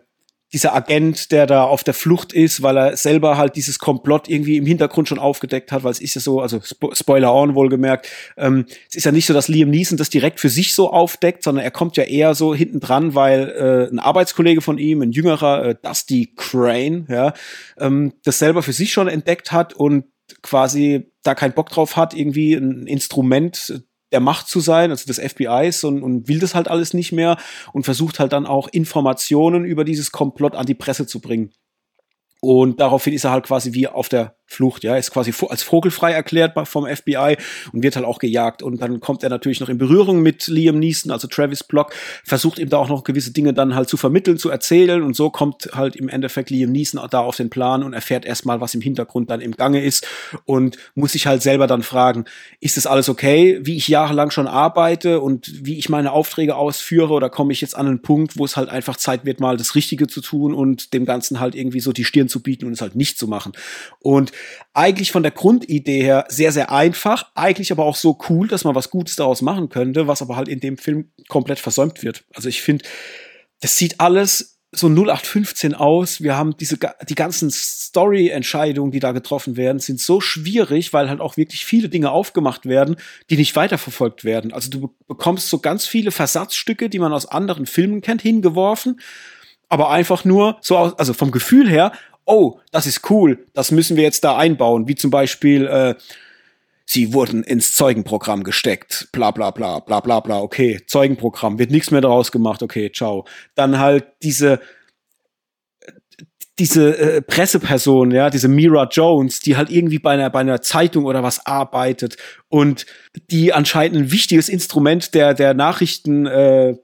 dieser 0.52 0.74
Agent, 0.74 1.30
der 1.30 1.46
da 1.46 1.64
auf 1.64 1.84
der 1.84 1.92
Flucht 1.92 2.32
ist, 2.32 2.62
weil 2.62 2.76
er 2.78 2.96
selber 2.96 3.36
halt 3.36 3.56
dieses 3.56 3.78
Komplott 3.78 4.28
irgendwie 4.28 4.56
im 4.56 4.64
Hintergrund 4.64 5.08
schon 5.08 5.18
aufgedeckt 5.18 5.72
hat, 5.72 5.84
weil 5.84 5.90
es 5.90 6.00
ist 6.00 6.14
ja 6.14 6.20
so, 6.20 6.40
also 6.40 6.60
Spo 6.62 6.94
Spoiler 6.94 7.34
on 7.34 7.54
wohlgemerkt, 7.54 8.08
ähm, 8.36 8.64
es 8.88 8.96
ist 8.96 9.04
ja 9.04 9.12
nicht 9.12 9.26
so, 9.26 9.34
dass 9.34 9.48
Liam 9.48 9.68
Neeson 9.68 9.98
das 9.98 10.08
direkt 10.08 10.40
für 10.40 10.48
sich 10.48 10.74
so 10.74 10.90
aufdeckt, 10.90 11.42
sondern 11.42 11.64
er 11.64 11.70
kommt 11.70 11.96
ja 11.98 12.04
eher 12.04 12.34
so 12.34 12.54
hinten 12.54 12.80
dran, 12.80 13.14
weil 13.14 13.48
äh, 13.50 13.92
ein 13.92 13.98
Arbeitskollege 13.98 14.62
von 14.62 14.78
ihm, 14.78 15.02
ein 15.02 15.12
jüngerer 15.12 15.64
äh, 15.64 15.74
Dusty 15.82 16.32
Crane, 16.34 17.06
ja, 17.10 17.34
ähm, 17.78 18.14
das 18.24 18.38
selber 18.38 18.62
für 18.62 18.72
sich 18.72 18.92
schon 18.92 19.08
entdeckt 19.08 19.52
hat 19.52 19.74
und 19.74 20.04
quasi 20.42 21.10
da 21.22 21.34
keinen 21.34 21.52
Bock 21.52 21.68
drauf 21.70 21.96
hat, 21.96 22.14
irgendwie 22.14 22.54
ein 22.54 22.86
Instrument 22.86 23.82
der 24.12 24.20
Macht 24.20 24.48
zu 24.48 24.60
sein, 24.60 24.90
also 24.90 25.06
des 25.06 25.18
FBIs 25.18 25.84
und, 25.84 26.02
und 26.02 26.28
will 26.28 26.38
das 26.38 26.54
halt 26.54 26.68
alles 26.68 26.94
nicht 26.94 27.12
mehr 27.12 27.36
und 27.72 27.84
versucht 27.84 28.20
halt 28.20 28.32
dann 28.32 28.46
auch 28.46 28.68
Informationen 28.68 29.64
über 29.64 29.84
dieses 29.84 30.12
Komplott 30.12 30.54
an 30.54 30.66
die 30.66 30.74
Presse 30.74 31.06
zu 31.06 31.20
bringen. 31.20 31.52
Und 32.40 32.80
daraufhin 32.80 33.12
ist 33.12 33.24
er 33.24 33.32
halt 33.32 33.46
quasi 33.46 33.72
wie 33.72 33.88
auf 33.88 34.08
der 34.08 34.37
Flucht, 34.50 34.82
ja, 34.82 34.96
ist 34.96 35.10
quasi 35.10 35.32
als 35.48 35.62
vogelfrei 35.62 36.12
erklärt 36.12 36.54
vom 36.66 36.86
FBI 36.86 37.36
und 37.72 37.82
wird 37.82 37.96
halt 37.96 38.06
auch 38.06 38.18
gejagt. 38.18 38.62
Und 38.62 38.80
dann 38.80 38.98
kommt 38.98 39.22
er 39.22 39.28
natürlich 39.28 39.60
noch 39.60 39.68
in 39.68 39.76
Berührung 39.76 40.22
mit 40.22 40.46
Liam 40.46 40.78
Neeson, 40.78 41.12
also 41.12 41.28
Travis 41.28 41.62
Block, 41.62 41.92
versucht 42.24 42.58
ihm 42.58 42.70
da 42.70 42.78
auch 42.78 42.88
noch 42.88 43.04
gewisse 43.04 43.30
Dinge 43.30 43.52
dann 43.52 43.74
halt 43.74 43.90
zu 43.90 43.98
vermitteln, 43.98 44.38
zu 44.38 44.48
erzählen. 44.48 45.02
Und 45.02 45.14
so 45.14 45.28
kommt 45.28 45.68
halt 45.74 45.96
im 45.96 46.08
Endeffekt 46.08 46.48
Liam 46.48 46.72
Neeson 46.72 47.00
da 47.10 47.20
auf 47.20 47.36
den 47.36 47.50
Plan 47.50 47.82
und 47.82 47.92
erfährt 47.92 48.24
erstmal, 48.24 48.60
was 48.60 48.74
im 48.74 48.80
Hintergrund 48.80 49.30
dann 49.30 49.42
im 49.42 49.52
Gange 49.52 49.84
ist 49.84 50.06
und 50.46 50.78
muss 50.94 51.12
sich 51.12 51.26
halt 51.26 51.42
selber 51.42 51.66
dann 51.66 51.82
fragen, 51.82 52.24
ist 52.60 52.78
das 52.78 52.86
alles 52.86 53.10
okay, 53.10 53.60
wie 53.62 53.76
ich 53.76 53.86
jahrelang 53.86 54.30
schon 54.30 54.46
arbeite 54.46 55.20
und 55.20 55.66
wie 55.66 55.78
ich 55.78 55.90
meine 55.90 56.12
Aufträge 56.12 56.56
ausführe 56.56 57.12
oder 57.12 57.28
komme 57.28 57.52
ich 57.52 57.60
jetzt 57.60 57.76
an 57.76 57.86
einen 57.86 58.00
Punkt, 58.00 58.38
wo 58.38 58.46
es 58.46 58.56
halt 58.56 58.70
einfach 58.70 58.96
Zeit 58.96 59.26
wird, 59.26 59.40
mal 59.40 59.58
das 59.58 59.74
Richtige 59.74 60.06
zu 60.06 60.22
tun 60.22 60.54
und 60.54 60.94
dem 60.94 61.04
Ganzen 61.04 61.38
halt 61.38 61.54
irgendwie 61.54 61.80
so 61.80 61.92
die 61.92 62.04
Stirn 62.04 62.28
zu 62.28 62.42
bieten 62.42 62.64
und 62.64 62.72
es 62.72 62.80
halt 62.80 62.96
nicht 62.96 63.18
zu 63.18 63.28
machen. 63.28 63.52
Und 64.00 64.32
eigentlich 64.74 65.12
von 65.12 65.22
der 65.22 65.32
Grundidee 65.32 66.02
her 66.02 66.24
sehr, 66.28 66.52
sehr 66.52 66.70
einfach, 66.70 67.30
eigentlich 67.34 67.72
aber 67.72 67.84
auch 67.84 67.96
so 67.96 68.18
cool, 68.28 68.48
dass 68.48 68.64
man 68.64 68.74
was 68.74 68.90
Gutes 68.90 69.16
daraus 69.16 69.42
machen 69.42 69.68
könnte, 69.68 70.06
was 70.06 70.22
aber 70.22 70.36
halt 70.36 70.48
in 70.48 70.60
dem 70.60 70.78
Film 70.78 71.10
komplett 71.28 71.58
versäumt 71.58 72.02
wird. 72.02 72.24
Also 72.34 72.48
ich 72.48 72.62
finde, 72.62 72.84
das 73.60 73.76
sieht 73.76 74.00
alles 74.00 74.58
so 74.70 74.88
0815 74.88 75.74
aus. 75.74 76.22
Wir 76.22 76.36
haben 76.36 76.56
diese, 76.56 76.78
die 77.08 77.14
ganzen 77.14 77.50
Story-Entscheidungen, 77.50 78.92
die 78.92 79.00
da 79.00 79.12
getroffen 79.12 79.56
werden, 79.56 79.78
sind 79.78 79.98
so 80.00 80.20
schwierig, 80.20 80.92
weil 80.92 81.08
halt 81.08 81.20
auch 81.20 81.36
wirklich 81.36 81.64
viele 81.64 81.88
Dinge 81.88 82.10
aufgemacht 82.10 82.66
werden, 82.66 82.96
die 83.30 83.36
nicht 83.36 83.56
weiterverfolgt 83.56 84.24
werden. 84.24 84.52
Also 84.52 84.70
du 84.70 84.94
bekommst 85.06 85.48
so 85.48 85.58
ganz 85.58 85.86
viele 85.86 86.10
Versatzstücke, 86.10 86.90
die 86.90 86.98
man 86.98 87.12
aus 87.12 87.26
anderen 87.26 87.66
Filmen 87.66 88.02
kennt, 88.02 88.20
hingeworfen. 88.20 89.00
Aber 89.70 89.90
einfach 89.90 90.24
nur 90.24 90.58
so 90.60 90.76
aus, 90.76 90.98
also 90.98 91.14
vom 91.14 91.30
Gefühl 91.30 91.68
her, 91.68 91.92
oh, 92.28 92.60
das 92.70 92.86
ist 92.86 93.10
cool, 93.10 93.46
das 93.54 93.70
müssen 93.70 93.96
wir 93.96 94.04
jetzt 94.04 94.22
da 94.22 94.36
einbauen, 94.36 94.86
wie 94.86 94.94
zum 94.94 95.10
Beispiel, 95.10 95.66
äh, 95.66 95.94
sie 96.84 97.12
wurden 97.12 97.42
ins 97.42 97.74
Zeugenprogramm 97.74 98.44
gesteckt, 98.44 99.08
bla 99.12 99.30
bla 99.30 99.50
bla, 99.50 99.80
bla 99.80 100.00
bla 100.00 100.20
bla, 100.20 100.40
okay, 100.40 100.80
Zeugenprogramm, 100.86 101.58
wird 101.58 101.70
nichts 101.70 101.90
mehr 101.90 102.00
daraus 102.00 102.30
gemacht, 102.30 102.62
okay, 102.62 102.92
ciao. 102.92 103.24
Dann 103.54 103.78
halt 103.78 104.06
diese 104.22 104.60
diese 106.58 106.98
äh, 106.98 107.22
Presseperson, 107.22 108.10
ja, 108.10 108.30
diese 108.30 108.48
Mira 108.48 108.88
Jones, 108.90 109.40
die 109.40 109.56
halt 109.56 109.70
irgendwie 109.70 110.00
bei 110.00 110.14
einer, 110.14 110.28
bei 110.28 110.40
einer 110.40 110.60
Zeitung 110.60 111.04
oder 111.04 111.22
was 111.22 111.46
arbeitet 111.46 112.16
und 112.48 112.84
die 113.30 113.52
anscheinend 113.52 113.96
ein 113.96 114.10
wichtiges 114.10 114.48
Instrument 114.48 115.14
der, 115.14 115.34
der 115.34 115.54
Nachrichten 115.54 116.26
äh, 116.26 116.74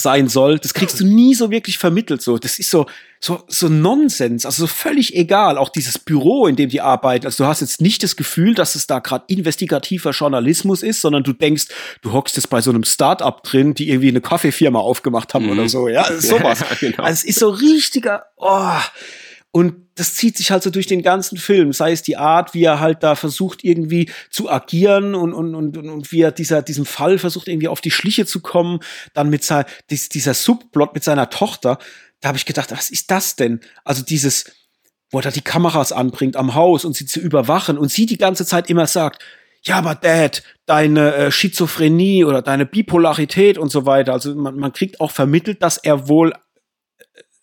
sein 0.00 0.28
soll, 0.28 0.58
das 0.58 0.74
kriegst 0.74 1.00
du 1.00 1.06
nie 1.06 1.34
so 1.34 1.50
wirklich 1.50 1.78
vermittelt. 1.78 2.22
So, 2.22 2.38
das 2.38 2.58
ist 2.58 2.70
so 2.70 2.86
so 3.20 3.42
so 3.48 3.68
Nonsens, 3.68 4.46
also 4.46 4.62
so 4.62 4.66
völlig 4.66 5.14
egal. 5.16 5.58
Auch 5.58 5.68
dieses 5.70 5.98
Büro, 5.98 6.46
in 6.46 6.56
dem 6.56 6.68
die 6.68 6.80
arbeiten. 6.80 7.26
Also 7.26 7.44
du 7.44 7.48
hast 7.48 7.60
jetzt 7.60 7.80
nicht 7.80 8.02
das 8.02 8.16
Gefühl, 8.16 8.54
dass 8.54 8.74
es 8.74 8.86
da 8.86 9.00
gerade 9.00 9.24
investigativer 9.28 10.10
Journalismus 10.10 10.82
ist, 10.82 11.00
sondern 11.00 11.24
du 11.24 11.32
denkst, 11.32 11.66
du 12.02 12.12
hockst 12.12 12.36
jetzt 12.36 12.48
bei 12.48 12.60
so 12.60 12.70
einem 12.70 12.84
Start-up 12.84 13.42
drin, 13.42 13.74
die 13.74 13.88
irgendwie 13.88 14.08
eine 14.08 14.20
Kaffeefirma 14.20 14.78
aufgemacht 14.78 15.34
haben 15.34 15.46
mhm. 15.46 15.52
oder 15.52 15.68
so. 15.68 15.88
Ja, 15.88 16.04
sowas. 16.20 16.60
Ja, 16.68 16.76
genau. 16.80 17.02
Also 17.02 17.18
es 17.20 17.24
ist 17.24 17.38
so 17.38 17.48
richtiger. 17.50 18.26
Oh. 18.36 18.78
Und 19.50 19.88
das 19.94 20.14
zieht 20.14 20.36
sich 20.36 20.50
halt 20.50 20.62
so 20.62 20.70
durch 20.70 20.86
den 20.86 21.02
ganzen 21.02 21.38
Film, 21.38 21.72
sei 21.72 21.92
es 21.92 22.02
die 22.02 22.16
Art, 22.16 22.54
wie 22.54 22.62
er 22.62 22.80
halt 22.80 23.02
da 23.02 23.14
versucht, 23.14 23.64
irgendwie 23.64 24.10
zu 24.30 24.50
agieren 24.50 25.14
und, 25.14 25.32
und, 25.32 25.54
und, 25.54 25.76
und 25.76 26.12
wie 26.12 26.20
er 26.20 26.32
dieser, 26.32 26.62
diesem 26.62 26.84
Fall 26.84 27.18
versucht, 27.18 27.48
irgendwie 27.48 27.68
auf 27.68 27.80
die 27.80 27.90
Schliche 27.90 28.26
zu 28.26 28.40
kommen, 28.40 28.80
dann 29.14 29.30
mit 29.30 29.42
sein, 29.42 29.64
dieser 29.90 30.34
Subplot 30.34 30.94
mit 30.94 31.02
seiner 31.02 31.30
Tochter. 31.30 31.78
Da 32.20 32.28
habe 32.28 32.38
ich 32.38 32.46
gedacht, 32.46 32.70
was 32.70 32.90
ist 32.90 33.10
das 33.10 33.36
denn? 33.36 33.60
Also 33.84 34.02
dieses, 34.02 34.52
wo 35.10 35.18
er 35.18 35.22
da 35.22 35.30
die 35.30 35.40
Kameras 35.40 35.92
anbringt 35.92 36.36
am 36.36 36.54
Haus 36.54 36.84
und 36.84 36.94
sie 36.94 37.06
zu 37.06 37.18
überwachen 37.18 37.78
und 37.78 37.90
sie 37.90 38.06
die 38.06 38.18
ganze 38.18 38.44
Zeit 38.44 38.68
immer 38.68 38.86
sagt, 38.86 39.24
ja, 39.62 39.76
aber 39.76 39.94
Dad, 39.94 40.42
deine 40.66 41.14
äh, 41.14 41.30
Schizophrenie 41.32 42.24
oder 42.24 42.42
deine 42.42 42.66
Bipolarität 42.66 43.58
und 43.58 43.70
so 43.70 43.86
weiter. 43.86 44.12
Also 44.12 44.34
man, 44.34 44.56
man 44.56 44.72
kriegt 44.72 45.00
auch 45.00 45.10
vermittelt, 45.10 45.62
dass 45.62 45.78
er 45.78 46.08
wohl 46.08 46.32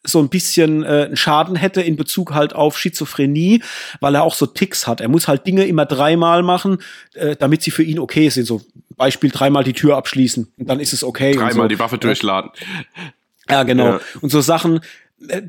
so 0.06 0.20
ein 0.20 0.30
bisschen 0.30 0.84
äh, 0.84 1.06
einen 1.06 1.18
Schaden 1.18 1.56
hätte 1.56 1.82
in 1.82 1.96
Bezug 1.96 2.34
halt 2.34 2.54
auf 2.54 2.78
Schizophrenie, 2.78 3.62
weil 4.00 4.16
er 4.16 4.24
auch 4.24 4.34
so 4.34 4.46
Ticks 4.46 4.88
hat. 4.88 5.02
Er 5.02 5.08
muss 5.08 5.28
halt 5.28 5.46
Dinge 5.46 5.66
immer 5.66 5.86
dreimal 5.86 6.44
machen, 6.44 6.80
äh, 7.14 7.36
damit 7.36 7.62
sie 7.62 7.72
für 7.72 7.84
ihn 7.84 8.00
okay 8.00 8.30
sind. 8.30 8.46
So 8.46 8.62
Beispiel 8.96 9.30
dreimal 9.30 9.64
die 9.64 9.74
Tür 9.74 9.98
abschließen 9.98 10.52
und 10.58 10.70
dann 10.70 10.80
ist 10.80 10.94
es 10.94 11.04
okay. 11.04 11.34
Dreimal 11.34 11.54
so. 11.54 11.68
die 11.68 11.80
Waffe 11.80 11.98
durchladen. 11.98 12.52
Ja, 13.50 13.64
genau. 13.64 13.86
Ja. 13.86 14.00
Und 14.22 14.30
so 14.30 14.42
Sachen, 14.42 14.80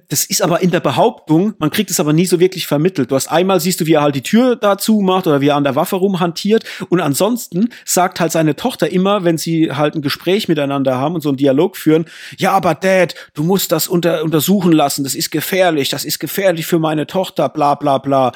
das 0.08 0.24
ist 0.24 0.42
aber 0.42 0.62
in 0.62 0.70
der 0.70 0.80
Behauptung, 0.80 1.54
man 1.58 1.70
kriegt 1.70 1.90
es 1.90 2.00
aber 2.00 2.12
nie 2.12 2.26
so 2.26 2.40
wirklich 2.40 2.66
vermittelt. 2.66 3.10
Du 3.10 3.14
hast 3.14 3.28
einmal 3.28 3.60
siehst 3.60 3.80
du, 3.80 3.86
wie 3.86 3.94
er 3.94 4.02
halt 4.02 4.14
die 4.14 4.22
Tür 4.22 4.56
dazu 4.56 5.00
macht 5.00 5.26
oder 5.26 5.40
wie 5.40 5.48
er 5.48 5.56
an 5.56 5.64
der 5.64 5.76
Waffe 5.76 5.96
rumhantiert. 5.96 6.64
Und 6.88 7.00
ansonsten 7.00 7.68
sagt 7.84 8.20
halt 8.20 8.32
seine 8.32 8.56
Tochter 8.56 8.90
immer, 8.90 9.24
wenn 9.24 9.38
sie 9.38 9.72
halt 9.72 9.94
ein 9.94 10.02
Gespräch 10.02 10.48
miteinander 10.48 10.96
haben 10.96 11.14
und 11.14 11.20
so 11.20 11.30
einen 11.30 11.38
Dialog 11.38 11.76
führen, 11.76 12.06
ja, 12.38 12.52
aber 12.52 12.74
Dad, 12.74 13.14
du 13.34 13.42
musst 13.42 13.72
das 13.72 13.88
unter, 13.88 14.22
untersuchen 14.24 14.72
lassen, 14.72 15.04
das 15.04 15.14
ist 15.14 15.30
gefährlich, 15.30 15.88
das 15.88 16.04
ist 16.04 16.18
gefährlich 16.18 16.66
für 16.66 16.78
meine 16.78 17.06
Tochter, 17.06 17.48
bla 17.48 17.74
bla 17.74 17.98
bla 17.98 18.32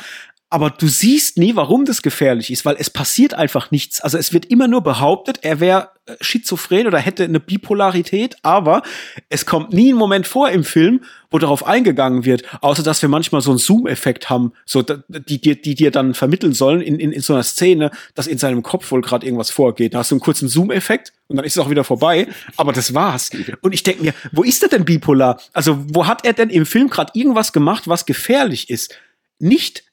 aber 0.52 0.70
du 0.70 0.88
siehst 0.88 1.38
nie, 1.38 1.54
warum 1.54 1.84
das 1.84 2.02
gefährlich 2.02 2.50
ist, 2.50 2.64
weil 2.64 2.74
es 2.76 2.90
passiert 2.90 3.34
einfach 3.34 3.70
nichts. 3.70 4.00
Also 4.00 4.18
es 4.18 4.32
wird 4.32 4.46
immer 4.46 4.66
nur 4.66 4.82
behauptet, 4.82 5.38
er 5.42 5.60
wäre 5.60 5.90
äh, 6.06 6.16
schizophren 6.20 6.88
oder 6.88 6.98
hätte 6.98 7.22
eine 7.22 7.38
Bipolarität, 7.38 8.34
aber 8.42 8.82
es 9.28 9.46
kommt 9.46 9.72
nie 9.72 9.92
ein 9.92 9.96
Moment 9.96 10.26
vor 10.26 10.50
im 10.50 10.64
Film, 10.64 11.04
wo 11.30 11.38
darauf 11.38 11.64
eingegangen 11.64 12.24
wird, 12.24 12.42
außer 12.62 12.82
dass 12.82 13.00
wir 13.00 13.08
manchmal 13.08 13.42
so 13.42 13.50
einen 13.50 13.58
Zoom-Effekt 13.58 14.28
haben, 14.28 14.52
so 14.66 14.82
die, 14.82 15.40
die, 15.40 15.62
die 15.62 15.76
dir 15.76 15.92
dann 15.92 16.14
vermitteln 16.14 16.52
sollen 16.52 16.80
in, 16.80 16.98
in, 16.98 17.12
in 17.12 17.20
so 17.20 17.32
einer 17.32 17.44
Szene, 17.44 17.92
dass 18.16 18.26
in 18.26 18.38
seinem 18.38 18.64
Kopf 18.64 18.90
wohl 18.90 19.02
gerade 19.02 19.24
irgendwas 19.24 19.52
vorgeht. 19.52 19.94
Da 19.94 19.98
hast 19.98 20.10
du 20.10 20.16
einen 20.16 20.20
kurzen 20.20 20.48
Zoom-Effekt 20.48 21.12
und 21.28 21.36
dann 21.36 21.44
ist 21.44 21.56
es 21.56 21.62
auch 21.62 21.70
wieder 21.70 21.84
vorbei. 21.84 22.26
Aber 22.56 22.72
das 22.72 22.92
war's. 22.92 23.30
Und 23.60 23.72
ich 23.72 23.84
denke 23.84 24.02
mir, 24.02 24.14
wo 24.32 24.42
ist 24.42 24.64
er 24.64 24.68
denn 24.68 24.84
bipolar? 24.84 25.40
Also 25.52 25.78
wo 25.94 26.08
hat 26.08 26.26
er 26.26 26.32
denn 26.32 26.50
im 26.50 26.66
Film 26.66 26.90
gerade 26.90 27.12
irgendwas 27.14 27.52
gemacht, 27.52 27.86
was 27.86 28.04
gefährlich 28.04 28.68
ist? 28.68 28.96
Nicht 29.38 29.84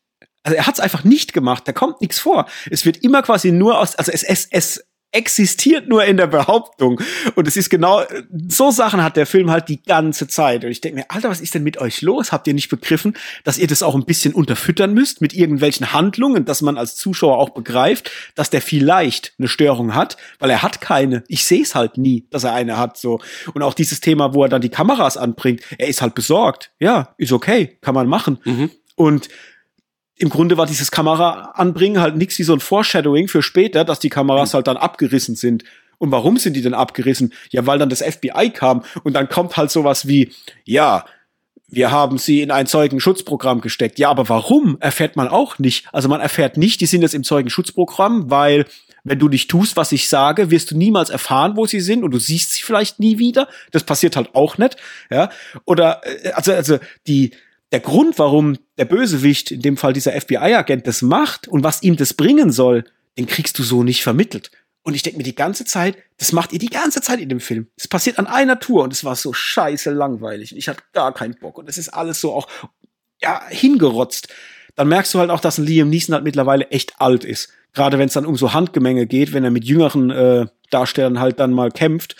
also 0.47 0.55
er 0.55 0.65
hat 0.65 0.75
es 0.75 0.79
einfach 0.79 1.03
nicht 1.03 1.33
gemacht, 1.33 1.67
da 1.67 1.73
kommt 1.73 1.99
nichts 1.99 2.19
vor. 2.19 2.45
Es 2.71 2.85
wird 2.85 3.03
immer 3.03 3.21
quasi 3.21 3.51
nur 3.51 3.77
aus, 3.79 3.95
also 3.95 4.13
es, 4.13 4.23
es, 4.23 4.47
es 4.49 4.85
existiert 5.11 5.89
nur 5.89 6.05
in 6.05 6.15
der 6.15 6.27
Behauptung. 6.27 7.01
Und 7.35 7.47
es 7.49 7.57
ist 7.57 7.69
genau, 7.69 8.03
so 8.47 8.71
Sachen 8.71 9.03
hat 9.03 9.17
der 9.17 9.25
Film 9.25 9.51
halt 9.51 9.67
die 9.67 9.83
ganze 9.83 10.29
Zeit. 10.29 10.63
Und 10.63 10.71
ich 10.71 10.79
denke 10.79 10.99
mir, 10.99 11.05
Alter, 11.09 11.29
was 11.29 11.41
ist 11.41 11.53
denn 11.53 11.63
mit 11.63 11.79
euch 11.79 12.01
los? 12.01 12.31
Habt 12.31 12.47
ihr 12.47 12.53
nicht 12.53 12.69
begriffen, 12.69 13.17
dass 13.43 13.57
ihr 13.57 13.67
das 13.67 13.83
auch 13.83 13.95
ein 13.95 14.05
bisschen 14.05 14.33
unterfüttern 14.33 14.93
müsst 14.93 15.19
mit 15.19 15.33
irgendwelchen 15.33 15.91
Handlungen, 15.91 16.45
dass 16.45 16.61
man 16.61 16.77
als 16.77 16.95
Zuschauer 16.95 17.39
auch 17.39 17.49
begreift, 17.49 18.09
dass 18.35 18.49
der 18.49 18.61
vielleicht 18.61 19.33
eine 19.37 19.49
Störung 19.49 19.95
hat, 19.95 20.15
weil 20.39 20.49
er 20.49 20.61
hat 20.61 20.79
keine. 20.79 21.25
Ich 21.27 21.43
sehe 21.43 21.61
es 21.61 21.75
halt 21.75 21.97
nie, 21.97 22.25
dass 22.29 22.45
er 22.45 22.53
eine 22.53 22.77
hat, 22.77 22.97
so. 22.97 23.19
Und 23.53 23.63
auch 23.63 23.73
dieses 23.73 23.99
Thema, 23.99 24.33
wo 24.33 24.43
er 24.43 24.49
dann 24.49 24.61
die 24.61 24.69
Kameras 24.69 25.17
anbringt, 25.17 25.61
er 25.77 25.87
ist 25.87 26.01
halt 26.01 26.15
besorgt. 26.15 26.71
Ja, 26.79 27.15
ist 27.17 27.33
okay, 27.33 27.77
kann 27.81 27.95
man 27.95 28.07
machen. 28.07 28.39
Mhm. 28.45 28.71
Und 28.95 29.29
im 30.17 30.29
Grunde 30.29 30.57
war 30.57 30.65
dieses 30.65 30.91
Kamera 30.91 31.51
anbringen 31.53 31.99
halt 32.01 32.15
nichts 32.15 32.39
wie 32.39 32.43
so 32.43 32.53
ein 32.53 32.59
Foreshadowing 32.59 33.27
für 33.27 33.41
später, 33.41 33.85
dass 33.85 33.99
die 33.99 34.09
Kameras 34.09 34.53
halt 34.53 34.67
dann 34.67 34.77
abgerissen 34.77 35.35
sind. 35.35 35.63
Und 35.99 36.11
warum 36.11 36.37
sind 36.37 36.53
die 36.53 36.61
denn 36.61 36.73
abgerissen? 36.73 37.33
Ja, 37.49 37.65
weil 37.65 37.79
dann 37.79 37.89
das 37.89 38.01
FBI 38.01 38.51
kam 38.51 38.83
und 39.03 39.13
dann 39.13 39.29
kommt 39.29 39.57
halt 39.57 39.71
sowas 39.71 40.07
wie, 40.07 40.31
ja, 40.63 41.05
wir 41.69 41.91
haben 41.91 42.17
sie 42.17 42.41
in 42.41 42.51
ein 42.51 42.65
Zeugenschutzprogramm 42.65 43.61
gesteckt. 43.61 43.99
Ja, 43.99 44.09
aber 44.09 44.29
warum 44.29 44.77
erfährt 44.79 45.15
man 45.15 45.27
auch 45.27 45.59
nicht. 45.59 45.85
Also 45.91 46.07
man 46.07 46.21
erfährt 46.21 46.55
nicht, 46.57 46.81
die 46.81 46.85
sind 46.85 47.01
jetzt 47.01 47.13
im 47.13 47.23
Zeugenschutzprogramm, 47.23 48.29
weil 48.29 48.65
wenn 49.03 49.19
du 49.19 49.27
nicht 49.27 49.49
tust, 49.49 49.77
was 49.77 49.91
ich 49.91 50.09
sage, 50.09 50.49
wirst 50.49 50.71
du 50.71 50.77
niemals 50.77 51.09
erfahren, 51.09 51.55
wo 51.55 51.65
sie 51.65 51.79
sind 51.79 52.03
und 52.03 52.11
du 52.11 52.19
siehst 52.19 52.53
sie 52.53 52.63
vielleicht 52.63 52.99
nie 52.99 53.19
wieder. 53.19 53.47
Das 53.71 53.83
passiert 53.83 54.15
halt 54.15 54.33
auch 54.33 54.57
nicht, 54.57 54.77
ja? 55.09 55.29
Oder 55.65 56.01
äh, 56.03 56.31
also 56.31 56.53
also 56.53 56.77
die 57.07 57.31
der 57.71 57.79
Grund, 57.79 58.17
warum 58.17 58.57
der 58.77 58.85
Bösewicht, 58.85 59.51
in 59.51 59.61
dem 59.61 59.77
Fall 59.77 59.93
dieser 59.93 60.19
FBI-Agent, 60.19 60.87
das 60.87 61.01
macht 61.01 61.47
und 61.47 61.63
was 61.63 61.83
ihm 61.83 61.97
das 61.97 62.13
bringen 62.13 62.51
soll, 62.51 62.85
den 63.17 63.25
kriegst 63.25 63.59
du 63.59 63.63
so 63.63 63.83
nicht 63.83 64.03
vermittelt. 64.03 64.51
Und 64.83 64.93
ich 64.93 65.01
denke 65.01 65.17
mir 65.17 65.23
die 65.23 65.35
ganze 65.35 65.65
Zeit, 65.65 65.97
das 66.17 66.31
macht 66.31 66.53
ihr 66.53 66.59
die 66.59 66.69
ganze 66.69 67.01
Zeit 67.01 67.19
in 67.19 67.27
dem 67.27 67.41
Film. 67.41 67.67
Es 67.75 67.89
passiert 67.89 68.19
an 68.19 68.27
einer 68.27 68.59
Tour 68.59 68.83
und 68.83 68.93
es 68.93 69.03
war 69.03 69.17
so 69.17 69.33
scheiße 69.33 69.91
langweilig. 69.91 70.55
Ich 70.55 70.69
hatte 70.69 70.81
gar 70.93 71.13
keinen 71.13 71.35
Bock. 71.35 71.57
Und 71.57 71.67
es 71.67 71.77
ist 71.77 71.89
alles 71.89 72.21
so 72.21 72.33
auch, 72.33 72.47
ja, 73.21 73.45
hingerotzt. 73.49 74.29
Dann 74.75 74.87
merkst 74.87 75.13
du 75.13 75.19
halt 75.19 75.29
auch, 75.29 75.41
dass 75.41 75.57
ein 75.57 75.65
Liam 75.65 75.89
Neeson 75.89 76.13
halt 76.13 76.23
mittlerweile 76.23 76.69
echt 76.69 77.01
alt 77.01 77.25
ist. 77.25 77.49
Gerade 77.73 77.99
wenn 77.99 78.07
es 78.07 78.13
dann 78.13 78.25
um 78.25 78.37
so 78.37 78.53
Handgemenge 78.53 79.07
geht, 79.07 79.33
wenn 79.33 79.43
er 79.43 79.51
mit 79.51 79.65
jüngeren 79.65 80.09
äh, 80.09 80.45
Darstellern 80.69 81.19
halt 81.19 81.41
dann 81.41 81.51
mal 81.51 81.69
kämpft. 81.69 82.15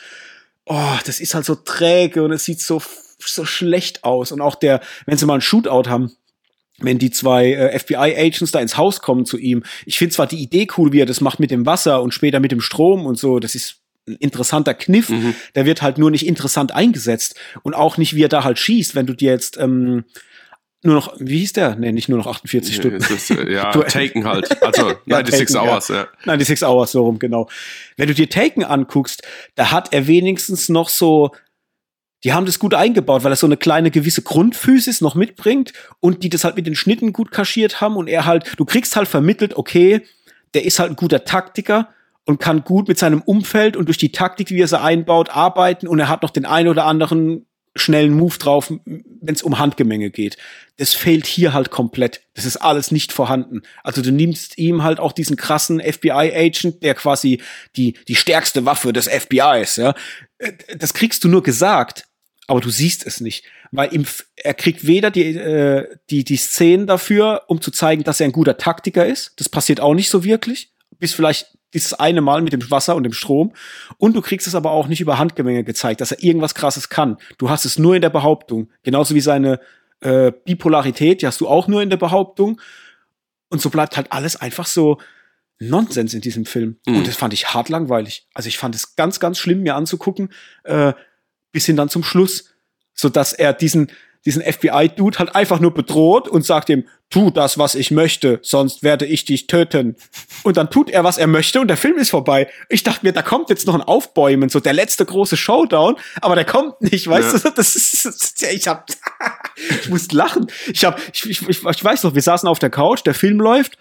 Oh, 0.66 0.98
das 1.06 1.22
ist 1.22 1.36
halt 1.36 1.46
so 1.46 1.56
träge 1.56 2.22
und 2.24 2.34
es 2.34 2.44
sieht 2.44 2.60
so 2.60 2.82
so 3.28 3.46
schlecht 3.46 4.04
aus. 4.04 4.32
Und 4.32 4.42
auch 4.42 4.56
der, 4.56 4.82
wenn 5.06 5.18
sie 5.18 5.26
mal 5.26 5.36
ein 5.36 5.42
Shootout 5.42 5.90
haben, 5.90 6.12
wenn 6.80 7.00
die 7.00 7.12
zwei 7.12 7.54
äh, 7.54 7.80
FBI-Agents 7.80 8.52
da 8.52 8.60
ins 8.60 8.78
Haus 8.78 9.02
kommen 9.02 9.26
zu 9.26 9.38
ihm. 9.38 9.64
Ich 9.86 9.98
finde 9.98 10.14
zwar 10.14 10.28
die 10.28 10.42
Idee 10.42 10.68
cool, 10.78 10.94
wie 10.94 11.02
er 11.02 11.06
das 11.06 11.22
macht 11.22 11.40
mit 11.40 11.52
dem 11.52 11.66
Wasser 11.66 12.02
und 12.02 12.14
später 12.14 12.40
mit 12.40 12.52
dem 12.52 12.62
Strom 12.62 13.06
und 13.06 13.18
so. 13.18 13.40
Das 13.40 13.56
ist 13.56 13.78
ein 14.08 14.16
interessanter 14.18 14.74
Kniff. 14.74 15.10
Mhm. 15.10 15.34
Der 15.56 15.66
wird 15.66 15.82
halt 15.82 15.98
nur 15.98 16.12
nicht 16.12 16.26
interessant 16.26 16.74
eingesetzt. 16.74 17.36
Und 17.64 17.74
auch 17.74 17.98
nicht, 17.98 18.16
wie 18.16 18.24
er 18.24 18.30
da 18.30 18.44
halt 18.44 18.60
schießt. 18.60 18.96
Wenn 18.96 19.08
du 19.08 19.14
dir 19.14 19.32
jetzt 19.32 19.58
ähm, 19.58 20.06
nur 20.84 20.96
noch, 20.96 21.16
wie 21.20 21.40
hieß 21.40 21.54
der? 21.54 21.76
Nee, 21.76 21.92
nicht 21.92 22.08
nur 22.08 22.20
noch 22.20 22.28
48 22.28 22.76
Stunden. 22.76 22.98
Ist, 22.98 23.32
äh, 23.32 23.52
ja, 23.52 23.72
du, 23.74 23.82
Taken 23.82 24.26
halt. 24.26 24.50
Also 24.62 24.94
96 25.08 25.56
ja, 25.56 25.62
Hours, 25.62 25.88
ja. 25.88 26.08
96 26.26 26.68
Hours, 26.68 26.92
so 26.92 27.04
rum, 27.04 27.20
genau. 27.20 27.50
Wenn 27.98 28.08
du 28.08 28.14
dir 28.14 28.30
Taken 28.30 28.64
anguckst, 28.64 29.24
da 29.56 29.72
hat 29.72 29.94
er 29.94 30.08
wenigstens 30.08 30.70
noch 30.70 30.90
so, 30.90 31.32
die 32.24 32.34
haben 32.34 32.46
das 32.46 32.60
gut 32.60 32.74
eingebaut, 32.74 33.24
weil 33.24 33.32
er 33.32 33.38
so 33.38 33.48
eine 33.48 33.58
kleine 33.58 33.92
gewisse 33.92 34.22
Grundphysis 34.22 35.02
noch 35.02 35.16
mitbringt 35.16 35.74
und 36.00 36.24
die 36.24 36.30
das 36.30 36.44
halt 36.44 36.56
mit 36.56 36.66
den 36.66 36.76
Schnitten 36.76 37.14
gut 37.14 37.32
kaschiert 37.32 37.80
haben 37.80 37.96
und 37.96 38.08
er 38.08 38.26
halt, 38.26 38.52
du 38.58 38.66
kriegst 38.66 38.96
halt 38.96 39.08
vermittelt, 39.08 39.56
okay, 39.56 40.02
der 40.54 40.66
ist 40.66 40.80
halt 40.80 40.92
ein 40.92 40.96
guter 40.96 41.26
Taktiker 41.26 41.90
und 42.26 42.40
kann 42.40 42.64
gut 42.64 42.88
mit 42.88 42.98
seinem 42.98 43.22
Umfeld 43.22 43.78
und 43.78 43.86
durch 43.86 43.98
die 43.98 44.12
Taktik, 44.12 44.50
wie 44.50 44.62
er 44.62 44.68
sie 44.68 44.80
einbaut, 44.80 45.30
arbeiten 45.30 45.88
und 45.88 46.00
er 46.00 46.10
hat 46.10 46.24
noch 46.24 46.32
den 46.32 46.46
einen 46.46 46.70
oder 46.70 46.86
anderen 46.86 47.46
schnellen 47.80 48.14
Move 48.14 48.38
drauf, 48.38 48.74
wenn 48.86 49.36
es 49.36 49.44
um 49.44 49.60
Handgemenge 49.60 50.10
geht. 50.10 50.38
Das 50.78 50.94
fehlt 50.94 51.26
hier 51.26 51.54
halt 51.54 51.70
komplett. 51.70 52.22
Das 52.34 52.46
ist 52.46 52.58
alles 52.58 52.92
nicht 52.92 53.12
vorhanden. 53.12 53.62
Also 53.84 54.02
du 54.02 54.12
nimmst 54.12 54.58
ihm 54.58 54.84
halt 54.84 55.00
auch 55.00 55.12
diesen 55.12 55.36
krassen 55.36 55.80
FBI-Agent, 55.80 56.84
der 56.84 56.96
quasi 56.96 57.42
die, 57.76 57.94
die 58.08 58.16
stärkste 58.16 58.66
Waffe 58.66 58.94
des 58.94 59.08
FBIs, 59.08 59.78
ja. 59.78 59.94
Äh, 60.38 60.54
das 60.78 60.94
kriegst 60.94 61.24
du 61.24 61.28
nur 61.28 61.44
gesagt, 61.44 62.07
aber 62.48 62.62
du 62.62 62.70
siehst 62.70 63.06
es 63.06 63.22
nicht. 63.22 63.46
Weil 63.72 63.94
ihm, 63.94 64.06
er 64.36 64.54
kriegt 64.54 64.88
weder 64.88 65.12
die, 65.12 65.36
äh, 65.36 65.98
die, 66.10 66.24
die 66.24 66.38
Szenen 66.38 66.88
dafür, 66.88 67.44
um 67.48 67.62
zu 67.62 67.72
zeigen, 67.72 68.04
dass 68.04 68.20
er 68.20 68.26
ein 68.26 68.32
guter 68.32 68.58
Taktiker 68.58 69.06
ist. 69.06 69.34
Das 69.36 69.50
passiert 69.50 69.82
auch 69.82 69.94
nicht 69.94 70.10
so 70.10 70.24
wirklich. 70.24 70.72
Bis 71.00 71.14
vielleicht 71.14 71.58
dieses 71.74 71.94
eine 71.94 72.22
Mal 72.22 72.42
mit 72.42 72.54
dem 72.54 72.72
Wasser 72.72 72.96
und 72.96 73.04
dem 73.04 73.14
Strom. 73.14 73.54
Und 73.98 74.16
du 74.16 74.22
kriegst 74.22 74.48
es 74.48 74.56
aber 74.56 74.72
auch 74.72 74.88
nicht 74.88 75.02
über 75.02 75.18
Handgemenge 75.18 75.66
gezeigt, 75.66 76.00
dass 76.00 76.14
er 76.14 76.24
irgendwas 76.24 76.56
Krasses 76.56 76.90
kann. 76.90 77.18
Du 77.38 77.50
hast 77.50 77.66
es 77.66 77.78
nur 77.78 77.96
in 77.96 78.02
der 78.02 78.10
Behauptung. 78.10 78.70
Genauso 78.84 79.14
wie 79.14 79.22
seine 79.22 79.60
äh, 80.00 80.32
Bipolarität, 80.46 81.22
die 81.22 81.28
hast 81.28 81.42
du 81.42 81.48
auch 81.48 81.68
nur 81.68 81.82
in 81.82 81.90
der 81.90 81.98
Behauptung. 81.98 82.62
Und 83.50 83.62
so 83.62 83.70
bleibt 83.70 83.98
halt 83.98 84.12
alles 84.12 84.38
einfach 84.38 84.66
so 84.66 84.98
Nonsens 85.60 86.14
in 86.14 86.22
diesem 86.22 86.46
Film. 86.46 86.78
Mhm. 86.86 86.98
Und 86.98 87.08
das 87.08 87.18
fand 87.18 87.34
ich 87.34 87.54
hart 87.54 87.68
langweilig. 87.68 88.28
Also 88.34 88.48
ich 88.48 88.58
fand 88.58 88.76
es 88.76 88.96
ganz, 88.96 89.20
ganz 89.20 89.38
schlimm, 89.38 89.64
mir 89.64 89.76
anzugucken, 89.76 90.30
äh, 90.64 90.94
bis 91.58 91.66
hin 91.66 91.76
dann 91.76 91.90
zum 91.90 92.04
Schluss, 92.04 92.54
so 92.94 93.10
dass 93.10 93.34
er 93.34 93.52
diesen, 93.52 93.90
diesen 94.26 94.44
FBI-Dude 94.44 95.18
halt 95.18 95.34
einfach 95.34 95.60
nur 95.60 95.74
bedroht 95.74 96.28
und 96.28 96.46
sagt 96.46 96.70
ihm, 96.70 96.88
tu 97.10 97.32
das, 97.32 97.58
was 97.58 97.74
ich 97.74 97.90
möchte, 97.90 98.38
sonst 98.44 98.84
werde 98.84 99.08
ich 99.08 99.26
dich 99.26 99.48
töten. 99.48 99.96
Und 100.44 100.58
dann 100.58 100.70
tut 100.70 100.92
er, 100.92 101.04
was 101.04 101.18
er 101.18 101.26
möchte 101.26 101.60
und 101.60 101.68
der 101.68 101.76
Film 101.76 101.98
ist 101.98 102.12
vorbei. 102.12 102.48
Ich 102.70 102.84
dachte 102.84 103.04
mir, 103.04 103.12
da 103.12 103.24
kommt 103.24 103.50
jetzt 103.50 103.66
noch 103.66 103.74
ein 103.74 103.82
Aufbäumen, 103.82 104.50
so 104.50 104.60
der 104.60 104.74
letzte 104.74 105.04
große 105.04 105.36
Showdown, 105.36 105.96
aber 106.22 106.36
der 106.36 106.46
kommt 106.46 106.80
nicht, 106.80 107.08
weißt 107.08 107.34
ja. 107.34 107.40
du? 107.40 107.56
Das 107.56 107.76
ist, 107.76 108.06
das 108.06 108.16
ist 108.18 108.44
ich 108.44 108.68
hab, 108.68 108.86
ich 109.82 109.90
muss 109.90 110.12
lachen. 110.12 110.46
Ich 110.72 110.86
hab, 110.86 111.02
ich, 111.12 111.28
ich, 111.28 111.42
ich, 111.50 111.66
ich 111.66 111.84
weiß 111.84 112.04
noch, 112.04 112.14
wir 112.14 112.22
saßen 112.22 112.48
auf 112.48 112.60
der 112.60 112.70
Couch, 112.70 113.04
der 113.04 113.16
Film 113.16 113.40
läuft 113.40 113.80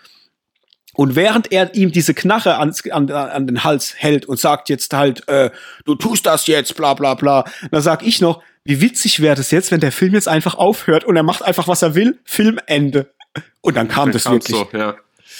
und 0.97 1.14
während 1.14 1.53
er 1.53 1.74
ihm 1.74 1.92
diese 1.92 2.14
Knarre 2.14 2.57
an, 2.57 2.74
an, 2.90 3.11
an 3.11 3.47
den 3.47 3.64
Hals 3.64 3.94
hält 3.97 4.26
und 4.26 4.40
sagt 4.40 4.68
jetzt 4.68 4.94
halt, 4.94 5.28
äh, 5.28 5.51
du 5.84 5.94
tust 5.94 6.26
das 6.26 6.47
jetzt, 6.47 6.76
bla 6.76 6.94
bla 6.94 7.14
bla, 7.14 7.44
dann 7.70 7.82
sag 7.82 8.03
ich 8.03 8.20
noch, 8.20 8.42
wie 8.64 8.80
witzig 8.80 9.20
wäre 9.20 9.36
das 9.36 9.51
jetzt, 9.51 9.70
wenn 9.70 9.80
der 9.80 9.92
Film 9.92 10.14
jetzt 10.14 10.26
einfach 10.26 10.55
aufhört 10.55 11.05
und 11.05 11.16
er 11.16 11.22
macht 11.22 11.42
einfach, 11.42 11.68
was 11.68 11.82
er 11.82 11.94
will, 11.94 12.18
Filmende. 12.24 13.12
Und 13.61 13.76
dann 13.76 13.88
kam 13.88 14.07
dann 14.07 14.12
das 14.12 14.30
wirklich. 14.30 14.57
So, 14.57 14.68
ja. 14.72 14.97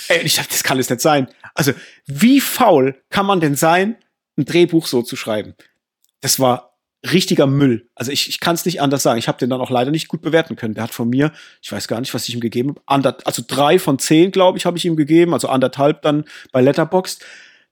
Ey, 0.09 0.22
ich 0.22 0.36
dachte, 0.36 0.50
das 0.50 0.62
kann 0.62 0.78
es 0.78 0.90
nicht 0.90 1.00
sein. 1.00 1.28
Also, 1.54 1.72
wie 2.07 2.40
faul 2.40 2.94
kann 3.11 3.26
man 3.26 3.40
denn 3.40 3.57
sein, 3.57 3.96
ein 4.36 4.44
Drehbuch 4.44 4.86
so 4.86 5.02
zu 5.02 5.16
schreiben? 5.16 5.54
Das 6.20 6.38
war 6.38 6.76
richtiger 7.12 7.46
Müll. 7.46 7.88
Also 7.94 8.12
ich, 8.12 8.28
ich 8.28 8.40
kann 8.40 8.54
es 8.54 8.64
nicht 8.64 8.80
anders 8.80 9.02
sagen. 9.02 9.18
Ich 9.18 9.28
habe 9.28 9.38
den 9.38 9.50
dann 9.50 9.61
auch 9.61 9.70
leider 9.70 9.90
nicht 9.90 10.09
gut 10.09 10.22
bewerten 10.22 10.57
können. 10.57 10.74
Der 10.74 10.84
hat 10.84 10.94
von 10.94 11.09
mir, 11.09 11.32
ich 11.62 11.72
weiß 11.72 11.88
gar 11.88 12.00
nicht, 12.00 12.14
was 12.14 12.28
ich 12.28 12.34
ihm 12.34 12.40
gegeben 12.40 12.76
habe, 12.86 13.16
also 13.24 13.42
drei 13.46 13.78
von 13.78 13.98
zehn, 13.98 14.30
glaube 14.30 14.59
ich, 14.59 14.66
habe 14.66 14.78
ich 14.78 14.84
ihm 14.84 14.96
gegeben, 14.96 15.32
also 15.32 15.48
anderthalb 15.48 16.02
dann 16.02 16.24
bei 16.52 16.61
Letterboxd 16.61 17.24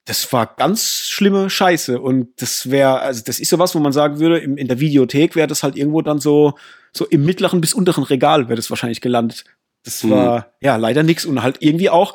das 0.04 0.30
war 0.32 0.54
ganz 0.56 1.06
schlimme 1.08 1.48
Scheiße. 1.48 1.98
Und 2.00 2.28
das 2.40 2.70
wäre, 2.70 3.00
also 3.00 3.22
das 3.24 3.40
ist 3.40 3.48
sowas, 3.48 3.74
wo 3.74 3.78
man 3.78 3.92
sagen 3.92 4.18
würde, 4.20 4.38
im, 4.38 4.56
in 4.56 4.68
der 4.68 4.80
Videothek 4.80 5.34
wäre 5.34 5.48
das 5.48 5.62
halt 5.62 5.76
irgendwo 5.76 6.02
dann 6.02 6.20
so, 6.20 6.54
so 6.92 7.06
im 7.06 7.24
mittleren 7.24 7.60
bis 7.60 7.74
unteren 7.74 8.04
Regal 8.04 8.48
wäre 8.48 8.56
das 8.56 8.70
wahrscheinlich 8.70 9.00
gelandet. 9.00 9.44
Das 9.82 10.02
mhm. 10.02 10.10
war 10.10 10.52
ja 10.60 10.76
leider 10.76 11.02
nix 11.02 11.24
und 11.24 11.42
halt 11.42 11.56
irgendwie 11.60 11.90
auch 11.90 12.14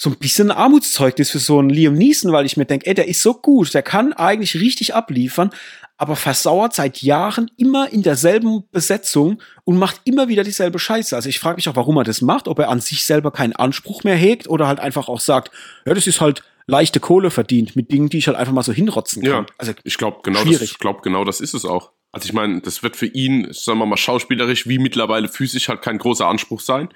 so 0.00 0.08
ein 0.08 0.16
bisschen 0.16 0.50
ein 0.50 0.56
Armutszeugnis 0.56 1.28
für 1.28 1.38
so 1.38 1.58
einen 1.58 1.68
Liam 1.68 1.92
Neeson, 1.92 2.32
weil 2.32 2.46
ich 2.46 2.56
mir 2.56 2.64
denke, 2.64 2.86
ey, 2.86 2.94
der 2.94 3.06
ist 3.06 3.20
so 3.20 3.34
gut, 3.34 3.74
der 3.74 3.82
kann 3.82 4.14
eigentlich 4.14 4.54
richtig 4.54 4.94
abliefern, 4.94 5.50
aber 5.98 6.16
versauert 6.16 6.72
seit 6.72 7.02
Jahren 7.02 7.50
immer 7.58 7.92
in 7.92 8.02
derselben 8.02 8.64
Besetzung 8.72 9.42
und 9.64 9.76
macht 9.76 10.00
immer 10.04 10.28
wieder 10.28 10.42
dieselbe 10.42 10.78
Scheiße. 10.78 11.14
Also 11.14 11.28
ich 11.28 11.38
frage 11.38 11.56
mich 11.56 11.68
auch, 11.68 11.76
warum 11.76 11.98
er 11.98 12.04
das 12.04 12.22
macht, 12.22 12.48
ob 12.48 12.60
er 12.60 12.70
an 12.70 12.80
sich 12.80 13.04
selber 13.04 13.30
keinen 13.30 13.52
Anspruch 13.52 14.02
mehr 14.02 14.16
hegt 14.16 14.48
oder 14.48 14.68
halt 14.68 14.80
einfach 14.80 15.10
auch 15.10 15.20
sagt, 15.20 15.50
ja, 15.84 15.92
das 15.92 16.06
ist 16.06 16.22
halt 16.22 16.44
leichte 16.66 16.98
Kohle 16.98 17.30
verdient 17.30 17.76
mit 17.76 17.92
Dingen, 17.92 18.08
die 18.08 18.16
ich 18.16 18.26
halt 18.26 18.38
einfach 18.38 18.54
mal 18.54 18.62
so 18.62 18.72
hinrotzen 18.72 19.22
kann. 19.22 19.30
Ja, 19.30 19.46
also 19.58 19.72
ich 19.84 19.98
glaube 19.98 20.20
genau, 20.22 20.42
das, 20.42 20.62
ich 20.62 20.78
glaube 20.78 21.00
genau, 21.02 21.24
das 21.24 21.42
ist 21.42 21.52
es 21.52 21.66
auch. 21.66 21.90
Also 22.10 22.24
ich 22.24 22.32
meine, 22.32 22.62
das 22.62 22.82
wird 22.82 22.96
für 22.96 23.06
ihn, 23.06 23.48
sagen 23.50 23.78
wir 23.78 23.84
mal, 23.84 23.98
schauspielerisch 23.98 24.66
wie 24.66 24.78
mittlerweile 24.78 25.28
physisch 25.28 25.68
halt 25.68 25.82
kein 25.82 25.98
großer 25.98 26.26
Anspruch 26.26 26.60
sein. 26.60 26.88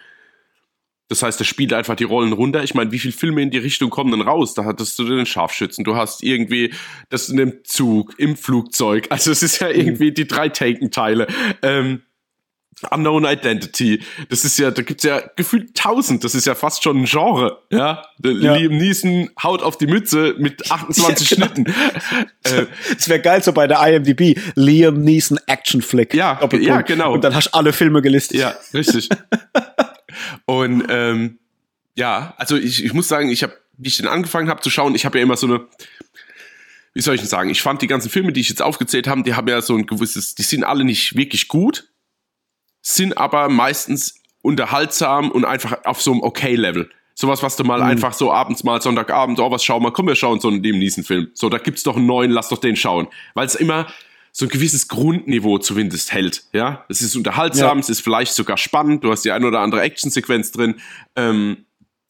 Das 1.08 1.22
heißt, 1.22 1.38
er 1.40 1.44
spielt 1.44 1.72
einfach 1.72 1.96
die 1.96 2.04
Rollen 2.04 2.32
runter. 2.32 2.64
Ich 2.64 2.74
meine, 2.74 2.90
wie 2.90 2.98
viele 2.98 3.12
Filme 3.12 3.42
in 3.42 3.50
die 3.50 3.58
Richtung 3.58 3.90
kommen 3.90 4.10
denn 4.10 4.22
raus? 4.22 4.54
Da 4.54 4.64
hattest 4.64 4.98
du 4.98 5.04
den 5.04 5.26
Scharfschützen, 5.26 5.84
du 5.84 5.96
hast 5.96 6.22
irgendwie 6.22 6.72
das 7.10 7.28
in 7.28 7.36
dem 7.36 7.64
Zug, 7.64 8.18
im 8.18 8.36
Flugzeug. 8.36 9.06
Also 9.10 9.30
es 9.30 9.42
ist 9.42 9.60
ja 9.60 9.68
mhm. 9.68 9.74
irgendwie 9.74 10.12
die 10.12 10.26
drei 10.26 10.48
Taken-Teile. 10.48 11.26
Ähm, 11.62 12.02
Unknown 12.90 13.24
Identity. 13.24 14.00
Das 14.28 14.44
ist 14.44 14.58
ja, 14.58 14.70
da 14.70 14.82
gibt's 14.82 15.04
ja 15.04 15.22
gefühlt 15.36 15.74
tausend. 15.74 16.24
Das 16.24 16.34
ist 16.34 16.46
ja 16.46 16.54
fast 16.54 16.82
schon 16.82 17.02
ein 17.02 17.04
Genre. 17.04 17.62
Ja, 17.70 18.04
ja. 18.22 18.54
Liam 18.56 18.76
Neeson 18.76 19.30
haut 19.42 19.62
auf 19.62 19.78
die 19.78 19.86
Mütze 19.86 20.34
mit 20.38 20.70
28 20.70 21.30
ja, 21.30 21.36
genau. 21.36 21.46
Schnitten. 21.46 21.66
äh, 22.44 22.66
das 22.94 23.08
wäre 23.08 23.20
geil 23.20 23.42
so 23.42 23.52
bei 23.52 23.66
der 23.66 23.80
IMDb. 23.86 24.38
Liam 24.54 25.00
Neeson 25.02 25.38
Action 25.46 25.82
Flick. 25.82 26.14
Ja, 26.14 26.40
ja, 26.52 26.82
genau. 26.82 27.14
Und 27.14 27.24
dann 27.24 27.34
hast 27.34 27.46
du 27.46 27.54
alle 27.54 27.72
Filme 27.72 28.02
gelistet. 28.02 28.38
Ja, 28.38 28.54
richtig. 28.72 29.08
Und 30.46 30.84
ähm, 30.88 31.38
ja, 31.94 32.34
also 32.36 32.56
ich, 32.56 32.84
ich 32.84 32.92
muss 32.92 33.08
sagen, 33.08 33.30
ich 33.30 33.42
habe, 33.42 33.54
wie 33.76 33.88
ich 33.88 33.96
den 33.96 34.06
angefangen 34.06 34.48
habe 34.48 34.60
zu 34.60 34.70
schauen, 34.70 34.94
ich 34.94 35.04
habe 35.04 35.18
ja 35.18 35.24
immer 35.24 35.36
so 35.36 35.46
eine 35.46 35.66
wie 36.94 37.00
soll 37.00 37.16
ich 37.16 37.20
denn 37.20 37.28
sagen? 37.28 37.50
Ich 37.50 37.60
fand 37.60 37.82
die 37.82 37.88
ganzen 37.88 38.08
Filme, 38.08 38.32
die 38.32 38.40
ich 38.40 38.48
jetzt 38.48 38.62
aufgezählt 38.62 39.08
habe, 39.08 39.24
die 39.24 39.34
haben 39.34 39.48
ja 39.48 39.60
so 39.60 39.74
ein 39.74 39.86
gewisses, 39.86 40.36
die 40.36 40.44
sind 40.44 40.62
alle 40.62 40.84
nicht 40.84 41.16
wirklich 41.16 41.48
gut, 41.48 41.88
sind 42.84 43.16
aber 43.16 43.48
meistens 43.48 44.20
unterhaltsam 44.42 45.30
und 45.30 45.44
einfach 45.44 45.84
auf 45.84 46.02
so 46.02 46.12
einem 46.12 46.22
Okay-Level. 46.22 46.90
Sowas, 47.14 47.42
was 47.42 47.56
du 47.56 47.64
mal 47.64 47.78
mhm. 47.78 47.86
einfach 47.86 48.12
so 48.12 48.30
abends 48.30 48.62
mal 48.62 48.82
Sonntagabend, 48.82 49.40
oh, 49.40 49.50
was 49.50 49.64
schauen 49.64 49.82
wir, 49.82 49.90
komm, 49.90 50.06
wir 50.06 50.14
schauen 50.14 50.38
so 50.38 50.48
einen 50.48 50.90
Film. 51.04 51.30
So, 51.32 51.48
da 51.48 51.58
gibt's 51.58 51.82
doch 51.82 51.96
einen 51.96 52.06
neuen, 52.06 52.30
lass 52.30 52.50
doch 52.50 52.58
den 52.58 52.76
schauen. 52.76 53.08
Weil 53.34 53.46
es 53.46 53.54
immer 53.54 53.86
so 54.32 54.44
ein 54.46 54.48
gewisses 54.50 54.88
Grundniveau 54.88 55.58
zumindest 55.58 56.12
hält. 56.12 56.44
Ja, 56.52 56.84
es 56.88 57.00
ist 57.00 57.16
unterhaltsam, 57.16 57.78
ja. 57.78 57.80
es 57.80 57.88
ist 57.88 58.00
vielleicht 58.00 58.34
sogar 58.34 58.58
spannend. 58.58 59.02
Du 59.02 59.10
hast 59.10 59.24
die 59.24 59.32
ein 59.32 59.44
oder 59.44 59.60
andere 59.60 59.80
Actionsequenz 59.80 60.52
drin. 60.52 60.74
Ähm, 61.16 61.64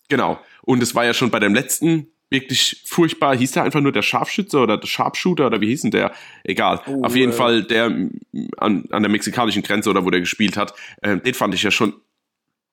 genau. 0.09 0.41
Und 0.63 0.83
es 0.83 0.95
war 0.95 1.05
ja 1.05 1.15
schon 1.15 1.31
bei 1.31 1.39
dem 1.39 1.55
letzten 1.55 2.09
wirklich 2.35 2.83
furchtbar. 2.85 3.37
Hieß 3.37 3.53
der 3.53 3.63
einfach 3.63 3.81
nur 3.81 3.93
der 3.93 4.03
Scharfschütze 4.03 4.59
oder 4.59 4.77
der 4.77 4.87
Sharpshooter 4.87 5.47
oder 5.47 5.61
wie 5.61 5.69
hieß 5.69 5.83
denn 5.83 5.91
der? 5.91 6.13
Egal. 6.43 6.81
Oh, 6.87 7.03
Auf 7.03 7.17
jeden 7.17 7.33
äh. 7.33 7.35
Fall 7.35 7.63
der 7.63 7.87
an, 7.87 8.85
an 8.91 9.03
der 9.03 9.09
mexikanischen 9.09 9.63
Grenze 9.63 9.89
oder 9.91 10.05
wo 10.05 10.11
der 10.11 10.21
gespielt 10.21 10.57
hat. 10.57 10.75
Äh, 11.01 11.19
den 11.19 11.35
fand 11.35 11.55
ich 11.55 11.63
ja 11.63 11.71
schon 11.71 11.95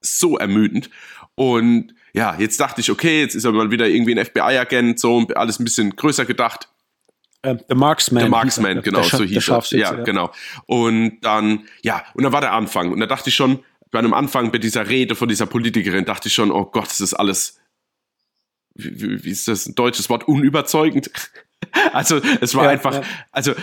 so 0.02 0.38
ermüdend. 0.38 0.90
Und 1.36 1.94
ja, 2.14 2.36
jetzt 2.38 2.60
dachte 2.60 2.82
ich, 2.82 2.92
okay, 2.92 3.22
jetzt 3.22 3.36
ist 3.36 3.46
er 3.46 3.52
mal 3.52 3.72
wieder 3.72 3.88
irgendwie 3.88 4.18
ein 4.18 4.26
FBI-Agent, 4.26 5.00
so 5.00 5.28
alles 5.36 5.60
ein 5.60 5.64
bisschen 5.64 5.96
größer 5.96 6.26
gedacht. 6.26 6.68
Uh, 7.46 7.56
the 7.70 7.76
Marksman. 7.76 8.24
The 8.24 8.30
Marksman, 8.30 8.82
genau, 8.82 9.02
so 9.04 9.24
hieß 9.24 9.50
er. 9.50 9.64
Ja, 9.72 9.78
ja, 9.78 10.04
genau. 10.04 10.32
Und 10.66 11.22
dann, 11.22 11.66
ja, 11.82 12.04
und 12.14 12.24
dann 12.24 12.34
war 12.34 12.42
der 12.42 12.54
Anfang. 12.54 12.92
Und 12.92 13.00
da 13.00 13.08
dachte 13.08 13.30
ich 13.30 13.36
schon, 13.36 13.60
bei 13.92 14.00
einem 14.00 14.14
Anfang 14.14 14.52
bei 14.52 14.58
dieser 14.58 14.90
Rede 14.90 15.16
von 15.16 15.28
dieser 15.28 15.46
Politikerin, 15.46 16.06
dachte 16.06 16.28
ich 16.28 16.34
schon, 16.34 16.52
oh 16.52 16.66
Gott, 16.66 16.86
das 16.86 17.02
ist 17.02 17.14
alles 17.14 17.61
wie, 18.76 19.24
wie 19.24 19.30
ist 19.30 19.48
das 19.48 19.66
ein 19.66 19.76
deutsches 19.76 20.10
Wort, 20.10 20.28
unüberzeugend. 20.28 21.12
Also 21.94 22.20
es 22.42 22.56
war 22.56 22.66
ja, 22.66 22.70
einfach, 22.72 22.96
ja. 22.96 23.02
also 23.32 23.54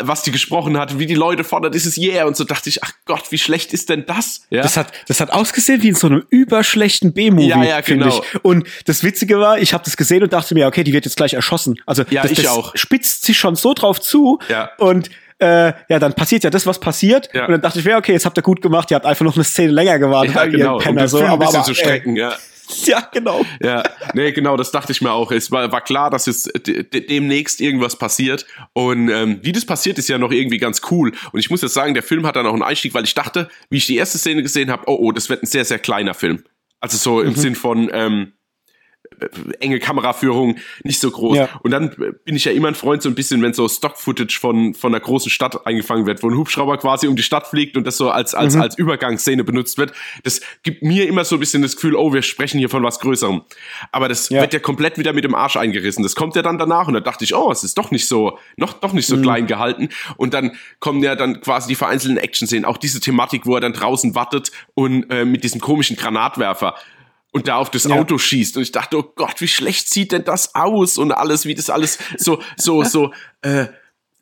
was 0.00 0.22
die 0.22 0.30
gesprochen 0.30 0.78
hat, 0.78 0.98
wie 0.98 1.06
die 1.06 1.14
Leute 1.14 1.42
fordert, 1.42 1.74
ist 1.74 1.86
es 1.86 1.96
yeah 1.96 2.24
und 2.26 2.36
so 2.36 2.44
dachte 2.44 2.68
ich, 2.68 2.84
ach 2.84 2.92
Gott, 3.06 3.32
wie 3.32 3.38
schlecht 3.38 3.72
ist 3.72 3.88
denn 3.88 4.04
das? 4.06 4.46
Ja? 4.50 4.62
Das 4.62 4.76
hat, 4.76 4.92
das 5.08 5.20
hat 5.20 5.32
ausgesehen 5.32 5.82
wie 5.82 5.88
in 5.88 5.94
so 5.94 6.06
einem 6.06 6.22
überschlechten 6.28 7.12
B-Movie, 7.12 7.48
ja, 7.48 7.64
ja, 7.64 7.80
genau. 7.80 8.22
Ich. 8.32 8.44
Und 8.44 8.68
das 8.84 9.02
Witzige 9.02 9.40
war, 9.40 9.58
ich 9.58 9.72
habe 9.72 9.82
das 9.84 9.96
gesehen 9.96 10.22
und 10.22 10.32
dachte 10.32 10.54
mir, 10.54 10.66
okay, 10.66 10.84
die 10.84 10.92
wird 10.92 11.06
jetzt 11.06 11.16
gleich 11.16 11.34
erschossen. 11.34 11.80
Also 11.86 12.04
ja, 12.10 12.22
das, 12.22 12.32
ich 12.32 12.42
das 12.42 12.48
auch. 12.48 12.76
spitzt 12.76 13.24
sich 13.24 13.38
schon 13.38 13.56
so 13.56 13.74
drauf 13.74 14.00
zu 14.00 14.38
ja. 14.48 14.70
und 14.78 15.10
äh, 15.38 15.72
ja, 15.88 15.98
dann 15.98 16.12
passiert 16.12 16.44
ja 16.44 16.50
das, 16.50 16.66
was 16.66 16.78
passiert. 16.78 17.30
Ja. 17.34 17.46
Und 17.46 17.52
dann 17.52 17.62
dachte 17.62 17.80
ich, 17.80 17.84
ja, 17.84 17.98
okay, 17.98 18.12
jetzt 18.12 18.26
habt 18.26 18.38
ihr 18.38 18.42
gut 18.42 18.62
gemacht, 18.62 18.90
ihr 18.90 18.94
habt 18.94 19.06
einfach 19.06 19.24
noch 19.24 19.34
eine 19.34 19.44
Szene 19.44 19.72
länger 19.72 19.98
gewartet, 19.98 20.34
ja, 20.34 20.46
genau. 20.46 20.78
Penner, 20.78 21.02
um 21.02 21.08
so, 21.08 21.24
aber, 21.24 21.48
aber, 21.48 21.62
zu 21.64 21.74
strecken, 21.74 22.16
ey, 22.16 22.22
ja 22.22 22.36
Ja, 22.86 23.08
genau. 23.12 23.44
Ja, 23.60 23.82
nee, 24.14 24.32
genau, 24.32 24.56
das 24.56 24.70
dachte 24.70 24.92
ich 24.92 25.00
mir 25.00 25.12
auch. 25.12 25.32
Es 25.32 25.50
war, 25.50 25.70
war 25.72 25.80
klar, 25.80 26.10
dass 26.10 26.26
jetzt 26.26 26.50
demnächst 26.66 27.60
irgendwas 27.60 27.96
passiert. 27.96 28.46
Und 28.72 29.08
ähm, 29.08 29.40
wie 29.42 29.52
das 29.52 29.64
passiert, 29.64 29.98
ist 29.98 30.08
ja 30.08 30.18
noch 30.18 30.32
irgendwie 30.32 30.58
ganz 30.58 30.80
cool. 30.90 31.12
Und 31.32 31.40
ich 31.40 31.50
muss 31.50 31.62
jetzt 31.62 31.74
sagen, 31.74 31.94
der 31.94 32.02
Film 32.02 32.26
hat 32.26 32.36
dann 32.36 32.46
auch 32.46 32.52
einen 32.52 32.62
Einstieg, 32.62 32.94
weil 32.94 33.04
ich 33.04 33.14
dachte, 33.14 33.48
wie 33.70 33.78
ich 33.78 33.86
die 33.86 33.96
erste 33.96 34.18
Szene 34.18 34.42
gesehen 34.42 34.70
habe, 34.70 34.84
oh, 34.86 34.96
oh, 35.00 35.12
das 35.12 35.28
wird 35.28 35.42
ein 35.42 35.46
sehr, 35.46 35.64
sehr 35.64 35.78
kleiner 35.78 36.14
Film. 36.14 36.44
Also 36.80 36.96
so 36.96 37.20
im 37.20 37.30
mhm. 37.30 37.36
Sinn 37.36 37.54
von, 37.54 37.90
ähm, 37.92 38.32
enge 39.60 39.78
Kameraführung, 39.78 40.56
nicht 40.84 41.00
so 41.00 41.10
groß. 41.10 41.36
Ja. 41.36 41.48
Und 41.62 41.70
dann 41.70 41.90
bin 42.24 42.36
ich 42.36 42.44
ja 42.44 42.52
immer 42.52 42.68
ein 42.68 42.74
Freund 42.74 43.02
so 43.02 43.08
ein 43.08 43.14
bisschen, 43.14 43.42
wenn 43.42 43.54
so 43.54 43.68
Stock-Footage 43.68 44.38
von, 44.38 44.74
von 44.74 44.94
einer 44.94 45.00
großen 45.00 45.30
Stadt 45.30 45.66
eingefangen 45.66 46.06
wird, 46.06 46.22
wo 46.22 46.28
ein 46.28 46.36
Hubschrauber 46.36 46.78
quasi 46.78 47.06
um 47.06 47.16
die 47.16 47.22
Stadt 47.22 47.46
fliegt 47.46 47.76
und 47.76 47.86
das 47.86 47.96
so 47.96 48.10
als, 48.10 48.34
als, 48.34 48.54
mhm. 48.54 48.62
als 48.62 48.78
Übergangsszene 48.78 49.44
benutzt 49.44 49.78
wird. 49.78 49.92
Das 50.24 50.40
gibt 50.62 50.82
mir 50.82 51.08
immer 51.08 51.24
so 51.24 51.36
ein 51.36 51.40
bisschen 51.40 51.62
das 51.62 51.76
Gefühl, 51.76 51.94
oh, 51.94 52.12
wir 52.12 52.22
sprechen 52.22 52.58
hier 52.58 52.68
von 52.68 52.82
was 52.82 53.00
Größerem. 53.00 53.42
Aber 53.92 54.08
das 54.08 54.28
ja. 54.28 54.40
wird 54.40 54.52
ja 54.52 54.58
komplett 54.58 54.98
wieder 54.98 55.12
mit 55.12 55.24
dem 55.24 55.34
Arsch 55.34 55.56
eingerissen. 55.56 56.02
Das 56.02 56.14
kommt 56.14 56.36
ja 56.36 56.42
dann 56.42 56.58
danach 56.58 56.88
und 56.88 56.94
da 56.94 57.00
dachte 57.00 57.24
ich, 57.24 57.34
oh, 57.34 57.50
es 57.50 57.64
ist 57.64 57.78
doch 57.78 57.90
nicht 57.90 58.06
so, 58.06 58.38
noch, 58.56 58.74
doch 58.74 58.92
nicht 58.92 59.06
so 59.06 59.16
mhm. 59.16 59.22
klein 59.22 59.46
gehalten. 59.46 59.88
Und 60.16 60.34
dann 60.34 60.52
kommen 60.80 61.02
ja 61.02 61.14
dann 61.14 61.40
quasi 61.40 61.68
die 61.68 61.74
vereinzelten 61.74 62.18
Action-Szenen, 62.18 62.64
auch 62.64 62.76
diese 62.76 63.00
Thematik, 63.00 63.46
wo 63.46 63.54
er 63.54 63.60
dann 63.60 63.72
draußen 63.72 64.14
wartet 64.14 64.52
und 64.74 65.10
äh, 65.10 65.24
mit 65.24 65.44
diesem 65.44 65.60
komischen 65.60 65.96
Granatwerfer 65.96 66.74
und 67.36 67.48
da 67.48 67.56
auf 67.56 67.70
das 67.70 67.84
ja. 67.84 67.90
Auto 67.90 68.16
schießt. 68.16 68.56
Und 68.56 68.62
ich 68.62 68.72
dachte, 68.72 68.96
oh 68.96 69.12
Gott, 69.14 69.42
wie 69.42 69.48
schlecht 69.48 69.90
sieht 69.90 70.12
denn 70.12 70.24
das 70.24 70.54
aus 70.54 70.96
und 70.96 71.12
alles, 71.12 71.44
wie 71.44 71.54
das 71.54 71.68
alles 71.68 71.98
so, 72.16 72.40
so, 72.56 72.82
so, 72.82 73.12
äh, 73.42 73.66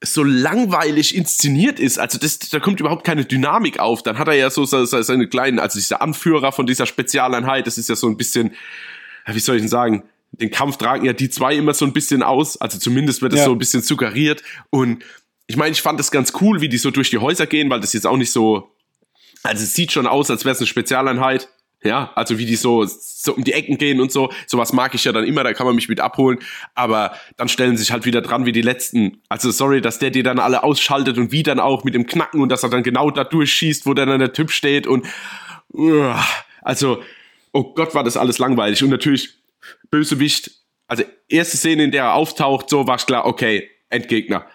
so 0.03 0.25
langweilig 0.25 1.15
inszeniert 1.15 1.79
ist. 1.79 2.01
Also 2.01 2.19
das, 2.19 2.41
da 2.41 2.59
kommt 2.59 2.81
überhaupt 2.81 3.05
keine 3.05 3.25
Dynamik 3.25 3.79
auf. 3.79 4.03
Dann 4.03 4.19
hat 4.19 4.27
er 4.27 4.35
ja 4.35 4.51
so 4.51 4.65
seine 4.65 5.29
kleinen, 5.29 5.61
also 5.61 5.79
dieser 5.79 6.03
Anführer 6.03 6.51
von 6.51 6.67
dieser 6.67 6.87
Spezialeinheit, 6.87 7.69
das 7.69 7.79
ist 7.79 7.89
ja 7.89 7.95
so 7.95 8.09
ein 8.09 8.17
bisschen, 8.17 8.51
wie 9.27 9.39
soll 9.39 9.55
ich 9.55 9.63
denn 9.63 9.69
sagen, 9.69 10.03
den 10.33 10.51
Kampf 10.51 10.79
tragen 10.79 11.05
ja 11.05 11.13
die 11.13 11.31
zwei 11.31 11.55
immer 11.55 11.73
so 11.73 11.85
ein 11.85 11.93
bisschen 11.93 12.25
aus. 12.25 12.61
Also 12.61 12.81
zumindest 12.81 13.23
wird 13.23 13.33
es 13.33 13.39
ja. 13.39 13.45
so 13.45 13.53
ein 13.53 13.59
bisschen 13.59 13.83
suggeriert. 13.83 14.43
Und 14.71 15.05
ich 15.47 15.57
meine, 15.57 15.71
ich 15.71 15.83
fand 15.83 16.01
das 16.01 16.11
ganz 16.11 16.33
cool, 16.41 16.61
wie 16.61 16.69
die 16.69 16.79
so 16.79 16.91
durch 16.91 17.11
die 17.11 17.19
Häuser 17.19 17.47
gehen, 17.47 17.71
weil 17.71 17.79
das 17.79 17.93
jetzt 17.93 18.09
auch 18.09 18.17
nicht 18.17 18.33
so, 18.33 18.75
also 19.45 19.63
es 19.63 19.73
sieht 19.73 19.93
schon 19.93 20.09
aus, 20.09 20.33
als 20.33 20.45
wäre 20.45 20.55
es 20.55 20.59
eine 20.59 20.67
Spezialeinheit. 20.67 21.49
Ja, 21.85 22.13
also 22.15 22.39
wie 22.39 22.47
die 22.47 22.57
so, 22.57 22.85
so 22.87 23.35
um 23.35 23.45
die 23.45 23.53
Ecken 23.53 23.77
gehen 23.77 24.01
und 24.01 24.11
so. 24.11 24.33
Sowas 24.47 24.73
mag 24.73 24.95
ich 24.95 25.05
ja 25.05 25.13
dann 25.13 25.25
immer, 25.25 25.45
da 25.45 25.53
kann 25.53 25.67
man 25.67 25.75
mich 25.75 25.91
mit 25.91 26.01
abholen. 26.01 26.39
Aber 26.75 27.15
dann 27.37 27.49
stellen 27.49 27.77
sich 27.77 27.93
halt 27.93 28.07
wieder 28.07 28.23
dran 28.23 28.47
wie 28.47 28.53
die 28.53 28.63
letzten. 28.63 29.21
Also 29.29 29.51
sorry, 29.51 29.83
dass 29.83 29.99
der 29.99 30.11
die 30.11 30.23
dann 30.23 30.39
alle 30.39 30.63
ausschaltet 30.63 31.19
und 31.19 31.31
wie 31.31 31.43
dann 31.43 31.61
auch 31.61 31.85
mit 31.85 31.95
dem 31.95 32.07
Knacken 32.07 32.41
und 32.41 32.49
dass 32.49 32.63
er 32.63 32.71
dann 32.71 32.83
genau 32.83 33.11
da 33.11 33.23
durchschießt, 33.23 33.85
wo 33.85 33.93
dann 33.93 34.19
der 34.19 34.33
Typ 34.33 34.51
steht 34.51 34.87
und 34.87 35.07
uh, 35.75 36.15
also, 36.63 37.03
oh 37.53 37.75
Gott, 37.75 37.95
war 37.95 38.03
das 38.03 38.17
alles 38.17 38.39
langweilig. 38.39 38.83
Und 38.83 38.91
natürlich, 38.91 39.35
Bösewicht, 39.91 40.51
also 40.89 41.05
erste 41.29 41.59
Szene, 41.59 41.85
in 41.85 41.91
der 41.91 42.05
er 42.05 42.15
auftaucht, 42.15 42.71
so 42.71 42.87
war 42.87 42.97
klar, 42.97 43.27
okay, 43.27 43.71
Endgegner. 43.91 44.47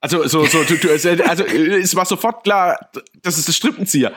Also, 0.00 0.28
so, 0.28 0.44
so, 0.44 0.62
du, 0.62 0.76
du, 0.76 0.90
also, 0.90 1.08
es 1.08 1.96
war 1.96 2.04
sofort 2.04 2.44
klar, 2.44 2.90
das 3.22 3.38
ist 3.38 3.48
der 3.48 3.54
Strippenzieher. 3.54 4.12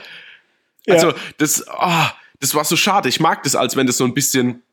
Also, 0.88 1.07
ja. 1.07 1.16
das, 1.38 1.66
oh, 1.68 2.05
das 2.40 2.56
war 2.56 2.64
so 2.64 2.76
schade. 2.76 3.10
Ich 3.10 3.20
mag 3.20 3.44
das, 3.44 3.56
als 3.56 3.76
wenn 3.76 3.88
das 3.88 3.98
so 3.98 4.06
ein 4.06 4.14
bisschen. 4.14 4.64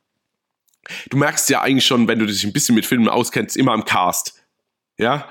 Du 1.11 1.17
merkst 1.17 1.51
ja 1.51 1.63
eigentlich 1.63 1.87
schon, 1.87 2.07
wenn 2.07 2.21
du 2.21 2.27
dich 2.27 2.45
ein 2.45 2.53
bisschen 2.53 2.77
mit 2.77 2.87
Filmen 2.87 3.09
auskennst, 3.09 3.57
immer 3.57 3.73
am 3.73 3.85
Cast. 3.85 4.35
Ja? 4.99 5.29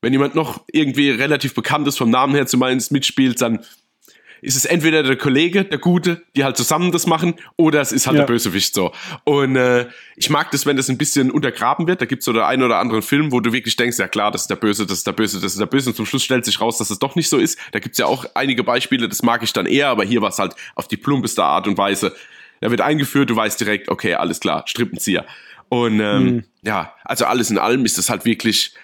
Wenn 0.00 0.12
jemand 0.12 0.34
noch 0.34 0.64
irgendwie 0.72 1.10
relativ 1.10 1.54
bekannt 1.54 1.86
ist, 1.86 1.98
vom 1.98 2.10
Namen 2.10 2.34
her 2.34 2.46
zumindest 2.46 2.90
mitspielt, 2.90 3.40
dann 3.40 3.64
ist 4.40 4.56
es 4.56 4.64
entweder 4.64 5.02
der 5.02 5.16
Kollege, 5.16 5.64
der 5.64 5.78
Gute, 5.78 6.22
die 6.36 6.44
halt 6.44 6.56
zusammen 6.56 6.92
das 6.92 7.06
machen, 7.06 7.34
oder 7.56 7.80
es 7.80 7.92
ist 7.92 8.06
halt 8.06 8.16
ja. 8.16 8.22
der 8.22 8.32
Bösewicht 8.32 8.74
so. 8.74 8.92
Und 9.24 9.56
äh, 9.56 9.86
ich 10.16 10.30
mag 10.30 10.50
das, 10.50 10.66
wenn 10.66 10.76
das 10.76 10.88
ein 10.88 10.98
bisschen 10.98 11.30
untergraben 11.30 11.86
wird. 11.86 12.00
Da 12.00 12.06
gibt's 12.06 12.24
so 12.24 12.32
den 12.32 12.42
einen 12.42 12.62
oder 12.62 12.78
anderen 12.78 13.02
Film, 13.02 13.32
wo 13.32 13.40
du 13.40 13.52
wirklich 13.52 13.76
denkst, 13.76 13.98
ja 13.98 14.08
klar, 14.08 14.30
das 14.30 14.42
ist 14.42 14.50
der 14.50 14.56
Böse, 14.56 14.86
das 14.86 14.98
ist 14.98 15.06
der 15.06 15.12
Böse, 15.12 15.40
das 15.40 15.52
ist 15.52 15.60
der 15.60 15.66
Böse. 15.66 15.90
Und 15.90 15.96
zum 15.96 16.06
Schluss 16.06 16.22
stellt 16.22 16.44
sich 16.44 16.60
raus, 16.60 16.78
dass 16.78 16.90
es 16.90 16.98
doch 16.98 17.16
nicht 17.16 17.28
so 17.28 17.38
ist. 17.38 17.58
Da 17.72 17.78
gibt's 17.78 17.98
ja 17.98 18.06
auch 18.06 18.24
einige 18.34 18.64
Beispiele, 18.64 19.08
das 19.08 19.22
mag 19.22 19.42
ich 19.42 19.52
dann 19.52 19.66
eher, 19.66 19.88
aber 19.88 20.04
hier 20.04 20.22
war 20.22 20.30
es 20.30 20.38
halt 20.38 20.54
auf 20.74 20.88
die 20.88 20.96
plumpeste 20.96 21.42
Art 21.42 21.66
und 21.66 21.78
Weise. 21.78 22.14
Da 22.60 22.70
wird 22.70 22.80
eingeführt, 22.80 23.30
du 23.30 23.36
weißt 23.36 23.60
direkt, 23.60 23.88
okay, 23.88 24.14
alles 24.14 24.40
klar, 24.40 24.64
Strippenzieher. 24.66 25.24
Und 25.68 26.00
ähm, 26.00 26.24
mhm. 26.24 26.44
ja, 26.62 26.94
also 27.04 27.26
alles 27.26 27.50
in 27.50 27.58
allem 27.58 27.84
ist 27.84 27.98
das 27.98 28.10
halt 28.10 28.24
wirklich, 28.24 28.74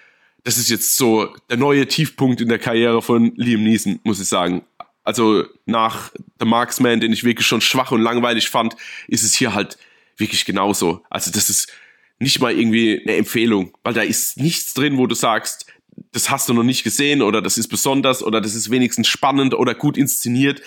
das 0.44 0.59
ist 0.59 0.68
jetzt 0.68 0.96
so 0.96 1.34
der 1.50 1.57
neue 1.57 1.86
Tiefpunkt 1.86 2.40
in 2.40 2.48
der 2.48 2.59
Karriere 2.59 3.02
von 3.02 3.32
Liam 3.36 3.62
Neeson, 3.62 4.00
muss 4.05 4.20
ich 4.20 4.28
sagen 4.28 4.62
also 5.05 5.44
nach 5.66 6.11
The 6.40 6.46
Marksman, 6.46 7.00
den 7.00 7.12
ich 7.12 7.24
wirklich 7.24 7.46
schon 7.46 7.61
schwach 7.61 7.92
und 7.92 8.00
langweilig 8.00 8.48
fand, 8.48 8.74
ist 9.07 9.22
es 9.22 9.34
hier 9.34 9.55
halt 9.55 9.78
wirklich 10.16 10.44
genauso. 10.44 11.05
Also 11.11 11.30
das 11.30 11.50
ist 11.50 11.72
nicht 12.18 12.40
mal 12.40 12.57
irgendwie 12.57 13.00
eine 13.02 13.16
Empfehlung, 13.16 13.76
weil 13.82 13.94
da 13.94 14.02
ist 14.02 14.38
nichts 14.38 14.74
drin, 14.74 14.96
wo 14.96 15.07
du 15.07 15.14
sagst, 15.14 15.66
das 16.12 16.30
hast 16.30 16.48
du 16.48 16.55
noch 16.55 16.62
nicht 16.62 16.84
gesehen 16.84 17.22
oder 17.22 17.42
das 17.42 17.59
ist 17.59 17.68
besonders 17.68 18.22
oder 18.22 18.40
das 18.40 18.55
ist 18.55 18.70
wenigstens 18.70 19.09
spannend 19.09 19.55
oder 19.55 19.74
gut 19.74 19.96
inszeniert. 19.96 20.62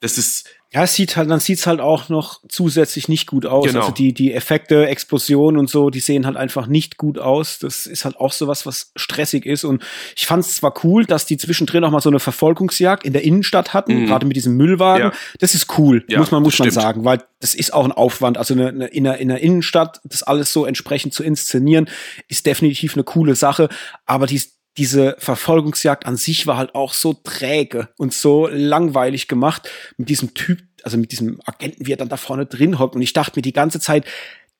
Das 0.00 0.16
ist 0.16 0.48
ja, 0.72 0.84
es 0.84 0.94
sieht 0.94 1.16
halt, 1.16 1.28
dann 1.28 1.40
sieht's 1.40 1.66
halt 1.66 1.80
auch 1.80 2.08
noch 2.10 2.40
zusätzlich 2.48 3.08
nicht 3.08 3.26
gut 3.26 3.44
aus. 3.44 3.66
Genau. 3.66 3.80
Also 3.80 3.92
die, 3.92 4.12
die 4.12 4.32
Effekte, 4.32 4.86
Explosionen 4.86 5.58
und 5.58 5.68
so, 5.68 5.90
die 5.90 5.98
sehen 5.98 6.26
halt 6.26 6.36
einfach 6.36 6.68
nicht 6.68 6.96
gut 6.96 7.18
aus. 7.18 7.58
Das 7.58 7.86
ist 7.86 8.04
halt 8.04 8.16
auch 8.16 8.30
sowas, 8.30 8.66
was 8.66 8.92
stressig 8.94 9.46
ist. 9.46 9.64
Und 9.64 9.82
ich 10.14 10.26
fand 10.26 10.44
es 10.44 10.54
zwar 10.54 10.72
cool, 10.84 11.04
dass 11.04 11.26
die 11.26 11.36
zwischendrin 11.36 11.82
auch 11.82 11.90
mal 11.90 12.00
so 12.00 12.08
eine 12.08 12.20
Verfolgungsjagd 12.20 13.04
in 13.04 13.12
der 13.12 13.24
Innenstadt 13.24 13.74
hatten, 13.74 14.02
mhm. 14.02 14.06
gerade 14.06 14.26
mit 14.26 14.36
diesem 14.36 14.56
Müllwagen. 14.56 15.08
Ja. 15.08 15.12
Das 15.40 15.56
ist 15.56 15.76
cool, 15.76 16.04
ja, 16.08 16.20
muss 16.20 16.30
man, 16.30 16.40
muss 16.44 16.60
man 16.60 16.70
sagen, 16.70 17.04
weil 17.04 17.20
das 17.40 17.56
ist 17.56 17.72
auch 17.72 17.84
ein 17.84 17.92
Aufwand. 17.92 18.38
Also 18.38 18.54
eine, 18.54 18.68
eine, 18.68 18.86
in, 18.86 19.02
der, 19.02 19.18
in 19.18 19.26
der 19.26 19.40
Innenstadt, 19.40 20.00
das 20.04 20.22
alles 20.22 20.52
so 20.52 20.66
entsprechend 20.66 21.14
zu 21.14 21.24
inszenieren, 21.24 21.88
ist 22.28 22.46
definitiv 22.46 22.94
eine 22.94 23.02
coole 23.02 23.34
Sache. 23.34 23.70
Aber 24.06 24.26
die, 24.26 24.40
diese 24.80 25.14
Verfolgungsjagd 25.18 26.06
an 26.06 26.16
sich 26.16 26.46
war 26.46 26.56
halt 26.56 26.74
auch 26.74 26.94
so 26.94 27.12
träge 27.12 27.90
und 27.98 28.14
so 28.14 28.46
langweilig 28.46 29.28
gemacht 29.28 29.68
mit 29.98 30.08
diesem 30.08 30.32
Typ, 30.32 30.62
also 30.82 30.96
mit 30.96 31.12
diesem 31.12 31.38
Agenten, 31.44 31.86
wie 31.86 31.92
er 31.92 31.98
dann 31.98 32.08
da 32.08 32.16
vorne 32.16 32.46
drin 32.46 32.78
hockt. 32.78 32.96
Und 32.96 33.02
ich 33.02 33.12
dachte 33.12 33.36
mir 33.36 33.42
die 33.42 33.52
ganze 33.52 33.78
Zeit, 33.78 34.06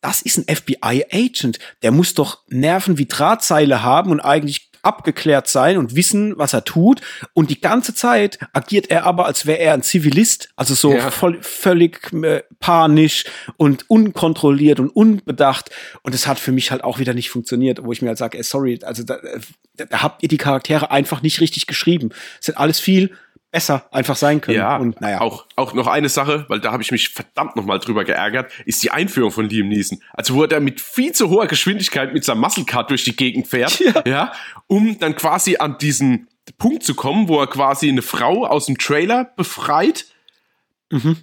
das 0.02 0.20
ist 0.20 0.36
ein 0.36 0.54
FBI-Agent. 0.54 1.58
Der 1.80 1.90
muss 1.90 2.12
doch 2.12 2.42
Nerven 2.48 2.98
wie 2.98 3.06
Drahtseile 3.06 3.82
haben 3.82 4.10
und 4.10 4.20
eigentlich 4.20 4.69
abgeklärt 4.82 5.48
sein 5.48 5.78
und 5.78 5.96
wissen, 5.96 6.36
was 6.36 6.52
er 6.52 6.64
tut. 6.64 7.00
Und 7.34 7.50
die 7.50 7.60
ganze 7.60 7.94
Zeit 7.94 8.38
agiert 8.52 8.90
er 8.90 9.04
aber, 9.04 9.26
als 9.26 9.46
wäre 9.46 9.58
er 9.58 9.74
ein 9.74 9.82
Zivilist, 9.82 10.50
also 10.56 10.74
so 10.74 10.92
ja. 10.92 11.10
voll, 11.10 11.38
völlig 11.42 12.12
äh, 12.12 12.42
panisch 12.58 13.24
und 13.56 13.88
unkontrolliert 13.88 14.80
und 14.80 14.90
unbedacht. 14.90 15.70
Und 16.02 16.14
es 16.14 16.26
hat 16.26 16.38
für 16.38 16.52
mich 16.52 16.70
halt 16.70 16.84
auch 16.84 16.98
wieder 16.98 17.14
nicht 17.14 17.30
funktioniert, 17.30 17.84
wo 17.84 17.92
ich 17.92 18.02
mir 18.02 18.08
halt 18.08 18.18
sage, 18.18 18.38
ey, 18.38 18.44
sorry, 18.44 18.78
also 18.82 19.02
da, 19.02 19.18
da, 19.76 19.84
da 19.86 20.02
habt 20.02 20.22
ihr 20.22 20.28
die 20.28 20.38
Charaktere 20.38 20.90
einfach 20.90 21.22
nicht 21.22 21.40
richtig 21.40 21.66
geschrieben. 21.66 22.10
Es 22.38 22.46
sind 22.46 22.58
alles 22.58 22.80
viel 22.80 23.10
besser 23.50 23.86
einfach 23.90 24.16
sein 24.16 24.40
können. 24.40 24.58
Ja, 24.58 24.76
und 24.76 25.00
naja. 25.00 25.20
Auch, 25.20 25.46
auch 25.56 25.74
noch 25.74 25.86
eine 25.86 26.08
Sache, 26.08 26.44
weil 26.48 26.60
da 26.60 26.72
habe 26.72 26.82
ich 26.82 26.92
mich 26.92 27.08
verdammt 27.08 27.56
nochmal 27.56 27.78
drüber 27.80 28.04
geärgert, 28.04 28.52
ist 28.64 28.82
die 28.82 28.90
Einführung 28.90 29.32
von 29.32 29.48
Liam 29.48 29.68
Neeson. 29.68 30.00
Also 30.12 30.34
wo 30.34 30.44
er 30.44 30.60
mit 30.60 30.80
viel 30.80 31.12
zu 31.12 31.30
hoher 31.30 31.46
Geschwindigkeit 31.46 32.12
mit 32.12 32.24
seinem 32.24 32.40
Muscle 32.40 32.64
Car 32.64 32.86
durch 32.86 33.04
die 33.04 33.16
Gegend 33.16 33.48
fährt, 33.48 33.80
ja. 33.80 34.02
ja, 34.06 34.32
um 34.66 34.98
dann 34.98 35.16
quasi 35.16 35.56
an 35.56 35.78
diesen 35.78 36.28
Punkt 36.58 36.82
zu 36.82 36.94
kommen, 36.94 37.28
wo 37.28 37.40
er 37.40 37.46
quasi 37.46 37.88
eine 37.88 38.02
Frau 38.02 38.46
aus 38.46 38.66
dem 38.66 38.78
Trailer 38.78 39.24
befreit, 39.36 40.06
mhm. 40.90 41.16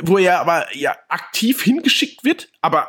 wo 0.00 0.18
er 0.18 0.40
aber 0.40 0.66
ja 0.76 0.96
aktiv 1.08 1.62
hingeschickt 1.62 2.24
wird, 2.24 2.48
aber 2.60 2.88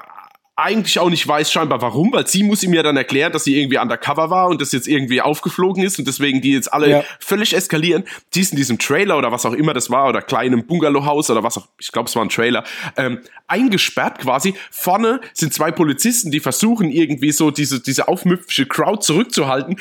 eigentlich 0.62 1.00
auch 1.00 1.10
nicht 1.10 1.28
weiß 1.28 1.52
scheinbar 1.52 1.82
warum, 1.82 2.14
weil 2.14 2.28
sie 2.28 2.44
muss 2.44 2.64
ihm 2.64 2.74
ja 2.74 2.84
dann 2.84 2.96
erklären, 2.96 3.32
dass 3.32 3.44
sie 3.44 3.60
irgendwie 3.60 3.80
undercover 3.80 4.30
war 4.30 4.48
und 4.48 4.62
das 4.62 4.72
jetzt 4.72 4.88
irgendwie 4.88 5.22
aufgeflogen 5.22 5.84
ist 5.84 5.98
und 6.00 6.08
deswegen 6.08 6.42
die 6.42 6.54
jetzt 6.54 6.72
alle 6.72 6.90
ja. 6.90 7.04
völlig 7.20 7.54
eskalieren. 7.54 8.04
Die 8.34 8.42
ist 8.42 8.52
in 8.52 8.58
diesem 8.58 8.78
Trailer 8.78 9.18
oder 9.18 9.32
was 9.32 9.46
auch 9.46 9.54
immer 9.54 9.74
das 9.74 9.90
war 9.90 10.08
oder 10.08 10.22
kleinem 10.22 10.66
Bungalowhaus 10.66 11.30
oder 11.30 11.44
was 11.44 11.58
auch, 11.58 11.68
ich 11.80 11.92
glaube 11.92 12.10
es 12.10 12.16
war 12.16 12.24
ein 12.24 12.30
Trailer, 12.30 12.64
ähm, 12.96 13.20
eingesperrt 13.48 14.20
quasi. 14.20 14.54
Vorne 14.70 15.20
sind 15.34 15.54
zwei 15.54 15.72
Polizisten, 15.72 16.32
die 16.32 16.40
versuchen 16.40 16.90
irgendwie 16.90 17.32
so 17.32 17.52
diese, 17.52 17.82
diese 17.82 18.08
aufmüpfische 18.08 18.66
Crowd 18.66 19.02
zurückzuhalten. 19.02 19.78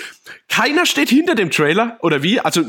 Keiner 0.49 0.87
steht 0.87 1.09
hinter 1.09 1.35
dem 1.35 1.51
Trailer 1.51 1.99
oder 2.03 2.23
wie? 2.23 2.41
Also 2.41 2.65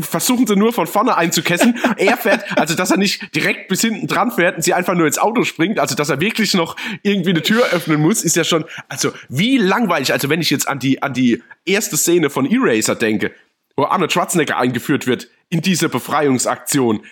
versuchen 0.00 0.46
sie 0.46 0.56
nur 0.56 0.72
von 0.72 0.86
vorne 0.86 1.16
einzukessen. 1.16 1.78
er 1.96 2.16
fährt, 2.16 2.58
also 2.58 2.74
dass 2.74 2.90
er 2.90 2.96
nicht 2.96 3.34
direkt 3.34 3.68
bis 3.68 3.82
hinten 3.82 4.06
dran 4.06 4.32
fährt 4.32 4.56
und 4.56 4.62
sie 4.62 4.74
einfach 4.74 4.94
nur 4.94 5.06
ins 5.06 5.18
Auto 5.18 5.44
springt, 5.44 5.78
also 5.78 5.94
dass 5.94 6.08
er 6.08 6.20
wirklich 6.20 6.54
noch 6.54 6.76
irgendwie 7.02 7.25
eine 7.30 7.42
Tür 7.42 7.64
öffnen 7.72 8.00
muss, 8.00 8.22
ist 8.22 8.36
ja 8.36 8.44
schon, 8.44 8.64
also 8.88 9.12
wie 9.28 9.58
langweilig. 9.58 10.12
Also 10.12 10.28
wenn 10.28 10.40
ich 10.40 10.50
jetzt 10.50 10.68
an 10.68 10.78
die, 10.78 11.02
an 11.02 11.14
die 11.14 11.42
erste 11.64 11.96
Szene 11.96 12.30
von 12.30 12.50
Eraser 12.50 12.94
denke, 12.94 13.32
wo 13.76 13.84
Arnold 13.84 14.12
Schwarzenegger 14.12 14.56
eingeführt 14.56 15.06
wird 15.06 15.28
in 15.48 15.60
diese 15.60 15.88
Befreiungsaktion, 15.88 17.04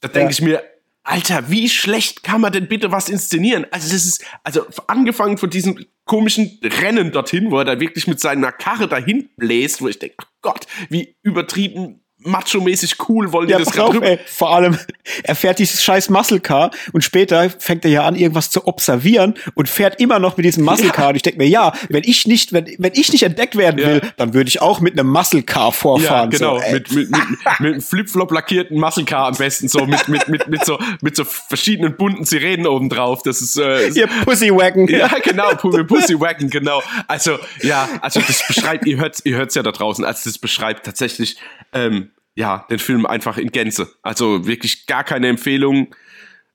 da 0.00 0.08
denke 0.08 0.26
ja. 0.26 0.30
ich 0.30 0.42
mir, 0.42 0.62
Alter, 1.02 1.50
wie 1.50 1.68
schlecht 1.68 2.22
kann 2.22 2.40
man 2.40 2.52
denn 2.52 2.66
bitte 2.66 2.90
was 2.90 3.10
inszenieren? 3.10 3.66
Also 3.70 3.92
das 3.92 4.06
ist, 4.06 4.24
also 4.42 4.66
angefangen 4.86 5.36
von 5.36 5.50
diesem 5.50 5.84
komischen 6.06 6.58
Rennen 6.62 7.12
dorthin, 7.12 7.50
wo 7.50 7.58
er 7.58 7.64
da 7.66 7.80
wirklich 7.80 8.06
mit 8.06 8.20
seiner 8.20 8.52
Karre 8.52 8.88
dahin 8.88 9.28
bläst, 9.36 9.82
wo 9.82 9.88
ich 9.88 9.98
denke, 9.98 10.16
ach 10.18 10.26
Gott, 10.40 10.66
wie 10.88 11.14
übertrieben 11.22 12.03
macho-mäßig 12.24 12.96
cool, 13.08 13.32
wollen 13.32 13.46
die 13.48 13.52
Ja, 13.52 13.58
das 13.58 13.70
gerade. 13.70 14.18
Vor 14.26 14.54
allem, 14.54 14.78
er 15.22 15.34
fährt 15.34 15.58
dieses 15.58 15.82
scheiß 15.84 16.10
Muscle 16.10 16.40
Car 16.40 16.70
und 16.92 17.02
später 17.04 17.50
fängt 17.50 17.84
er 17.84 17.90
ja 17.90 18.04
an, 18.06 18.16
irgendwas 18.16 18.50
zu 18.50 18.66
observieren 18.66 19.34
und 19.54 19.68
fährt 19.68 20.00
immer 20.00 20.18
noch 20.18 20.36
mit 20.36 20.46
diesem 20.46 20.64
Muscle 20.64 20.90
Car. 20.90 21.10
Und 21.10 21.16
ich 21.16 21.22
denke 21.22 21.38
mir, 21.38 21.48
ja, 21.48 21.72
wenn 21.88 22.02
ich 22.04 22.26
nicht, 22.26 22.52
wenn, 22.52 22.66
wenn 22.78 22.92
ich 22.94 23.12
nicht 23.12 23.22
entdeckt 23.22 23.56
werden 23.56 23.78
Ja. 23.80 23.86
will, 23.86 24.00
dann 24.16 24.34
würde 24.34 24.48
ich 24.48 24.60
auch 24.60 24.80
mit 24.80 24.98
einem 24.98 25.08
Muscle 25.10 25.42
Car 25.42 25.66
Ja, 25.66 25.70
vorfahren. 25.70 26.30
genau, 26.30 26.58
So, 26.60 26.72
mit, 26.72 26.90
mit, 26.92 27.10
mit, 27.10 27.20
mit 27.28 27.46
einem 27.60 27.80
Flipflop 27.80 28.30
lackierten 28.32 28.78
Muscle 28.80 29.04
Car 29.04 29.26
am 29.28 29.34
besten, 29.34 29.68
so 29.68 29.84
mit, 29.86 30.08
mit, 30.08 30.28
mit, 30.28 30.48
mit, 30.48 30.64
so, 30.64 30.78
mit 31.02 31.16
so 31.16 31.24
verschiedenen 31.24 31.96
bunten 31.96 32.24
Sirenen 32.24 32.66
oben 32.66 32.88
drauf. 32.88 33.22
Das 33.22 33.40
ist, 33.42 33.56
äh, 33.58 33.88
Ihr 33.88 34.06
Pussywagon. 34.24 34.88
Ja, 34.88 35.08
genau, 35.22 35.50
Pu- 35.52 35.76
mit 35.76 35.86
Pussy 35.86 36.18
Wagon, 36.18 36.48
genau. 36.50 36.82
Also, 37.06 37.38
ja, 37.62 37.88
also 38.00 38.20
das 38.20 38.46
beschreibt, 38.46 38.86
ihr 38.86 38.96
hört's, 38.98 39.20
ihr 39.24 39.36
hört's 39.36 39.54
ja 39.54 39.62
da 39.62 39.72
draußen, 39.72 40.04
also 40.04 40.28
das 40.30 40.38
beschreibt 40.38 40.84
tatsächlich, 40.86 41.36
ähm, 41.72 42.10
ja, 42.34 42.66
den 42.70 42.78
Film 42.78 43.06
einfach 43.06 43.38
in 43.38 43.50
Gänze. 43.50 43.94
Also 44.02 44.46
wirklich 44.46 44.86
gar 44.86 45.04
keine 45.04 45.28
Empfehlung, 45.28 45.94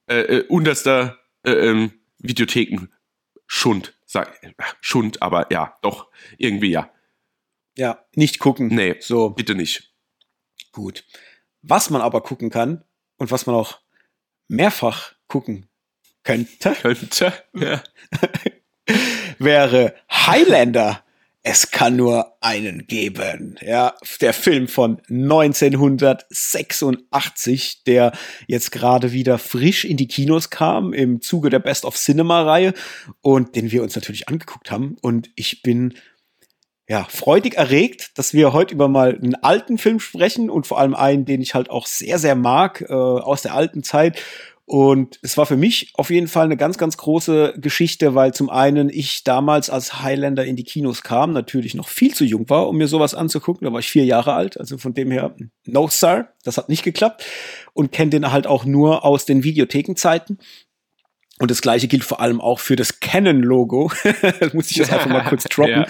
äh, 0.07 0.21
äh, 0.21 0.47
unterster 0.47 1.19
äh, 1.43 1.51
ähm, 1.51 1.91
Videotheken 2.17 2.87
Schund, 3.47 3.97
sag, 4.05 4.39
Schund, 4.81 5.21
aber 5.21 5.51
ja, 5.51 5.75
doch, 5.81 6.09
irgendwie 6.37 6.69
ja. 6.71 6.91
Ja, 7.77 8.05
nicht 8.13 8.39
gucken. 8.39 8.67
Nee, 8.67 8.97
So, 8.99 9.29
bitte 9.29 9.55
nicht. 9.55 9.93
gut. 10.71 11.05
Was 11.61 11.89
man 11.89 12.01
aber 12.01 12.21
gucken 12.21 12.49
kann 12.49 12.83
und 13.17 13.31
was 13.31 13.45
man 13.45 13.55
auch 13.55 13.79
mehrfach 14.47 15.13
gucken 15.27 15.69
könnte, 16.23 16.73
Könnte, 16.73 17.33
ja. 17.53 17.81
wäre 19.39 19.95
Highlander. 20.11 21.03
Es 21.41 21.71
kann 21.71 21.95
nur 21.95 22.35
einen 22.41 22.85
geben. 22.85 23.55
Ja, 23.61 23.95
der 24.19 24.33
Film 24.33 24.67
von 24.67 24.99
1986, 25.09 27.85
der 27.85 28.11
jetzt 28.47 28.71
gerade 28.71 29.13
wieder 29.13 29.37
frisch 29.37 29.85
in 29.85 29.95
die 29.95 30.09
Kinos 30.09 30.49
kam 30.49 30.91
im 30.91 31.21
Zuge 31.21 31.49
der 31.49 31.59
Best 31.59 31.85
of 31.85 31.95
Cinema 31.95 32.41
Reihe 32.41 32.73
und 33.21 33.55
den 33.55 33.71
wir 33.71 33.83
uns 33.83 33.95
natürlich 33.95 34.27
angeguckt 34.27 34.69
haben. 34.69 34.97
Und 35.01 35.29
ich 35.35 35.61
bin 35.61 35.93
ja, 36.89 37.05
freudig 37.07 37.55
erregt, 37.55 38.17
dass 38.17 38.33
wir 38.33 38.51
heute 38.51 38.73
über 38.73 38.87
mal 38.87 39.15
einen 39.15 39.35
alten 39.35 39.77
Film 39.77 39.99
sprechen 39.99 40.49
und 40.49 40.65
vor 40.65 40.79
allem 40.79 40.95
einen, 40.95 41.23
den 41.23 41.39
ich 41.39 41.53
halt 41.53 41.69
auch 41.69 41.85
sehr, 41.85 42.17
sehr 42.17 42.35
mag, 42.35 42.81
äh, 42.81 42.93
aus 42.93 43.43
der 43.43 43.53
alten 43.53 43.83
Zeit. 43.83 44.19
Und 44.69 45.17
es 45.23 45.35
war 45.35 45.47
für 45.47 45.57
mich 45.57 45.89
auf 45.95 46.11
jeden 46.11 46.27
Fall 46.27 46.45
eine 46.45 46.55
ganz, 46.55 46.77
ganz 46.77 46.95
große 46.95 47.55
Geschichte, 47.57 48.13
weil 48.13 48.35
zum 48.35 48.51
einen 48.51 48.91
ich 48.91 49.23
damals 49.23 49.71
als 49.71 50.03
Highlander 50.03 50.45
in 50.45 50.55
die 50.55 50.63
Kinos 50.63 51.01
kam, 51.01 51.33
natürlich 51.33 51.73
noch 51.73 51.87
viel 51.87 52.13
zu 52.13 52.23
jung 52.23 52.47
war, 52.51 52.67
um 52.67 52.77
mir 52.77 52.87
sowas 52.87 53.15
anzugucken. 53.15 53.65
Da 53.65 53.73
war 53.73 53.79
ich 53.79 53.89
vier 53.89 54.05
Jahre 54.05 54.33
alt, 54.33 54.59
also 54.59 54.77
von 54.77 54.93
dem 54.93 55.09
her, 55.09 55.35
no 55.65 55.87
sir, 55.87 56.27
das 56.43 56.57
hat 56.57 56.69
nicht 56.69 56.83
geklappt. 56.83 57.25
Und 57.73 57.91
kenne 57.91 58.11
den 58.11 58.31
halt 58.31 58.45
auch 58.45 58.63
nur 58.63 59.03
aus 59.05 59.25
den 59.25 59.43
Videothekenzeiten. 59.43 60.37
Und 61.39 61.49
das 61.49 61.61
gleiche 61.63 61.87
gilt 61.87 62.03
vor 62.03 62.21
allem 62.21 62.39
auch 62.39 62.59
für 62.59 62.75
das 62.75 62.99
Canon-Logo. 62.99 63.91
muss 64.53 64.69
ich 64.69 64.77
jetzt 64.77 64.93
einfach 64.93 65.09
mal 65.09 65.25
kurz 65.25 65.43
droppen. 65.49 65.81
Ja. 65.81 65.87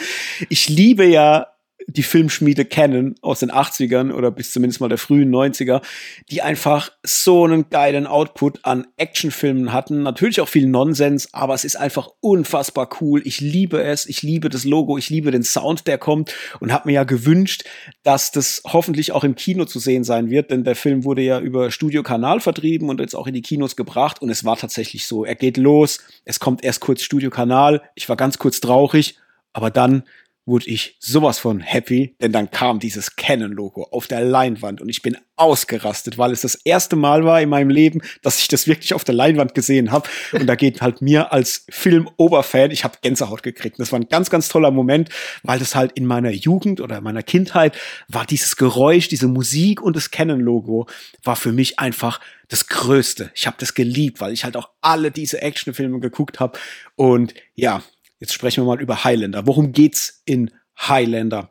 Ich 0.48 0.70
liebe 0.70 1.04
ja 1.04 1.48
die 1.88 2.04
Filmschmiede 2.04 2.66
Canon 2.66 3.16
aus 3.22 3.40
den 3.40 3.52
80ern 3.52 4.12
oder 4.12 4.32
bis 4.32 4.52
zumindest 4.52 4.82
mal 4.82 4.90
der 4.90 4.98
frühen 4.98 5.34
90er, 5.34 5.82
die 6.30 6.42
einfach 6.42 6.92
so 7.04 7.46
einen 7.46 7.70
geilen 7.70 8.06
Output 8.06 8.60
an 8.64 8.88
Actionfilmen 8.98 9.74
hatten. 9.74 10.04
Natürlich 10.04 10.42
auch 10.42 10.48
viel 10.48 10.68
Nonsens, 10.68 11.34
aber 11.34 11.54
es 11.54 11.64
ist 11.64 11.78
einfach 11.78 12.10
unfassbar 12.20 12.90
cool. 13.02 13.22
Ich 13.26 13.42
liebe 13.42 13.82
es, 13.82 14.06
ich 14.06 14.22
liebe 14.22 14.50
das 14.50 14.66
Logo, 14.66 14.98
ich 14.98 15.10
liebe 15.10 15.32
den 15.32 15.44
Sound, 15.44 15.88
der 15.88 15.98
kommt. 15.98 16.34
Und 16.60 16.72
habe 16.72 16.90
mir 16.90 16.94
ja 16.94 17.04
gewünscht, 17.04 17.64
dass 18.04 18.32
das 18.32 18.62
hoffentlich 18.66 19.12
auch 19.12 19.24
im 19.24 19.36
Kino 19.36 19.66
zu 19.66 19.80
sehen 19.80 20.04
sein 20.04 20.30
wird, 20.30 20.52
denn 20.52 20.64
der 20.64 20.76
Film 20.76 21.04
wurde 21.04 21.22
ja 21.22 21.40
über 21.40 21.72
Studio 21.72 22.04
Kanal 22.04 22.40
vertrieben 22.40 22.90
und 22.90 23.00
jetzt 23.00 23.16
auch 23.16 23.28
in 23.28 23.34
die 23.34 23.42
Kinos 23.42 23.76
gebracht. 23.76 24.22
Und 24.22 24.30
es 24.30 24.44
war 24.46 24.58
tatsächlich 24.58 25.06
so. 25.06 25.26
Er 25.26 25.36
geht 25.36 25.58
los, 25.58 26.00
es 26.26 26.40
kommt 26.40 26.64
erst 26.64 26.82
kurz 26.82 27.02
Studio 27.02 27.30
Kanal, 27.30 27.82
ich 27.96 28.10
war 28.10 28.16
ganz 28.16 28.38
kurz 28.38 28.60
traurig, 28.60 29.18
aber 29.54 29.72
dann 29.72 30.04
wurde 30.50 30.68
ich 30.68 30.98
sowas 31.00 31.40
von 31.40 31.62
happy, 31.62 32.16
denn 32.22 32.32
dann 32.32 32.52
kam 32.52 32.80
dieses 32.80 33.16
Canon-Logo 33.16 33.88
auf 33.92 34.08
der 34.08 34.22
Leinwand 34.22 34.82
und 34.82 34.90
ich 34.90 35.02
bin 35.02 35.18
ausgerastet, 35.40 36.18
weil 36.18 36.32
es 36.32 36.42
das 36.42 36.56
erste 36.56 36.96
Mal 36.96 37.24
war 37.24 37.42
in 37.42 37.50
meinem 37.50 37.70
Leben, 37.70 38.02
dass 38.22 38.40
ich 38.40 38.50
das 38.50 38.68
wirklich 38.68 38.94
auf 38.94 39.06
der 39.06 39.16
Leinwand 39.16 39.56
gesehen 39.56 39.92
habe. 39.92 40.10
Und 40.34 40.48
da 40.48 40.56
geht 40.56 40.82
halt 40.82 41.02
mir 41.02 41.32
als 41.32 41.66
Film-Oberfan, 41.70 42.72
ich 42.72 42.84
habe 42.84 42.98
Gänsehaut 43.02 43.42
gekriegt. 43.42 43.80
Und 43.80 43.84
das 43.84 43.94
war 43.94 44.00
ein 44.00 44.10
ganz, 44.10 44.30
ganz 44.30 44.50
toller 44.50 44.72
Moment, 44.72 45.10
weil 45.44 45.60
das 45.60 45.76
halt 45.76 45.94
in 45.94 46.06
meiner 46.06 46.32
Jugend 46.32 46.82
oder 46.82 46.98
in 46.98 47.04
meiner 47.04 47.24
Kindheit 47.24 47.78
war 48.10 48.26
dieses 48.26 48.58
Geräusch, 48.58 49.08
diese 49.08 49.28
Musik 49.28 49.82
und 49.82 49.96
das 49.96 50.12
Canon-Logo 50.12 50.88
war 51.24 51.38
für 51.38 51.54
mich 51.54 51.80
einfach 51.80 52.20
das 52.50 52.68
Größte. 52.68 53.32
Ich 53.36 53.48
habe 53.48 53.58
das 53.60 53.74
geliebt, 53.74 54.20
weil 54.20 54.34
ich 54.34 54.44
halt 54.44 54.58
auch 54.58 54.70
alle 54.82 55.12
diese 55.12 55.42
Actionfilme 55.42 56.00
geguckt 56.00 56.40
habe. 56.40 56.60
Und 56.96 57.34
ja, 57.56 57.82
Jetzt 58.20 58.34
sprechen 58.34 58.64
wir 58.64 58.68
mal 58.68 58.82
über 58.82 59.04
Highlander. 59.04 59.48
Worum 59.48 59.72
geht's 59.72 60.22
in 60.26 60.52
Highlander? 60.78 61.50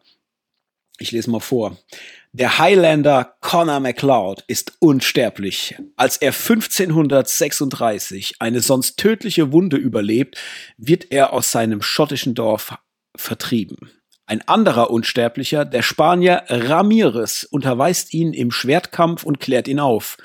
Ich 0.99 1.12
lese 1.12 1.31
mal 1.31 1.40
vor. 1.40 1.78
Der 2.32 2.59
Highlander 2.59 3.36
Connor 3.40 3.81
MacLeod 3.81 4.45
ist 4.49 4.74
unsterblich. 4.81 5.77
Als 5.97 6.19
er 6.19 6.32
1536 6.32 8.35
eine 8.39 8.61
sonst 8.61 8.99
tödliche 8.99 9.53
Wunde 9.53 9.77
überlebt, 9.77 10.36
wird 10.77 11.11
er 11.11 11.32
aus 11.32 11.51
seinem 11.51 11.81
schottischen 11.81 12.35
Dorf 12.35 12.77
vertrieben. 13.16 13.90
Ein 14.27 14.47
anderer 14.47 14.90
Unsterblicher, 14.90 15.65
der 15.65 15.81
Spanier 15.81 16.43
Ramirez, 16.49 17.45
unterweist 17.45 18.12
ihn 18.12 18.35
im 18.35 18.51
Schwertkampf 18.51 19.23
und 19.23 19.40
klärt 19.40 19.69
ihn 19.69 19.81
auf. 19.81 20.19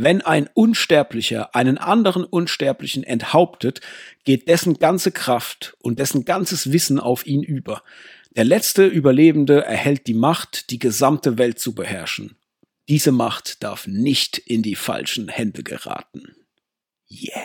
Wenn 0.00 0.20
ein 0.20 0.48
Unsterblicher 0.54 1.56
einen 1.56 1.76
anderen 1.76 2.22
Unsterblichen 2.22 3.02
enthauptet, 3.02 3.80
geht 4.22 4.46
dessen 4.46 4.78
ganze 4.78 5.10
Kraft 5.10 5.76
und 5.80 5.98
dessen 5.98 6.24
ganzes 6.24 6.70
Wissen 6.70 7.00
auf 7.00 7.26
ihn 7.26 7.42
über. 7.42 7.82
Der 8.36 8.44
letzte 8.44 8.86
Überlebende 8.86 9.64
erhält 9.64 10.06
die 10.06 10.14
Macht, 10.14 10.70
die 10.70 10.78
gesamte 10.78 11.36
Welt 11.36 11.58
zu 11.58 11.74
beherrschen. 11.74 12.36
Diese 12.88 13.10
Macht 13.10 13.64
darf 13.64 13.88
nicht 13.88 14.38
in 14.38 14.62
die 14.62 14.76
falschen 14.76 15.26
Hände 15.26 15.64
geraten. 15.64 16.36
Yeah. 17.10 17.42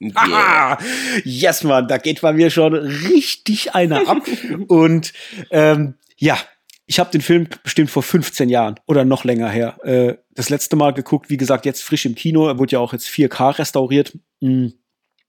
Yeah. 0.00 0.12
Ah, 0.14 0.78
yes, 1.24 1.64
Mann, 1.64 1.88
da 1.88 1.98
geht 1.98 2.20
bei 2.20 2.32
mir 2.32 2.50
schon 2.50 2.72
richtig 2.72 3.74
einer 3.74 4.08
ab. 4.08 4.22
Und 4.68 5.12
ähm, 5.50 5.94
ja, 6.16 6.38
ich 6.88 6.98
habe 6.98 7.10
den 7.10 7.20
Film 7.20 7.48
bestimmt 7.62 7.90
vor 7.90 8.02
15 8.02 8.48
Jahren 8.48 8.80
oder 8.86 9.04
noch 9.04 9.24
länger 9.24 9.50
her 9.50 9.78
äh, 9.84 10.16
das 10.34 10.48
letzte 10.48 10.74
Mal 10.74 10.94
geguckt. 10.94 11.28
Wie 11.28 11.36
gesagt, 11.36 11.66
jetzt 11.66 11.84
frisch 11.84 12.06
im 12.06 12.14
Kino. 12.14 12.48
Er 12.48 12.58
wurde 12.58 12.72
ja 12.72 12.78
auch 12.78 12.94
jetzt 12.94 13.08
4K 13.08 13.58
restauriert. 13.58 14.16
Hm. 14.40 14.72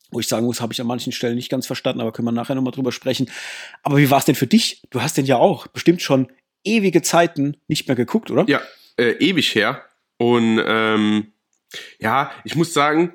Wo 0.09 0.21
ich 0.21 0.27
sagen 0.27 0.45
muss, 0.45 0.61
habe 0.61 0.71
ich 0.71 0.79
an 0.79 0.87
manchen 0.87 1.11
Stellen 1.11 1.35
nicht 1.35 1.51
ganz 1.51 1.67
verstanden, 1.67 1.99
aber 1.99 2.13
können 2.13 2.27
wir 2.27 2.31
nachher 2.31 2.55
nochmal 2.55 2.71
drüber 2.71 2.93
sprechen. 2.93 3.29
Aber 3.83 3.97
wie 3.97 4.09
war 4.09 4.19
es 4.19 4.25
denn 4.25 4.35
für 4.35 4.47
dich? 4.47 4.81
Du 4.89 5.01
hast 5.01 5.17
den 5.17 5.25
ja 5.25 5.35
auch 5.35 5.67
bestimmt 5.67 6.01
schon 6.01 6.31
ewige 6.63 7.01
Zeiten 7.01 7.57
nicht 7.67 7.87
mehr 7.87 7.95
geguckt, 7.95 8.31
oder? 8.31 8.45
Ja, 8.47 8.61
äh, 8.97 9.11
ewig 9.19 9.53
her. 9.53 9.83
Und 10.17 10.63
ähm, 10.65 11.33
ja, 11.99 12.31
ich 12.45 12.55
muss 12.55 12.73
sagen, 12.73 13.13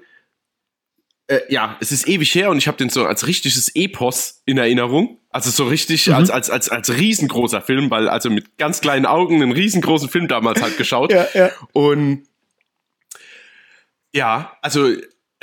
äh, 1.27 1.41
ja, 1.49 1.77
es 1.81 1.91
ist 1.93 2.07
ewig 2.09 2.35
her 2.35 2.51
und 2.51 2.59
ich 2.59 2.69
habe 2.69 2.77
den 2.77 2.91
so 2.91 3.07
als 3.07 3.27
richtiges 3.27 3.75
Epos 3.75 4.43
in 4.45 4.59
Erinnerung. 4.59 5.19
Also 5.31 5.51
so 5.51 5.65
richtig 5.67 6.07
Mhm. 6.07 6.15
als, 6.15 6.31
als, 6.31 6.51
als, 6.51 6.69
als 6.69 6.97
riesengroßer 6.97 7.63
Film, 7.63 7.91
weil 7.91 8.09
also 8.09 8.31
mit 8.31 8.57
ganz 8.59 8.81
kleinen 8.81 9.07
Augen 9.07 9.43
einen 9.43 9.53
riesengroßen 9.53 10.09
Film 10.09 10.29
damals 10.29 10.63
halt 10.63 10.77
geschaut. 10.77 11.13
Ja, 11.13 11.27
ja. 11.35 11.51
Und 11.73 12.25
ja, 14.13 14.57
also 14.63 14.93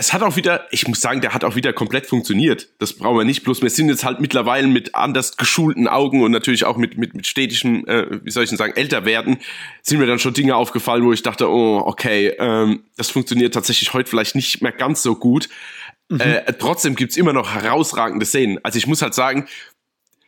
es 0.02 0.14
hat 0.14 0.24
auch 0.24 0.36
wieder, 0.36 0.66
ich 0.72 0.88
muss 0.88 1.00
sagen, 1.00 1.22
der 1.22 1.36
hat 1.36 1.44
auch 1.44 1.56
wieder 1.56 1.74
komplett 1.74 2.08
funktioniert. 2.08 2.70
Das 2.80 2.94
brauchen 2.94 3.20
wir 3.20 3.24
nicht. 3.24 3.44
Bloß 3.44 3.62
wir 3.62 3.70
sind 3.70 3.88
jetzt 3.88 4.04
halt 4.04 4.20
mittlerweile 4.20 4.66
mit 4.66 4.96
anders 4.96 5.38
geschulten 5.38 5.88
Augen 5.88 6.24
und 6.24 6.32
natürlich 6.32 6.66
auch 6.66 6.76
mit, 6.76 6.98
mit, 6.98 7.14
mit 7.14 7.28
stetischem, 7.28 7.86
äh, 7.86 8.08
wie 8.26 8.32
soll 8.32 8.44
ich 8.44 8.50
denn 8.50 8.58
sagen, 8.58 8.74
Älterwerden, 8.76 9.38
sind 9.84 10.00
mir 10.00 10.08
dann 10.08 10.18
schon 10.18 10.34
Dinge 10.34 10.56
aufgefallen, 10.56 11.06
wo 11.06 11.14
ich 11.14 11.22
dachte, 11.22 11.48
oh, 11.48 11.84
okay, 11.86 12.34
ähm, 12.40 12.84
das 12.98 13.12
funktioniert 13.12 13.54
tatsächlich 13.54 13.94
heute 13.94 14.10
vielleicht 14.10 14.34
nicht 14.34 14.64
mehr 14.64 14.72
ganz 14.72 15.04
so 15.04 15.14
gut. 15.14 15.50
Äh, 16.10 16.52
trotzdem 16.54 16.96
gibt's 16.96 17.16
immer 17.16 17.32
noch 17.32 17.54
herausragende 17.54 18.26
Szenen. 18.26 18.58
Also 18.64 18.80
ich 18.80 18.88
muss 18.88 19.04
halt 19.04 19.14
sagen, 19.14 19.48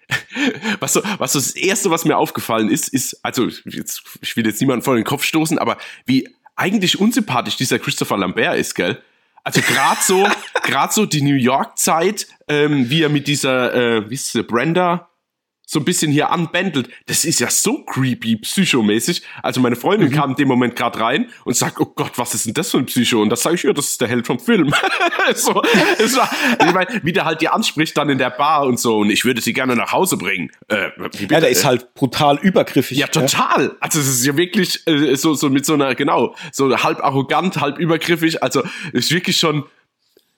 was 0.81 0.93
so, 0.93 1.01
was 1.17 1.33
so 1.33 1.39
das 1.39 1.55
erste, 1.55 1.89
was 1.89 2.05
mir 2.05 2.17
aufgefallen 2.17 2.69
ist, 2.69 2.89
ist, 2.89 3.19
also 3.25 3.47
jetzt, 3.65 4.03
ich 4.21 4.37
will 4.37 4.45
jetzt 4.45 4.61
niemanden 4.61 4.85
vor 4.85 4.93
den 4.93 5.03
Kopf 5.03 5.23
stoßen, 5.23 5.57
aber 5.57 5.79
wie 6.05 6.29
eigentlich 6.55 6.99
unsympathisch 6.99 7.57
dieser 7.57 7.79
Christopher 7.79 8.17
Lambert 8.17 8.59
ist, 8.59 8.75
gell? 8.75 9.01
Also 9.43 9.61
gerade 9.61 9.99
so, 10.01 10.27
gerade 10.63 10.93
so 10.93 11.05
die 11.05 11.21
New 11.21 11.35
York 11.35 11.77
Zeit, 11.77 12.27
ähm, 12.47 12.89
wie 12.89 13.03
er 13.03 13.09
mit 13.09 13.27
dieser, 13.27 13.73
äh, 13.73 14.09
wie 14.09 14.15
ist 14.15 14.31
sie, 14.31 14.43
Brenda, 14.43 15.09
so 15.65 15.79
ein 15.79 15.85
bisschen 15.85 16.11
hier 16.11 16.29
anbändelt, 16.29 16.89
das 17.05 17.25
ist 17.25 17.39
ja 17.39 17.49
so 17.49 17.83
creepy, 17.85 18.35
psychomäßig. 18.37 19.23
Also 19.41 19.61
meine 19.61 19.75
Freundin 19.75 20.09
mhm. 20.09 20.13
kam 20.13 20.29
in 20.31 20.35
dem 20.35 20.47
Moment 20.47 20.75
gerade 20.75 20.99
rein 20.99 21.29
und 21.45 21.55
sagt, 21.55 21.79
oh 21.79 21.85
Gott, 21.85 22.11
was 22.17 22.33
ist 22.33 22.45
denn 22.45 22.53
das 22.53 22.71
für 22.71 22.79
ein 22.79 22.85
Psycho? 22.85 23.21
Und 23.21 23.29
das 23.29 23.43
sage 23.43 23.55
ich, 23.55 23.63
ja, 23.63 23.73
das 23.73 23.89
ist 23.89 24.01
der 24.01 24.09
Held 24.09 24.27
vom 24.27 24.39
Film. 24.39 24.73
so, 25.35 25.61
es 25.97 26.15
war, 26.17 26.29
ich 26.59 26.73
meine, 26.73 27.01
wie 27.03 27.13
der 27.13 27.25
halt 27.25 27.41
die 27.41 27.47
anspricht 27.47 27.97
dann 27.97 28.09
in 28.09 28.17
der 28.17 28.29
Bar 28.29 28.65
und 28.65 28.79
so 28.79 28.99
und 28.99 29.09
ich 29.09 29.23
würde 29.23 29.41
sie 29.41 29.53
gerne 29.53 29.75
nach 29.75 29.93
Hause 29.93 30.17
bringen. 30.17 30.51
Äh, 30.67 30.89
ja, 31.29 31.39
der 31.39 31.49
ist 31.49 31.65
halt 31.65 31.93
brutal 31.93 32.37
übergriffig. 32.41 32.97
Ja, 32.97 33.07
total. 33.07 33.65
Ja? 33.65 33.71
Also 33.79 33.99
es 33.99 34.07
ist 34.07 34.25
ja 34.25 34.35
wirklich 34.35 34.85
äh, 34.85 35.15
so, 35.15 35.33
so 35.33 35.49
mit 35.49 35.65
so 35.65 35.73
einer, 35.73 35.95
genau, 35.95 36.35
so 36.51 36.75
halb 36.83 36.99
arrogant, 37.03 37.61
halb 37.61 37.79
übergriffig. 37.79 38.43
Also 38.43 38.63
ist 38.91 39.11
wirklich 39.11 39.37
schon 39.37 39.63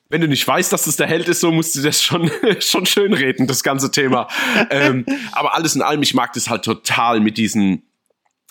wenn 0.09 0.21
du 0.21 0.27
nicht 0.27 0.47
weißt, 0.47 0.71
dass 0.71 0.87
es 0.87 0.97
der 0.97 1.07
Held 1.07 1.27
ist, 1.27 1.39
so 1.39 1.51
musst 1.51 1.75
du 1.75 1.81
das 1.81 2.01
schon, 2.01 2.29
schon 2.59 2.85
schön 2.85 3.13
reden, 3.13 3.47
das 3.47 3.63
ganze 3.63 3.91
Thema. 3.91 4.27
ähm, 4.69 5.05
aber 5.31 5.55
alles 5.55 5.75
in 5.75 5.81
allem, 5.81 6.01
ich 6.01 6.13
mag 6.13 6.33
das 6.33 6.49
halt 6.49 6.63
total 6.63 7.19
mit 7.19 7.37
diesen, 7.37 7.83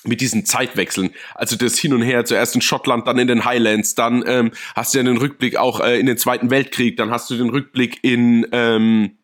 mit 0.04 0.20
diesen 0.20 0.44
Zeitwechseln. 0.44 1.10
Also 1.34 1.56
das 1.56 1.78
Hin 1.78 1.94
und 1.94 2.02
Her, 2.02 2.24
zuerst 2.24 2.54
in 2.54 2.60
Schottland, 2.60 3.06
dann 3.06 3.18
in 3.18 3.28
den 3.28 3.44
Highlands, 3.44 3.94
dann 3.94 4.24
ähm, 4.26 4.50
hast 4.74 4.94
du 4.94 4.98
ja 4.98 5.04
den 5.04 5.16
Rückblick 5.16 5.56
auch 5.56 5.80
äh, 5.80 5.98
in 5.98 6.06
den 6.06 6.18
Zweiten 6.18 6.50
Weltkrieg, 6.50 6.96
dann 6.96 7.10
hast 7.10 7.30
du 7.30 7.36
den 7.36 7.50
Rückblick 7.50 8.02
in 8.02 8.46
ähm, 8.52 9.16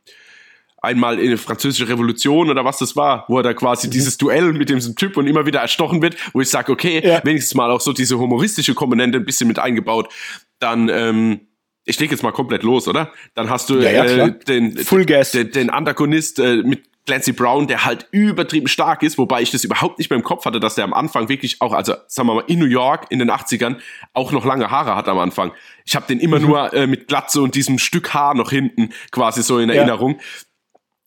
einmal 0.82 1.19
in 1.19 1.31
die 1.31 1.36
französische 1.36 1.89
Revolution 1.89 2.48
oder 2.48 2.65
was 2.65 2.78
das 2.78 2.97
war, 2.97 3.24
wo 3.28 3.39
er 3.39 3.43
da 3.43 3.52
quasi 3.52 3.89
mhm. 3.89 3.93
dieses 3.93 4.16
Duell 4.16 4.52
mit 4.52 4.70
diesem 4.70 4.97
Typ 4.97 5.16
und 5.16 5.27
immer 5.27 5.44
wieder 5.47 5.61
erstochen 5.61 6.01
wird, 6.01 6.16
wo 6.32 6.40
ich 6.40 6.48
sage, 6.48 6.73
okay, 6.73 7.07
ja. 7.07 7.20
wenigstens 7.24 7.55
mal 7.55 7.70
auch 7.70 7.81
so 7.81 7.93
diese 7.93 8.19
humoristische 8.19 8.74
Komponente 8.74 9.19
ein 9.19 9.24
bisschen 9.24 9.48
mit 9.48 9.59
eingebaut. 9.59 10.11
Dann 10.59 10.89
ähm, 10.89 11.40
ich 11.85 11.98
lege 11.98 12.12
jetzt 12.12 12.23
mal 12.23 12.32
komplett 12.32 12.62
los, 12.62 12.89
oder? 12.89 13.12
Dann 13.35 13.51
hast 13.51 13.70
du 13.70 13.81
ja, 13.81 13.90
ja, 13.90 14.05
äh, 14.05 14.39
den, 14.39 14.77
Full 14.77 15.05
Gas. 15.07 15.32
den, 15.32 15.51
den 15.51 15.70
Antagonist 15.70 16.39
äh, 16.39 16.57
mit 16.57 16.85
Clancy 17.07 17.32
Brown, 17.32 17.66
der 17.66 17.85
halt 17.85 18.07
übertrieben 18.12 18.69
stark 18.69 19.02
ist, 19.02 19.19
wobei 19.19 19.43
ich 19.43 19.51
das 19.51 19.65
überhaupt 19.65 19.98
nicht 19.98 20.11
mehr 20.11 20.19
im 20.19 20.23
Kopf 20.23 20.44
hatte, 20.44 20.61
dass 20.61 20.74
der 20.77 20.85
am 20.85 20.93
Anfang 20.93 21.28
wirklich 21.28 21.61
auch, 21.61 21.73
also 21.73 21.94
sagen 22.07 22.28
wir 22.28 22.35
mal, 22.35 22.44
in 22.47 22.59
New 22.59 22.66
York 22.66 23.07
in 23.11 23.19
den 23.19 23.31
80ern 23.31 23.77
auch 24.12 24.32
noch 24.32 24.44
lange 24.44 24.70
Haare 24.70 24.94
hat 24.94 25.09
am 25.09 25.19
Anfang. 25.19 25.52
Ich 25.85 25.97
habe 25.97 26.07
den 26.07 26.20
immer 26.20 26.39
mhm. 26.39 26.47
nur 26.47 26.73
äh, 26.73 26.86
mit 26.86 27.09
Glatze 27.09 27.43
und 27.43 27.55
diesem 27.55 27.78
Stück 27.78 28.15
Haar 28.15 28.35
noch 28.35 28.51
hinten 28.51 28.90
quasi 29.11 29.43
so 29.43 29.59
in 29.59 29.70
Erinnerung. 29.70 30.16
Ja. 30.19 30.24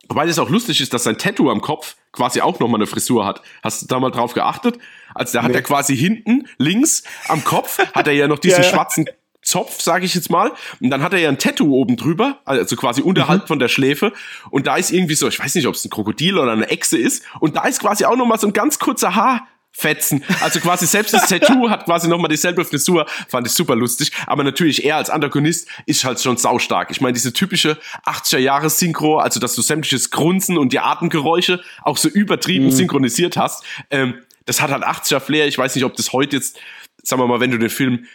Wobei 0.10 0.26
das 0.26 0.38
auch 0.40 0.50
lustig 0.50 0.82
ist, 0.82 0.94
dass 0.94 1.04
sein 1.04 1.18
Tattoo 1.18 1.50
am 1.50 1.62
Kopf 1.62 1.96
quasi 2.12 2.42
auch 2.42 2.60
nochmal 2.60 2.80
eine 2.80 2.88
Frisur 2.88 3.26
hat. 3.26 3.42
Hast 3.64 3.84
du 3.84 3.88
da 3.88 4.00
mal 4.00 4.12
drauf 4.12 4.34
geachtet? 4.34 4.78
Also 5.16 5.38
da 5.38 5.44
hat 5.44 5.52
nee. 5.52 5.58
er 5.58 5.62
quasi 5.62 5.96
hinten 5.96 6.48
links 6.58 7.04
am 7.30 7.44
Kopf 7.44 7.80
hat 7.94 8.08
er 8.08 8.14
ja 8.14 8.28
noch 8.28 8.40
diesen 8.40 8.64
ja. 8.64 8.70
schwarzen 8.70 9.06
Zopf, 9.44 9.82
sage 9.82 10.06
ich 10.06 10.16
jetzt 10.16 10.30
mal. 10.30 10.52
Und 10.80 10.90
dann 10.90 11.04
hat 11.04 11.14
er 11.14 11.20
ja 11.20 11.30
ein 11.30 11.38
Tattoo 11.38 11.74
oben 11.74 11.98
drüber, 11.98 12.40
also 12.46 12.76
quasi 12.76 13.02
unterhalb 13.02 13.44
mhm. 13.44 13.48
von 13.48 13.60
der 13.60 13.68
Schläfe. 13.68 14.14
Und 14.50 14.68
da 14.68 14.78
ist 14.78 14.92
irgendwie 14.92 15.16
so, 15.16 15.28
ich 15.28 15.40
weiß 15.40 15.56
nicht, 15.56 15.68
ob 15.68 15.76
es 15.76 15.86
ein 15.86 15.90
Krokodil 15.90 16.38
oder 16.38 16.52
eine 16.52 16.70
Echse 16.70 16.98
ist. 16.98 17.24
Und 17.40 17.56
da 17.56 17.66
ist 17.66 17.80
quasi 17.82 18.06
auch 18.06 18.16
noch 18.16 18.26
mal 18.26 18.40
so 18.40 18.48
ein 18.48 18.54
ganz 18.54 18.80
kurzer 18.80 19.16
Haarfetzen. 19.16 20.24
Also 20.42 20.60
quasi 20.60 20.88
selbst 20.88 21.14
das 21.14 21.28
Tattoo 21.28 21.70
hat 21.70 21.86
quasi 21.86 22.08
nochmal 22.08 22.30
dieselbe 22.30 22.64
Frisur. 22.64 23.06
Fand 23.28 23.48
ich 23.48 23.54
super 23.54 23.76
lustig. 23.76 24.12
Aber 24.28 24.44
natürlich 24.44 24.86
er 24.86 24.96
als 24.96 25.10
Antagonist 25.10 25.68
ist 25.86 26.06
halt 26.06 26.22
schon 26.22 26.38
saustark. 26.38 26.90
Ich 26.92 27.02
meine, 27.02 27.14
diese 27.14 27.34
typische 27.34 27.78
80er 28.06 28.40
Jahre 28.40 28.70
Synchro, 28.70 29.18
also 29.18 29.40
dass 29.40 29.56
du 29.56 29.62
sämtliches 29.62 30.10
Grunzen 30.10 30.58
und 30.58 30.74
die 30.74 30.80
Atemgeräusche 30.80 31.62
auch 31.82 31.98
so 31.98 32.08
übertrieben 32.08 32.66
mhm. 32.66 32.72
synchronisiert 32.72 33.38
hast. 33.38 33.64
Ähm, 33.90 34.16
das 34.46 34.62
hat 34.62 34.72
halt 34.72 34.84
80er 34.84 35.20
Flair. 35.20 35.48
Ich 35.48 35.58
weiß 35.58 35.76
nicht, 35.76 35.86
ob 35.86 35.96
das 35.96 36.14
heute 36.14 36.36
jetzt, 36.38 36.60
sagen 37.02 37.22
wir 37.22 37.28
mal, 37.28 37.40
wenn 37.40 37.52
du 37.52 37.58
den 37.58 37.70
Film 37.70 38.06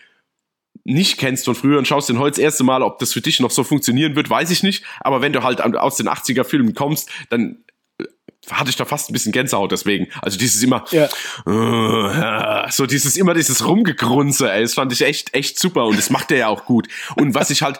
nicht 0.89 1.19
kennst 1.19 1.44
von 1.44 1.55
früher 1.55 1.78
und 1.78 1.86
schaust 1.86 2.09
den 2.09 2.19
heute 2.19 2.32
das 2.32 2.39
erste 2.39 2.65
Mal, 2.65 2.82
ob 2.82 2.98
das 2.98 3.12
für 3.12 3.20
dich 3.20 3.40
noch 3.40 3.51
so 3.51 3.62
funktionieren 3.62 4.16
wird, 4.16 4.31
weiß 4.31 4.51
ich 4.51 4.62
nicht. 4.62 4.85
Aber 5.01 5.20
wenn 5.20 5.32
du 5.32 5.43
halt 5.43 5.60
aus 5.60 5.97
den 5.97 6.09
80er 6.09 6.44
Filmen 6.44 6.74
kommst, 6.74 7.10
dann 7.28 7.59
äh, 7.98 8.05
hatte 8.51 8.70
ich 8.70 8.77
da 8.77 8.86
fast 8.86 9.10
ein 9.10 9.12
bisschen 9.12 9.32
Gänsehaut 9.32 9.70
deswegen. 9.70 10.09
Also 10.23 10.39
dieses 10.39 10.62
immer, 10.62 10.85
ja. 10.90 11.09
uh, 11.47 12.70
so 12.70 12.86
dieses 12.86 13.16
immer 13.16 13.35
dieses 13.35 13.66
Rumgegrunze, 13.66 14.51
ey, 14.51 14.62
das 14.62 14.74
fand 14.74 14.93
ich 14.93 15.02
echt, 15.02 15.35
echt 15.35 15.59
super 15.59 15.85
und 15.85 15.98
das 15.98 16.09
macht 16.09 16.31
er 16.31 16.39
ja 16.39 16.48
auch 16.48 16.65
gut. 16.65 16.89
Und 17.16 17.35
was 17.35 17.51
ich 17.51 17.62
halt, 17.62 17.78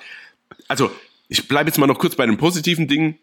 also 0.69 0.91
ich 1.29 1.49
bleibe 1.49 1.69
jetzt 1.69 1.79
mal 1.79 1.87
noch 1.87 1.99
kurz 1.99 2.15
bei 2.15 2.27
den 2.27 2.37
positiven 2.37 2.89
Dingen. 2.89 3.19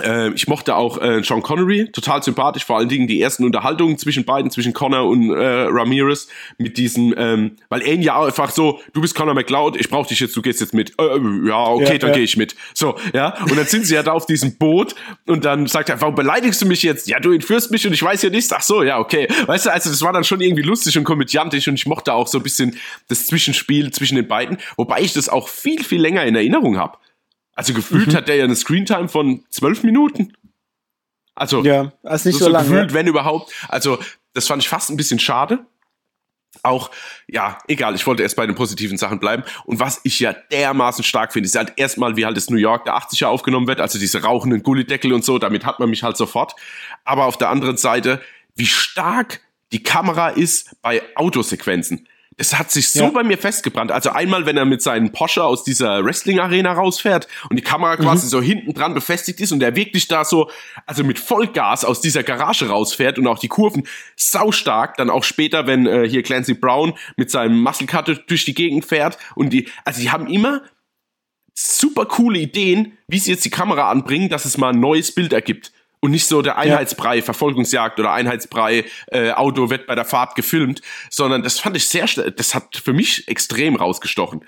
Äh, 0.00 0.32
ich 0.32 0.48
mochte 0.48 0.74
auch 0.74 0.98
äh, 1.00 1.22
Sean 1.22 1.42
Connery, 1.42 1.90
total 1.92 2.22
sympathisch, 2.22 2.64
vor 2.64 2.78
allen 2.78 2.88
Dingen 2.88 3.06
die 3.06 3.20
ersten 3.20 3.44
Unterhaltungen 3.44 3.98
zwischen 3.98 4.24
beiden, 4.24 4.50
zwischen 4.50 4.72
Connor 4.72 5.06
und 5.06 5.30
äh, 5.30 5.66
Ramirez, 5.68 6.28
mit 6.56 6.78
diesem, 6.78 7.14
ähm, 7.18 7.56
weil 7.68 7.82
er 7.82 7.96
ja 7.96 8.24
einfach 8.24 8.50
so, 8.50 8.80
du 8.94 9.02
bist 9.02 9.14
Connor 9.14 9.34
McLeod, 9.34 9.76
ich 9.78 9.90
brauch 9.90 10.06
dich 10.06 10.20
jetzt, 10.20 10.34
du 10.34 10.40
gehst 10.40 10.60
jetzt 10.60 10.72
mit. 10.72 10.92
Äh, 10.98 11.04
äh 11.04 11.48
ja, 11.48 11.66
okay, 11.66 11.92
ja, 11.92 11.98
dann 11.98 12.10
ja. 12.10 12.16
gehe 12.16 12.24
ich 12.24 12.38
mit. 12.38 12.56
So, 12.72 12.96
ja. 13.12 13.38
Und 13.42 13.56
dann 13.56 13.66
sind 13.66 13.86
sie 13.86 13.94
ja 13.94 14.02
da 14.02 14.12
auf 14.12 14.24
diesem 14.24 14.56
Boot 14.56 14.94
und 15.26 15.44
dann 15.44 15.66
sagt 15.66 15.90
er, 15.90 16.00
warum 16.00 16.14
beleidigst 16.14 16.62
du 16.62 16.66
mich 16.66 16.82
jetzt? 16.82 17.08
Ja, 17.08 17.20
du 17.20 17.32
entführst 17.32 17.70
mich 17.70 17.86
und 17.86 17.92
ich 17.92 18.02
weiß 18.02 18.22
ja 18.22 18.30
nichts. 18.30 18.50
Ach 18.52 18.62
so, 18.62 18.82
ja, 18.82 18.98
okay. 18.98 19.28
Weißt 19.46 19.66
du, 19.66 19.70
also 19.70 19.90
das 19.90 20.00
war 20.00 20.14
dann 20.14 20.24
schon 20.24 20.40
irgendwie 20.40 20.62
lustig 20.62 20.96
und 20.96 21.04
komödiantisch 21.04 21.68
und 21.68 21.74
ich 21.74 21.84
mochte 21.84 22.14
auch 22.14 22.28
so 22.28 22.38
ein 22.38 22.42
bisschen 22.42 22.78
das 23.08 23.26
Zwischenspiel 23.26 23.90
zwischen 23.90 24.14
den 24.14 24.26
beiden, 24.26 24.56
wobei 24.76 25.02
ich 25.02 25.12
das 25.12 25.28
auch 25.28 25.48
viel, 25.48 25.84
viel 25.84 26.00
länger 26.00 26.24
in 26.24 26.34
Erinnerung 26.34 26.78
habe. 26.78 26.96
Also 27.54 27.74
gefühlt 27.74 28.08
mhm. 28.08 28.16
hat 28.16 28.28
der 28.28 28.36
ja 28.36 28.44
eine 28.44 28.56
Screentime 28.56 29.08
von 29.08 29.44
zwölf 29.50 29.82
Minuten. 29.82 30.32
Also, 31.34 31.64
ja, 31.64 31.92
also 32.02 32.28
nicht 32.28 32.38
so, 32.38 32.46
so 32.46 32.50
lange. 32.50 32.68
Gefühlt, 32.68 32.94
wenn 32.94 33.06
überhaupt. 33.06 33.52
Also, 33.68 33.98
das 34.34 34.46
fand 34.46 34.62
ich 34.62 34.68
fast 34.68 34.90
ein 34.90 34.96
bisschen 34.96 35.18
schade. 35.18 35.64
Auch, 36.62 36.90
ja, 37.26 37.58
egal, 37.66 37.94
ich 37.94 38.06
wollte 38.06 38.22
erst 38.22 38.36
bei 38.36 38.46
den 38.46 38.54
positiven 38.54 38.98
Sachen 38.98 39.18
bleiben. 39.18 39.42
Und 39.64 39.80
was 39.80 40.00
ich 40.04 40.20
ja 40.20 40.34
dermaßen 40.34 41.02
stark 41.02 41.32
finde, 41.32 41.46
ist 41.46 41.56
halt 41.56 41.72
erstmal, 41.76 42.16
wie 42.16 42.26
halt 42.26 42.36
das 42.36 42.50
New 42.50 42.58
York 42.58 42.84
der 42.84 42.94
80er 42.94 43.26
aufgenommen 43.26 43.66
wird, 43.66 43.80
also 43.80 43.98
diese 43.98 44.22
rauchenden 44.22 44.62
Gullideckel 44.62 45.14
und 45.14 45.24
so, 45.24 45.38
damit 45.38 45.64
hat 45.64 45.80
man 45.80 45.88
mich 45.88 46.02
halt 46.02 46.18
sofort. 46.18 46.54
Aber 47.04 47.24
auf 47.24 47.38
der 47.38 47.48
anderen 47.48 47.78
Seite, 47.78 48.20
wie 48.54 48.66
stark 48.66 49.40
die 49.72 49.82
Kamera 49.82 50.28
ist 50.28 50.76
bei 50.82 51.02
Autosequenzen 51.16 52.06
es 52.36 52.58
hat 52.58 52.70
sich 52.70 52.90
so 52.90 53.04
ja. 53.04 53.10
bei 53.10 53.22
mir 53.22 53.36
festgebrannt. 53.36 53.92
Also 53.92 54.10
einmal, 54.10 54.46
wenn 54.46 54.56
er 54.56 54.64
mit 54.64 54.82
seinen 54.82 55.12
Porsche 55.12 55.44
aus 55.44 55.64
dieser 55.64 56.04
Wrestling-Arena 56.04 56.72
rausfährt 56.72 57.28
und 57.50 57.56
die 57.56 57.62
Kamera 57.62 57.96
quasi 57.96 58.26
mhm. 58.26 58.30
so 58.30 58.42
hinten 58.42 58.74
dran 58.74 58.94
befestigt 58.94 59.40
ist 59.40 59.52
und 59.52 59.62
er 59.62 59.76
wirklich 59.76 60.08
da 60.08 60.24
so, 60.24 60.50
also 60.86 61.04
mit 61.04 61.18
Vollgas 61.18 61.84
aus 61.84 62.00
dieser 62.00 62.22
Garage 62.22 62.68
rausfährt 62.68 63.18
und 63.18 63.26
auch 63.26 63.38
die 63.38 63.48
Kurven 63.48 63.86
saustark. 64.16 64.96
Dann 64.96 65.10
auch 65.10 65.24
später, 65.24 65.66
wenn 65.66 65.86
äh, 65.86 66.08
hier 66.08 66.22
Clancy 66.22 66.54
Brown 66.54 66.94
mit 67.16 67.30
seinem 67.30 67.60
Muscle 67.60 67.86
Cutter 67.86 68.14
durch 68.14 68.44
die 68.44 68.54
Gegend 68.54 68.84
fährt 68.84 69.18
und 69.34 69.50
die, 69.50 69.68
also 69.84 70.00
die 70.00 70.10
haben 70.10 70.26
immer 70.26 70.62
super 71.54 72.06
coole 72.06 72.38
Ideen, 72.38 72.96
wie 73.08 73.18
sie 73.18 73.32
jetzt 73.32 73.44
die 73.44 73.50
Kamera 73.50 73.90
anbringen, 73.90 74.30
dass 74.30 74.46
es 74.46 74.56
mal 74.56 74.70
ein 74.70 74.80
neues 74.80 75.14
Bild 75.14 75.32
ergibt 75.32 75.72
und 76.02 76.10
nicht 76.10 76.26
so 76.26 76.42
der 76.42 76.58
Einheitsbrei 76.58 77.16
ja. 77.16 77.22
Verfolgungsjagd 77.22 78.00
oder 78.00 78.12
Einheitsbrei 78.12 78.84
äh, 79.06 79.30
Auto 79.30 79.70
wird 79.70 79.86
bei 79.86 79.94
der 79.94 80.04
Fahrt 80.04 80.34
gefilmt, 80.34 80.82
sondern 81.08 81.44
das 81.44 81.60
fand 81.60 81.76
ich 81.76 81.86
sehr 81.86 82.06
das 82.06 82.54
hat 82.56 82.76
für 82.76 82.92
mich 82.92 83.28
extrem 83.28 83.76
rausgestochen. 83.76 84.44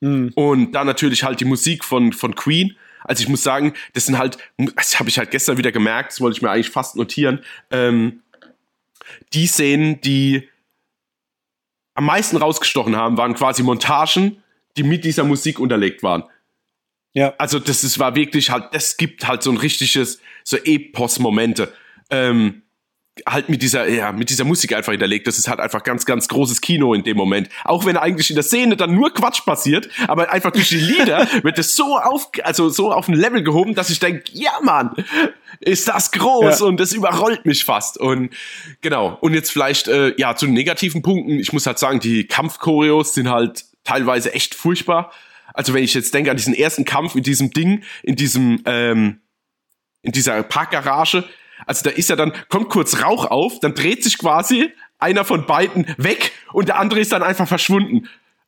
Mhm. 0.00 0.32
Und 0.34 0.72
dann 0.72 0.86
natürlich 0.86 1.22
halt 1.22 1.38
die 1.40 1.44
Musik 1.44 1.84
von 1.84 2.14
von 2.14 2.34
Queen. 2.34 2.76
Also 3.04 3.22
ich 3.22 3.28
muss 3.28 3.42
sagen, 3.42 3.74
das 3.92 4.06
sind 4.06 4.18
halt, 4.18 4.38
das 4.74 4.98
habe 4.98 5.10
ich 5.10 5.18
halt 5.18 5.30
gestern 5.30 5.58
wieder 5.58 5.70
gemerkt, 5.70 6.12
das 6.12 6.20
wollte 6.20 6.38
ich 6.38 6.42
mir 6.42 6.50
eigentlich 6.50 6.70
fast 6.70 6.96
notieren. 6.96 7.44
Ähm, 7.70 8.22
die 9.34 9.46
Szenen, 9.46 10.00
die 10.00 10.48
am 11.94 12.06
meisten 12.06 12.38
rausgestochen 12.38 12.96
haben, 12.96 13.18
waren 13.18 13.34
quasi 13.34 13.62
Montagen, 13.62 14.42
die 14.76 14.82
mit 14.82 15.04
dieser 15.04 15.24
Musik 15.24 15.60
unterlegt 15.60 16.02
waren. 16.02 16.24
Ja. 17.16 17.32
Also 17.38 17.58
das 17.58 17.82
ist, 17.82 17.98
war 17.98 18.14
wirklich 18.14 18.50
halt, 18.50 18.66
das 18.72 18.98
gibt 18.98 19.26
halt 19.26 19.42
so 19.42 19.50
ein 19.50 19.56
richtiges, 19.56 20.20
so 20.44 20.58
Epos-Momente. 20.58 21.72
Ähm, 22.10 22.62
halt 23.26 23.48
mit 23.48 23.62
dieser, 23.62 23.88
ja, 23.88 24.12
mit 24.12 24.28
dieser 24.28 24.44
Musik 24.44 24.74
einfach 24.74 24.92
hinterlegt. 24.92 25.26
Das 25.26 25.38
ist 25.38 25.48
halt 25.48 25.58
einfach 25.58 25.82
ganz, 25.82 26.04
ganz 26.04 26.28
großes 26.28 26.60
Kino 26.60 26.92
in 26.92 27.04
dem 27.04 27.16
Moment. 27.16 27.48
Auch 27.64 27.86
wenn 27.86 27.96
eigentlich 27.96 28.28
in 28.28 28.36
der 28.36 28.42
Szene 28.42 28.76
dann 28.76 28.94
nur 28.94 29.14
Quatsch 29.14 29.46
passiert, 29.46 29.88
aber 30.06 30.30
einfach 30.30 30.50
durch 30.50 30.68
die 30.68 30.76
Lieder 30.76 31.26
wird 31.42 31.58
es 31.58 31.74
so 31.74 31.96
auf, 31.96 32.28
also 32.42 32.68
so 32.68 32.92
auf 32.92 33.08
ein 33.08 33.14
Level 33.14 33.42
gehoben, 33.42 33.74
dass 33.74 33.88
ich 33.88 33.98
denke, 33.98 34.24
ja 34.34 34.52
Mann, 34.62 34.94
ist 35.60 35.88
das 35.88 36.10
groß 36.10 36.60
ja. 36.60 36.66
und 36.66 36.78
das 36.78 36.92
überrollt 36.92 37.46
mich 37.46 37.64
fast. 37.64 37.96
Und 37.98 38.28
genau. 38.82 39.16
Und 39.22 39.32
jetzt 39.32 39.50
vielleicht, 39.50 39.88
äh, 39.88 40.12
ja, 40.18 40.36
zu 40.36 40.44
den 40.44 40.54
negativen 40.54 41.00
Punkten. 41.00 41.40
Ich 41.40 41.54
muss 41.54 41.66
halt 41.66 41.78
sagen, 41.78 41.98
die 41.98 42.26
Kampfchoreos 42.26 43.14
sind 43.14 43.30
halt 43.30 43.64
teilweise 43.84 44.34
echt 44.34 44.54
furchtbar. 44.54 45.12
Also 45.56 45.72
wenn 45.72 45.82
ich 45.82 45.94
jetzt 45.94 46.12
denke 46.12 46.30
an 46.30 46.36
diesen 46.36 46.54
ersten 46.54 46.84
Kampf 46.84 47.14
in 47.14 47.22
diesem 47.22 47.50
Ding, 47.50 47.82
in 48.02 48.14
diesem, 48.14 48.60
ähm, 48.66 49.20
in 50.02 50.12
dieser 50.12 50.42
Parkgarage, 50.42 51.24
also 51.64 51.88
da 51.88 51.90
ist 51.96 52.10
ja 52.10 52.16
dann, 52.16 52.32
kommt 52.50 52.68
kurz 52.68 53.02
Rauch 53.02 53.24
auf, 53.24 53.58
dann 53.60 53.74
dreht 53.74 54.04
sich 54.04 54.18
quasi 54.18 54.70
einer 54.98 55.24
von 55.24 55.46
beiden 55.46 55.86
weg 55.96 56.32
und 56.52 56.68
der 56.68 56.78
andere 56.78 57.00
ist 57.00 57.12
dann 57.12 57.22
einfach 57.22 57.48
verschwunden. 57.48 58.06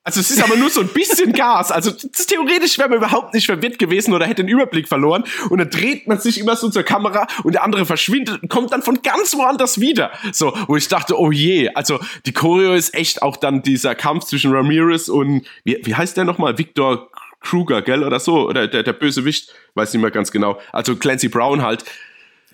Also 0.08 0.20
es 0.20 0.30
ist 0.30 0.42
aber 0.42 0.56
nur 0.56 0.70
so 0.70 0.80
ein 0.80 0.88
bisschen 0.88 1.34
Gas. 1.34 1.70
Also 1.70 1.90
theoretisch 1.90 2.78
wäre 2.78 2.88
man 2.88 2.96
überhaupt 2.96 3.34
nicht 3.34 3.44
verwirrt 3.44 3.78
gewesen 3.78 4.14
oder 4.14 4.24
hätte 4.24 4.42
den 4.42 4.48
Überblick 4.48 4.88
verloren. 4.88 5.22
Und 5.50 5.58
dann 5.58 5.68
dreht 5.68 6.06
man 6.06 6.18
sich 6.18 6.40
immer 6.40 6.56
so 6.56 6.70
zur 6.70 6.82
Kamera 6.82 7.26
und 7.44 7.52
der 7.52 7.62
andere 7.62 7.84
verschwindet 7.84 8.42
und 8.42 8.48
kommt 8.48 8.72
dann 8.72 8.80
von 8.80 9.02
ganz 9.02 9.36
woanders 9.36 9.80
wieder. 9.80 10.10
So, 10.32 10.56
wo 10.66 10.76
ich 10.76 10.88
dachte, 10.88 11.20
oh 11.20 11.30
je. 11.30 11.68
Also 11.74 12.00
die 12.24 12.32
Choreo 12.32 12.72
ist 12.72 12.94
echt 12.94 13.20
auch 13.20 13.36
dann 13.36 13.60
dieser 13.62 13.94
Kampf 13.94 14.24
zwischen 14.24 14.50
Ramirez 14.50 15.10
und, 15.10 15.46
wie, 15.64 15.78
wie 15.82 15.94
heißt 15.94 16.16
der 16.16 16.24
nochmal? 16.24 16.56
Victor 16.56 17.10
Kruger, 17.42 17.82
gell? 17.82 18.02
Oder 18.02 18.18
so? 18.18 18.48
Oder 18.48 18.66
der, 18.66 18.82
der 18.82 18.94
Bösewicht, 18.94 19.52
weiß 19.74 19.92
nicht 19.92 20.00
mehr 20.00 20.10
ganz 20.10 20.32
genau. 20.32 20.58
Also 20.72 20.96
Clancy 20.96 21.28
Brown 21.28 21.60
halt. 21.60 21.84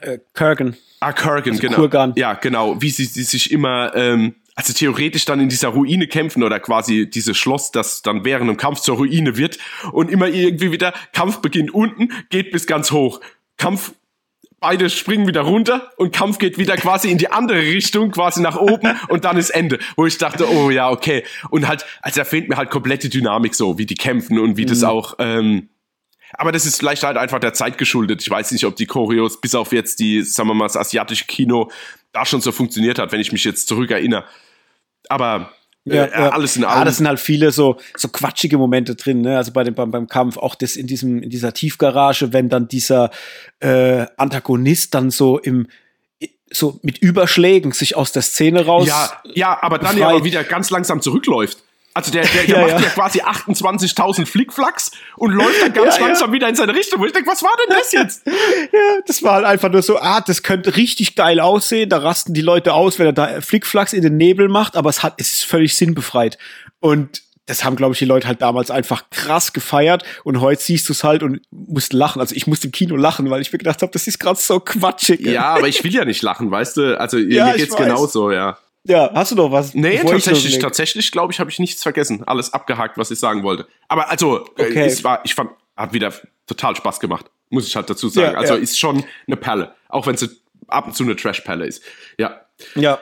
äh, 0.00 0.18
Kurgan. 0.34 0.76
Ah, 0.98 1.12
Kurgan, 1.12 1.52
Also 1.52 1.60
genau. 1.62 1.76
Kurgan. 1.76 2.14
Ja, 2.16 2.34
genau. 2.34 2.82
Wie 2.82 2.90
sie, 2.90 3.04
sie 3.04 3.22
sich 3.22 3.52
immer, 3.52 3.94
ähm, 3.94 4.34
also 4.54 4.72
theoretisch 4.72 5.24
dann 5.24 5.40
in 5.40 5.48
dieser 5.48 5.68
Ruine 5.68 6.06
kämpfen 6.06 6.42
oder 6.42 6.60
quasi 6.60 7.08
dieses 7.08 7.36
Schloss, 7.36 7.72
das 7.72 8.02
dann 8.02 8.24
während 8.24 8.48
dem 8.48 8.56
Kampf 8.56 8.80
zur 8.80 8.96
Ruine 8.96 9.36
wird 9.36 9.58
und 9.92 10.10
immer 10.10 10.28
irgendwie 10.28 10.70
wieder 10.70 10.92
Kampf 11.12 11.38
beginnt 11.38 11.74
unten, 11.74 12.10
geht 12.30 12.52
bis 12.52 12.66
ganz 12.66 12.92
hoch. 12.92 13.20
Kampf 13.56 13.92
beide 14.60 14.88
springen 14.88 15.26
wieder 15.26 15.42
runter 15.42 15.90
und 15.98 16.14
Kampf 16.14 16.38
geht 16.38 16.56
wieder 16.56 16.76
quasi 16.76 17.10
in 17.10 17.18
die 17.18 17.30
andere 17.30 17.58
Richtung, 17.58 18.12
quasi 18.12 18.40
nach 18.40 18.56
oben 18.56 18.96
und 19.08 19.24
dann 19.24 19.36
ist 19.36 19.50
Ende. 19.50 19.78
Wo 19.96 20.06
ich 20.06 20.16
dachte, 20.18 20.48
oh 20.48 20.70
ja, 20.70 20.88
okay. 20.88 21.24
Und 21.50 21.68
halt, 21.68 21.84
also 22.00 22.20
da 22.20 22.24
fehlt 22.24 22.48
mir 22.48 22.56
halt 22.56 22.70
komplette 22.70 23.08
Dynamik 23.08 23.54
so, 23.54 23.76
wie 23.76 23.86
die 23.86 23.94
kämpfen 23.94 24.38
und 24.38 24.56
wie 24.56 24.64
das 24.64 24.82
auch, 24.82 25.16
ähm, 25.18 25.68
aber 26.38 26.52
das 26.52 26.66
ist 26.66 26.78
vielleicht 26.78 27.02
halt 27.02 27.16
einfach 27.16 27.38
der 27.38 27.52
Zeit 27.54 27.78
geschuldet. 27.78 28.22
Ich 28.22 28.30
weiß 28.30 28.52
nicht, 28.52 28.64
ob 28.64 28.76
die 28.76 28.86
Choreos, 28.86 29.40
bis 29.40 29.54
auf 29.54 29.72
jetzt 29.72 30.00
die, 30.00 30.22
sagen 30.22 30.48
wir 30.48 30.54
mal, 30.54 30.66
das 30.66 30.76
asiatische 30.76 31.26
Kino, 31.26 31.70
da 32.12 32.24
schon 32.24 32.40
so 32.40 32.52
funktioniert 32.52 32.98
hat, 32.98 33.12
wenn 33.12 33.20
ich 33.20 33.32
mich 33.32 33.44
jetzt 33.44 33.68
zurückerinnere. 33.68 34.24
Aber 35.08 35.50
äh, 35.86 35.96
Ja, 35.96 36.06
ja. 36.06 36.28
alles 36.30 36.56
in 36.56 36.62
Ja, 36.62 36.68
allem. 36.68 36.84
das 36.86 36.98
sind 36.98 37.08
halt 37.08 37.20
viele 37.20 37.50
so, 37.50 37.78
so 37.96 38.08
quatschige 38.08 38.56
Momente 38.56 38.94
drin, 38.94 39.20
ne? 39.20 39.36
Also 39.36 39.52
bei 39.52 39.64
dem, 39.64 39.74
beim, 39.74 39.90
beim 39.90 40.06
Kampf, 40.06 40.36
auch 40.36 40.54
das 40.54 40.76
in 40.76 40.86
diesem, 40.86 41.22
in 41.22 41.30
dieser 41.30 41.52
Tiefgarage, 41.52 42.32
wenn 42.32 42.48
dann 42.48 42.68
dieser 42.68 43.10
äh, 43.60 44.06
Antagonist 44.16 44.94
dann 44.94 45.10
so 45.10 45.38
im 45.38 45.66
so 46.50 46.78
mit 46.82 46.98
Überschlägen 46.98 47.72
sich 47.72 47.96
aus 47.96 48.12
der 48.12 48.22
Szene 48.22 48.64
raus. 48.64 48.86
ja, 48.86 49.10
ja, 49.34 49.58
aber 49.60 49.78
dann 49.78 49.98
ja 49.98 50.08
aber 50.08 50.24
wieder 50.24 50.44
ganz 50.44 50.70
langsam 50.70 51.02
zurückläuft. 51.02 51.63
Also 51.94 52.10
der, 52.10 52.22
der, 52.22 52.42
der 52.46 52.56
Ja, 52.56 52.60
macht 52.60 52.70
ja. 52.72 52.80
ja, 52.80 52.88
quasi 52.90 53.20
28.000 53.22 54.26
Flickflacks 54.26 54.90
und 55.16 55.32
läuft 55.32 55.62
dann 55.62 55.72
ganz 55.72 55.96
Ja, 55.98 56.06
langsam 56.06 56.32
wieder 56.32 56.48
in 56.48 56.56
seine 56.56 56.74
Richtung. 56.74 57.00
Wo 57.00 57.06
ich 57.06 57.12
denke, 57.12 57.30
was 57.30 57.42
war 57.42 57.52
denn 57.66 57.76
das 57.76 57.92
jetzt? 57.92 58.26
Ja, 58.72 59.00
das 59.06 59.22
war 59.22 59.34
halt 59.34 59.44
einfach 59.44 59.70
nur 59.70 59.82
so, 59.82 59.98
ah, 59.98 60.20
das 60.20 60.42
könnte 60.42 60.76
richtig 60.76 61.14
geil 61.14 61.38
aussehen. 61.38 61.88
Da 61.88 61.98
rasten 61.98 62.34
die 62.34 62.40
Leute 62.40 62.72
aus, 62.74 62.98
wenn 62.98 63.06
er 63.06 63.12
da 63.12 63.40
Flickflacks 63.40 63.92
in 63.92 64.02
den 64.02 64.16
Nebel 64.16 64.48
macht, 64.48 64.76
aber 64.76 64.90
es 64.90 65.02
hat, 65.02 65.14
es 65.18 65.32
ist 65.32 65.44
völlig 65.44 65.76
sinnbefreit. 65.76 66.38
Und 66.80 67.22
das 67.46 67.62
haben, 67.62 67.76
glaube 67.76 67.92
ich, 67.92 67.98
die 67.98 68.06
Leute 68.06 68.26
halt 68.26 68.40
damals 68.42 68.70
einfach 68.70 69.10
krass 69.10 69.52
gefeiert. 69.52 70.02
Und 70.24 70.40
heute 70.40 70.62
siehst 70.62 70.88
du 70.88 70.92
es 70.94 71.04
halt 71.04 71.22
und 71.22 71.42
musst 71.50 71.92
lachen. 71.92 72.20
Also 72.20 72.34
ich 72.34 72.46
musste 72.46 72.66
im 72.68 72.72
Kino 72.72 72.96
lachen, 72.96 73.28
weil 73.30 73.42
ich 73.42 73.52
mir 73.52 73.58
gedacht 73.58 73.82
habe, 73.82 73.92
das 73.92 74.06
ist 74.06 74.18
gerade 74.18 74.38
so 74.40 74.60
quatschig. 74.60 75.20
ja, 75.20 75.54
aber 75.54 75.68
ich 75.68 75.84
will 75.84 75.94
ja 75.94 76.04
nicht 76.04 76.22
lachen, 76.22 76.50
weißt 76.50 76.78
du? 76.78 76.98
Also 76.98 77.18
Ja, 77.18 77.46
mir 77.46 77.54
geht's 77.54 77.76
genauso, 77.76 78.30
ja. 78.32 78.58
Ja, 78.86 79.10
hast 79.14 79.32
du 79.32 79.36
noch 79.36 79.50
was? 79.50 79.74
Nee, 79.74 79.98
tatsächlich, 79.98 80.58
tatsächlich, 80.58 81.10
glaube 81.10 81.32
ich, 81.32 81.40
habe 81.40 81.50
ich 81.50 81.58
nichts 81.58 81.82
vergessen. 81.82 82.22
Alles 82.24 82.52
abgehakt, 82.52 82.98
was 82.98 83.10
ich 83.10 83.18
sagen 83.18 83.42
wollte. 83.42 83.66
Aber 83.88 84.10
also, 84.10 84.46
äh, 84.56 84.66
Okay. 84.66 84.84
es 84.84 85.02
war, 85.02 85.20
ich 85.24 85.34
fand, 85.34 85.50
hat 85.76 85.92
wieder 85.94 86.12
total 86.46 86.76
Spaß 86.76 87.00
gemacht. 87.00 87.26
Muss 87.48 87.66
ich 87.66 87.76
halt 87.76 87.88
dazu 87.88 88.08
sagen. 88.08 88.34
Ja, 88.34 88.38
also 88.38 88.54
ja. 88.54 88.60
ist 88.60 88.78
schon 88.78 89.04
eine 89.26 89.36
Perle. 89.36 89.74
Auch 89.88 90.06
wenn 90.06 90.14
es 90.16 90.42
ab 90.68 90.86
und 90.86 90.94
zu 90.94 91.04
eine 91.04 91.16
Trash-Perle 91.16 91.66
ist. 91.66 91.82
Ja. 92.18 92.42
Ja. 92.74 92.98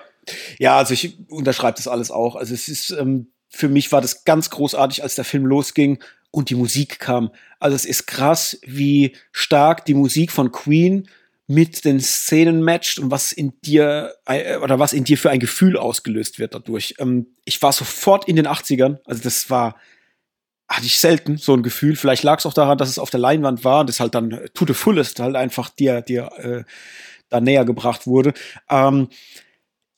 Ja, 0.59 0.77
also 0.77 0.95
ich 0.95 1.19
unterschreibe 1.29 1.77
das 1.77 1.89
alles 1.89 2.13
auch. 2.13 2.37
Also 2.37 2.55
es 2.55 2.69
ist, 2.69 2.91
ähm, 2.91 3.33
für 3.49 3.69
mich 3.69 3.91
war 3.91 4.01
das 4.01 4.25
ganz 4.25 4.51
großartig, 4.51 5.03
als 5.03 5.17
der 5.17 5.25
Film 5.25 5.47
losging 5.47 6.03
und 6.31 6.49
die 6.49 6.55
Musik 6.55 7.01
kam. 7.01 7.33
Also 7.59 7.75
es 7.75 7.85
ist 7.85 8.07
krass, 8.07 8.59
wie 8.65 9.17
stark 9.33 9.85
die 9.85 9.95
Musik 9.95 10.31
von 10.31 10.53
Queen 10.53 11.09
mit 11.47 11.85
den 11.85 12.01
Szenen 12.01 12.63
matcht 12.63 12.99
und 12.99 13.11
was 13.11 13.33
in 13.33 13.53
dir 13.63 14.15
äh, 14.27 14.57
oder 14.57 14.79
was 14.79 14.93
in 14.93 15.05
dir 15.05 15.19
für 15.19 15.31
ein 15.31 15.41
Gefühl 15.41 15.77
ausgelöst 15.77 16.39
wird 16.39 16.55
dadurch. 16.55 16.95
Ähm, 16.99 17.27
ich 17.45 17.61
war 17.63 17.73
sofort 17.73 18.29
in 18.29 18.37
den 18.37 18.47
80ern, 18.47 18.99
also 19.05 19.23
das 19.23 19.51
war 19.51 19.77
hatte 20.69 20.87
ich 20.87 20.99
selten 20.99 21.37
so 21.37 21.55
ein 21.55 21.63
Gefühl. 21.63 21.97
Vielleicht 21.97 22.23
lag 22.23 22.39
es 22.39 22.47
auch 22.47 22.55
daran, 22.55 22.79
dass 22.79 22.89
es 22.89 22.99
auf 22.99 23.11
der 23.11 23.21
Leinwand 23.21 23.65
war 23.65 23.81
und 23.81 23.89
das 23.89 24.01
halt 24.01 24.15
dann 24.15 24.31
äh, 24.31 24.49
to 24.51 24.67
the 24.67 24.75
fullest 24.75 25.21
halt 25.21 25.37
einfach 25.37 25.69
dir, 25.69 26.01
dir 26.01 26.31
äh, 26.39 26.65
da 27.29 27.41
näher 27.41 27.65
gebracht 27.65 28.07
wurde. 28.07 28.33
Ähm, 28.71 29.09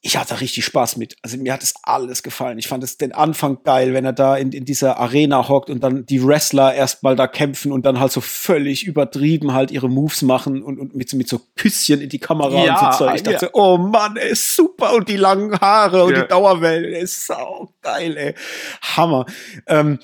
ich 0.06 0.18
hatte 0.18 0.38
richtig 0.42 0.66
Spaß 0.66 0.98
mit. 0.98 1.16
Also 1.22 1.38
mir 1.38 1.54
hat 1.54 1.62
es 1.62 1.72
alles 1.82 2.22
gefallen. 2.22 2.58
Ich 2.58 2.68
fand 2.68 2.84
es 2.84 2.98
den 2.98 3.12
Anfang 3.12 3.62
geil, 3.62 3.94
wenn 3.94 4.04
er 4.04 4.12
da 4.12 4.36
in, 4.36 4.52
in 4.52 4.66
dieser 4.66 4.98
Arena 4.98 5.48
hockt 5.48 5.70
und 5.70 5.82
dann 5.82 6.04
die 6.04 6.22
Wrestler 6.22 6.74
erstmal 6.74 7.16
da 7.16 7.26
kämpfen 7.26 7.72
und 7.72 7.86
dann 7.86 7.98
halt 7.98 8.12
so 8.12 8.20
völlig 8.20 8.84
übertrieben 8.86 9.54
halt 9.54 9.70
ihre 9.70 9.88
Moves 9.88 10.20
machen 10.20 10.62
und, 10.62 10.78
und 10.78 10.94
mit, 10.94 11.08
so- 11.08 11.16
mit 11.16 11.26
so 11.26 11.40
Küsschen 11.56 12.02
in 12.02 12.10
die 12.10 12.18
Kamera 12.18 12.62
Ja, 12.66 12.86
und 12.86 12.92
so 12.92 12.98
Zeug. 12.98 13.14
Ich 13.16 13.22
dachte, 13.22 13.46
ja. 13.46 13.50
oh 13.54 13.78
Mann, 13.78 14.16
er 14.18 14.28
ist 14.28 14.54
super 14.54 14.92
und 14.92 15.08
die 15.08 15.16
langen 15.16 15.58
Haare 15.58 16.04
und 16.04 16.14
Ja. 16.14 16.22
die 16.22 16.28
Dauerwelle, 16.28 16.86
er 16.90 17.00
ist 17.00 17.26
sau 17.26 17.72
geil, 17.80 18.14
ey. 18.18 18.34
Hammer. 18.82 19.24
Ähm, 19.68 19.98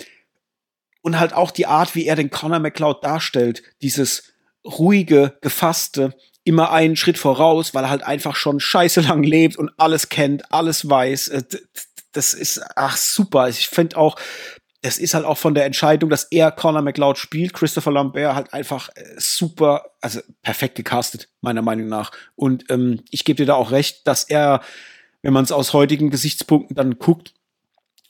und 1.02 1.20
halt 1.20 1.34
auch 1.34 1.50
die 1.50 1.66
Art, 1.66 1.94
wie 1.94 2.06
er 2.06 2.16
den 2.16 2.30
Conor 2.30 2.58
McLeod 2.58 3.04
darstellt, 3.04 3.62
dieses 3.82 4.32
ruhige, 4.64 5.36
gefasste, 5.42 6.14
immer 6.44 6.72
einen 6.72 6.96
Schritt 6.96 7.18
voraus, 7.18 7.74
weil 7.74 7.84
er 7.84 7.90
halt 7.90 8.02
einfach 8.02 8.36
schon 8.36 8.60
scheiße 8.60 9.02
lang 9.02 9.22
lebt 9.22 9.56
und 9.56 9.70
alles 9.76 10.08
kennt, 10.08 10.52
alles 10.52 10.88
weiß. 10.88 11.28
Äh, 11.28 11.42
Das 12.12 12.34
ist 12.34 12.60
ach 12.74 12.96
super. 12.96 13.48
Ich 13.48 13.68
finde 13.68 13.96
auch, 13.96 14.16
das 14.82 14.98
ist 14.98 15.14
halt 15.14 15.24
auch 15.24 15.36
von 15.38 15.54
der 15.54 15.66
Entscheidung, 15.66 16.10
dass 16.10 16.24
er 16.24 16.50
Conor 16.50 16.82
McLeod 16.82 17.18
spielt, 17.18 17.52
Christopher 17.52 17.92
Lambert 17.92 18.34
halt 18.34 18.52
einfach 18.52 18.88
äh, 18.96 19.04
super, 19.18 19.84
also 20.00 20.20
perfekt 20.42 20.74
gecastet, 20.74 21.28
meiner 21.40 21.62
Meinung 21.62 21.88
nach. 21.88 22.10
Und 22.34 22.64
ähm, 22.70 23.02
ich 23.10 23.24
gebe 23.24 23.36
dir 23.36 23.46
da 23.46 23.54
auch 23.54 23.70
recht, 23.70 24.06
dass 24.06 24.24
er, 24.24 24.62
wenn 25.22 25.34
man 25.34 25.44
es 25.44 25.52
aus 25.52 25.72
heutigen 25.72 26.10
Gesichtspunkten 26.10 26.74
dann 26.74 26.98
guckt, 26.98 27.34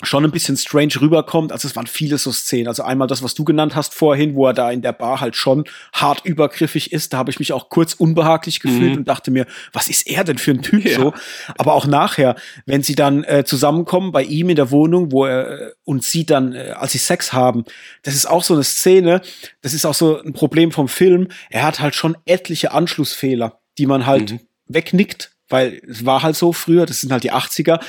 schon 0.02 0.24
ein 0.24 0.30
bisschen 0.30 0.56
strange 0.56 0.94
rüberkommt. 1.00 1.52
Also 1.52 1.68
es 1.68 1.76
waren 1.76 1.86
viele 1.86 2.16
so 2.18 2.32
Szenen. 2.32 2.68
Also 2.68 2.82
einmal 2.82 3.06
das, 3.08 3.22
was 3.22 3.34
du 3.34 3.44
genannt 3.44 3.76
hast 3.76 3.94
vorhin, 3.94 4.34
wo 4.34 4.46
er 4.46 4.54
da 4.54 4.70
in 4.70 4.82
der 4.82 4.92
Bar 4.92 5.20
halt 5.20 5.36
schon 5.36 5.64
hart 5.92 6.24
übergriffig 6.24 6.92
ist. 6.92 7.12
Da 7.12 7.18
habe 7.18 7.30
ich 7.30 7.38
mich 7.38 7.52
auch 7.52 7.68
kurz 7.68 7.94
unbehaglich 7.94 8.60
gefühlt 8.60 8.92
Mhm. 8.92 8.96
und 8.98 9.08
dachte 9.08 9.30
mir, 9.30 9.46
was 9.72 9.88
ist 9.88 10.06
er 10.06 10.24
denn 10.24 10.38
für 10.38 10.52
ein 10.52 10.62
Typ 10.62 10.84
Ja. 10.84 10.96
so? 10.98 11.12
Aber 11.58 11.74
auch 11.74 11.86
nachher, 11.86 12.36
wenn 12.66 12.82
sie 12.82 12.94
dann 12.94 13.24
äh, 13.24 13.44
zusammenkommen 13.44 14.12
bei 14.12 14.22
ihm 14.22 14.48
in 14.48 14.56
der 14.56 14.70
Wohnung, 14.70 15.12
wo 15.12 15.26
er 15.26 15.48
äh, 15.60 15.72
und 15.84 16.02
sie 16.04 16.24
dann, 16.24 16.54
äh, 16.54 16.70
als 16.76 16.92
sie 16.92 16.98
Sex 16.98 17.32
haben, 17.32 17.64
das 18.02 18.14
ist 18.14 18.26
auch 18.26 18.42
so 18.42 18.54
eine 18.54 18.64
Szene. 18.64 19.20
Das 19.60 19.74
ist 19.74 19.84
auch 19.84 19.94
so 19.94 20.20
ein 20.22 20.32
Problem 20.32 20.72
vom 20.72 20.88
Film. 20.88 21.28
Er 21.50 21.64
hat 21.64 21.80
halt 21.80 21.94
schon 21.94 22.16
etliche 22.24 22.72
Anschlussfehler, 22.72 23.60
die 23.78 23.86
man 23.86 24.06
halt 24.06 24.32
Mhm. 24.32 24.40
wegnickt, 24.66 25.32
weil 25.48 25.82
es 25.88 26.06
war 26.06 26.22
halt 26.22 26.36
so 26.36 26.52
früher. 26.52 26.86
Das 26.86 27.00
sind 27.00 27.12
halt 27.12 27.24
die 27.24 27.32
80er 27.32 27.80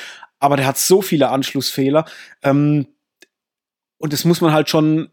aber 0.42 0.58
der 0.58 0.66
hat 0.66 0.78
so 0.78 1.02
viele 1.02 1.30
Anschlussfehler. 1.30 2.06
Ähm, 2.44 2.88
und 3.98 4.12
das 4.12 4.26
muss 4.26 4.42
man 4.42 4.52
halt 4.52 4.70
schon 4.70 5.10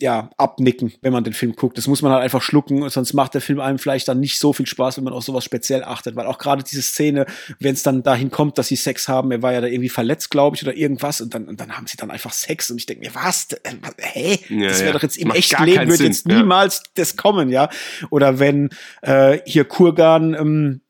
ja, 0.00 0.28
abnicken, 0.36 0.92
wenn 1.02 1.12
man 1.12 1.24
den 1.24 1.32
Film 1.32 1.54
guckt. 1.54 1.78
Das 1.78 1.86
muss 1.86 2.02
man 2.02 2.12
halt 2.12 2.22
einfach 2.22 2.42
schlucken, 2.42 2.88
sonst 2.90 3.14
macht 3.14 3.32
der 3.34 3.40
Film 3.40 3.60
einem 3.60 3.78
vielleicht 3.78 4.08
dann 4.08 4.20
nicht 4.20 4.38
so 4.38 4.52
viel 4.52 4.66
Spaß, 4.66 4.96
wenn 4.96 5.04
man 5.04 5.14
auf 5.14 5.24
sowas 5.24 5.44
speziell 5.44 5.84
achtet. 5.84 6.16
Weil 6.16 6.26
auch 6.26 6.38
gerade 6.38 6.62
diese 6.62 6.82
Szene, 6.82 7.26
wenn 7.60 7.74
es 7.74 7.84
dann 7.84 8.02
dahin 8.02 8.30
kommt, 8.30 8.58
dass 8.58 8.68
sie 8.68 8.76
Sex 8.76 9.08
haben, 9.08 9.30
er 9.30 9.40
war 9.40 9.52
ja 9.52 9.60
da 9.60 9.68
irgendwie 9.68 9.88
verletzt, 9.88 10.30
glaube 10.30 10.56
ich, 10.56 10.62
oder 10.62 10.76
irgendwas, 10.76 11.20
und 11.20 11.32
dann, 11.32 11.46
und 11.46 11.60
dann 11.60 11.76
haben 11.76 11.86
sie 11.86 11.96
dann 11.96 12.10
einfach 12.10 12.32
Sex. 12.32 12.70
Und 12.70 12.78
ich 12.78 12.86
denke 12.86 13.06
mir, 13.06 13.14
was? 13.14 13.48
Äh, 13.62 13.76
Hä? 13.98 14.38
Ja, 14.50 14.68
das 14.68 14.80
wäre 14.80 14.88
ja. 14.88 14.92
doch 14.92 15.02
jetzt 15.02 15.16
im 15.16 15.28
Macht 15.28 15.38
echten 15.38 15.64
Leben 15.64 15.90
Sinn, 15.92 16.06
jetzt 16.08 16.28
ja. 16.28 16.36
niemals 16.36 16.82
das 16.94 17.16
kommen, 17.16 17.48
ja. 17.48 17.70
Oder 18.10 18.38
wenn 18.40 18.70
äh, 19.00 19.38
hier 19.46 19.64
Kurgan 19.64 20.34
ähm, 20.34 20.80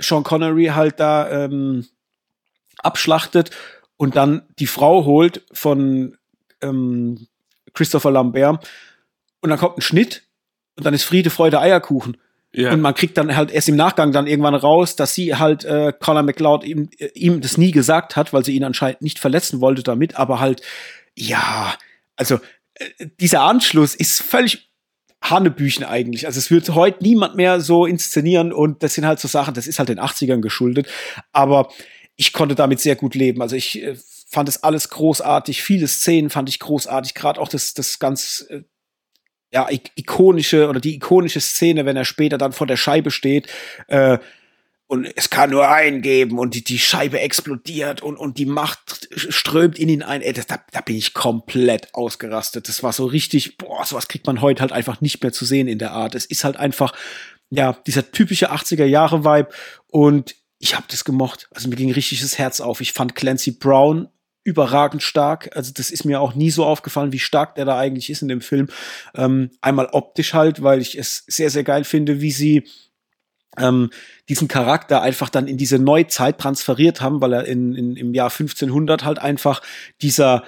Sean 0.00 0.24
Connery 0.24 0.66
halt 0.74 0.98
da 0.98 1.44
ähm, 1.44 1.86
abschlachtet 2.78 3.50
und 3.96 4.16
dann 4.16 4.42
die 4.58 4.66
Frau 4.66 5.04
holt 5.04 5.44
von 5.52 6.16
ähm, 6.60 7.26
Christopher 7.72 8.10
Lambert 8.10 8.68
und 9.40 9.50
dann 9.50 9.58
kommt 9.58 9.78
ein 9.78 9.82
Schnitt 9.82 10.22
und 10.76 10.86
dann 10.86 10.94
ist 10.94 11.04
Friede, 11.04 11.30
Freude, 11.30 11.60
Eierkuchen. 11.60 12.16
Ja. 12.52 12.72
Und 12.72 12.80
man 12.80 12.94
kriegt 12.94 13.18
dann 13.18 13.34
halt 13.34 13.50
erst 13.50 13.68
im 13.68 13.74
Nachgang 13.74 14.12
dann 14.12 14.28
irgendwann 14.28 14.54
raus, 14.54 14.94
dass 14.94 15.12
sie 15.12 15.34
halt 15.34 15.64
äh, 15.64 15.92
Conor 15.98 16.22
McLeod 16.22 16.62
ihm, 16.62 16.88
äh, 16.98 17.08
ihm 17.14 17.40
das 17.40 17.58
nie 17.58 17.72
gesagt 17.72 18.14
hat, 18.14 18.32
weil 18.32 18.44
sie 18.44 18.54
ihn 18.54 18.62
anscheinend 18.62 19.02
nicht 19.02 19.18
verletzen 19.18 19.60
wollte 19.60 19.82
damit, 19.82 20.16
aber 20.16 20.38
halt, 20.38 20.62
ja, 21.16 21.74
also 22.14 22.38
äh, 22.74 23.08
dieser 23.20 23.42
Anschluss 23.42 23.96
ist 23.96 24.22
völlig 24.22 24.70
Hanebüchen 25.20 25.84
eigentlich. 25.84 26.26
Also 26.26 26.38
es 26.38 26.50
wird 26.50 26.68
heute 26.70 27.02
niemand 27.02 27.34
mehr 27.34 27.60
so 27.60 27.86
inszenieren 27.86 28.52
und 28.52 28.82
das 28.82 28.94
sind 28.94 29.06
halt 29.06 29.18
so 29.18 29.26
Sachen, 29.26 29.54
das 29.54 29.66
ist 29.66 29.78
halt 29.78 29.88
den 29.88 29.98
80ern 29.98 30.40
geschuldet. 30.40 30.86
Aber 31.32 31.70
ich 32.16 32.32
konnte 32.32 32.54
damit 32.54 32.80
sehr 32.80 32.96
gut 32.96 33.14
leben. 33.14 33.42
Also 33.42 33.56
ich 33.56 33.82
äh, 33.82 33.96
fand 34.28 34.48
es 34.48 34.62
alles 34.62 34.90
großartig. 34.90 35.62
Viele 35.62 35.88
Szenen 35.88 36.30
fand 36.30 36.48
ich 36.48 36.60
großartig. 36.60 37.14
Gerade 37.14 37.40
auch 37.40 37.48
das, 37.48 37.74
das 37.74 37.98
ganz 37.98 38.46
äh, 38.50 38.62
ja, 39.52 39.68
ik 39.68 39.92
ikonische 39.94 40.68
oder 40.68 40.80
die 40.80 40.96
ikonische 40.96 41.40
Szene, 41.40 41.86
wenn 41.86 41.96
er 41.96 42.04
später 42.04 42.38
dann 42.38 42.52
vor 42.52 42.66
der 42.66 42.76
Scheibe 42.76 43.10
steht 43.10 43.48
äh, 43.86 44.18
und 44.86 45.10
es 45.16 45.30
kann 45.30 45.50
nur 45.50 45.68
einen 45.68 46.02
geben 46.02 46.38
und 46.38 46.54
die, 46.54 46.62
die 46.62 46.78
Scheibe 46.78 47.18
explodiert 47.18 48.02
und, 48.02 48.16
und 48.16 48.36
die 48.38 48.46
Macht 48.46 49.08
strömt 49.16 49.78
in 49.78 49.88
ihn 49.88 50.02
ein. 50.02 50.20
Ey, 50.20 50.32
das, 50.32 50.46
da, 50.46 50.60
da 50.72 50.82
bin 50.82 50.96
ich 50.96 51.14
komplett 51.14 51.94
ausgerastet. 51.94 52.68
Das 52.68 52.82
war 52.82 52.92
so 52.92 53.06
richtig, 53.06 53.56
boah, 53.56 53.84
sowas 53.86 54.08
kriegt 54.08 54.26
man 54.26 54.42
heute 54.42 54.60
halt 54.60 54.72
einfach 54.72 55.00
nicht 55.00 55.22
mehr 55.22 55.32
zu 55.32 55.46
sehen 55.46 55.68
in 55.68 55.78
der 55.78 55.92
Art. 55.92 56.14
Es 56.14 56.26
ist 56.26 56.44
halt 56.44 56.56
einfach, 56.56 56.92
ja, 57.48 57.72
dieser 57.86 58.12
typische 58.12 58.52
80er-Jahre-Vibe 58.52 59.48
und 59.86 60.36
ich 60.64 60.74
habe 60.74 60.86
das 60.88 61.04
gemocht. 61.04 61.46
Also 61.54 61.68
mir 61.68 61.76
ging 61.76 61.92
richtig 61.92 62.22
das 62.22 62.38
Herz 62.38 62.62
auf. 62.62 62.80
Ich 62.80 62.94
fand 62.94 63.14
Clancy 63.14 63.50
Brown 63.50 64.08
überragend 64.44 65.02
stark. 65.02 65.54
Also 65.54 65.72
das 65.74 65.90
ist 65.90 66.06
mir 66.06 66.22
auch 66.22 66.34
nie 66.34 66.50
so 66.50 66.64
aufgefallen, 66.64 67.12
wie 67.12 67.18
stark 67.18 67.54
der 67.54 67.66
da 67.66 67.76
eigentlich 67.76 68.08
ist 68.08 68.22
in 68.22 68.28
dem 68.28 68.40
Film. 68.40 68.68
Ähm, 69.14 69.50
einmal 69.60 69.88
optisch 69.92 70.32
halt, 70.32 70.62
weil 70.62 70.80
ich 70.80 70.96
es 70.96 71.24
sehr, 71.26 71.50
sehr 71.50 71.64
geil 71.64 71.84
finde, 71.84 72.22
wie 72.22 72.30
sie 72.30 72.64
ähm, 73.58 73.90
diesen 74.30 74.48
Charakter 74.48 75.02
einfach 75.02 75.28
dann 75.28 75.48
in 75.48 75.58
diese 75.58 75.78
Neuzeit 75.78 76.38
transferiert 76.38 77.02
haben, 77.02 77.20
weil 77.20 77.34
er 77.34 77.44
in, 77.44 77.74
in, 77.74 77.96
im 77.96 78.14
Jahr 78.14 78.30
1500 78.30 79.04
halt 79.04 79.18
einfach 79.18 79.60
dieser 80.00 80.44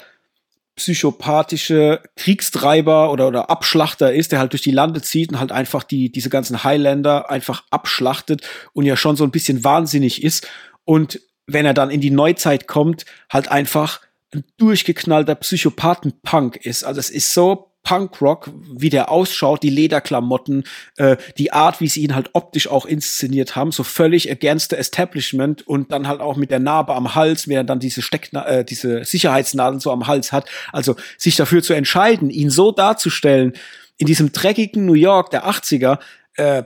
psychopathische 0.76 2.02
Kriegstreiber 2.16 3.10
oder, 3.10 3.28
oder 3.28 3.50
Abschlachter 3.50 4.12
ist, 4.12 4.32
der 4.32 4.38
halt 4.38 4.52
durch 4.52 4.62
die 4.62 4.70
Lande 4.70 5.00
zieht 5.02 5.32
und 5.32 5.40
halt 5.40 5.50
einfach 5.50 5.82
die, 5.82 6.12
diese 6.12 6.28
ganzen 6.28 6.64
Highlander 6.64 7.30
einfach 7.30 7.64
abschlachtet 7.70 8.46
und 8.74 8.84
ja 8.84 8.96
schon 8.96 9.16
so 9.16 9.24
ein 9.24 9.30
bisschen 9.30 9.64
wahnsinnig 9.64 10.22
ist. 10.22 10.46
Und 10.84 11.20
wenn 11.46 11.64
er 11.66 11.74
dann 11.74 11.90
in 11.90 12.00
die 12.00 12.10
Neuzeit 12.10 12.66
kommt, 12.68 13.06
halt 13.30 13.50
einfach 13.50 14.00
ein 14.34 14.44
durchgeknallter 14.58 15.34
Psychopathen-Punk 15.34 16.56
ist. 16.56 16.84
Also 16.84 17.00
es 17.00 17.10
ist 17.10 17.32
so 17.32 17.72
Punkrock, 17.86 18.50
wie 18.76 18.90
der 18.90 19.12
ausschaut, 19.12 19.62
die 19.62 19.70
Lederklamotten, 19.70 20.64
äh, 20.96 21.16
die 21.38 21.52
Art, 21.52 21.80
wie 21.80 21.86
sie 21.86 22.02
ihn 22.02 22.16
halt 22.16 22.30
optisch 22.32 22.66
auch 22.66 22.84
inszeniert 22.84 23.54
haben, 23.54 23.70
so 23.70 23.84
völlig 23.84 24.28
against 24.28 24.70
the 24.70 24.76
establishment 24.76 25.64
und 25.68 25.92
dann 25.92 26.08
halt 26.08 26.20
auch 26.20 26.34
mit 26.34 26.50
der 26.50 26.58
Narbe 26.58 26.96
am 26.96 27.14
Hals, 27.14 27.46
wer 27.46 27.62
dann 27.62 27.78
diese 27.78 28.02
Steckna 28.02 28.44
äh, 28.44 28.64
diese 28.64 29.04
Sicherheitsnadeln 29.04 29.78
so 29.78 29.92
am 29.92 30.08
Hals 30.08 30.32
hat. 30.32 30.50
Also 30.72 30.96
sich 31.16 31.36
dafür 31.36 31.62
zu 31.62 31.74
entscheiden, 31.74 32.28
ihn 32.28 32.50
so 32.50 32.72
darzustellen, 32.72 33.52
in 33.98 34.08
diesem 34.08 34.32
dreckigen 34.32 34.84
New 34.84 34.94
York 34.94 35.30
der 35.30 35.46
80er, 35.46 36.00
äh, 36.36 36.64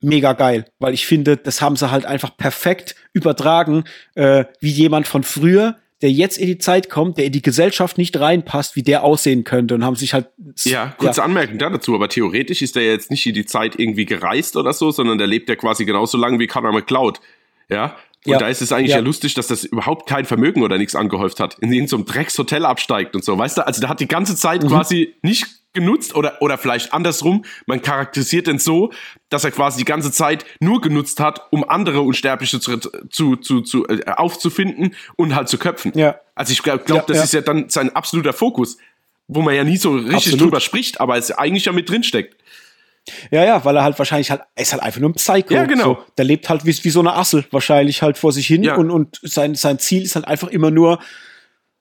mega 0.00 0.32
geil, 0.32 0.66
weil 0.78 0.94
ich 0.94 1.06
finde, 1.06 1.38
das 1.38 1.60
haben 1.60 1.74
sie 1.74 1.90
halt 1.90 2.06
einfach 2.06 2.36
perfekt 2.36 2.94
übertragen, 3.12 3.82
äh, 4.14 4.44
wie 4.60 4.70
jemand 4.70 5.08
von 5.08 5.24
früher, 5.24 5.76
der 6.02 6.10
jetzt 6.10 6.36
in 6.36 6.48
die 6.48 6.58
Zeit 6.58 6.90
kommt, 6.90 7.16
der 7.16 7.26
in 7.26 7.32
die 7.32 7.42
Gesellschaft 7.42 7.96
nicht 7.96 8.18
reinpasst, 8.18 8.76
wie 8.76 8.82
der 8.82 9.04
aussehen 9.04 9.44
könnte 9.44 9.74
und 9.74 9.84
haben 9.84 9.96
sich 9.96 10.12
halt. 10.12 10.28
Ja, 10.64 10.88
kurze 10.98 11.20
ja. 11.20 11.24
Anmerkung 11.24 11.58
da 11.58 11.70
dazu, 11.70 11.94
aber 11.94 12.08
theoretisch 12.08 12.60
ist 12.60 12.76
der 12.76 12.84
jetzt 12.84 13.10
nicht 13.10 13.24
in 13.24 13.34
die 13.34 13.46
Zeit 13.46 13.78
irgendwie 13.78 14.04
gereist 14.04 14.56
oder 14.56 14.72
so, 14.72 14.90
sondern 14.90 15.18
der 15.18 15.28
lebt 15.28 15.48
ja 15.48 15.56
quasi 15.56 15.84
genauso 15.84 16.18
lange 16.18 16.38
wie 16.38 16.48
Conor 16.48 16.72
McCloud. 16.72 17.20
Ja. 17.68 17.96
Und 18.24 18.32
ja. 18.32 18.38
da 18.38 18.48
ist 18.48 18.62
es 18.62 18.72
eigentlich 18.72 18.90
ja. 18.90 18.98
ja. 18.98 19.02
lustig, 19.02 19.34
dass 19.34 19.46
das 19.48 19.64
überhaupt 19.64 20.08
kein 20.08 20.24
Vermögen 20.24 20.62
oder 20.62 20.78
nichts 20.78 20.94
angehäuft 20.94 21.40
hat. 21.40 21.54
In 21.60 21.72
irgendeinem 21.72 22.04
so 22.06 22.12
Dreckshotel 22.12 22.64
absteigt 22.64 23.16
und 23.16 23.24
so. 23.24 23.36
Weißt 23.36 23.58
du, 23.58 23.66
also 23.66 23.80
der 23.80 23.88
hat 23.88 24.00
die 24.00 24.08
ganze 24.08 24.36
Zeit 24.36 24.62
mhm. 24.62 24.68
quasi 24.68 25.14
nicht 25.22 25.46
genutzt 25.72 26.14
oder, 26.14 26.40
oder 26.40 26.58
vielleicht 26.58 26.92
andersrum. 26.92 27.44
Man 27.66 27.82
charakterisiert 27.82 28.48
ihn 28.48 28.58
so, 28.58 28.92
dass 29.28 29.44
er 29.44 29.50
quasi 29.50 29.78
die 29.78 29.84
ganze 29.84 30.12
Zeit 30.12 30.44
nur 30.60 30.80
genutzt 30.80 31.20
hat, 31.20 31.46
um 31.50 31.68
andere 31.68 32.02
Unsterbliche 32.02 32.60
zu, 32.60 32.78
zu, 32.78 33.36
zu, 33.36 33.60
zu 33.62 33.86
äh, 33.88 34.04
aufzufinden 34.06 34.94
und 35.16 35.34
halt 35.34 35.48
zu 35.48 35.58
köpfen. 35.58 35.92
Ja. 35.94 36.20
Also 36.34 36.52
ich 36.52 36.62
glaube, 36.62 36.84
glaub, 36.84 37.00
ja, 37.00 37.04
das 37.06 37.16
ja. 37.18 37.22
ist 37.24 37.34
ja 37.34 37.40
dann 37.40 37.68
sein 37.68 37.94
absoluter 37.94 38.32
Fokus, 38.32 38.76
wo 39.28 39.42
man 39.42 39.54
ja 39.54 39.64
nie 39.64 39.76
so 39.76 39.94
richtig 39.94 40.14
Absolut. 40.14 40.40
drüber 40.40 40.60
spricht, 40.60 41.00
aber 41.00 41.16
es 41.16 41.30
eigentlich 41.30 41.64
ja 41.64 41.72
mit 41.72 41.88
drin 41.88 42.02
steckt. 42.02 42.36
Ja, 43.30 43.44
ja, 43.44 43.64
weil 43.64 43.76
er 43.76 43.82
halt 43.82 43.98
wahrscheinlich 43.98 44.30
halt, 44.30 44.42
er 44.54 44.62
ist 44.62 44.72
halt 44.72 44.82
einfach 44.82 45.00
nur 45.00 45.10
ein 45.10 45.14
Psycho. 45.14 45.54
Ja, 45.54 45.64
genau. 45.64 45.84
So, 45.84 45.98
der 46.18 46.24
lebt 46.24 46.48
halt 46.48 46.64
wie, 46.64 46.84
wie 46.84 46.90
so 46.90 47.00
eine 47.00 47.14
Assel 47.14 47.44
wahrscheinlich 47.50 48.02
halt 48.02 48.16
vor 48.16 48.32
sich 48.32 48.46
hin 48.46 48.62
ja. 48.62 48.76
und, 48.76 48.90
und 48.90 49.18
sein, 49.22 49.54
sein 49.54 49.78
Ziel 49.78 50.04
ist 50.04 50.14
halt 50.14 50.26
einfach 50.28 50.48
immer 50.48 50.70
nur, 50.70 51.00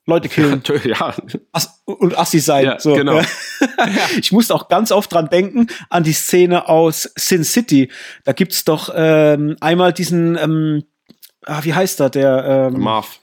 Leute 0.06 0.30
killen. 0.30 0.64
Ja. 0.84 1.14
Ass 1.52 1.84
und 1.86 2.18
Assi 2.18 2.40
sein. 2.40 2.66
Ja, 2.66 2.80
so. 2.80 2.96
genau. 2.96 3.22
ich 4.20 4.32
musste 4.32 4.56
auch 4.56 4.68
ganz 4.68 4.92
oft 4.92 5.14
dran 5.14 5.30
denken, 5.30 5.68
an 5.90 6.04
die 6.04 6.14
Szene 6.14 6.68
aus 6.68 7.12
Sin 7.16 7.44
City. 7.44 7.92
Da 8.24 8.34
gibt's 8.34 8.64
doch 8.64 8.92
ähm, 8.96 9.58
einmal 9.60 9.94
diesen, 9.94 10.38
ähm, 10.38 10.84
ah, 11.46 11.60
wie 11.64 11.74
heißt 11.74 12.00
er, 12.00 12.10
der 12.10 12.72
ähm, 12.74 12.82
Marv. 12.82 13.20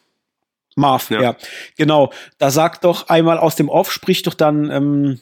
Marv, 0.76 1.10
ja. 1.10 1.20
ja. 1.20 1.36
Genau. 1.76 2.12
Da 2.38 2.50
sagt 2.50 2.84
doch 2.84 3.08
einmal 3.08 3.38
aus 3.38 3.56
dem 3.56 3.68
Off, 3.68 3.90
spricht 3.90 4.26
doch 4.26 4.34
dann, 4.34 4.70
ähm, 4.70 5.20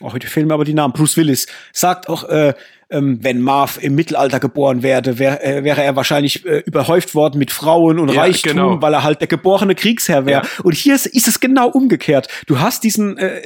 oh, 0.00 0.12
heute 0.12 0.26
fehlen 0.26 0.46
mir 0.46 0.54
aber 0.54 0.64
die 0.64 0.74
Namen, 0.74 0.92
Bruce 0.92 1.16
Willis, 1.16 1.46
sagt 1.72 2.08
auch, 2.08 2.24
äh, 2.28 2.54
ähm, 2.88 3.18
wenn 3.22 3.40
Marv 3.40 3.78
im 3.82 3.94
Mittelalter 3.94 4.38
geboren 4.38 4.82
wäre, 4.82 5.18
wär, 5.18 5.44
äh, 5.44 5.64
wäre 5.64 5.82
er 5.82 5.96
wahrscheinlich 5.96 6.46
äh, 6.46 6.58
überhäuft 6.60 7.14
worden 7.14 7.38
mit 7.38 7.50
Frauen 7.50 7.98
und 7.98 8.12
ja, 8.12 8.20
Reichtum, 8.20 8.52
genau. 8.52 8.82
weil 8.82 8.94
er 8.94 9.02
halt 9.02 9.20
der 9.20 9.28
geborene 9.28 9.74
Kriegsherr 9.74 10.24
wäre. 10.26 10.42
Ja. 10.44 10.62
Und 10.62 10.74
hier 10.74 10.94
ist, 10.94 11.06
ist 11.06 11.26
es 11.26 11.40
genau 11.40 11.68
umgekehrt. 11.68 12.28
Du 12.46 12.60
hast 12.60 12.84
diesen 12.84 13.18
äh, 13.18 13.42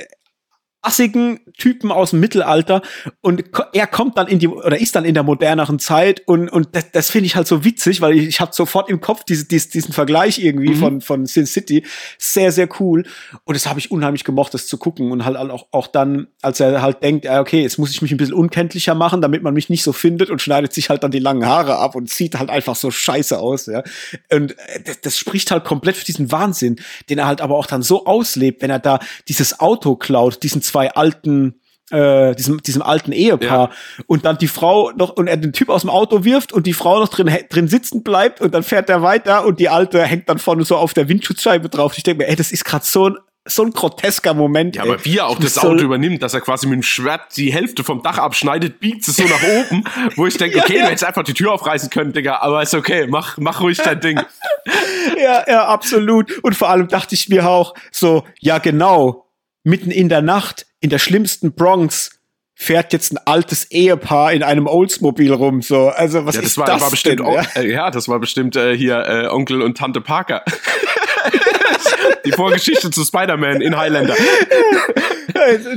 assigen 0.83 1.41
Typen 1.59 1.93
aus 1.93 2.11
dem 2.11 2.21
Mittelalter 2.21 2.81
und 3.21 3.45
er 3.73 3.87
kommt 3.87 4.17
dann 4.17 4.29
in 4.29 4.39
die 4.39 4.49
oder 4.49 4.81
ist 4.81 4.95
dann 4.97 5.05
in 5.05 5.15
der 5.15 5.23
moderneren 5.23 5.79
Zeit 5.79 6.23
und 6.27 6.49
und 6.49 6.69
das, 6.73 6.91
das 6.91 7.11
finde 7.11 7.27
ich 7.27 7.37
halt 7.37 7.47
so 7.47 7.65
witzig, 7.65 8.01
weil 8.01 8.17
ich, 8.17 8.27
ich 8.27 8.41
habe 8.41 8.53
sofort 8.55 8.89
im 8.89 9.01
Kopf 9.01 9.25
diese, 9.25 9.45
diese, 9.45 9.69
diesen 9.69 9.93
Vergleich 9.93 10.39
irgendwie 10.39 10.71
mhm. 10.71 10.77
von 10.77 11.01
von 11.01 11.27
Sin 11.27 11.47
City. 11.47 11.85
Sehr 12.19 12.51
sehr 12.51 12.69
cool. 12.81 13.05
Und 13.45 13.55
das 13.55 13.67
habe 13.67 13.79
ich 13.79 13.91
unheimlich 13.91 14.25
gemocht, 14.25 14.55
das 14.55 14.67
zu 14.67 14.79
gucken 14.79 15.13
und 15.13 15.25
halt 15.25 15.37
auch 15.37 15.67
auch 15.71 15.87
dann, 15.87 16.29
als 16.41 16.61
er 16.61 16.81
halt 16.81 17.03
denkt, 17.03 17.27
okay, 17.29 17.63
jetzt 17.63 17.79
muss 17.79 17.91
ich 17.91 18.01
mich 18.01 18.13
ein 18.13 18.17
bisschen 18.17 18.35
unkenntlicher 18.35 18.95
machen, 18.95 19.21
damit 19.21 19.43
man 19.43 19.53
mich 19.53 19.69
nicht 19.69 19.83
so 19.83 19.93
findet 19.93 20.31
und 20.31 20.41
schneidet 20.41 20.73
sich 20.73 20.89
halt 20.89 21.05
dann 21.05 21.11
die 21.11 21.19
langen 21.19 21.45
Haare 21.45 21.77
ab 21.77 21.95
und 21.95 22.09
sieht 22.09 22.39
halt 22.39 22.49
einfach 22.49 22.77
so 22.77 22.91
scheiße 22.91 23.39
aus, 23.39 23.67
ja. 23.67 23.83
Und 24.33 24.53
äh, 24.53 24.83
das, 24.85 25.01
das 25.03 25.19
spricht 25.19 25.51
halt 25.51 25.65
komplett 25.65 25.97
für 25.97 26.05
diesen 26.07 26.33
Wahnsinn, 26.33 26.77
den 27.11 27.19
er 27.19 27.27
halt 27.27 27.43
aber 27.43 27.57
auch 27.57 27.67
dann 27.67 27.83
so 27.83 28.07
auslebt, 28.07 28.63
wenn 28.63 28.71
er 28.71 28.79
da 28.79 28.99
dieses 29.29 29.61
Auto 29.61 29.97
klaut, 29.97 30.43
diesen 30.43 30.63
zwei 30.71 30.91
alten 30.93 31.61
äh, 31.91 32.35
diesem, 32.37 32.63
diesem 32.63 32.83
alten 32.83 33.13
Ehepaar 33.13 33.71
ja. 33.71 34.05
und 34.07 34.25
dann 34.25 34.39
die 34.39 34.49
Frau 34.49 34.93
noch 34.93 35.11
und 35.11 35.27
er 35.27 35.37
den 35.37 35.53
Typ 35.53 35.69
aus 35.69 35.81
dem 35.81 35.91
Auto 35.91 36.25
wirft 36.25 36.53
und 36.53 36.67
die 36.67 36.73
Frau 36.73 37.01
noch 37.01 37.09
drin 37.09 37.31
drin 37.49 37.69
sitzen 37.69 38.03
bleibt 38.03 38.41
und 38.41 38.55
dann 38.55 38.63
fährt 38.63 38.89
er 38.89 39.03
weiter 39.03 39.45
und 39.45 39.59
die 39.59 39.69
alte 39.69 40.03
hängt 40.03 40.29
dann 40.29 40.39
vorne 40.39 40.65
so 40.65 40.77
auf 40.77 40.95
der 40.95 41.09
Windschutzscheibe 41.09 41.69
drauf. 41.69 41.95
Ich 41.97 42.05
denke 42.05 42.23
mir, 42.23 42.31
ey, 42.31 42.37
das 42.37 42.53
ist 42.53 42.65
gerade 42.65 42.85
so 42.85 43.11
ein 43.11 43.17
so 43.47 43.63
ein 43.63 43.73
grotesker 43.73 44.35
Moment. 44.35 44.77
Ja, 44.77 44.83
aber 44.83 45.03
wie 45.05 45.17
er 45.17 45.27
auch 45.27 45.39
das 45.39 45.59
Auto 45.59 45.79
so 45.79 45.85
übernimmt, 45.85 46.23
dass 46.23 46.35
er 46.35 46.43
quasi 46.43 46.67
mit 46.67 46.77
dem 46.77 46.83
Schwert 46.83 47.37
die 47.37 47.53
Hälfte 47.53 47.83
vom 47.83 48.03
Dach 48.03 48.19
abschneidet, 48.19 48.81
biegt 48.81 49.09
es 49.09 49.17
so 49.17 49.25
nach 49.25 49.43
oben, 49.43 49.85
wo 50.17 50.27
ich 50.27 50.37
denke, 50.37 50.59
okay, 50.59 50.75
ja, 50.75 50.79
ja. 50.79 50.85
du 50.85 50.91
hättest 50.91 51.05
einfach 51.05 51.25
die 51.25 51.33
Tür 51.33 51.53
aufreißen 51.53 51.89
können, 51.89 52.13
Digga, 52.13 52.39
aber 52.41 52.63
ist 52.63 52.75
okay, 52.75 53.07
mach, 53.09 53.39
mach 53.39 53.63
ruhig 53.63 53.79
dein 53.79 54.01
Ding. 54.01 54.21
ja, 55.17 55.45
ja, 55.49 55.67
absolut. 55.67 56.39
Und 56.45 56.55
vor 56.55 56.69
allem 56.69 56.89
dachte 56.89 57.15
ich 57.15 57.31
mir 57.31 57.49
auch 57.49 57.75
so, 57.91 58.25
ja, 58.41 58.59
genau, 58.59 59.30
mitten 59.65 59.91
in 59.91 60.09
der 60.09 60.23
Nacht 60.23 60.67
in 60.81 60.91
der 60.91 60.99
schlimmsten 60.99 61.53
Bronx 61.53 62.21
fährt 62.55 62.93
jetzt 62.93 63.13
ein 63.13 63.19
altes 63.25 63.71
Ehepaar 63.71 64.35
in 64.35 64.43
einem 64.43 64.67
Oldsmobil 64.67 65.33
rum. 65.33 65.63
So, 65.63 65.89
also 65.89 66.27
was 66.27 66.35
ja, 66.35 66.43
das 66.43 66.51
ist 66.51 66.59
war, 66.59 66.67
das 66.67 66.83
war 66.83 66.91
bestimmt, 66.91 67.21
denn, 67.21 67.33
ja? 67.33 67.43
Äh, 67.57 67.73
ja? 67.73 67.91
das 67.91 68.07
war 68.07 68.19
bestimmt 68.19 68.55
äh, 68.55 68.77
hier 68.77 68.99
äh, 68.99 69.29
Onkel 69.29 69.63
und 69.63 69.79
Tante 69.79 70.03
Parker. 70.03 70.45
Die 72.27 72.33
Vorgeschichte 72.33 72.91
zu 72.91 73.03
Spider-Man 73.03 73.63
in 73.63 73.77
Highlander. 73.77 74.15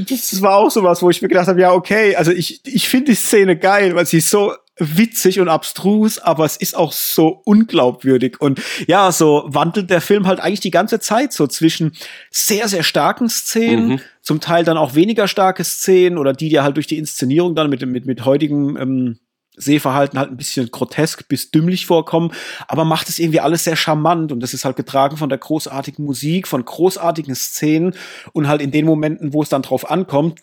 Das 0.10 0.42
war 0.42 0.58
auch 0.58 0.70
sowas, 0.70 1.02
wo 1.02 1.10
ich 1.10 1.22
mir 1.22 1.30
gedacht 1.30 1.48
habe, 1.48 1.62
ja, 1.62 1.72
okay, 1.72 2.18
also 2.18 2.32
ich, 2.32 2.60
ich 2.66 2.90
finde 2.90 3.12
die 3.12 3.16
Szene 3.16 3.56
geil, 3.58 3.96
weil 3.96 4.06
sie 4.06 4.20
so 4.20 4.54
witzig 4.78 5.40
und 5.40 5.50
abstrus, 5.50 6.18
aber 6.18 6.46
es 6.46 6.58
ist 6.58 6.76
auch 6.76 6.92
so 6.92 7.42
unglaubwürdig. 7.46 8.42
Und 8.42 8.62
ja, 8.88 9.12
so 9.12 9.44
wandelt 9.48 9.90
der 9.90 10.02
Film 10.02 10.26
halt 10.26 10.40
eigentlich 10.40 10.62
die 10.62 10.72
ganze 10.72 11.00
Zeit 11.00 11.34
so 11.34 11.48
zwischen 11.48 11.94
sehr, 12.32 12.68
sehr 12.68 12.84
starken 12.84 13.30
Szenen, 13.30 13.88
mhm. 13.88 14.00
zum 14.22 14.40
Teil 14.40 14.64
dann 14.64 14.78
auch 14.78 14.96
weniger 14.96 15.28
starke 15.28 15.64
Szenen 15.64 16.18
oder 16.18 16.34
die, 16.34 16.50
die 16.50 16.60
halt 16.60 16.76
durch 16.78 16.88
die 16.88 16.98
Inszenierung 16.98 17.56
dann 17.56 17.70
mit, 17.70 17.86
mit, 17.86 18.06
mit 18.06 18.26
heutigem 18.26 18.78
ähm, 18.78 19.20
Sehverhalten 19.56 20.18
halt 20.18 20.32
ein 20.32 20.38
bisschen 20.38 20.72
grotesk 20.72 21.28
bis 21.28 21.52
dümmlich 21.52 21.86
vorkommen, 21.86 22.32
aber 22.68 22.86
macht 22.86 23.10
es 23.10 23.20
irgendwie 23.20 23.40
alles 23.40 23.64
sehr 23.64 23.76
charmant 23.76 24.32
und 24.32 24.40
das 24.40 24.56
ist 24.56 24.66
halt 24.66 24.76
getragen 24.76 25.18
von 25.18 25.30
der 25.30 25.38
großartigen 25.38 26.04
Musik, 26.04 26.48
von 26.48 26.66
großartigen 26.66 27.36
Szenen 27.36 27.94
und 28.32 28.48
halt 28.48 28.62
in 28.62 28.72
den 28.72 28.86
Momenten, 28.86 29.34
wo 29.34 29.44
es 29.44 29.50
dann 29.50 29.62
drauf 29.62 29.92
ankommt, 29.92 30.40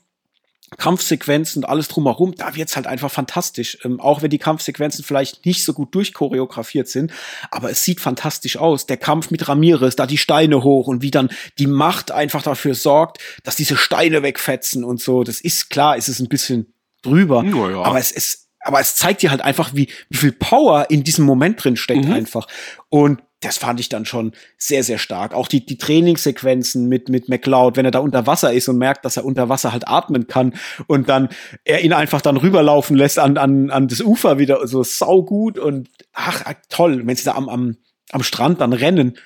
Kampfsequenzen 0.76 1.62
und 1.62 1.68
alles 1.68 1.88
drumherum, 1.88 2.34
da 2.36 2.54
wird's 2.54 2.76
halt 2.76 2.86
einfach 2.86 3.10
fantastisch. 3.10 3.78
Ähm, 3.84 4.00
auch 4.00 4.22
wenn 4.22 4.30
die 4.30 4.38
Kampfsequenzen 4.38 5.04
vielleicht 5.04 5.44
nicht 5.44 5.64
so 5.64 5.72
gut 5.72 5.94
durchchoreografiert 5.94 6.88
sind, 6.88 7.12
aber 7.50 7.70
es 7.70 7.84
sieht 7.84 8.00
fantastisch 8.00 8.56
aus. 8.56 8.86
Der 8.86 8.96
Kampf 8.96 9.30
mit 9.30 9.48
Ramirez, 9.48 9.96
da 9.96 10.06
die 10.06 10.18
Steine 10.18 10.62
hoch 10.62 10.86
und 10.86 11.02
wie 11.02 11.10
dann 11.10 11.30
die 11.58 11.66
Macht 11.66 12.12
einfach 12.12 12.42
dafür 12.42 12.74
sorgt, 12.74 13.18
dass 13.42 13.56
diese 13.56 13.76
Steine 13.76 14.22
wegfetzen 14.22 14.84
und 14.84 15.00
so. 15.00 15.24
Das 15.24 15.40
ist 15.40 15.70
klar, 15.70 15.96
ist 15.96 16.08
es 16.08 16.20
ein 16.20 16.28
bisschen 16.28 16.72
drüber, 17.02 17.44
ja. 17.44 17.82
aber 17.82 17.98
es 17.98 18.10
ist 18.10 18.50
aber 18.62 18.78
es 18.80 18.94
zeigt 18.94 19.22
dir 19.22 19.30
halt 19.30 19.40
einfach, 19.40 19.70
wie, 19.74 19.88
wie 20.10 20.18
viel 20.18 20.32
Power 20.32 20.90
in 20.90 21.02
diesem 21.02 21.24
Moment 21.24 21.64
drin 21.64 21.76
steckt 21.76 22.04
mhm. 22.04 22.12
einfach. 22.12 22.46
Und 22.90 23.22
das 23.40 23.56
fand 23.56 23.80
ich 23.80 23.88
dann 23.88 24.04
schon 24.04 24.32
sehr, 24.58 24.84
sehr 24.84 24.98
stark. 24.98 25.34
Auch 25.34 25.48
die, 25.48 25.64
die 25.64 25.78
Trainingssequenzen 25.78 26.88
mit, 26.88 27.08
mit 27.08 27.28
McLeod, 27.28 27.76
wenn 27.76 27.86
er 27.86 27.90
da 27.90 28.00
unter 28.00 28.26
Wasser 28.26 28.52
ist 28.52 28.68
und 28.68 28.76
merkt, 28.76 29.04
dass 29.04 29.16
er 29.16 29.24
unter 29.24 29.48
Wasser 29.48 29.72
halt 29.72 29.88
atmen 29.88 30.26
kann 30.26 30.54
und 30.86 31.08
dann 31.08 31.30
er 31.64 31.82
ihn 31.82 31.94
einfach 31.94 32.20
dann 32.20 32.36
rüberlaufen 32.36 32.96
lässt 32.96 33.18
an, 33.18 33.38
an, 33.38 33.70
an 33.70 33.88
das 33.88 34.02
Ufer 34.02 34.38
wieder, 34.38 34.66
so 34.66 34.82
saugut 34.82 35.58
und 35.58 35.88
ach, 36.12 36.42
toll, 36.68 37.02
wenn 37.06 37.16
sie 37.16 37.24
da 37.24 37.32
am, 37.32 37.48
am, 37.48 37.76
am 38.12 38.22
Strand 38.22 38.60
dann 38.60 38.74
rennen 38.74 39.16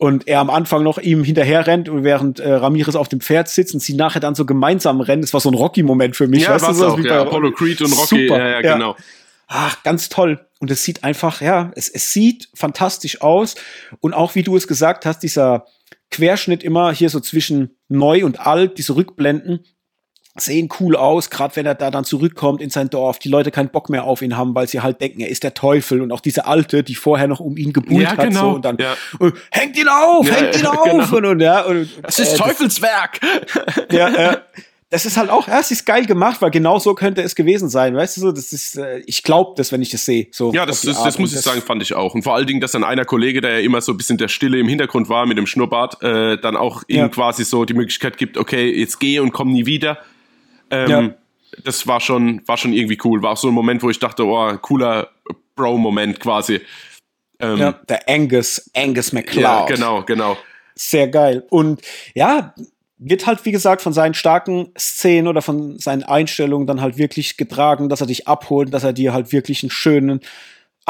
und 0.00 0.26
er 0.26 0.40
am 0.40 0.50
Anfang 0.50 0.82
noch 0.82 0.98
ihm 0.98 1.22
hinterher 1.22 1.66
rennt 1.66 1.88
und 1.88 2.04
während 2.04 2.40
äh, 2.40 2.50
Ramirez 2.50 2.96
auf 2.96 3.08
dem 3.08 3.20
Pferd 3.20 3.48
sitzt 3.48 3.74
und 3.74 3.80
sie 3.80 3.94
nachher 3.94 4.20
dann 4.20 4.34
so 4.34 4.46
gemeinsam 4.46 5.00
rennen. 5.00 5.20
Das 5.20 5.34
war 5.34 5.40
so 5.40 5.50
ein 5.50 5.54
Rocky-Moment 5.54 6.16
für 6.16 6.26
mich. 6.26 6.42
Ja, 6.42 6.54
weißt 6.54 6.70
du, 6.70 6.72
so 6.72 6.86
auch, 6.86 6.98
ja, 6.98 7.20
Apollo 7.20 7.52
Creed 7.52 7.82
und 7.82 7.92
Rocky, 7.92 8.26
Super, 8.26 8.38
ja, 8.38 8.48
ja, 8.62 8.74
genau. 8.74 8.96
Ach, 9.52 9.82
ganz 9.82 10.08
toll. 10.08 10.46
Und 10.60 10.70
es 10.70 10.84
sieht 10.84 11.02
einfach, 11.02 11.40
ja, 11.40 11.72
es, 11.74 11.88
es 11.88 12.12
sieht 12.12 12.48
fantastisch 12.54 13.20
aus. 13.20 13.56
Und 14.00 14.14
auch 14.14 14.36
wie 14.36 14.44
du 14.44 14.56
es 14.56 14.68
gesagt 14.68 15.04
hast, 15.06 15.18
dieser 15.24 15.66
Querschnitt 16.12 16.62
immer 16.62 16.92
hier 16.92 17.10
so 17.10 17.18
zwischen 17.18 17.76
neu 17.88 18.24
und 18.24 18.46
alt, 18.46 18.78
diese 18.78 18.94
Rückblenden, 18.94 19.64
sehen 20.36 20.68
cool 20.78 20.94
aus, 20.94 21.28
gerade 21.30 21.56
wenn 21.56 21.66
er 21.66 21.74
da 21.74 21.90
dann 21.90 22.04
zurückkommt 22.04 22.62
in 22.62 22.70
sein 22.70 22.88
Dorf, 22.88 23.18
die 23.18 23.28
Leute 23.28 23.50
keinen 23.50 23.70
Bock 23.70 23.90
mehr 23.90 24.04
auf 24.04 24.22
ihn 24.22 24.36
haben, 24.36 24.54
weil 24.54 24.68
sie 24.68 24.80
halt 24.80 25.00
denken, 25.00 25.20
er 25.20 25.28
ist 25.28 25.42
der 25.42 25.54
Teufel 25.54 26.00
und 26.00 26.12
auch 26.12 26.20
diese 26.20 26.46
Alte, 26.46 26.84
die 26.84 26.94
vorher 26.94 27.26
noch 27.26 27.40
um 27.40 27.56
ihn 27.56 27.72
gebuhlt 27.72 28.04
Ja, 28.04 28.10
hat 28.16 28.20
genau. 28.28 28.40
so, 28.40 28.50
und 28.52 28.64
dann 28.64 28.76
Ja. 28.78 28.94
und, 29.18 29.34
hängt 29.50 29.76
ihn 29.76 29.88
auf, 29.88 30.26
Ja, 30.28 30.34
hängt 30.34 30.56
ihn 30.60 30.66
auf 30.66 30.84
genau. 30.84 31.16
und, 31.16 31.24
und 31.26 31.40
ja 31.40 31.62
und 31.62 31.88
Das 32.04 32.20
ist 32.20 32.34
äh, 32.34 32.36
Teufelswerk! 32.36 33.18
ja, 33.90 34.08
äh, 34.08 34.36
das 34.90 35.06
ist 35.06 35.16
halt 35.16 35.30
auch, 35.30 35.46
ja, 35.48 35.60
es 35.60 35.70
ist 35.70 35.86
geil 35.86 36.04
gemacht, 36.04 36.42
weil 36.42 36.50
genau 36.50 36.78
so 36.80 36.94
könnte 36.94 37.22
es 37.22 37.34
gewesen 37.36 37.68
sein, 37.68 37.94
weißt 37.94 38.16
du 38.16 38.20
so, 38.22 38.32
das 38.32 38.52
ist, 38.52 38.76
äh, 38.76 38.98
ich 39.06 39.22
glaube 39.22 39.52
das, 39.56 39.70
wenn 39.70 39.80
ich 39.82 39.90
das 39.90 40.04
sehe, 40.04 40.26
so. 40.32 40.52
Ja, 40.52 40.66
das, 40.66 40.82
das, 40.82 41.02
das 41.02 41.18
muss 41.18 41.32
ich 41.32 41.40
sagen, 41.40 41.62
fand 41.62 41.80
ich 41.82 41.94
auch. 41.94 42.14
Und 42.14 42.22
vor 42.22 42.34
allen 42.34 42.46
Dingen, 42.46 42.60
dass 42.60 42.72
dann 42.72 42.82
einer 42.84 43.04
Kollege, 43.04 43.40
der 43.40 43.52
ja 43.52 43.58
immer 43.60 43.80
so 43.80 43.92
ein 43.92 43.96
bisschen 43.96 44.18
der 44.18 44.28
Stille 44.28 44.58
im 44.58 44.66
Hintergrund 44.68 45.08
war 45.08 45.26
mit 45.26 45.38
dem 45.38 45.46
Schnurrbart, 45.46 46.02
äh, 46.02 46.38
dann 46.40 46.56
auch 46.56 46.82
ihm 46.88 46.96
Ja. 46.96 47.08
quasi 47.08 47.44
so 47.44 47.64
die 47.64 47.74
Möglichkeit 47.74 48.18
gibt, 48.18 48.36
okay, 48.36 48.68
jetzt 48.70 48.98
geh 49.00 49.20
und 49.20 49.30
komm 49.32 49.52
nie 49.52 49.64
wieder. 49.66 49.98
Ähm, 50.70 50.90
Ja. 50.90 51.14
Das 51.64 51.86
war 51.86 52.00
schon, 52.00 52.42
war 52.46 52.56
schon 52.56 52.72
irgendwie 52.72 52.98
cool. 53.04 53.22
War 53.22 53.32
auch 53.32 53.36
so 53.36 53.48
ein 53.48 53.54
Moment, 53.54 53.82
wo 53.82 53.90
ich 53.90 53.98
dachte, 53.98 54.24
oh, 54.24 54.56
cooler 54.58 55.08
Bro-Moment 55.56 56.20
quasi. 56.20 56.60
Ähm, 57.40 57.58
Ja, 57.58 57.72
der 57.72 58.08
Angus, 58.08 58.70
Angus 58.74 59.10
ja, 59.12 59.18
McCloud. 59.18 59.66
genau, 59.68 60.02
genau. 60.02 60.36
Sehr 60.74 61.08
geil. 61.08 61.44
Und 61.50 61.80
ja, 62.14 62.54
wird 63.02 63.26
halt, 63.26 63.44
wie 63.46 63.52
gesagt, 63.52 63.80
von 63.80 63.94
seinen 63.94 64.12
starken 64.12 64.68
Szenen 64.78 65.26
oder 65.26 65.40
von 65.40 65.78
seinen 65.78 66.02
Einstellungen 66.02 66.66
dann 66.66 66.82
halt 66.82 66.98
wirklich 66.98 67.38
getragen, 67.38 67.88
dass 67.88 68.02
er 68.02 68.06
dich 68.06 68.28
abholt, 68.28 68.72
dass 68.74 68.84
er 68.84 68.92
dir 68.92 69.14
halt 69.14 69.32
wirklich 69.32 69.62
einen 69.62 69.70
schönen 69.70 70.20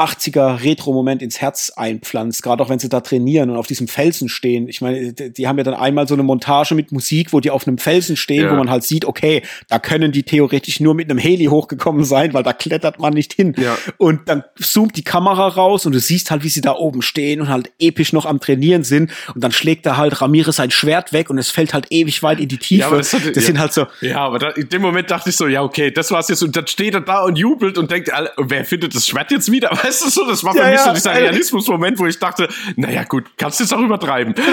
80er 0.03 0.63
Retro-Moment 0.63 1.21
ins 1.21 1.39
Herz 1.41 1.71
einpflanzt, 1.75 2.43
gerade 2.43 2.63
auch 2.63 2.69
wenn 2.69 2.79
sie 2.79 2.89
da 2.89 3.01
trainieren 3.01 3.49
und 3.49 3.57
auf 3.57 3.67
diesem 3.67 3.87
Felsen 3.87 4.29
stehen. 4.29 4.67
Ich 4.67 4.81
meine, 4.81 5.13
die, 5.13 5.47
haben 5.47 5.57
ja 5.57 5.63
dann 5.63 5.73
einmal 5.73 6.07
so 6.07 6.13
eine 6.13 6.23
Montage 6.23 6.75
mit 6.75 6.91
Musik, 6.91 7.33
wo 7.33 7.39
die 7.39 7.51
auf 7.51 7.67
einem 7.67 7.77
Felsen 7.77 8.15
stehen, 8.17 8.43
Ja. 8.45 8.51
wo 8.51 8.55
man 8.55 8.69
halt 8.69 8.83
sieht, 8.83 9.05
okay, 9.05 9.41
da 9.69 9.79
können 9.79 10.11
die 10.11 10.23
theoretisch 10.23 10.79
nur 10.79 10.93
mit 10.95 11.09
einem 11.09 11.19
Heli 11.19 11.45
hochgekommen 11.45 12.03
sein, 12.03 12.33
weil 12.33 12.43
da 12.43 12.53
klettert 12.53 12.99
man 12.99 13.13
nicht 13.13 13.33
hin. 13.33 13.53
Ja. 13.57 13.77
Und 13.97 14.27
dann 14.29 14.43
zoomt 14.59 14.97
die 14.97 15.03
Kamera 15.03 15.47
raus 15.47 15.85
und 15.85 15.93
du 15.93 15.99
siehst 15.99 16.31
halt, 16.31 16.43
wie 16.43 16.49
sie 16.49 16.61
da 16.61 16.73
oben 16.75 17.01
stehen 17.01 17.41
und 17.41 17.49
halt 17.49 17.71
episch 17.79 18.13
noch 18.13 18.25
am 18.25 18.39
Trainieren 18.39 18.83
sind. 18.83 19.11
Und 19.35 19.43
dann 19.43 19.51
schlägt 19.51 19.85
da 19.85 19.97
halt 19.97 20.21
Ramirez 20.21 20.55
sein 20.55 20.71
Schwert 20.71 21.13
weg 21.13 21.29
und 21.29 21.37
es 21.37 21.49
fällt 21.51 21.73
halt 21.73 21.87
ewig 21.91 22.23
weit 22.23 22.39
in 22.39 22.47
die 22.47 22.57
Tiefe. 22.57 22.85
aber 22.85 22.97
das 22.97 23.11
das 23.11 23.21
hatte- 23.21 23.33
ja. 23.39 23.41
sind 23.45 23.59
halt 23.59 23.73
so, 23.73 23.85
Ja, 24.01 24.19
aber 24.25 24.39
da, 24.39 24.49
in 24.49 24.69
dem 24.69 24.81
Moment 24.81 25.11
dachte 25.11 25.29
ich 25.29 25.35
so, 25.35 25.47
ja, 25.47 25.61
okay, 25.63 25.91
das 25.91 26.11
war's 26.11 26.29
jetzt. 26.29 26.41
Und 26.43 26.55
dann 26.55 26.67
steht 26.67 26.93
er 26.93 27.01
da 27.01 27.23
und 27.23 27.37
jubelt 27.37 27.77
und 27.77 27.91
denkt, 27.91 28.09
wer 28.37 28.65
findet 28.65 28.95
das 28.95 29.07
Schwert 29.07 29.31
jetzt 29.31 29.51
wieder? 29.51 29.71
Weißt 29.91 30.05
du 30.05 30.09
so, 30.09 30.25
das 30.25 30.41
war 30.43 30.53
für 30.53 30.59
Ja, 30.59 30.65
mich 30.67 30.75
ja, 30.79 30.85
so 30.85 30.93
dieser. 30.93 31.13
Realismus-Moment, 31.15 31.99
wo 31.99 32.07
ich 32.07 32.17
dachte, 32.17 32.47
naja, 32.77 33.03
gut, 33.03 33.25
kannst 33.37 33.59
du 33.59 33.65
jetzt 33.65 33.73
auch 33.73 33.79
übertreiben. 33.79 34.33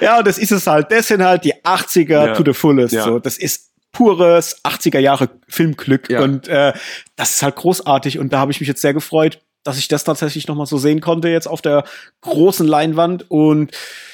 ja, 0.00 0.22
das 0.22 0.38
ist 0.38 0.52
es 0.52 0.66
halt. 0.66 0.90
Das 0.90 1.08
sind 1.08 1.22
halt 1.22 1.44
die 1.44 1.54
80er 1.54 2.26
Ja. 2.28 2.34
to 2.34 2.42
the 2.44 2.52
fullest. 2.54 2.94
So, 2.94 3.18
das 3.18 3.36
ist 3.38 3.70
pures 3.92 4.62
80er 4.64 4.98
Jahre 4.98 5.30
Filmglück 5.48 6.08
und 6.10 6.48
äh, 6.48 6.72
das 7.16 7.32
ist 7.34 7.42
halt 7.42 7.56
großartig 7.56 8.18
und 8.18 8.32
da 8.32 8.38
habe 8.40 8.52
ich 8.52 8.60
mich 8.60 8.68
jetzt 8.68 8.82
sehr 8.82 8.92
gefreut, 8.94 9.40
dass 9.64 9.78
ich 9.78 9.88
das 9.88 10.04
tatsächlich 10.04 10.46
noch 10.48 10.54
mal 10.54 10.66
so 10.66 10.76
sehen 10.78 11.00
konnte 11.00 11.28
jetzt 11.28 11.46
auf 11.46 11.62
der 11.62 11.84
großen 12.20 12.66
Leinwand 12.66 13.30
und 13.30 13.70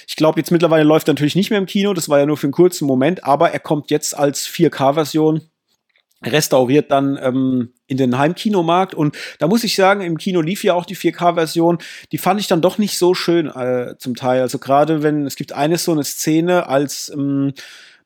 ich 0.07 0.15
glaube 0.17 0.39
jetzt 0.39 0.51
mittlerweile 0.53 0.85
läuft 0.85 1.09
er 1.09 1.15
natürlich 1.15 1.35
nicht 1.35 1.51
mehr 1.51 1.59
im 1.59 1.67
Kino, 1.67 1.95
das 1.95 2.09
war 2.09 2.19
ja 2.21 2.27
nur 2.27 2.37
für 2.37 2.47
einen 2.47 2.53
kurzen 2.53 2.87
Moment, 2.87 3.25
aber 3.25 3.51
er 3.51 3.59
kommt 3.61 3.91
jetzt 3.91 4.17
als 4.17 4.47
4K-Version 4.49 5.43
restauriert 6.25 6.91
dann 6.91 7.19
ähm, 7.21 7.73
in 7.87 7.97
den 7.97 8.17
Heimkinomarkt 8.17 8.95
und 8.95 9.17
da 9.39 9.49
muss 9.49 9.65
ich 9.65 9.75
sagen, 9.75 10.01
im 10.01 10.19
Kino 10.19 10.41
lief 10.41 10.65
ja 10.65 10.75
auch 10.75 10.87
die 10.87 10.97
4K-Version, 10.97 11.79
die 12.11 12.19
fand 12.19 12.41
ich 12.41 12.47
dann 12.47 12.63
doch 12.63 12.79
nicht 12.79 12.99
so 12.99 13.15
schön 13.15 13.49
äh, 13.49 13.97
zum 13.99 14.15
Teil. 14.15 14.41
Also 14.41 14.59
gerade 14.59 15.03
wenn, 15.03 15.27
es 15.27 15.37
gibt 15.37 15.53
eine 15.53 15.79
so 15.79 15.93
eine 15.93 16.05
Szene, 16.05 16.69
als 16.69 17.11
ähm, 17.15 17.53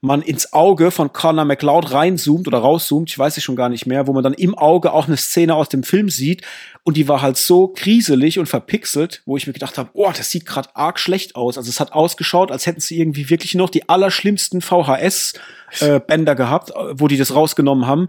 man 0.06 0.22
ins 0.22 0.52
Auge 0.52 0.90
von 0.90 1.12
Connor 1.12 1.44
McLeod 1.44 1.92
reinzoomt 1.92 2.46
oder 2.48 2.58
rauszoomt, 2.58 3.10
ich 3.10 3.18
weiß 3.18 3.36
es 3.36 3.44
schon 3.44 3.56
gar 3.56 3.68
nicht 3.68 3.86
mehr, 3.86 4.06
wo 4.06 4.12
man 4.12 4.22
dann 4.22 4.34
im 4.34 4.56
Auge 4.56 4.92
auch 4.92 5.06
eine 5.06 5.16
Szene 5.16 5.54
aus 5.54 5.68
dem 5.68 5.82
Film 5.82 6.08
sieht 6.08 6.42
und 6.84 6.96
die 6.96 7.08
war 7.08 7.20
halt 7.20 7.36
so 7.36 7.68
kriselig 7.68 8.38
und 8.38 8.46
verpixelt, 8.46 9.22
wo 9.26 9.36
ich 9.36 9.46
mir 9.46 9.52
gedacht 9.52 9.76
habe, 9.76 9.90
oh, 9.92 10.12
das 10.16 10.30
sieht 10.30 10.46
gerade 10.46 10.68
arg 10.74 10.98
schlecht 10.98 11.36
aus. 11.36 11.58
Also 11.58 11.68
es 11.68 11.80
hat 11.80 11.92
ausgeschaut, 11.92 12.50
als 12.50 12.66
hätten 12.66 12.80
sie 12.80 12.98
irgendwie 12.98 13.28
wirklich 13.28 13.54
noch 13.54 13.70
die 13.70 13.88
allerschlimmsten 13.88 14.60
VHS-Bänder 14.60 16.34
gehabt, 16.34 16.70
äh, 16.70 16.74
wo 16.92 17.08
die 17.08 17.16
das 17.16 17.34
rausgenommen 17.34 17.86
haben. 17.86 18.08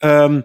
Ähm, 0.00 0.44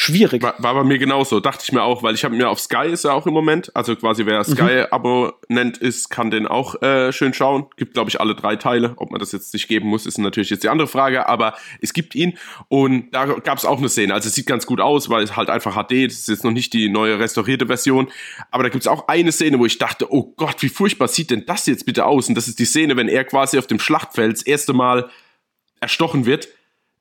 schwierig. 0.00 0.42
War, 0.42 0.54
war 0.58 0.74
bei 0.74 0.84
mir 0.84 0.98
genauso, 0.98 1.40
dachte 1.40 1.62
ich 1.62 1.72
mir 1.72 1.82
auch, 1.82 2.02
weil 2.02 2.14
ich 2.14 2.24
habe 2.24 2.34
mir 2.34 2.48
auf 2.48 2.58
Sky 2.58 2.86
ist 2.86 3.04
er 3.04 3.12
auch 3.12 3.26
im 3.26 3.34
Moment, 3.34 3.70
also 3.76 3.94
quasi 3.94 4.24
wer 4.24 4.42
Sky-Abonnent 4.42 5.76
ist, 5.76 6.08
kann 6.08 6.30
den 6.30 6.46
auch 6.46 6.80
äh, 6.80 7.12
schön 7.12 7.34
schauen. 7.34 7.66
Gibt, 7.76 7.92
glaube 7.92 8.08
ich, 8.08 8.18
alle 8.18 8.34
drei 8.34 8.56
Teile. 8.56 8.94
Ob 8.96 9.10
man 9.10 9.20
das 9.20 9.32
jetzt 9.32 9.52
nicht 9.52 9.68
geben 9.68 9.88
muss, 9.88 10.06
ist 10.06 10.16
natürlich 10.16 10.48
jetzt 10.48 10.64
die 10.64 10.70
andere 10.70 10.88
Frage, 10.88 11.28
aber 11.28 11.54
es 11.82 11.92
gibt 11.92 12.14
ihn 12.14 12.38
und 12.68 13.10
da 13.12 13.26
gab 13.26 13.58
es 13.58 13.66
auch 13.66 13.78
eine 13.78 13.90
Szene. 13.90 14.14
Also 14.14 14.28
es 14.28 14.34
sieht 14.34 14.46
ganz 14.46 14.64
gut 14.64 14.80
aus, 14.80 15.10
weil 15.10 15.22
es 15.22 15.36
halt 15.36 15.50
einfach 15.50 15.74
HD, 15.74 16.06
das 16.06 16.14
ist 16.14 16.28
jetzt 16.28 16.44
noch 16.44 16.52
nicht 16.52 16.72
die 16.72 16.88
neue 16.88 17.18
restaurierte 17.18 17.66
Version, 17.66 18.08
aber 18.50 18.62
da 18.62 18.70
gibt 18.70 18.82
es 18.82 18.88
auch 18.88 19.06
eine 19.08 19.32
Szene, 19.32 19.58
wo 19.58 19.66
ich 19.66 19.76
dachte, 19.76 20.10
oh 20.10 20.32
Gott, 20.36 20.62
wie 20.62 20.70
furchtbar 20.70 21.08
sieht 21.08 21.30
denn 21.30 21.44
das 21.44 21.66
jetzt 21.66 21.84
bitte 21.84 22.06
aus? 22.06 22.28
Und 22.30 22.36
das 22.36 22.48
ist 22.48 22.58
die 22.58 22.64
Szene, 22.64 22.96
wenn 22.96 23.08
er 23.08 23.24
quasi 23.24 23.58
auf 23.58 23.66
dem 23.66 23.78
Schlachtfeld 23.78 24.32
das 24.32 24.42
erste 24.42 24.72
Mal 24.72 25.10
erstochen 25.80 26.24
wird 26.24 26.48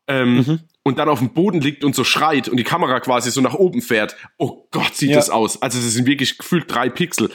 ähm, 0.10 0.60
und 0.84 0.98
dann 0.98 1.08
auf 1.08 1.20
dem 1.20 1.30
Boden 1.34 1.62
liegt 1.62 1.84
und 1.84 1.96
so 1.96 2.04
schreit 2.04 2.50
und 2.50 2.58
die 2.58 2.64
Kamera 2.64 3.00
quasi 3.00 3.32
so 3.32 3.42
nach 3.42 3.54
oben 3.54 3.82
fährt. 3.82 4.16
Oh 4.38 4.66
Gott, 4.72 4.96
sieht 4.96 5.12
Ja. 5.12 5.16
das 5.18 5.30
aus. 5.30 5.62
Also 5.62 5.78
das 5.80 5.94
sind 5.94 6.08
wirklich 6.08 6.38
gefühlt 6.38 6.66
drei 6.68 6.90
Pixel. 6.90 7.30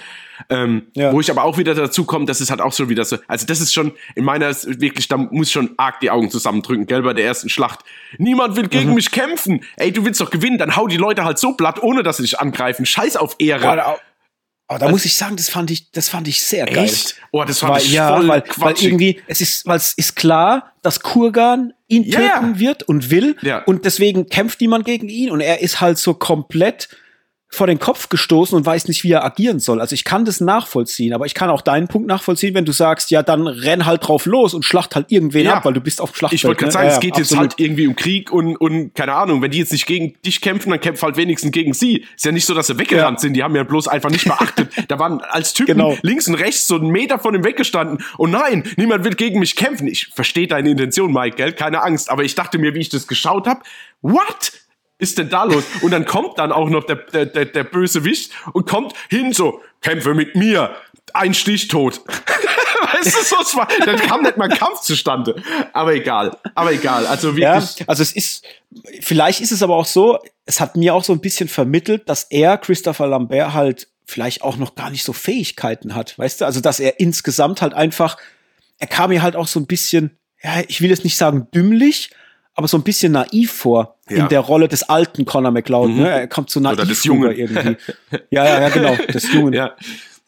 Ähm, 0.51 0.89
Ja. 0.95 1.13
Wo 1.13 1.21
ich 1.21 1.31
aber 1.31 1.45
auch 1.45 1.57
wieder 1.59 1.75
dazu 1.75 2.05
komme, 2.05 2.27
das 2.27 2.41
ist 2.41 2.51
halt 2.51 2.61
auch 2.61 2.73
so 2.73 2.89
wieder 2.89 3.05
so, 3.05 3.19
also 3.29 3.47
das 3.47 3.61
ist 3.61 3.73
schon, 3.73 3.93
in 4.17 4.25
meiner, 4.25 4.49
wirklich, 4.65 5.07
da 5.07 5.17
muss 5.17 5.47
ich 5.47 5.53
schon 5.53 5.71
arg 5.77 6.01
die 6.01 6.11
Augen 6.11 6.29
zusammendrücken, 6.31 6.87
gell, 6.87 7.03
bei 7.03 7.13
der 7.13 7.25
ersten 7.25 7.49
Schlacht. 7.49 7.81
Niemand 8.19 8.57
will 8.57 8.67
gegen 8.67 8.95
mich 8.95 9.13
kämpfen. 9.13 9.63
Ey, 9.77 9.93
du 9.93 10.05
willst 10.05 10.21
doch 10.21 10.31
gewinnen, 10.31 10.59
dann 10.59 10.75
hau 10.75 10.89
die 10.89 10.97
Leute 10.97 11.25
halt 11.25 11.39
so 11.39 11.53
platt, 11.53 11.81
ohne 11.83 12.03
dass 12.03 12.17
sie 12.17 12.25
dich 12.25 12.41
angreifen. 12.41 12.85
Scheiß 12.85 13.17
auf 13.17 13.37
Ehre. 13.39 13.61
Da, 13.77 13.97
aber 14.67 14.79
da 14.79 14.89
muss 14.89 15.05
ich 15.05 15.15
sagen, 15.17 15.37
das 15.37 15.51
fand 15.51 15.71
ich, 15.71 15.93
das 15.93 16.09
fand 16.09 16.27
ich 16.27 16.43
sehr 16.43 16.65
geil. 16.67 16.85
Echt? 16.87 17.17
Oh, 17.31 17.45
das 17.45 17.59
fand 17.61 17.75
Weil, 17.75 17.83
ich 17.83 17.93
ja, 17.93 18.17
voll 18.17 18.27
weil, 18.27 18.43
weil 18.57 18.75
irgendwie, 18.81 19.21
es 19.29 19.41
ist, 19.43 19.67
weil 19.67 19.77
es 19.77 19.93
ist 19.93 20.17
klar, 20.17 20.73
dass 20.83 21.01
Kurgan 21.01 21.74
ihn 21.95 22.05
Ja, 22.05 22.19
töten 22.39 22.55
ja. 22.55 22.59
wird 22.61 22.83
und 22.85 23.11
will. 23.11 23.37
Ja. 23.43 23.63
Und 23.65 23.85
deswegen 23.85 24.27
kämpft 24.29 24.61
niemand 24.61 24.85
gegen 24.85 25.09
ihn 25.09 25.31
und 25.31 25.41
er 25.41 25.61
ist 25.61 25.81
halt 25.81 25.99
so 25.99 26.15
komplett 26.15 26.89
vor 27.55 27.67
den 27.67 27.79
Kopf 27.79 28.09
gestoßen 28.09 28.57
und 28.57 28.67
weiß 28.67 28.89
nicht, 28.89 29.05
wie 29.05 29.13
er 29.13 29.25
agieren 29.25 29.59
soll. 29.61 29.81
Also 29.81 29.95
ich 29.95 30.05
kann 30.05 30.25
das 30.25 30.41
nachvollziehen, 30.41 31.13
aber 31.15 31.27
ich 31.27 31.35
kann 31.35 31.51
auch 31.51 31.61
deinen 31.63 31.89
Punkt 31.89 32.09
nachvollziehen, 32.09 32.55
wenn 32.55 32.65
du 32.65 32.73
sagst, 32.73 33.11
ja, 33.11 33.23
dann 33.23 33.47
renn 33.47 33.87
halt 33.87 34.07
drauf 34.07 34.27
los 34.27 34.53
und 34.55 34.65
schlacht 34.65 34.95
halt 34.97 35.11
irgendwen 35.11 35.47
Ja. 35.47 35.55
ab, 35.55 35.65
weil 35.65 35.73
du 35.73 35.81
bist 35.81 36.01
auf 36.01 36.11
dem 36.13 36.17
Schlachtfeld. 36.17 36.41
Ich 36.41 36.45
wollte 36.45 36.59
gerade 36.65 36.69
ne? 36.69 36.73
sagen, 36.73 36.89
Ja, 36.89 36.95
es 36.95 37.01
geht 37.01 37.15
ja, 37.15 37.19
jetzt 37.21 37.33
absolut. 37.33 37.51
halt 37.53 37.61
irgendwie 37.61 37.87
um 37.87 37.97
Krieg 37.97 38.31
und, 38.33 38.57
und 38.57 38.95
keine 38.95 39.15
Ahnung, 39.15 39.41
wenn 39.43 39.51
die 39.51 39.59
jetzt 39.59 39.73
nicht 39.73 39.87
gegen 39.87 40.15
dich 40.27 40.41
kämpfen, 40.41 40.71
dann 40.71 40.81
kämpf 40.81 41.03
halt 41.03 41.17
wenigstens 41.17 41.53
gegen 41.53 41.73
sie. 41.73 42.05
Ist 42.17 42.25
ja 42.25 42.33
nicht 42.33 42.45
so, 42.47 42.55
dass 42.55 42.67
sie 42.67 42.79
weggerannt 42.79 43.19
Ja. 43.19 43.21
sind, 43.21 43.35
die 43.35 43.43
haben 43.43 43.55
ja 43.57 43.63
bloß 43.63 43.89
einfach 43.89 44.11
nicht 44.11 44.25
beachtet. 44.25 44.71
da 44.89 44.99
waren 44.99 45.21
als 45.21 45.53
Typen 45.55 45.75
Genau. 45.79 45.97
links 46.03 46.29
und 46.29 46.35
rechts 46.35 46.67
so 46.67 46.75
einen 46.77 46.89
Meter 46.91 47.19
von 47.19 47.35
ihm 47.35 47.45
weggestanden. 47.45 48.05
Und 48.19 48.31
nein, 48.33 48.65
niemand 48.77 49.05
will 49.05 49.15
gegen 49.15 49.39
mich 49.39 49.57
kämpfen. 49.57 49.87
Ich 49.87 50.09
verstehe 50.15 50.47
deine 50.47 50.71
Intention, 50.71 51.13
Mike, 51.13 51.37
gell? 51.37 51.53
Keine 51.53 51.83
Angst. 51.83 52.11
Aber 52.11 52.25
ich 52.25 52.35
dachte 52.35 52.59
mir, 52.59 52.75
wie 52.75 52.81
ich 52.81 52.89
das 52.89 53.07
geschaut 53.07 53.47
habe, 53.47 53.61
what? 54.03 54.53
Ist 54.99 55.19
denn 55.19 55.29
da 55.29 55.45
los? 55.45 55.65
Und 55.83 55.91
dann 55.91 56.05
kommt 56.05 56.39
dann 56.39 56.53
auch 56.53 56.69
noch 56.69 56.85
der, 56.85 56.97
der, 56.97 57.27
der, 57.27 57.47
der 57.47 57.65
böse 57.65 58.05
Wicht 58.05 58.33
und 58.53 58.69
kommt 58.69 58.95
hin 59.11 59.33
so, 59.33 59.61
kämpfe 59.81 60.15
mit 60.15 60.37
mir, 60.37 60.75
ein 61.13 61.35
Stich 61.35 61.69
tot. 61.69 62.01
weißt 62.93 63.07
du, 63.07 63.25
so, 63.25 63.37
es 63.41 63.57
war, 63.57 63.69
dann 63.85 63.97
kam 63.97 64.23
nicht 64.23 64.37
mal 64.37 64.49
Kampf 64.49 64.81
zustande. 64.81 65.43
Aber 65.73 65.95
egal, 65.95 66.37
aber 66.55 66.73
egal. 66.73 67.07
Also 67.07 67.31
Ja, 67.33 67.61
wirklich, 67.61 67.89
also 67.89 68.03
es 68.03 68.13
ist, 68.13 68.45
vielleicht 69.01 69.41
ist 69.41 69.53
es 69.53 69.63
aber 69.63 69.77
auch 69.77 69.87
so, 69.87 70.19
es 70.47 70.61
hat 70.61 70.77
mir 70.77 70.95
auch 70.95 71.05
so 71.05 71.13
ein 71.13 71.21
bisschen 71.21 71.49
vermittelt, 71.49 72.09
dass 72.09 72.25
er, 72.31 72.59
Christopher 72.59 73.07
Lambert, 73.07 73.53
halt 73.53 73.89
vielleicht 74.07 74.43
auch 74.43 74.57
noch 74.57 74.75
gar 74.75 74.91
nicht 74.91 75.05
so 75.05 75.13
Fähigkeiten 75.13 75.95
hat, 75.95 76.19
weißt 76.19 76.41
du? 76.41 76.45
Also, 76.45 76.61
dass 76.61 76.79
er 76.79 77.01
insgesamt 77.01 77.63
halt 77.63 77.75
einfach, 77.75 78.17
er 78.79 78.87
kam 78.87 79.11
mir 79.11 79.23
halt 79.23 79.35
auch 79.35 79.47
so 79.47 79.59
ein 79.59 79.67
bisschen, 79.67 80.19
ja, 80.43 80.63
ich 80.69 80.81
will 80.81 80.91
jetzt 80.91 81.05
nicht 81.05 81.17
sagen 81.17 81.49
dümmlich, 81.55 82.11
aber 82.55 82.69
so 82.69 82.77
ein 82.79 82.83
bisschen 82.83 83.13
naiv 83.13 83.53
vor 83.53 83.97
Ja. 84.09 84.17
in 84.25 84.29
der 84.29 84.41
Rolle 84.41 84.69
des 84.69 84.83
alten 84.85 85.25
Conor 85.25 85.51
McLeod. 85.51 85.91
Mhm. 85.91 85.97
Ne? 86.03 86.11
Er 86.11 86.29
kommt 86.29 86.51
so 86.51 86.61
naiv 86.61 86.75
Oder 86.79 86.87
des 86.87 87.05
Jungen. 87.05 87.31
irgendwie. 87.33 87.77
Ja, 88.31 88.45
ja, 88.45 88.61
ja, 88.61 88.69
genau, 88.69 88.97
des 89.13 89.33
Jungen. 89.33 89.53
ja. 89.53 89.73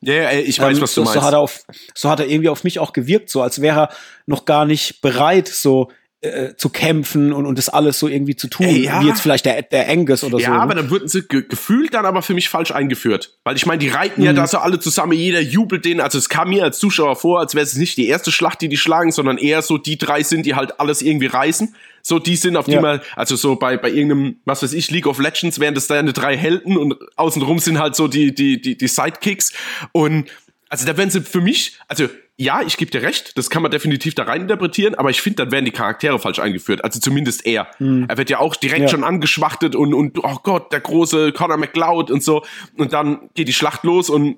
Ja, 0.03 0.15
ja, 0.15 0.31
ich 0.33 0.59
weiß, 0.61 0.77
Ähm, 0.77 0.83
was 0.83 0.95
du 0.95 1.01
so, 1.01 1.05
meinst. 1.05 1.15
So 1.15 1.23
hat, 1.23 1.33
er 1.33 1.39
auf, 1.41 1.61
so 1.95 2.11
hat 2.11 2.21
er 2.21 2.27
irgendwie 2.29 2.51
auf 2.51 2.65
mich 2.65 2.79
auch 2.79 2.93
gewirkt, 2.93 3.31
so 3.31 3.41
als 3.43 3.63
wäre 3.63 3.81
er 3.81 3.89
noch 4.27 4.45
gar 4.45 4.65
nicht 4.67 5.01
bereit, 5.01 5.49
so 5.49 5.91
äh, 6.21 6.55
zu 6.57 6.69
kämpfen 6.69 7.33
und, 7.33 7.47
und 7.47 7.57
das 7.59 7.69
alles 7.69 7.99
so 7.99 8.07
irgendwie 8.09 8.37
zu 8.37 8.49
tun, 8.49 8.67
Ey, 8.67 8.85
ja. 8.85 9.01
wie 9.03 9.07
jetzt 9.07 9.21
vielleicht 9.21 9.47
der, 9.47 9.63
der 9.63 9.89
Angus 9.89 10.23
oder 10.25 10.39
Ja, 10.39 10.49
so. 10.49 10.53
aber 10.55 10.75
ne? 10.75 10.83
dann 10.83 10.91
wurden 10.91 11.09
sie 11.09 11.23
ge 11.23 11.45
gefühlt 11.49 11.95
dann 11.95 12.05
aber 12.07 12.23
für 12.23 12.35
mich 12.35 12.49
falsch 12.49 12.73
eingeführt. 12.73 13.39
Weil 13.45 13.57
ich 13.57 13.65
meine, 13.67 13.79
die 13.79 13.89
reiten 13.89 14.21
Mhm. 14.21 14.27
ja 14.27 14.33
da 14.33 14.47
so 14.47 14.59
alle 14.59 14.79
zusammen, 14.81 15.13
jeder 15.13 15.41
jubelt 15.41 15.85
denen. 15.85 16.01
Also 16.01 16.19
es 16.19 16.29
kam 16.29 16.51
mir 16.51 16.63
als 16.65 16.79
Zuschauer 16.79 17.17
vor, 17.17 17.41
als 17.41 17.55
wäre 17.55 17.65
es 17.65 17.75
nicht 17.77 17.97
die 17.97 18.07
erste 18.09 18.33
Schlacht, 18.33 18.61
die 18.61 18.69
die 18.69 18.77
schlagen, 18.79 19.13
sondern 19.13 19.39
eher 19.39 19.63
so 19.63 19.77
die 19.79 19.99
drei 19.99 20.23
sind, 20.23 20.47
die 20.47 20.55
halt 20.55 20.79
alles 20.81 21.01
irgendwie 21.03 21.27
reißen. 21.27 21.75
So 22.07 22.21
die 22.21 22.37
sind, 22.37 22.57
auf 22.57 22.67
die 22.67 22.73
Ja. 22.73 22.81
man, 22.81 23.01
also 23.17 23.35
so 23.35 23.57
bei, 23.57 23.77
bei 23.77 23.91
irgendeinem, 23.91 24.37
was 24.45 24.63
weiß 24.63 24.75
ich, 24.75 24.93
League 24.93 25.09
of 25.09 25.19
Legends 25.19 25.59
wären 25.59 25.75
das 25.75 25.89
deine 25.89 26.13
drei 26.13 26.37
Helden 26.37 26.77
und 26.77 26.95
außenrum 27.17 27.59
sind 27.59 27.81
halt 27.81 27.97
so 27.97 28.07
die, 28.07 28.33
die, 28.33 28.61
die, 28.61 28.79
die 28.79 28.87
Sidekicks. 28.87 29.53
Und 29.91 30.31
Also 30.69 30.87
da 30.87 30.97
werden 30.97 31.11
sie 31.11 31.21
für 31.21 31.41
mich, 31.41 31.79
also 31.89 32.09
ja, 32.37 32.61
ich 32.63 32.77
gebe 32.77 32.93
dir 32.93 33.03
recht, 33.03 33.37
das 33.37 33.51
kann 33.51 33.63
man 33.63 33.73
definitiv 33.73 34.15
da 34.15 34.23
rein 34.23 34.43
interpretieren, 34.43 34.95
aber 34.95 35.11
ich 35.11 35.21
finde, 35.21 35.37
dann 35.43 35.51
werden 35.53 35.65
die 35.65 35.71
Charaktere 35.73 36.19
falsch 36.21 36.39
eingeführt. 36.39 36.85
Also 36.85 37.01
zumindest 37.01 37.45
er. 37.45 37.67
Mhm. 37.81 38.07
Er 38.09 38.19
wird 38.19 38.31
ja 38.31 38.39
auch 38.39 38.55
direkt 38.55 38.83
ja. 38.83 38.89
schon 38.89 39.03
angeschwachtet 39.03 39.75
und, 39.75 39.93
und, 39.93 40.23
oh 40.23 40.37
Gott, 40.45 40.73
der 40.73 40.81
große 40.81 41.33
Conor 41.33 41.57
McLeod 41.57 42.11
und 42.13 42.23
so. 42.23 42.45
Und 42.77 42.93
dann 42.93 43.31
geht 43.35 43.49
die 43.49 43.53
Schlacht 43.53 43.83
los 43.85 44.11
und 44.11 44.37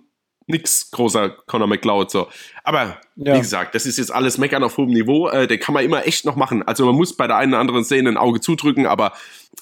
nix 0.49 0.91
großer 0.91 1.31
Conor 1.47 1.69
McLeod 1.69 2.11
so. 2.11 2.29
Aber 2.65 2.99
ja. 3.16 3.35
wie 3.35 3.39
gesagt, 3.39 3.75
das 3.75 3.87
ist 3.87 3.99
jetzt 3.99 4.12
alles 4.12 4.39
Meckern 4.39 4.65
auf 4.65 4.77
hohem 4.77 4.91
Niveau. 4.91 5.29
Äh, 5.29 5.47
den 5.47 5.61
kann 5.61 5.75
man 5.75 5.85
immer 5.85 6.07
echt 6.07 6.25
noch 6.25 6.37
machen. 6.37 6.62
Also 6.62 6.85
man 6.87 6.95
muss 6.95 7.16
bei 7.16 7.27
der 7.27 7.37
einen 7.37 7.53
oder 7.53 7.61
anderen 7.61 7.85
Szene 7.85 8.09
ein 8.09 8.16
Auge 8.16 8.41
zudrücken, 8.41 8.87
aber 8.87 9.12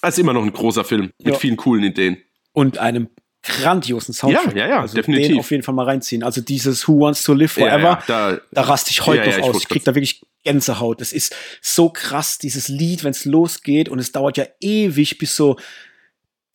es 0.03 0.15
ist 0.15 0.19
immer 0.19 0.33
noch 0.33 0.43
ein 0.43 0.53
großer 0.53 0.85
Film 0.85 1.11
mit 1.19 1.35
ja. 1.35 1.39
vielen 1.39 1.57
coolen 1.57 1.85
Ideen. 1.85 2.19
Und 2.53 2.79
einem 2.79 3.09
grandiosen 3.43 4.13
Soundtrack. 4.13 4.57
Ja, 4.57 4.65
ja, 4.65 4.69
ja, 4.69 4.81
also 4.81 4.97
definitiv. 4.97 5.29
Den 5.29 5.39
auf 5.39 5.51
jeden 5.51 5.63
Fall 5.63 5.75
mal 5.75 5.85
reinziehen. 5.85 6.23
Also 6.23 6.41
dieses 6.41 6.87
Who 6.89 7.01
Wants 7.01 7.23
to 7.23 7.33
Live 7.33 7.53
Forever, 7.53 8.01
ja, 8.09 8.31
ja, 8.31 8.33
da, 8.33 8.41
da 8.51 8.63
raste 8.63 8.91
ich 8.91 9.07
heute 9.07 9.29
noch 9.39 9.49
aus. 9.49 9.63
Ich 9.63 9.69
krieg 9.69 9.85
da 9.85 9.95
wirklich 9.95 10.23
Gänsehaut. 10.45 11.01
Das 11.01 11.13
ist 11.13 11.35
so 11.61 11.91
krass, 11.91 12.39
dieses 12.39 12.69
Lied, 12.69 13.05
wenn 13.05 13.13
es 13.13 13.25
losgeht 13.25 13.89
und 13.89 13.99
es 13.99 14.13
dauert 14.13 14.37
ja 14.37 14.47
ewig, 14.61 15.19
bis 15.19 15.37
so 15.37 15.57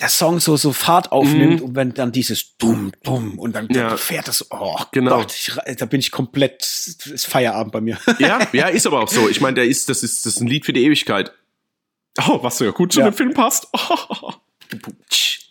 der 0.01 0.09
Song 0.09 0.39
so 0.39 0.57
so 0.57 0.73
Fahrt 0.73 1.11
aufnimmt 1.11 1.61
mm. 1.61 1.63
und 1.63 1.75
wenn 1.75 1.93
dann 1.93 2.11
dieses 2.11 2.57
dumm 2.57 2.91
dumm 3.03 3.39
und 3.39 3.55
dann, 3.55 3.67
dann 3.67 3.97
fährt 3.97 4.27
das 4.27 4.51
oh 4.51 4.77
genau 4.91 5.19
Gott, 5.19 5.33
ich, 5.33 5.77
da 5.77 5.85
bin 5.85 5.99
ich 5.99 6.11
komplett 6.11 6.61
ist 6.61 7.27
Feierabend 7.27 7.71
bei 7.71 7.81
mir 7.81 7.97
ja 8.19 8.39
ja 8.51 8.67
ist 8.67 8.87
aber 8.87 9.01
auch 9.01 9.09
so 9.09 9.29
ich 9.29 9.39
meine 9.39 9.55
der 9.55 9.65
ist 9.65 9.89
das 9.89 10.03
ist 10.03 10.25
das 10.25 10.35
ist 10.35 10.41
ein 10.41 10.47
Lied 10.47 10.65
für 10.65 10.73
die 10.73 10.83
Ewigkeit 10.83 11.31
oh 12.27 12.39
was 12.41 12.57
so 12.57 12.65
ja 12.65 12.71
gut 12.71 12.91
zu 12.91 13.01
dem 13.01 13.13
Film 13.13 13.33
passt 13.33 13.67
oh. 13.73 14.33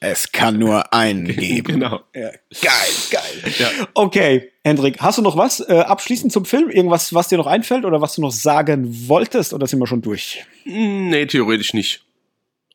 Es 0.03 0.33
kann 0.33 0.59
nur 0.59 0.95
einen 0.95 1.27
geben. 1.37 1.75
genau. 1.75 2.01
Ja, 2.15 2.31
geil, 2.63 2.93
geil. 3.11 3.55
Ja. 3.59 3.69
Okay, 3.93 4.51
Hendrik, 4.65 4.99
hast 5.01 5.19
du 5.19 5.23
noch 5.23 5.37
was 5.37 5.61
äh, 5.61 5.75
abschließend 5.75 6.33
zum 6.33 6.47
Film? 6.47 6.71
Irgendwas, 6.71 7.13
was 7.13 7.29
dir 7.29 7.37
noch 7.37 7.47
einfällt 7.47 7.85
oder 7.85 8.01
was 8.01 8.15
du 8.15 8.23
noch 8.23 8.33
sagen 8.33 9.09
wolltest 9.09 9.53
oder 9.53 9.67
sind 9.67 9.79
wir 9.79 9.87
schon 9.87 10.01
durch? 10.01 10.43
Nee, 10.65 11.27
theoretisch 11.27 11.75
nicht. 11.75 12.03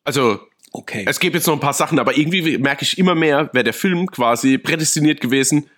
Also, 0.04 0.40
okay. 0.80 1.06
es 1.08 1.20
gibt 1.20 1.36
jetzt 1.36 1.48
noch 1.48 1.54
ein 1.54 1.60
paar 1.60 1.74
Sachen, 1.74 2.00
aber 2.00 2.18
irgendwie 2.18 2.58
merke 2.58 2.84
ich 2.84 2.98
immer 2.98 3.16
mehr, 3.16 3.50
wäre 3.54 3.64
der 3.64 3.74
Film 3.74 4.08
quasi 4.08 4.58
prädestiniert 4.58 5.22
gewesen, 5.22 5.70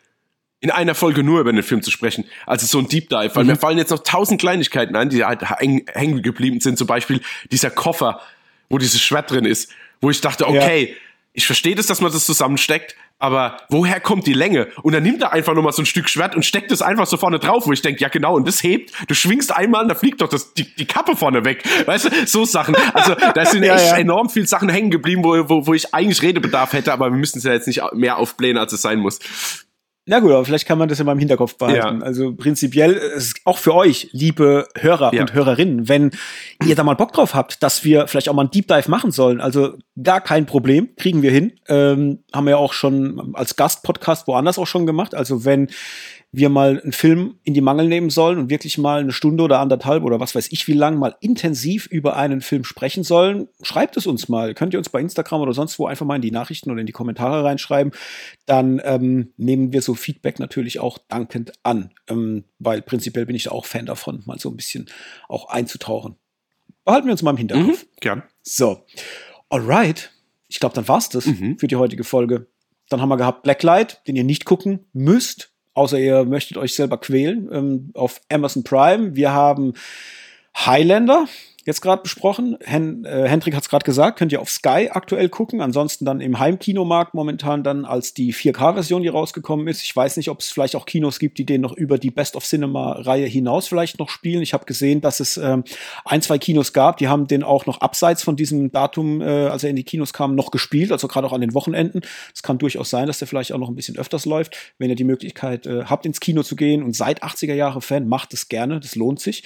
in 0.60 0.72
einer 0.72 0.96
Folge 0.96 1.24
nur 1.24 1.40
über 1.40 1.52
den 1.52 1.64
Film 1.64 1.84
zu 1.84 1.92
sprechen. 1.92 2.26
Also 2.46 2.66
so 2.66 2.80
ein 2.80 2.88
Deep 2.88 3.10
Dive, 3.10 3.36
weil 3.36 3.44
mhm. 3.44 3.52
mir 3.52 3.56
fallen 3.58 3.78
jetzt 3.78 3.92
noch 3.92 4.04
tausend 4.04 4.42
Kleinigkeiten 4.42 4.96
ein, 4.96 5.10
die 5.10 5.24
halt 5.24 5.42
hängen 5.50 6.22
geblieben 6.24 6.60
sind. 6.60 6.78
Zum 6.78 6.88
Beispiel 6.88 7.22
dieser 7.52 7.70
Koffer, 7.70 8.22
wo 8.70 8.78
dieses 8.78 9.02
Schwert 9.02 9.30
drin 9.30 9.46
ist, 9.46 9.72
wo 10.02 10.10
ich 10.10 10.20
dachte, 10.22 10.48
okay, 10.48 10.90
ja 10.90 11.07
ich 11.38 11.46
verstehe 11.46 11.76
das, 11.76 11.86
dass 11.86 12.02
man 12.02 12.12
das 12.12 12.26
zusammensteckt, 12.26 12.96
aber 13.20 13.58
woher 13.70 14.00
kommt 14.00 14.26
die 14.26 14.34
Länge? 14.34 14.70
Und 14.82 14.94
dann 14.94 15.04
nimmt 15.04 15.22
er 15.22 15.34
einfach 15.34 15.54
nochmal 15.54 15.72
so 15.72 15.84
ein 15.84 15.86
Stück 15.86 16.10
Schwert 16.10 16.36
und 16.36 16.44
steckt 16.44 16.72
es 16.72 16.82
einfach 16.82 17.06
so 17.06 17.16
vorne 17.16 17.38
drauf, 17.38 17.68
wo 17.68 17.72
ich 17.72 17.84
denke, 17.84 18.02
ja 18.02 18.10
genau, 18.10 18.36
und 18.36 18.48
das 18.48 18.64
hebt, 18.64 18.92
du 19.08 19.14
schwingst 19.14 19.56
einmal 19.56 19.84
und 19.84 19.90
da 19.90 19.94
fliegt 19.94 20.20
doch 20.22 20.30
das, 20.30 20.56
die, 20.56 20.64
die 20.76 20.86
Kappe 20.86 21.16
vorne 21.16 21.46
weg. 21.46 21.64
Weißt 21.86 22.06
du, 22.06 22.10
so 22.26 22.44
Sachen. 22.46 22.76
Also 22.92 23.14
da 23.14 23.46
sind 23.46 23.62
ja, 23.64 23.76
echt 23.76 23.86
ja. 23.86 23.98
enorm 23.98 24.32
viele 24.32 24.48
Sachen 24.48 24.68
hängen 24.68 24.90
geblieben, 24.90 25.24
wo, 25.24 25.48
wo, 25.48 25.68
wo 25.68 25.76
ich 25.76 25.94
eigentlich 25.94 26.24
Redebedarf 26.24 26.74
hätte, 26.74 26.92
aber 26.92 27.12
wir 27.12 27.18
müssen 27.18 27.38
es 27.38 27.44
ja 27.44 27.54
jetzt 27.54 27.68
nicht 27.68 27.84
mehr 27.94 28.18
aufblähen, 28.18 28.58
als 28.58 28.74
es 28.74 28.82
sein 28.82 28.98
muss. 28.98 29.20
Na 30.10 30.20
gut, 30.20 30.32
aber 30.32 30.46
vielleicht 30.46 30.66
kann 30.66 30.78
man 30.78 30.88
das 30.88 31.02
in 31.02 31.06
meinem 31.06 31.20
Hinterkopf 31.20 31.58
behalten. 31.58 32.00
Ja. 32.00 32.06
Also 32.06 32.34
prinzipiell 32.34 32.94
ist 32.94 33.42
auch 33.44 33.58
für 33.58 33.76
euch, 33.76 34.08
liebe 34.14 34.70
Hörer 34.80 35.14
ja. 35.14 35.22
und 35.22 35.34
Hörerinnen, 35.34 35.90
wenn 35.90 36.12
ihr 36.66 36.76
da 36.76 36.84
mal 36.86 36.96
Bock 36.96 37.12
drauf 37.12 37.36
habt, 37.36 37.62
dass 37.62 37.84
wir 37.84 38.08
vielleicht 38.08 38.30
auch 38.30 38.34
mal 38.34 38.46
ein 38.46 38.52
Deep 38.52 38.70
Dive 38.70 38.90
machen 38.90 39.12
sollen. 39.12 39.42
Also 39.42 39.74
gar 40.02 40.22
kein 40.22 40.46
Problem, 40.46 40.96
kriegen 40.96 41.22
wir 41.24 41.32
hin. 41.32 41.60
Ähm, 41.68 42.20
haben 42.34 42.46
wir 42.46 42.52
ja 42.52 42.58
auch 42.58 42.72
schon 42.72 43.36
als 43.36 43.58
Gastpodcast 43.58 44.28
woanders 44.28 44.58
auch 44.58 44.66
schon 44.66 44.86
gemacht. 44.86 45.14
Also 45.14 45.44
wenn 45.44 45.68
wir 46.32 46.50
mal 46.50 46.82
einen 46.82 46.92
Film 46.92 47.40
in 47.44 47.54
die 47.54 47.62
Mangel 47.62 47.88
nehmen 47.88 48.10
sollen 48.10 48.38
und 48.38 48.50
wirklich 48.50 48.78
mal 48.78 49.00
eine 49.00 49.14
Stunde 49.14 49.44
oder 49.44 49.60
anderthalb 49.60 50.04
oder 50.04 50.20
was 50.20 50.36
weiß 50.36 50.52
ich 50.52 50.68
wie 50.68 50.74
lang 50.74 50.98
mal 50.98 51.16
intensiv 51.22 51.88
über 51.88 52.18
einen 52.18 52.42
Film 52.42 52.66
sprechen 52.66 53.04
sollen, 53.04 53.48
schreibt 53.62 53.96
es 53.96 54.08
uns 54.08 54.28
mal. 54.28 54.54
Könnt 54.54 54.74
ihr 54.74 54.80
uns 54.80 54.90
bei 54.90 55.00
Instagram 55.00 55.42
oder 55.42 55.54
sonst 55.54 55.80
wo 55.80 55.88
einfach 55.88 56.06
mal 56.06 56.18
in 56.18 56.22
die 56.22 56.32
Nachrichten 56.32 56.70
oder 56.70 56.82
in 56.82 56.86
die 56.86 56.94
Kommentare 56.94 57.44
reinschreiben. 57.44 57.94
Dann 58.46 58.82
ähm, 58.84 59.34
nehmen 59.38 59.72
wir 59.72 59.82
so 59.82 59.96
Feedback 59.96 60.40
natürlich 60.40 60.80
auch 60.80 60.98
dankend 61.08 61.54
an, 61.64 61.92
ähm, 62.10 62.44
weil 62.60 62.82
prinzipiell 62.82 63.26
bin 63.26 63.36
ich 63.36 63.44
da 63.44 63.52
auch 63.52 63.66
Fan 63.66 63.86
davon, 63.86 64.22
mal 64.26 64.38
so 64.38 64.50
ein 64.50 64.58
bisschen 64.58 64.90
auch 65.30 65.50
einzutauchen. 65.50 66.18
Behalten 66.84 67.08
wir 67.08 67.14
uns 67.14 67.22
mal 67.22 67.32
im 67.32 67.38
Hinterkopf. 67.38 67.84
Mhm, 67.84 67.88
gern. 68.02 68.24
So, 68.42 68.86
alright. 69.50 70.12
Ich 70.50 70.60
glaube, 70.60 70.76
dann 70.76 70.88
war's 70.88 71.10
das 71.10 71.26
mhm. 71.26 71.58
für 71.58 71.68
die 71.68 71.76
heutige 71.76 72.04
Folge. 72.04 72.48
Dann 72.90 73.02
haben 73.02 73.10
wir 73.10 73.18
gehabt 73.18 73.44
Blacklight, 73.44 74.02
den 74.08 74.16
ihr 74.16 74.24
nicht 74.24 74.46
gucken 74.46 74.86
müsst 74.94 75.52
außer 75.78 76.00
ihr 76.00 76.26
möchtet 76.26 76.58
euch 76.58 76.74
selber 76.74 76.98
quälen, 76.98 77.48
ähm, 77.52 77.92
auf 77.94 78.20
Amazon 78.30 78.64
Prime. 78.64 79.16
Wir 79.16 79.32
haben 79.32 79.74
Highlander, 80.56 81.28
jetzt 81.68 81.82
gerade 81.82 82.02
besprochen. 82.02 82.58
Hen, 82.64 83.04
äh, 83.04 83.28
Hendrik 83.28 83.54
hat 83.54 83.64
es 83.64 83.70
gerade 83.70 83.84
gesagt, 83.84 84.18
könnt 84.18 84.32
ihr 84.32 84.42
auf 84.42 84.50
Sky 84.50 84.90
aktuell 84.90 85.28
gucken. 85.28 85.62
Ansonsten 85.62 86.06
dann 86.06 86.22
im 86.22 86.40
Heimkinomarkt 86.40 87.14
momentan 87.14 87.62
dann 87.62 87.84
als 87.84 88.14
die 88.14 88.34
4K-Version, 88.34 89.04
die 89.04 89.10
rausgekommen 89.10 89.68
ist. 89.68 89.84
Ich 89.84 89.94
weiß 89.94 90.16
nicht, 90.16 90.30
ob 90.30 90.40
es 90.40 90.48
vielleicht 90.48 90.78
auch 90.78 90.86
Kinos 90.86 91.20
gibt, 91.20 91.38
die 91.38 91.46
den 91.46 91.62
noch 91.62 91.74
über 91.74 91.98
die 91.98 92.10
Best 92.10 92.38
of 92.38 92.46
Cinema-Reihe 92.46 93.26
hinaus 93.26 93.68
vielleicht 93.68 94.00
noch 94.00 94.10
spielen. 94.10 94.42
Ich 94.42 94.54
habe 94.54 94.66
gesehen, 94.66 95.02
dass 95.02 95.20
es 95.20 95.36
ähm, 95.36 95.66
ein, 96.06 96.22
zwei 96.22 96.38
Kinos 96.38 96.72
gab, 96.72 96.98
die 96.98 97.10
haben 97.10 97.28
den 97.28 97.44
auch 97.44 97.66
noch 97.66 97.82
abseits 97.82 98.24
von 98.24 98.38
diesem 98.38 98.72
Datum, 98.72 99.22
äh, 99.22 99.26
als 99.26 99.66
er 99.66 99.70
in 99.70 99.76
die 99.76 99.84
Kinos 99.84 100.14
kam, 100.14 100.36
noch 100.36 100.52
gespielt. 100.52 100.94
Also 100.94 101.10
gerade 101.10 101.28
auch 101.28 101.34
an 101.34 101.42
den 101.42 101.54
Wochenenden. 101.54 102.02
Es 102.34 102.44
kann 102.44 102.58
durchaus 102.60 102.90
sein, 102.90 103.08
dass 103.08 103.20
der 103.20 103.28
vielleicht 103.28 103.52
auch 103.52 103.60
noch 103.60 103.70
ein 103.70 103.76
bisschen 103.76 103.98
öfters 103.98 104.26
läuft. 104.26 104.56
Wenn 104.78 104.90
ihr 104.90 104.96
die 104.96 105.04
Möglichkeit 105.04 105.68
äh, 105.68 105.84
habt, 105.84 106.06
ins 106.06 106.22
Kino 106.22 106.44
zu 106.44 106.56
gehen 106.56 106.82
und 106.82 106.96
seid 106.96 107.24
80er 107.24 107.56
Jahre 107.56 107.82
Fan, 107.82 108.08
macht 108.08 108.34
es 108.34 108.48
gerne. 108.48 108.80
Das 108.80 108.96
lohnt 108.96 109.20
sich. 109.20 109.44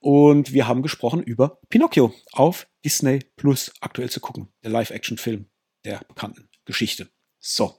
Und 0.00 0.52
wir 0.52 0.66
haben 0.66 0.82
gesprochen 0.82 1.22
über 1.22 1.60
Pinocchio 1.68 2.12
auf 2.32 2.66
Disney 2.84 3.20
Plus 3.36 3.72
aktuell 3.80 4.10
zu 4.10 4.20
gucken. 4.20 4.48
Der 4.64 4.70
Live-Action-Film 4.70 5.46
der 5.84 6.00
bekannten 6.08 6.48
Geschichte. 6.64 7.08
So. 7.38 7.76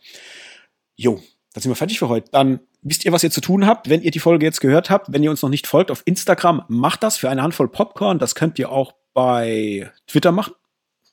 Jo, 0.95 1.21
dann 1.53 1.61
sind 1.61 1.71
wir 1.71 1.75
fertig 1.75 1.99
für 1.99 2.09
heute. 2.09 2.29
Dann 2.31 2.59
wisst 2.81 3.05
ihr, 3.05 3.11
was 3.11 3.23
ihr 3.23 3.31
zu 3.31 3.41
tun 3.41 3.65
habt, 3.65 3.89
wenn 3.89 4.01
ihr 4.01 4.11
die 4.11 4.19
Folge 4.19 4.45
jetzt 4.45 4.61
gehört 4.61 4.89
habt. 4.89 5.11
Wenn 5.11 5.23
ihr 5.23 5.31
uns 5.31 5.41
noch 5.41 5.49
nicht 5.49 5.67
folgt 5.67 5.91
auf 5.91 6.03
Instagram, 6.05 6.63
macht 6.67 7.03
das 7.03 7.17
für 7.17 7.29
eine 7.29 7.41
Handvoll 7.41 7.69
Popcorn. 7.69 8.19
Das 8.19 8.35
könnt 8.35 8.59
ihr 8.59 8.71
auch 8.71 8.93
bei 9.13 9.91
Twitter 10.07 10.31
machen. 10.31 10.53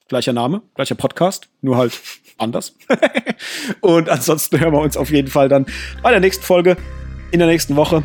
Gleicher 0.08 0.32
Name, 0.32 0.62
gleicher 0.74 0.94
Podcast, 0.94 1.48
nur 1.60 1.76
halt 1.76 1.98
anders. 2.38 2.74
Und 3.80 4.08
ansonsten 4.08 4.60
hören 4.60 4.72
wir 4.72 4.80
uns 4.80 4.96
auf 4.96 5.10
jeden 5.10 5.28
Fall 5.28 5.48
dann 5.48 5.66
bei 6.02 6.10
der 6.10 6.20
nächsten 6.20 6.44
Folge 6.44 6.76
in 7.30 7.40
der 7.40 7.48
nächsten 7.48 7.76
Woche 7.76 8.04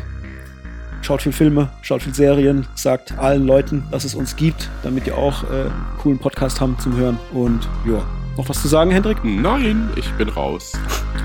schaut 1.04 1.22
viel 1.22 1.32
Filme, 1.32 1.68
schaut 1.82 2.02
viel 2.02 2.14
Serien, 2.14 2.66
sagt 2.74 3.18
allen 3.18 3.46
Leuten, 3.46 3.84
dass 3.90 4.04
es 4.04 4.14
uns 4.14 4.36
gibt, 4.36 4.68
damit 4.82 5.06
ihr 5.06 5.16
auch 5.16 5.44
äh, 5.44 5.46
einen 5.46 5.86
coolen 5.98 6.18
Podcast 6.18 6.60
haben 6.60 6.78
zum 6.78 6.96
Hören. 6.96 7.18
Und 7.32 7.68
ja, 7.86 8.02
noch 8.36 8.48
was 8.48 8.60
zu 8.62 8.68
sagen, 8.68 8.90
Hendrik? 8.90 9.18
Nein, 9.22 9.90
ich 9.96 10.10
bin 10.12 10.28
raus. 10.28 10.72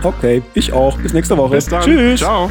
Okay, 0.04 0.44
ich 0.54 0.74
auch. 0.74 0.98
Bis 0.98 1.14
nächste 1.14 1.38
Woche. 1.38 1.56
Bis 1.56 1.66
dann. 1.66 1.84
Tschüss. 1.84 2.20
Ciao. 2.20 2.50